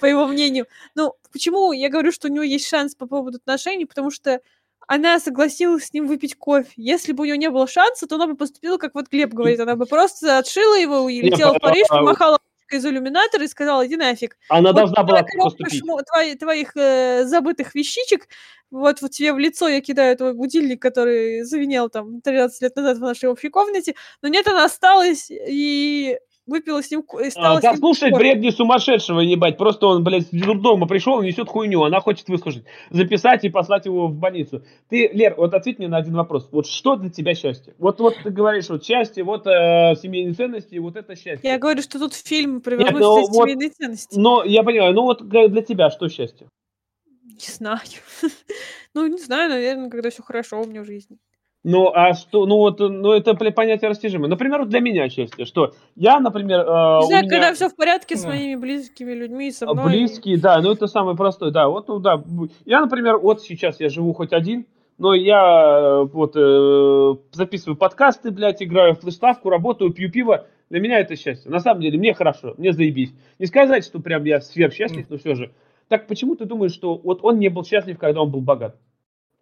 по 0.00 0.06
его 0.06 0.26
мнению. 0.26 0.66
Ну, 0.94 1.14
почему 1.32 1.72
я 1.72 1.88
говорю, 1.90 2.12
что 2.12 2.28
у 2.28 2.30
него 2.30 2.42
есть 2.42 2.66
шанс 2.66 2.94
по 2.94 3.06
поводу 3.06 3.36
отношений? 3.36 3.84
Потому 3.84 4.10
что 4.10 4.40
она 4.86 5.18
согласилась 5.18 5.86
с 5.86 5.92
ним 5.92 6.06
выпить 6.06 6.36
кофе. 6.36 6.72
Если 6.76 7.12
бы 7.12 7.22
у 7.22 7.24
нее 7.24 7.38
не 7.38 7.50
было 7.50 7.66
шанса, 7.66 8.06
то 8.06 8.16
она 8.16 8.26
бы 8.26 8.36
поступила, 8.36 8.76
как 8.78 8.94
вот 8.94 9.08
Глеб 9.10 9.32
говорит, 9.32 9.60
она 9.60 9.76
бы 9.76 9.86
просто 9.86 10.38
отшила 10.38 10.78
его 10.78 11.08
и 11.08 11.20
летела 11.20 11.54
в 11.54 11.60
Париж, 11.60 11.86
а- 11.90 12.38
помахала 12.68 12.78
из 12.80 12.84
иллюминатора 12.86 13.44
и 13.44 13.48
сказала, 13.48 13.86
иди 13.86 13.96
нафиг. 13.96 14.36
Она 14.48 14.70
Вот 14.70 14.76
должна 14.76 15.02
была 15.02 15.22
поступить. 15.22 15.82
шмо- 15.82 16.02
твои- 16.04 16.34
твоих 16.34 16.76
э, 16.76 17.24
забытых 17.24 17.74
вещичек, 17.74 18.28
вот, 18.70 19.02
вот 19.02 19.10
тебе 19.12 19.32
в 19.32 19.38
лицо 19.38 19.68
я 19.68 19.80
кидаю 19.80 20.16
твой 20.16 20.34
будильник, 20.34 20.82
который 20.82 21.42
завинел 21.42 21.88
там 21.90 22.20
13 22.20 22.60
лет 22.62 22.76
назад 22.76 22.98
в 22.98 23.00
нашей 23.00 23.28
общей 23.28 23.48
комнате, 23.50 23.94
но 24.22 24.28
нет, 24.28 24.46
она 24.48 24.64
осталась 24.64 25.26
и 25.30 26.18
выпила 26.46 26.82
с 26.82 26.90
ним, 26.90 27.04
и 27.22 27.30
стала 27.30 27.58
А, 27.58 27.60
с 27.60 27.62
ним 27.62 27.72
Послушать 27.72 28.10
кофе. 28.10 28.16
бредни 28.16 28.50
сумасшедшего, 28.50 29.20
ебать. 29.20 29.56
Просто 29.56 29.86
он, 29.86 30.04
блядь, 30.04 30.32
из 30.32 30.42
дурдома 30.42 30.86
пришел 30.86 31.22
несет 31.22 31.48
хуйню. 31.48 31.82
Она 31.84 32.00
хочет 32.00 32.28
выслушать, 32.28 32.64
записать 32.90 33.44
и 33.44 33.48
послать 33.48 33.86
его 33.86 34.08
в 34.08 34.14
больницу. 34.14 34.64
Ты, 34.88 35.08
Лер, 35.12 35.34
вот 35.36 35.54
ответь 35.54 35.78
мне 35.78 35.88
на 35.88 35.96
один 35.96 36.14
вопрос. 36.14 36.48
Вот 36.52 36.66
что 36.66 36.96
для 36.96 37.10
тебя 37.10 37.34
счастье? 37.34 37.74
Вот, 37.78 38.00
вот 38.00 38.16
ты 38.22 38.30
говоришь, 38.30 38.68
вот 38.68 38.84
счастье, 38.84 39.24
вот 39.24 39.46
э, 39.46 39.94
семейные 40.00 40.34
ценности, 40.34 40.76
вот 40.76 40.96
это 40.96 41.14
счастье. 41.16 41.48
Я 41.48 41.58
говорю, 41.58 41.82
что 41.82 41.98
тут 41.98 42.14
фильм 42.14 42.54
ну 42.54 42.60
превозносит 42.60 43.30
эти 43.30 43.36
вот- 43.36 43.44
семейные 43.44 43.70
ценности. 43.70 44.18
Но 44.18 44.44
я 44.44 44.62
понимаю, 44.62 44.94
ну 44.94 45.02
вот 45.02 45.26
для 45.28 45.62
тебя 45.62 45.90
что 45.90 46.08
счастье? 46.08 46.48
Не 47.24 47.52
знаю. 47.52 47.80
ну, 48.94 49.06
не 49.06 49.18
знаю, 49.18 49.50
наверное, 49.50 49.90
когда 49.90 50.10
все 50.10 50.22
хорошо 50.22 50.60
у 50.60 50.66
меня 50.66 50.82
в 50.82 50.86
жизни. 50.86 51.18
Ну, 51.64 51.90
а 51.94 52.12
что, 52.12 52.44
ну 52.44 52.58
вот, 52.58 52.78
ну 52.78 53.12
это 53.12 53.34
понятие 53.34 53.88
растяжимое. 53.88 54.28
Например, 54.28 54.60
вот 54.60 54.68
для 54.68 54.80
меня 54.80 55.08
счастье, 55.08 55.46
что 55.46 55.72
я, 55.96 56.20
например, 56.20 56.60
э, 56.60 56.62
Не 56.64 57.06
знаю, 57.06 57.24
меня- 57.24 57.28
когда 57.30 57.54
все 57.54 57.70
в 57.70 57.74
порядке 57.74 58.16
с 58.16 58.26
моими 58.26 58.54
близкими 58.54 59.12
людьми, 59.12 59.50
со 59.50 59.72
мной. 59.72 59.86
Близкий, 59.86 60.36
да, 60.36 60.60
ну 60.60 60.72
это 60.72 60.86
самый 60.86 61.16
простой, 61.16 61.52
да, 61.52 61.68
вот, 61.68 61.88
ну 61.88 62.00
да. 62.00 62.22
Я, 62.66 62.82
например, 62.82 63.16
вот 63.16 63.40
сейчас 63.40 63.80
я 63.80 63.88
живу 63.88 64.12
хоть 64.12 64.34
один, 64.34 64.66
но 64.98 65.14
я 65.14 66.02
э, 66.02 66.02
вот 66.04 66.36
э, 66.36 67.14
записываю 67.32 67.76
подкасты, 67.76 68.30
блядь, 68.30 68.62
играю 68.62 68.94
в 68.94 69.00
флеставку, 69.00 69.48
работаю, 69.48 69.90
пью 69.90 70.10
пиво. 70.10 70.46
Для 70.68 70.80
меня 70.80 70.98
это 70.98 71.16
счастье. 71.16 71.50
На 71.50 71.60
самом 71.60 71.80
деле, 71.80 71.98
мне 71.98 72.12
хорошо, 72.12 72.54
мне 72.58 72.72
заебись. 72.72 73.14
Не 73.38 73.46
сказать, 73.46 73.84
что 73.84 74.00
прям 74.00 74.24
я 74.24 74.40
сверхсчастлив, 74.40 75.06
но 75.08 75.16
все 75.16 75.34
же. 75.34 75.52
Так 75.88 76.06
почему 76.08 76.34
ты 76.36 76.44
думаешь, 76.44 76.72
что 76.72 76.96
вот 76.96 77.20
он 77.22 77.38
не 77.38 77.48
был 77.48 77.64
счастлив, 77.64 77.98
когда 77.98 78.22
он 78.22 78.30
был 78.30 78.40
богат? 78.40 78.76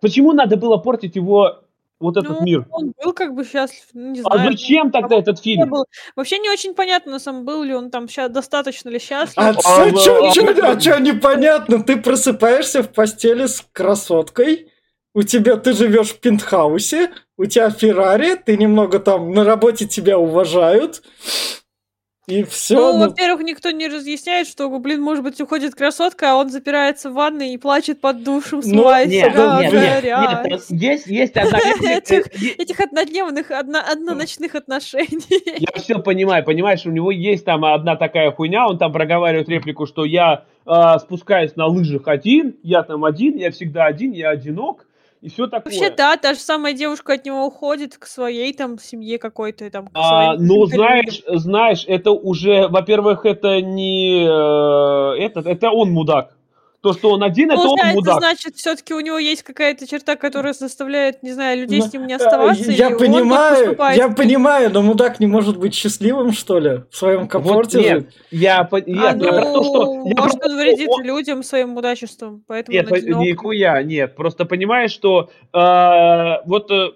Почему 0.00 0.32
надо 0.32 0.56
было 0.56 0.76
портить 0.78 1.14
его 1.16 1.61
вот 2.02 2.16
этот 2.18 2.40
Ну, 2.40 2.44
мир? 2.44 2.66
Он 2.70 2.92
был 3.02 3.12
как 3.14 3.34
бы 3.34 3.44
счастлив, 3.44 3.82
ну, 3.94 4.10
не 4.12 4.20
А 4.20 4.22
знаю. 4.34 4.50
зачем 4.52 4.90
тогда 4.90 5.16
этот 5.16 5.40
фильм? 5.40 5.70
был- 5.70 5.86
Вообще 6.16 6.38
не 6.38 6.50
очень 6.50 6.74
понятно, 6.74 7.12
на 7.12 7.18
самом 7.20 7.44
был 7.44 7.62
ли 7.62 7.74
он 7.74 7.90
там 7.90 8.08
ща- 8.08 8.28
достаточно 8.28 8.90
ли 8.90 8.98
счастлив. 8.98 9.38
А 9.38 9.50
А, 9.50 9.54
чё, 9.54 10.28
а, 10.28 10.32
чё, 10.32 10.46
а, 10.64 10.72
а 10.72 10.76
чё 10.80 10.98
непонятно? 10.98 11.82
Ты 11.82 11.96
просыпаешься 11.96 12.82
в 12.82 12.92
постели 12.92 13.46
с 13.46 13.64
красоткой, 13.72 14.68
у 15.14 15.22
тебя 15.22 15.56
ты 15.56 15.72
живешь 15.74 16.10
в 16.10 16.20
пентхаусе, 16.20 17.10
у 17.38 17.44
тебя 17.46 17.70
Феррари, 17.70 18.34
ты 18.36 18.56
немного 18.56 18.98
там 18.98 19.32
на 19.32 19.44
работе 19.44 19.86
тебя 19.86 20.18
уважают. 20.18 21.02
И 22.28 22.44
все. 22.44 22.76
Ну, 22.76 22.98
во-первых, 23.00 23.42
никто 23.42 23.72
не 23.72 23.88
разъясняет, 23.88 24.46
что, 24.46 24.68
блин, 24.78 25.02
может 25.02 25.24
быть, 25.24 25.40
уходит 25.40 25.74
красотка, 25.74 26.32
а 26.32 26.36
он 26.36 26.50
запирается 26.50 27.10
в 27.10 27.14
ванной 27.14 27.52
и 27.54 27.58
плачет 27.58 28.00
под 28.00 28.22
душем, 28.22 28.60
Ну, 28.62 28.70
смывает 28.70 29.08
Нет, 29.08 29.32
себя 29.32 29.60
нет, 29.60 29.72
нет, 29.72 30.02
грязь. 30.02 30.70
нет, 30.70 30.80
есть, 30.82 31.06
есть 31.08 31.36
одна 31.36 31.58
Этих- 31.80 32.26
э, 32.28 32.62
Этих 32.62 32.78
однодневных, 32.80 33.50
одно- 33.50 33.82
одноночных 33.84 34.54
отношений. 34.54 35.58
Я 35.58 35.72
все 35.80 35.98
понимаю, 35.98 36.44
понимаешь, 36.44 36.86
у 36.86 36.92
него 36.92 37.10
есть 37.10 37.44
там 37.44 37.64
одна 37.64 37.96
такая 37.96 38.30
хуйня, 38.30 38.68
он 38.68 38.78
там 38.78 38.92
проговаривает 38.92 39.48
реплику, 39.48 39.86
что 39.86 40.04
я 40.04 40.44
а, 40.64 41.00
спускаюсь 41.00 41.56
на 41.56 41.66
лыжах 41.66 42.06
один, 42.06 42.54
я 42.62 42.84
там 42.84 43.04
один, 43.04 43.36
я 43.36 43.50
всегда 43.50 43.86
один, 43.86 44.12
я 44.12 44.30
одинок, 44.30 44.86
и 45.22 45.28
все 45.28 45.46
такое. 45.46 45.72
Вообще, 45.72 45.94
да, 45.94 46.16
та 46.16 46.34
же 46.34 46.40
самая 46.40 46.72
девушка 46.72 47.14
от 47.14 47.24
него 47.24 47.46
уходит 47.46 47.96
к 47.96 48.06
своей 48.06 48.52
там 48.52 48.78
семье 48.78 49.18
какой-то, 49.18 49.70
там, 49.70 49.88
А, 49.94 50.36
ну, 50.36 50.66
знаешь, 50.66 51.22
знаешь, 51.28 51.84
это 51.86 52.10
уже, 52.10 52.66
во-первых, 52.66 53.24
это 53.24 53.60
не 53.60 54.24
э, 54.24 55.24
этот, 55.24 55.46
это 55.46 55.70
он 55.70 55.92
мудак. 55.92 56.36
То, 56.82 56.92
что 56.94 57.10
он 57.10 57.22
один, 57.22 57.48
это 57.48 57.60
он 57.60 57.68
Получается, 57.68 57.94
мудак. 57.94 58.18
значит, 58.18 58.56
все-таки 58.56 58.92
у 58.92 58.98
него 58.98 59.16
есть 59.16 59.44
какая-то 59.44 59.86
черта, 59.86 60.16
которая 60.16 60.52
заставляет, 60.52 61.22
не 61.22 61.30
знаю, 61.32 61.60
людей 61.60 61.78
Ну, 61.78 61.86
с 61.86 61.92
ним 61.92 62.08
не 62.08 62.14
э, 62.14 62.16
оставаться. 62.16 62.72
Я 62.72 62.88
он 62.88 62.98
понимаю, 62.98 63.76
я 63.94 64.08
понимаю, 64.08 64.68
но 64.72 64.82
мудак 64.82 65.20
не 65.20 65.28
может 65.28 65.58
быть 65.58 65.74
счастливым, 65.74 66.32
что 66.32 66.58
ли, 66.58 66.82
в 66.90 66.96
своем 66.96 67.28
комфорте 67.28 67.78
нет, 67.78 67.98
жить. 67.98 68.06
Я, 68.32 68.64
по- 68.64 68.78
А, 68.78 68.80
нет, 68.80 69.16
ну, 69.16 69.24
я 69.24 69.32
про 69.32 69.44
то, 69.44 69.62
что... 69.62 70.02
я 70.06 70.14
может, 70.22 70.44
он 70.44 70.56
вредит 70.58 70.88
он- 70.88 71.04
людям 71.04 71.42
своим 71.44 71.68
мудачеством, 71.68 72.42
поэтому 72.48 72.76
Нет, 72.76 72.90
он 72.90 72.98
нихуя, 73.20 73.80
нет. 73.84 74.16
Просто 74.16 74.44
понимаешь, 74.44 74.90
что 74.90 75.30
э, 75.54 76.46
вот 76.46 76.68
э, 76.72 76.88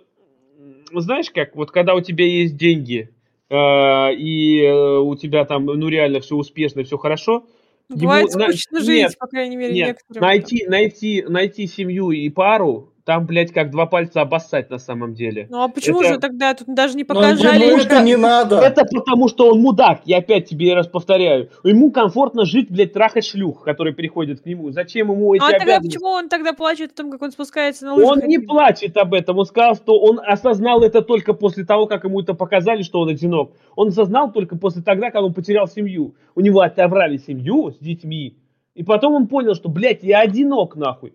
знаешь 0.95 1.31
как, 1.31 1.55
вот 1.55 1.71
когда 1.71 1.95
у 1.95 2.01
тебя 2.01 2.25
есть 2.25 2.57
деньги, 2.57 3.11
э, 3.51 4.15
и 4.15 4.63
э, 4.63 4.99
у 4.99 5.15
тебя 5.15 5.45
там, 5.45 5.65
ну, 5.67 5.89
реально 5.89 6.19
все 6.19 6.35
успешно, 6.35 6.83
все 6.83 6.99
хорошо, 6.99 7.45
Ну, 7.45 7.47
Бывает 7.89 8.31
ему 8.31 8.39
на- 8.41 8.49
скучно 8.49 8.81
жить, 8.81 8.89
нет, 9.03 9.19
по 9.19 9.27
крайней 9.27 9.57
мере, 9.57 9.75
нет, 9.75 9.87
некоторым. 9.89 10.23
найти, 10.23 10.67
найти, 10.67 11.23
найти 11.23 11.67
семью 11.67 12.11
и 12.11 12.29
пару, 12.31 12.93
там, 13.07 13.25
блядь, 13.25 13.53
как 13.53 13.71
два 13.71 13.87
пальца 13.87 14.21
обоссать 14.21 14.69
на 14.69 14.79
самом 14.79 15.15
деле. 15.15 15.47
Ну 15.49 15.63
а 15.63 15.69
почему 15.69 16.01
это- 16.01 16.15
же 16.15 16.21
тогда 16.21 16.53
тут 16.55 16.67
даже 16.75 16.97
не 16.97 17.05
Но 17.05 17.15
показали? 17.15 17.79
что- 17.79 17.87
это 17.87 18.03
не 18.03 18.17
надо. 18.17 18.57
Это 18.57 18.85
потому, 18.85 19.29
что 19.29 19.53
он 19.53 19.61
мудак, 19.61 20.01
я 20.07 20.19
опять 20.19 20.49
тебе 20.49 20.75
раз 20.75 20.89
повторяю. 20.89 21.49
Ему 21.63 21.93
комфортно 21.93 22.45
жить, 22.45 22.69
блядь, 22.69 22.93
трахать 22.93 23.25
шлюх, 23.25 23.63
которые 23.63 23.95
приходят 23.95 24.41
к 24.41 24.47
нему. 24.47 24.73
Зачем 24.73 25.13
ему 25.13 25.33
эти 25.35 25.41
Ну 25.41 25.47
а 25.47 25.53
тогда 25.53 25.81
почему 25.81 26.09
он 26.09 26.29
тогда 26.29 26.53
плачет 26.53 26.91
о 26.91 26.97
том, 26.97 27.13
как 27.13 27.23
он 27.23 27.31
спускается 27.31 27.87
на 27.87 27.95
лыжах? 27.95 28.11
Он 28.11 28.29
не 28.29 28.41
плачет 28.41 28.97
об 28.97 29.15
этом, 29.15 29.39
он 29.39 29.47
сказал, 29.47 29.77
что 29.77 30.01
он 30.01 30.19
осознал 30.27 30.83
это 30.83 31.01
только 31.01 31.33
после 31.33 31.65
того, 31.65 31.87
как 31.87 32.03
ему 32.03 32.21
это 32.21 32.35
показали, 32.35 32.83
что 32.83 32.99
он 32.99 33.11
одинок. 33.11 33.53
Он 33.77 33.89
осознал 33.89 34.33
только 34.33 34.59
после 34.59 34.83
тогда, 34.83 35.13
когда 35.13 35.27
он 35.27 35.33
потерял 35.33 35.69
семью. 35.69 36.17
У 36.35 36.41
него 36.41 36.61
отобрали 36.61 37.19
семью 37.19 37.71
с 37.71 37.79
детьми, 37.79 38.37
и 38.75 38.83
потом 38.83 39.15
он 39.15 39.29
понял, 39.29 39.55
что, 39.55 39.69
блядь, 39.69 40.03
я 40.03 40.23
одинок, 40.23 40.75
нахуй. 40.75 41.13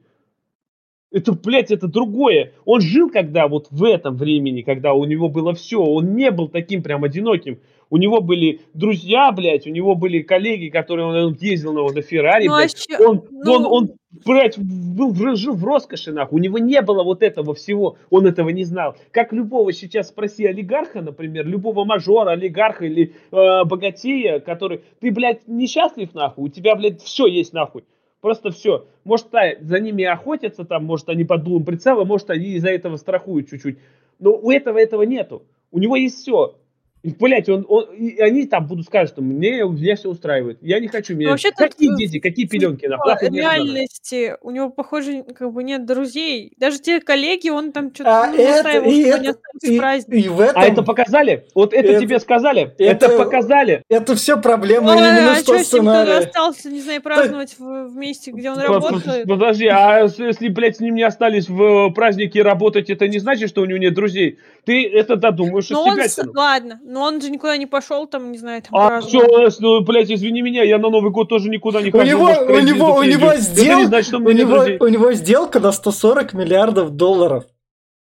Это, 1.12 1.34
блядь, 1.34 1.72
это 1.72 1.88
другое. 1.88 2.54
Он 2.66 2.80
жил 2.80 3.10
когда 3.10 3.48
вот 3.50 3.68
в 3.70 3.84
этом 3.84 4.16
времени, 4.16 4.62
когда 4.62 4.94
у 4.94 5.04
него 5.06 5.28
было 5.28 5.54
все. 5.54 5.82
Он 5.82 6.16
не 6.16 6.32
был 6.32 6.48
таким 6.48 6.82
прям 6.84 7.04
одиноким. 7.04 7.60
У 7.90 7.98
него 7.98 8.22
были 8.22 8.62
друзья, 8.74 9.30
блядь, 9.34 9.68
у 9.68 9.70
него 9.70 9.96
были 9.96 10.22
коллеги, 10.22 10.70
которые 10.70 11.08
он, 11.08 11.16
он 11.18 11.38
ездил 11.42 11.74
на, 11.74 11.84
на 11.94 12.02
Феррари, 12.02 12.48
Ну, 12.48 12.54
а 12.54 12.58
блядь. 12.60 12.78
ща- 12.78 12.98
Он, 13.06 13.24
ну- 13.30 13.52
он, 13.54 13.66
он, 13.66 13.90
блядь, 14.26 14.58
был, 14.58 15.14
жил 15.36 15.54
в 15.56 15.66
роскоши, 15.66 16.14
нахуй. 16.14 16.40
У 16.40 16.42
него 16.44 16.58
не 16.58 16.82
было 16.82 17.04
вот 17.04 17.22
этого 17.22 17.54
всего. 17.54 17.98
Он 18.10 18.26
этого 18.26 18.48
не 18.48 18.64
знал. 18.64 18.96
Как 19.12 19.34
любого 19.34 19.74
сейчас 19.74 20.08
спроси 20.08 20.46
олигарха, 20.46 21.02
например, 21.02 21.46
любого 21.46 21.84
мажора, 21.84 22.30
олигарха 22.32 22.86
или 22.86 23.12
э, 23.34 23.66
богатея, 23.66 24.40
который... 24.40 24.80
Ты, 25.02 25.12
блядь, 25.12 25.46
несчастлив, 25.50 26.14
нахуй. 26.14 26.46
У 26.46 26.48
тебя, 26.48 26.76
блядь, 26.76 27.02
все 27.02 27.28
есть, 27.28 27.52
нахуй. 27.52 27.84
Просто 28.22 28.52
все. 28.52 28.86
Может, 29.04 29.32
та- 29.32 29.56
за 29.60 29.80
ними 29.80 30.04
охотятся 30.04 30.64
там, 30.64 30.86
может, 30.86 31.10
они 31.10 31.26
под 31.26 31.44
дулом 31.44 31.66
прицела, 31.66 32.06
может, 32.06 32.30
они 32.30 32.50
из-за 32.54 32.70
этого 32.70 32.98
страхуют 32.98 33.50
чуть-чуть. 33.50 33.80
Но 34.20 34.32
у 34.38 34.52
этого 34.52 34.78
этого 34.78 35.02
нету. 35.02 35.44
У 35.72 35.80
него 35.80 35.96
есть 35.96 36.20
все. 36.20 36.56
И, 37.04 37.10
блядь, 37.10 37.50
он, 37.50 37.66
он, 37.68 37.86
и 37.96 38.20
они 38.20 38.46
там 38.46 38.68
будут 38.68 38.86
сказать, 38.86 39.10
что 39.10 39.22
мне, 39.24 39.64
меня 39.64 39.96
все 39.96 40.10
устраивает. 40.10 40.60
Я 40.62 40.80
не 40.80 40.88
хочу 40.88 41.16
меня. 41.16 41.32
вообще 41.32 41.50
тут, 41.50 41.58
какие 41.58 41.92
э, 41.94 41.98
дети, 41.98 42.20
какие 42.20 42.46
пеленки? 42.46 42.86
надо? 42.86 43.18
реальности 43.28 44.36
у 44.42 44.52
него, 44.52 44.70
похоже, 44.70 45.24
как 45.24 45.52
бы 45.52 45.64
нет 45.64 45.86
друзей. 45.86 46.54
Даже 46.58 46.80
те 46.80 47.00
коллеги, 47.00 47.50
он 47.50 47.72
там 47.72 47.88
А 47.88 47.94
что-то 47.96 48.42
это, 48.42 48.52
настаивал, 48.64 48.92
и, 48.92 49.04
что 49.06 49.16
они 49.16 49.28
это, 49.28 49.38
остались 49.40 49.62
в 49.62 49.72
и, 49.72 49.78
празднике. 49.80 50.26
и 50.26 50.30
в 50.30 50.40
этом 50.42 50.62
А 50.62 50.66
это 50.66 50.84
показали? 50.84 51.46
Вот 51.56 51.74
это, 51.74 51.92
Это- 51.92 52.02
тебе 52.02 52.20
сказали? 52.20 52.74
Это, 52.78 53.06
это- 53.08 53.18
показали? 53.18 53.84
это 53.90 54.16
все 54.16 54.40
проблема 54.40 54.92
Ой, 54.92 54.98
именно 54.98 55.32
а 55.32 55.36
что 55.36 55.56
что 55.58 55.64
с 55.64 55.74
ним 55.74 55.86
тогда 55.86 56.04
сценария. 56.04 56.26
остался, 56.28 56.70
не 56.70 56.82
знаю, 56.82 57.02
праздновать 57.02 57.56
в, 57.58 57.88
в 57.90 57.96
месте, 57.96 58.32
где 58.32 58.52
он 58.52 58.60
работает? 58.60 59.28
Подожди, 59.28 59.68
а 59.68 60.02
если, 60.02 60.50
блядь, 60.50 60.78
с 60.78 60.80
ним 60.80 60.96
не 60.96 61.04
остались 61.04 61.50
в 61.50 61.62
э, 61.62 61.92
празднике 61.94 62.44
работать, 62.44 62.90
это 62.90 63.08
не 63.08 63.20
значит, 63.20 63.50
что 63.50 63.62
у 63.62 63.66
него 63.66 63.80
нет 63.80 63.94
друзей? 63.94 64.38
Ты 64.66 64.88
это 64.88 65.16
додумаешь 65.16 65.70
Ну 65.72 65.98
из 65.98 66.14
себя. 66.14 66.26
ладно, 66.36 66.80
но 66.92 67.04
он 67.04 67.22
же 67.22 67.30
никуда 67.32 67.56
не 67.58 67.66
пошел, 67.66 68.06
там, 68.06 68.32
не 68.32 68.38
знаю, 68.38 68.62
там 68.62 68.72
А 68.74 69.00
все, 69.02 69.26
ну, 69.60 69.82
блядь, 69.82 70.12
извини 70.12 70.42
меня, 70.42 70.64
я 70.64 70.78
на 70.78 70.90
Новый 70.90 71.12
год 71.12 71.30
тоже 71.30 71.50
никуда 71.50 71.82
не 71.82 71.90
У 71.90 71.92
хожу. 71.94 72.06
него, 72.06 72.24
может, 72.26 72.50
у 72.50 72.60
него, 72.60 72.96
у 72.96 73.04
него 73.04 73.28
Это 73.28 73.38
не 73.38 73.42
сделка, 73.42 73.88
значит, 73.88 74.14
у 74.14 74.18
у 74.18 74.32
него, 74.32 74.56
друзей. 74.58 74.78
у 74.80 74.88
него 74.88 75.14
сделка 75.14 75.60
на 75.62 75.72
140 75.72 76.34
миллиардов 76.34 76.92
долларов. 76.92 77.46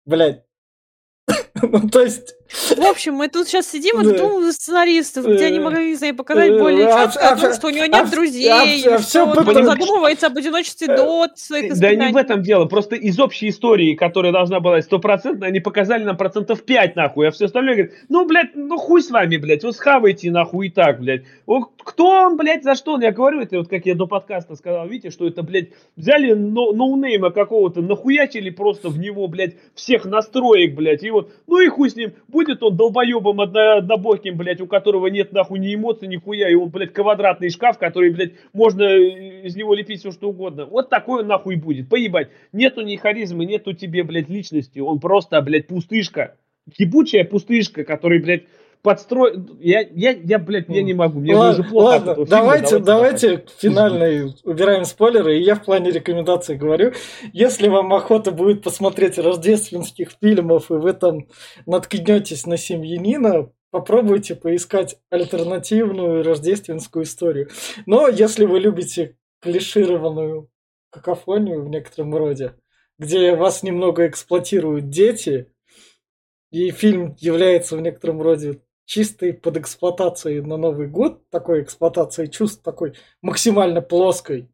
Блять. 0.07 0.45
Ну, 1.61 1.89
то 1.91 2.01
есть... 2.03 2.35
В 2.51 2.81
общем, 2.83 3.15
мы 3.15 3.29
тут 3.29 3.47
сейчас 3.47 3.71
сидим 3.71 4.01
и 4.01 4.17
думаем 4.17 4.45
за 4.45 4.53
сценаристов, 4.53 5.27
где 5.27 5.47
они 5.47 5.59
Э, 5.59 5.61
могли, 5.61 5.95
знаю, 5.95 6.15
показать 6.17 6.51
э, 6.51 6.59
более 6.59 6.87
а- 6.87 7.07
четко 7.07 7.29
о 7.29 7.33
а- 7.33 7.37
том, 7.37 7.53
что 7.53 7.67
у 7.67 7.71
него 7.71 7.85
нет 7.85 8.07
а- 8.07 8.11
друзей, 8.11 8.81
что 9.01 9.25
он 9.25 9.65
задумывается 9.65 10.27
об 10.29 10.37
одиночестве 10.37 10.87
до 10.87 11.29
своих 11.35 11.79
Да 11.79 11.95
не 11.95 12.13
в 12.13 12.17
этом 12.17 12.43
дело, 12.43 12.65
просто 12.65 12.97
из 12.97 13.19
общей 13.21 13.51
истории, 13.51 13.95
которая 13.95 14.33
должна 14.33 14.61
была 14.61 14.77
быть 14.77 14.85
стопроцентной, 14.85 15.49
они 15.49 15.61
показали 15.61 16.05
нам 16.05 16.17
процентов 16.17 16.63
5, 16.63 16.97
нахуй, 16.97 17.29
а 17.29 17.31
все 17.31 17.47
остальное 17.47 17.75
говорят, 17.75 17.95
ну, 18.09 18.27
блядь, 18.27 18.55
ну 18.55 18.79
хуй 18.79 19.03
с 19.03 19.11
вами, 19.11 19.37
блядь, 19.37 19.65
вот 19.65 19.77
схавайте, 19.77 20.31
нахуй, 20.31 20.69
и 20.69 20.71
так, 20.71 21.01
блядь. 21.01 21.25
О, 21.47 21.65
кто 21.85 22.09
он, 22.09 22.37
блядь, 22.37 22.65
за 22.65 22.75
что? 22.75 22.99
Я 23.01 23.13
говорю, 23.13 23.41
это 23.41 23.59
вот 23.59 23.69
как 23.69 23.85
я 23.87 23.95
до 23.95 24.07
подкаста 24.07 24.57
сказал, 24.57 24.87
видите, 24.89 25.11
что 25.11 25.27
это, 25.27 25.43
блядь, 25.43 25.69
взяли 25.97 26.33
но- 26.33 26.73
ноунейма 26.73 27.31
какого-то, 27.31 27.83
нахуячили 27.83 28.51
просто 28.51 28.89
в 28.89 28.99
него, 28.99 29.27
блядь, 29.29 29.57
всех 29.75 30.05
настроек, 30.05 30.75
блядь, 30.75 31.03
и 31.03 31.11
вот, 31.11 31.33
ну 31.47 31.61
и 31.61 31.69
хуй 31.69 31.91
с 31.91 31.97
ним, 31.97 32.13
будет 32.39 32.63
он 32.63 32.77
долбоебом 32.77 33.41
одно, 33.41 33.79
однобоким, 33.79 34.37
блядь, 34.37 34.61
у 34.61 34.69
которого 34.69 35.09
нет, 35.09 35.33
нахуй, 35.33 35.59
ни 35.59 35.75
эмоций, 35.75 36.07
ни 36.07 36.17
хуя, 36.17 36.49
и 36.49 36.55
он, 36.55 36.69
блядь, 36.69 36.93
квадратный 36.93 37.51
шкаф, 37.51 37.79
который, 37.79 38.11
блядь, 38.11 38.35
можно 38.53 38.83
э, 38.85 39.43
из 39.45 39.57
него 39.57 39.75
лепить 39.75 40.01
все, 40.01 40.13
что 40.13 40.29
угодно. 40.29 40.67
Вот 40.67 40.89
такой 40.89 41.23
он, 41.23 41.27
нахуй, 41.27 41.57
будет, 41.57 41.89
поебать. 41.89 42.29
Нету 42.53 42.83
ни 42.83 42.95
харизмы, 42.95 43.45
нету 43.45 43.73
тебе, 43.73 44.05
блядь, 44.05 44.29
личности, 44.29 44.79
он 44.79 45.01
просто, 45.01 45.43
блядь, 45.43 45.67
пустышка. 45.67 46.37
Ебучая 46.77 47.25
пустышка, 47.25 47.83
который, 47.83 48.21
блядь, 48.21 48.45
подстрой... 48.83 49.35
Я, 49.61 49.81
я, 49.81 50.11
я, 50.11 50.39
блядь, 50.39 50.69
я 50.69 50.83
не 50.83 50.95
могу, 50.95 51.21
мне 51.21 51.35
ладно, 51.35 51.61
уже 51.61 51.71
плохо 51.71 51.87
от 51.87 52.07
ладно, 52.07 52.11
этого 52.11 52.27
фильма, 52.27 52.43
давайте, 52.43 52.79
давайте 52.79 53.29
давайте. 53.29 53.53
финальный 53.59 54.35
убираем 54.45 54.85
спойлеры, 54.85 55.39
и 55.39 55.43
я 55.43 55.55
в 55.55 55.65
плане 55.65 55.91
рекомендаций 55.91 56.57
говорю. 56.57 56.93
Если 57.33 57.69
вам 57.69 57.93
охота 57.93 58.31
будет 58.31 58.63
посмотреть 58.63 59.19
рождественских 59.19 60.11
фильмов, 60.21 60.71
и 60.71 60.75
вы 60.75 60.93
там 60.93 61.27
наткнетесь 61.67 62.47
на 62.47 62.57
семьянина, 62.57 63.51
попробуйте 63.71 64.35
поискать 64.35 64.99
альтернативную 65.11 66.23
рождественскую 66.25 67.05
историю. 67.05 67.49
Но 67.87 68.09
если 68.09 68.45
вы 68.45 68.61
любите 68.61 69.17
клишированную 69.41 70.51
какофонию 70.91 71.65
в 71.65 71.69
некотором 71.69 72.15
роде, 72.15 72.55
где 72.99 73.37
вас 73.37 73.63
немного 73.63 74.07
эксплуатируют 74.09 74.89
дети, 74.89 75.53
и 76.51 76.71
фильм 76.71 77.15
является 77.19 77.77
в 77.77 77.81
некотором 77.81 78.23
роде 78.23 78.61
чистой 78.89 79.35
под 79.35 79.59
эксплуатацией 79.59 80.41
на 80.41 80.57
Новый 80.57 80.89
год, 80.89 81.29
такой 81.29 81.63
эксплуатацией 81.63 82.31
чувств, 82.31 82.63
такой 82.63 82.95
максимально 83.21 83.83
плоской, 83.83 84.49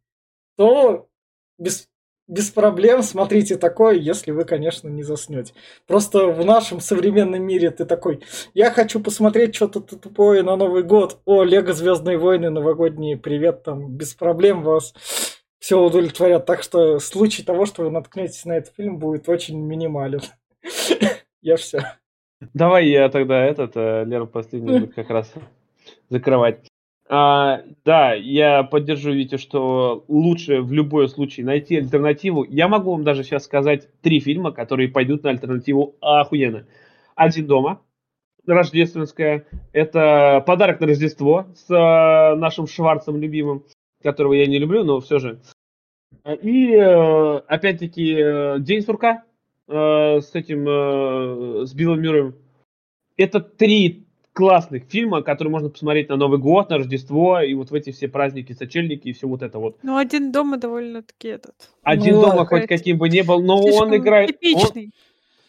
то 0.57 1.09
без, 1.57 1.89
без 2.27 2.51
проблем 2.51 3.05
смотрите 3.05 3.57
такое, 3.57 3.95
если 3.95 4.33
вы, 4.33 4.45
конечно, 4.45 4.89
не 4.89 5.05
заснете. 5.05 5.55
Просто 5.87 6.27
в 6.27 6.45
нашем 6.45 6.81
современном 6.81 7.45
мире 7.45 7.71
ты 7.71 7.85
такой, 7.85 8.25
я 8.55 8.73
хочу 8.73 8.99
посмотреть 8.99 9.55
что-то 9.55 9.81
тупое 9.81 10.43
на 10.43 10.57
Новый 10.57 10.83
год. 10.83 11.21
О, 11.25 11.45
Лего 11.45 11.73
Звездные 11.73 12.19
войны, 12.19 12.51
новогодние, 12.51 13.17
привет, 13.17 13.63
там, 13.63 13.93
без 13.93 14.15
проблем 14.15 14.65
вас 14.65 14.95
все 15.61 15.81
удовлетворят. 15.81 16.45
Так 16.45 16.65
что 16.65 16.99
случай 16.99 17.45
того, 17.45 17.67
что 17.67 17.85
вы 17.85 17.91
наткнетесь 17.91 18.45
на 18.47 18.55
этот 18.55 18.75
фильм, 18.75 18.99
будет 18.99 19.29
очень 19.29 19.61
минимален. 19.61 20.23
Я 21.41 21.57
все. 21.57 21.85
Давай 22.53 22.89
я 22.89 23.09
тогда 23.09 23.45
этот, 23.45 23.77
э, 23.77 24.05
Лера, 24.05 24.27
последний 24.27 24.87
как 24.89 25.11
раз 25.11 25.33
закрывать. 26.09 26.67
А, 27.07 27.61
да, 27.85 28.15
я 28.15 28.63
поддержу 28.63 29.13
Витю, 29.13 29.37
что 29.39 30.05
лучше 30.09 30.63
в 30.63 30.73
любой 30.73 31.09
случае 31.09 31.45
найти 31.45 31.77
альтернативу. 31.77 32.45
Я 32.45 32.67
могу 32.67 32.93
вам 32.93 33.05
даже 33.05 33.25
сейчас 33.25 33.45
сказать 33.45 33.89
три 34.01 34.21
фильма, 34.21 34.53
которые 34.53 34.89
пойдут 34.89 35.23
на 35.23 35.31
альтернативу 35.31 35.97
охуенно. 36.01 36.67
«Один 37.15 37.47
дома», 37.47 37.81
«Рождественская», 38.47 39.47
Это 39.73 40.43
подарок 40.47 40.81
на 40.81 40.87
Рождество 40.87 41.47
с 41.55 41.71
э, 41.71 42.37
нашим 42.37 42.67
Шварцем 42.67 43.21
любимым, 43.21 43.65
которого 44.03 44.33
я 44.33 44.47
не 44.47 44.59
люблю, 44.59 44.83
но 44.85 45.01
все 45.01 45.19
же. 45.19 45.41
И 46.43 46.75
э, 46.75 47.37
опять-таки 47.47 48.15
э, 48.17 48.57
День 48.61 48.83
сурка 48.83 49.25
э, 49.69 50.21
с 50.21 50.35
этим, 50.35 50.67
э, 50.69 51.67
с 51.67 51.73
Биллом 51.75 52.01
Мюрреем. 52.01 52.35
Это 53.17 53.41
три 53.41 54.05
классных 54.33 54.85
фильма, 54.89 55.23
которые 55.23 55.53
можно 55.53 55.71
посмотреть 55.71 56.09
на 56.09 56.17
Новый 56.17 56.39
год, 56.41 56.69
на 56.69 56.79
Рождество 56.79 57.41
и 57.41 57.55
вот 57.55 57.71
в 57.71 57.75
эти 57.75 57.93
все 57.93 58.09
праздники, 58.09 58.53
сочельники 58.53 59.09
и 59.09 59.13
все 59.13 59.29
вот 59.29 59.43
это 59.43 59.59
вот. 59.61 59.77
Ну, 59.83 59.97
один 59.97 60.33
дома 60.33 60.57
довольно-таки 60.59 61.29
этот. 61.29 61.55
Один 61.85 62.17
Ну, 62.17 62.23
дома 62.23 62.45
хоть 62.45 62.67
каким 62.67 62.99
бы 62.99 63.09
ни 63.09 63.21
был, 63.23 63.41
но 63.43 63.63
слишком 63.63 63.89
он 63.89 63.97
играет... 63.97 64.31
он- 64.31 64.35
Типичный. 64.35 64.91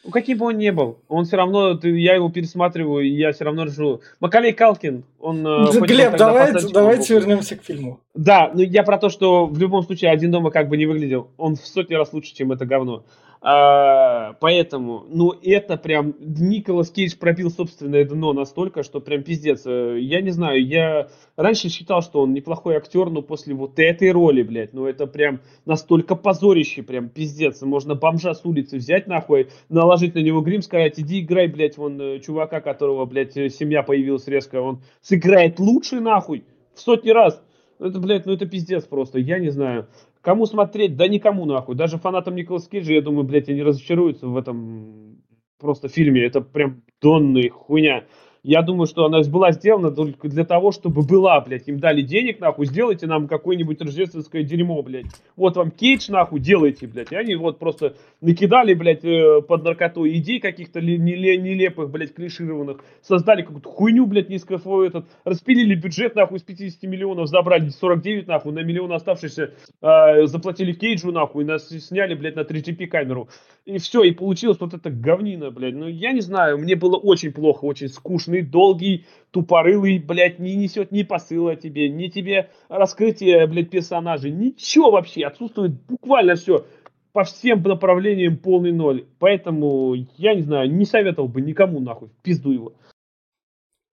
ну, 0.04 0.12
каким 0.12 0.38
бы 0.38 0.46
он 0.46 0.60
ни 0.60 0.70
был, 0.70 1.00
он 1.08 1.26
все 1.26 1.36
равно, 1.38 1.74
ты- 1.74 1.98
я 2.00 2.14
его 2.14 2.30
пересматриваю, 2.30 3.04
и 3.06 3.10
я 3.10 3.32
все 3.32 3.46
равно 3.46 3.64
решу. 3.66 4.02
Макалей 4.20 4.54
Калкин, 4.54 5.04
он... 5.20 5.48
э, 5.48 5.50
он 5.70 5.82
Глеб, 5.82 6.16
давайте, 6.16 6.68
давайте 6.72 7.16
вернемся 7.16 7.56
к 7.58 7.64
фильму. 7.64 8.02
Да, 8.14 8.52
ну 8.54 8.62
я 8.62 8.84
про 8.84 9.00
то, 9.00 9.10
что 9.10 9.48
в 9.48 9.58
любом 9.58 9.82
случае 9.82 10.12
один 10.12 10.30
дома 10.30 10.52
как 10.52 10.70
бы 10.70 10.78
не 10.78 10.86
выглядел. 10.86 11.32
Он 11.38 11.56
в 11.56 11.66
сотни 11.66 11.96
раз 11.96 12.14
лучше, 12.14 12.36
чем 12.36 12.52
это 12.52 12.68
говно. 12.68 13.04
А, 13.48 14.34
поэтому, 14.40 15.06
ну 15.08 15.32
это 15.44 15.78
прям 15.78 16.16
Николас 16.20 16.90
Кейдж 16.90 17.16
пробил 17.16 17.52
собственное 17.52 18.04
дно 18.04 18.34
настолько, 18.34 18.82
что 18.82 19.00
прям 19.00 19.22
пиздец. 19.22 19.68
Э, 19.68 20.00
Я 20.00 20.22
не 20.22 20.32
знаю, 20.32 20.66
я 20.66 21.10
раньше 21.36 21.70
считал, 21.70 22.02
что 22.02 22.22
он 22.22 22.34
неплохой 22.34 22.76
актер, 22.76 23.12
но 23.12 23.22
после 23.22 23.54
вот 23.54 23.78
этой 23.78 24.12
роли, 24.12 24.42
блядь, 24.42 24.74
ну 24.74 24.88
это 24.88 25.06
прям 25.06 25.42
настолько 25.64 26.16
позорище, 26.16 26.82
прям 26.82 27.08
пиздец. 27.08 27.62
Можно 27.62 27.94
бомжа 27.94 28.34
с 28.34 28.44
улицы 28.46 28.78
взять 28.78 29.06
нахуй, 29.06 29.50
наложить 29.70 30.16
на 30.16 30.24
него 30.24 30.42
грим, 30.42 30.64
сказать, 30.64 31.00
иди 31.00 31.20
играй, 31.22 31.46
блядь, 31.46 31.78
вон 31.78 32.02
э, 32.02 32.20
чувака, 32.22 32.62
которого, 32.62 33.06
блядь, 33.06 33.38
э, 33.38 33.50
семья 33.50 33.84
появилась 33.84 34.28
резко, 34.28 34.60
он 34.60 34.82
сыграет 35.02 35.60
лучше 35.60 36.00
нахуй 36.00 36.46
в 36.74 36.82
сотни 36.82 37.12
раз. 37.12 37.40
Ну, 37.78 37.90
Это, 37.90 38.00
блядь, 38.00 38.26
ну 38.26 38.34
это 38.34 38.48
пиздец 38.48 38.86
просто, 38.86 39.20
я 39.20 39.38
не 39.38 39.50
знаю. 39.50 39.88
Кому 40.26 40.48
смотреть? 40.48 40.96
Да 40.96 41.08
никому 41.08 41.46
нахуй. 41.46 41.76
Даже 41.76 42.00
фанатам 42.00 42.34
Николаса 42.34 42.68
Кейджа, 42.68 42.94
я 42.94 43.04
думаю, 43.04 43.26
блядь, 43.26 43.48
они 43.48 43.62
разочаруются 43.62 44.26
в 44.26 44.36
этом 44.36 45.22
просто 45.60 45.88
фильме. 45.88 46.26
Это 46.26 46.42
прям 46.42 46.82
донная 47.00 47.48
хуйня. 47.52 48.06
Я 48.48 48.62
думаю, 48.62 48.86
что 48.86 49.06
она 49.06 49.22
была 49.24 49.52
сделана 49.54 49.90
только 49.90 50.30
для 50.30 50.46
того, 50.46 50.72
чтобы 50.72 51.02
была, 51.02 51.42
блядь. 51.42 51.68
Им 51.68 51.80
дали 51.80 52.04
денег, 52.04 52.40
нахуй, 52.40 52.68
сделайте 52.68 53.08
нам 53.08 53.28
какое-нибудь 53.28 53.82
рождественское 53.82 54.44
дерьмо, 54.44 54.84
блядь. 54.84 55.08
Вот 55.36 55.58
вам 55.58 55.72
Кейдж, 55.72 56.12
нахуй, 56.12 56.40
делайте, 56.40 56.86
блядь. 56.86 57.12
И 57.12 57.16
они 57.16 57.34
вот 57.34 57.58
просто 57.58 57.96
накидали, 58.22 58.76
блядь, 58.76 59.04
э, 59.04 59.42
под 59.42 59.64
наркотой 59.64 60.16
идей 60.20 60.40
каких-то 60.40 60.80
нелепых, 60.80 61.90
блядь, 61.90 62.14
клишированных. 62.14 62.82
Создали 63.02 63.42
какую-то 63.42 63.68
хуйню, 63.68 64.06
блядь, 64.06 64.30
низко 64.30 64.62
этот. 64.86 65.08
Распилили 65.24 65.74
бюджет, 65.74 66.14
нахуй, 66.14 66.38
с 66.38 66.44
50 66.44 66.84
миллионов, 66.84 67.28
забрали 67.28 67.70
49, 67.70 68.28
нахуй, 68.28 68.54
на 68.54 68.60
миллион 68.60 68.94
оставшийся 68.94 69.56
э, 69.82 70.28
заплатили 70.28 70.74
Кейджу, 70.74 71.12
нахуй, 71.12 71.46
нас 71.46 71.70
сняли, 71.70 72.14
блядь, 72.14 72.36
на 72.36 72.42
3GP 72.42 72.86
камеру. 72.86 73.28
И 73.66 73.80
все, 73.80 74.04
и 74.04 74.12
получилось 74.12 74.60
вот 74.60 74.76
это 74.76 74.92
говнина, 74.92 75.50
блядь. 75.50 75.74
Ну, 75.74 75.88
я 75.88 76.12
не 76.12 76.22
знаю, 76.22 76.60
мне 76.60 76.76
было 76.76 76.98
очень 76.98 77.32
плохо, 77.32 77.66
очень 77.66 77.90
скучный, 78.36 78.42
долгий, 78.42 79.06
тупорылый, 79.32 80.00
блядь, 80.00 80.40
не 80.40 80.56
несет 80.56 80.92
ни 80.92 81.04
посыла 81.04 81.56
тебе, 81.56 81.90
ни 81.90 82.08
тебе 82.08 82.50
раскрытие, 82.70 83.48
блядь, 83.48 83.70
персонажей, 83.70 84.32
ничего 84.32 84.92
вообще, 84.92 85.26
отсутствует 85.26 85.72
буквально 85.88 86.36
все. 86.36 86.66
По 87.14 87.24
всем 87.24 87.62
направлениям 87.62 88.38
полный 88.38 88.74
ноль. 88.74 89.08
Поэтому, 89.20 89.96
я 90.18 90.36
не 90.36 90.42
знаю, 90.42 90.70
не 90.70 90.84
советовал 90.84 91.30
бы 91.30 91.40
никому, 91.40 91.80
нахуй, 91.80 92.10
в 92.10 92.22
пизду 92.22 92.52
его. 92.52 92.74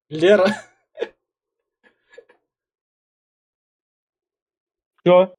Лера, 0.09 0.49
Все. 5.05 5.35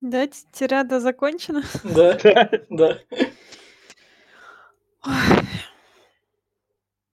Да, 0.00 0.28
тирада 0.52 1.00
закончена. 1.00 1.62
да, 1.84 2.18
да. 2.70 2.98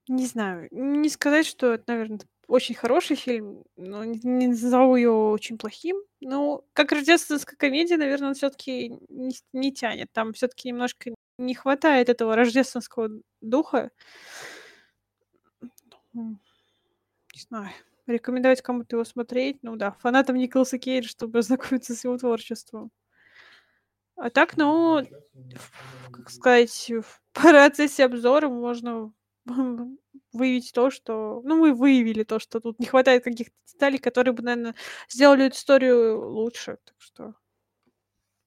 Не 0.08 0.26
знаю, 0.28 0.68
не 0.72 1.10
сказать, 1.10 1.48
что 1.48 1.74
это, 1.74 1.84
наверное, 1.88 2.20
очень 2.48 2.76
хороший 2.76 3.16
фильм, 3.16 3.64
но 3.76 4.04
не, 4.04 4.20
не 4.24 4.48
назову 4.48 4.96
его 4.98 5.32
очень 5.32 5.58
плохим. 5.58 5.98
Ну, 6.22 6.64
как 6.74 6.92
рождественская 6.92 7.58
комедия, 7.58 7.98
наверное, 7.98 8.30
он 8.30 8.36
все-таки 8.36 9.00
не, 9.10 9.32
с- 9.32 9.44
не 9.52 9.74
тянет. 9.74 10.10
Там 10.14 10.34
все-таки 10.34 10.68
немножко 10.70 11.16
не 11.40 11.56
хватает 11.56 12.10
этого 12.10 12.36
рождественского 12.36 13.10
духа. 13.42 13.90
М, 16.16 16.40
Не 17.36 17.42
знаю. 17.42 17.72
Рекомендовать 18.08 18.62
кому-то 18.62 18.96
его 18.98 19.04
смотреть. 19.06 19.60
Ну 19.64 19.76
да, 19.78 19.92
фанатам 19.94 20.38
Николаса 20.38 20.80
Кейджа, 20.80 21.10
чтобы 21.10 21.40
ознакомиться 21.40 21.96
с 21.96 22.04
его 22.04 22.18
творчеством. 22.18 22.92
А 24.18 24.30
так, 24.30 24.58
ну, 24.58 25.06
как 26.12 26.30
сказать, 26.30 26.92
в 26.92 27.22
процессе 27.34 28.06
обзора 28.06 28.50
можно 28.50 29.12
выявить 30.34 30.72
то, 30.74 30.90
что... 30.90 31.42
Ну, 31.44 31.58
мы 31.58 31.74
выявили 31.74 32.24
то, 32.24 32.40
что 32.40 32.60
тут 32.60 32.80
не 32.80 32.86
хватает 32.86 33.24
каких-то 33.24 33.56
деталей, 33.72 33.98
которые 33.98 34.34
бы, 34.34 34.44
наверное, 34.44 34.76
сделали 35.10 35.46
эту 35.46 35.56
историю 35.56 36.30
лучше. 36.30 36.78
Так 36.84 36.96
что 37.00 37.34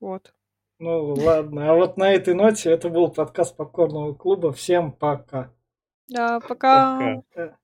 вот. 0.01 0.33
Ну 0.81 1.15
ладно, 1.15 1.73
а 1.73 1.75
вот 1.75 1.97
на 1.97 2.13
этой 2.13 2.35
ноте 2.35 2.71
это 2.71 2.89
был 2.89 3.09
подкаст 3.09 3.57
Попкорного 3.57 4.15
клуба. 4.15 4.53
Всем 4.53 4.93
пока. 4.93 5.53
Да, 6.09 6.39
пока. 6.41 7.23
Пока. 7.31 7.59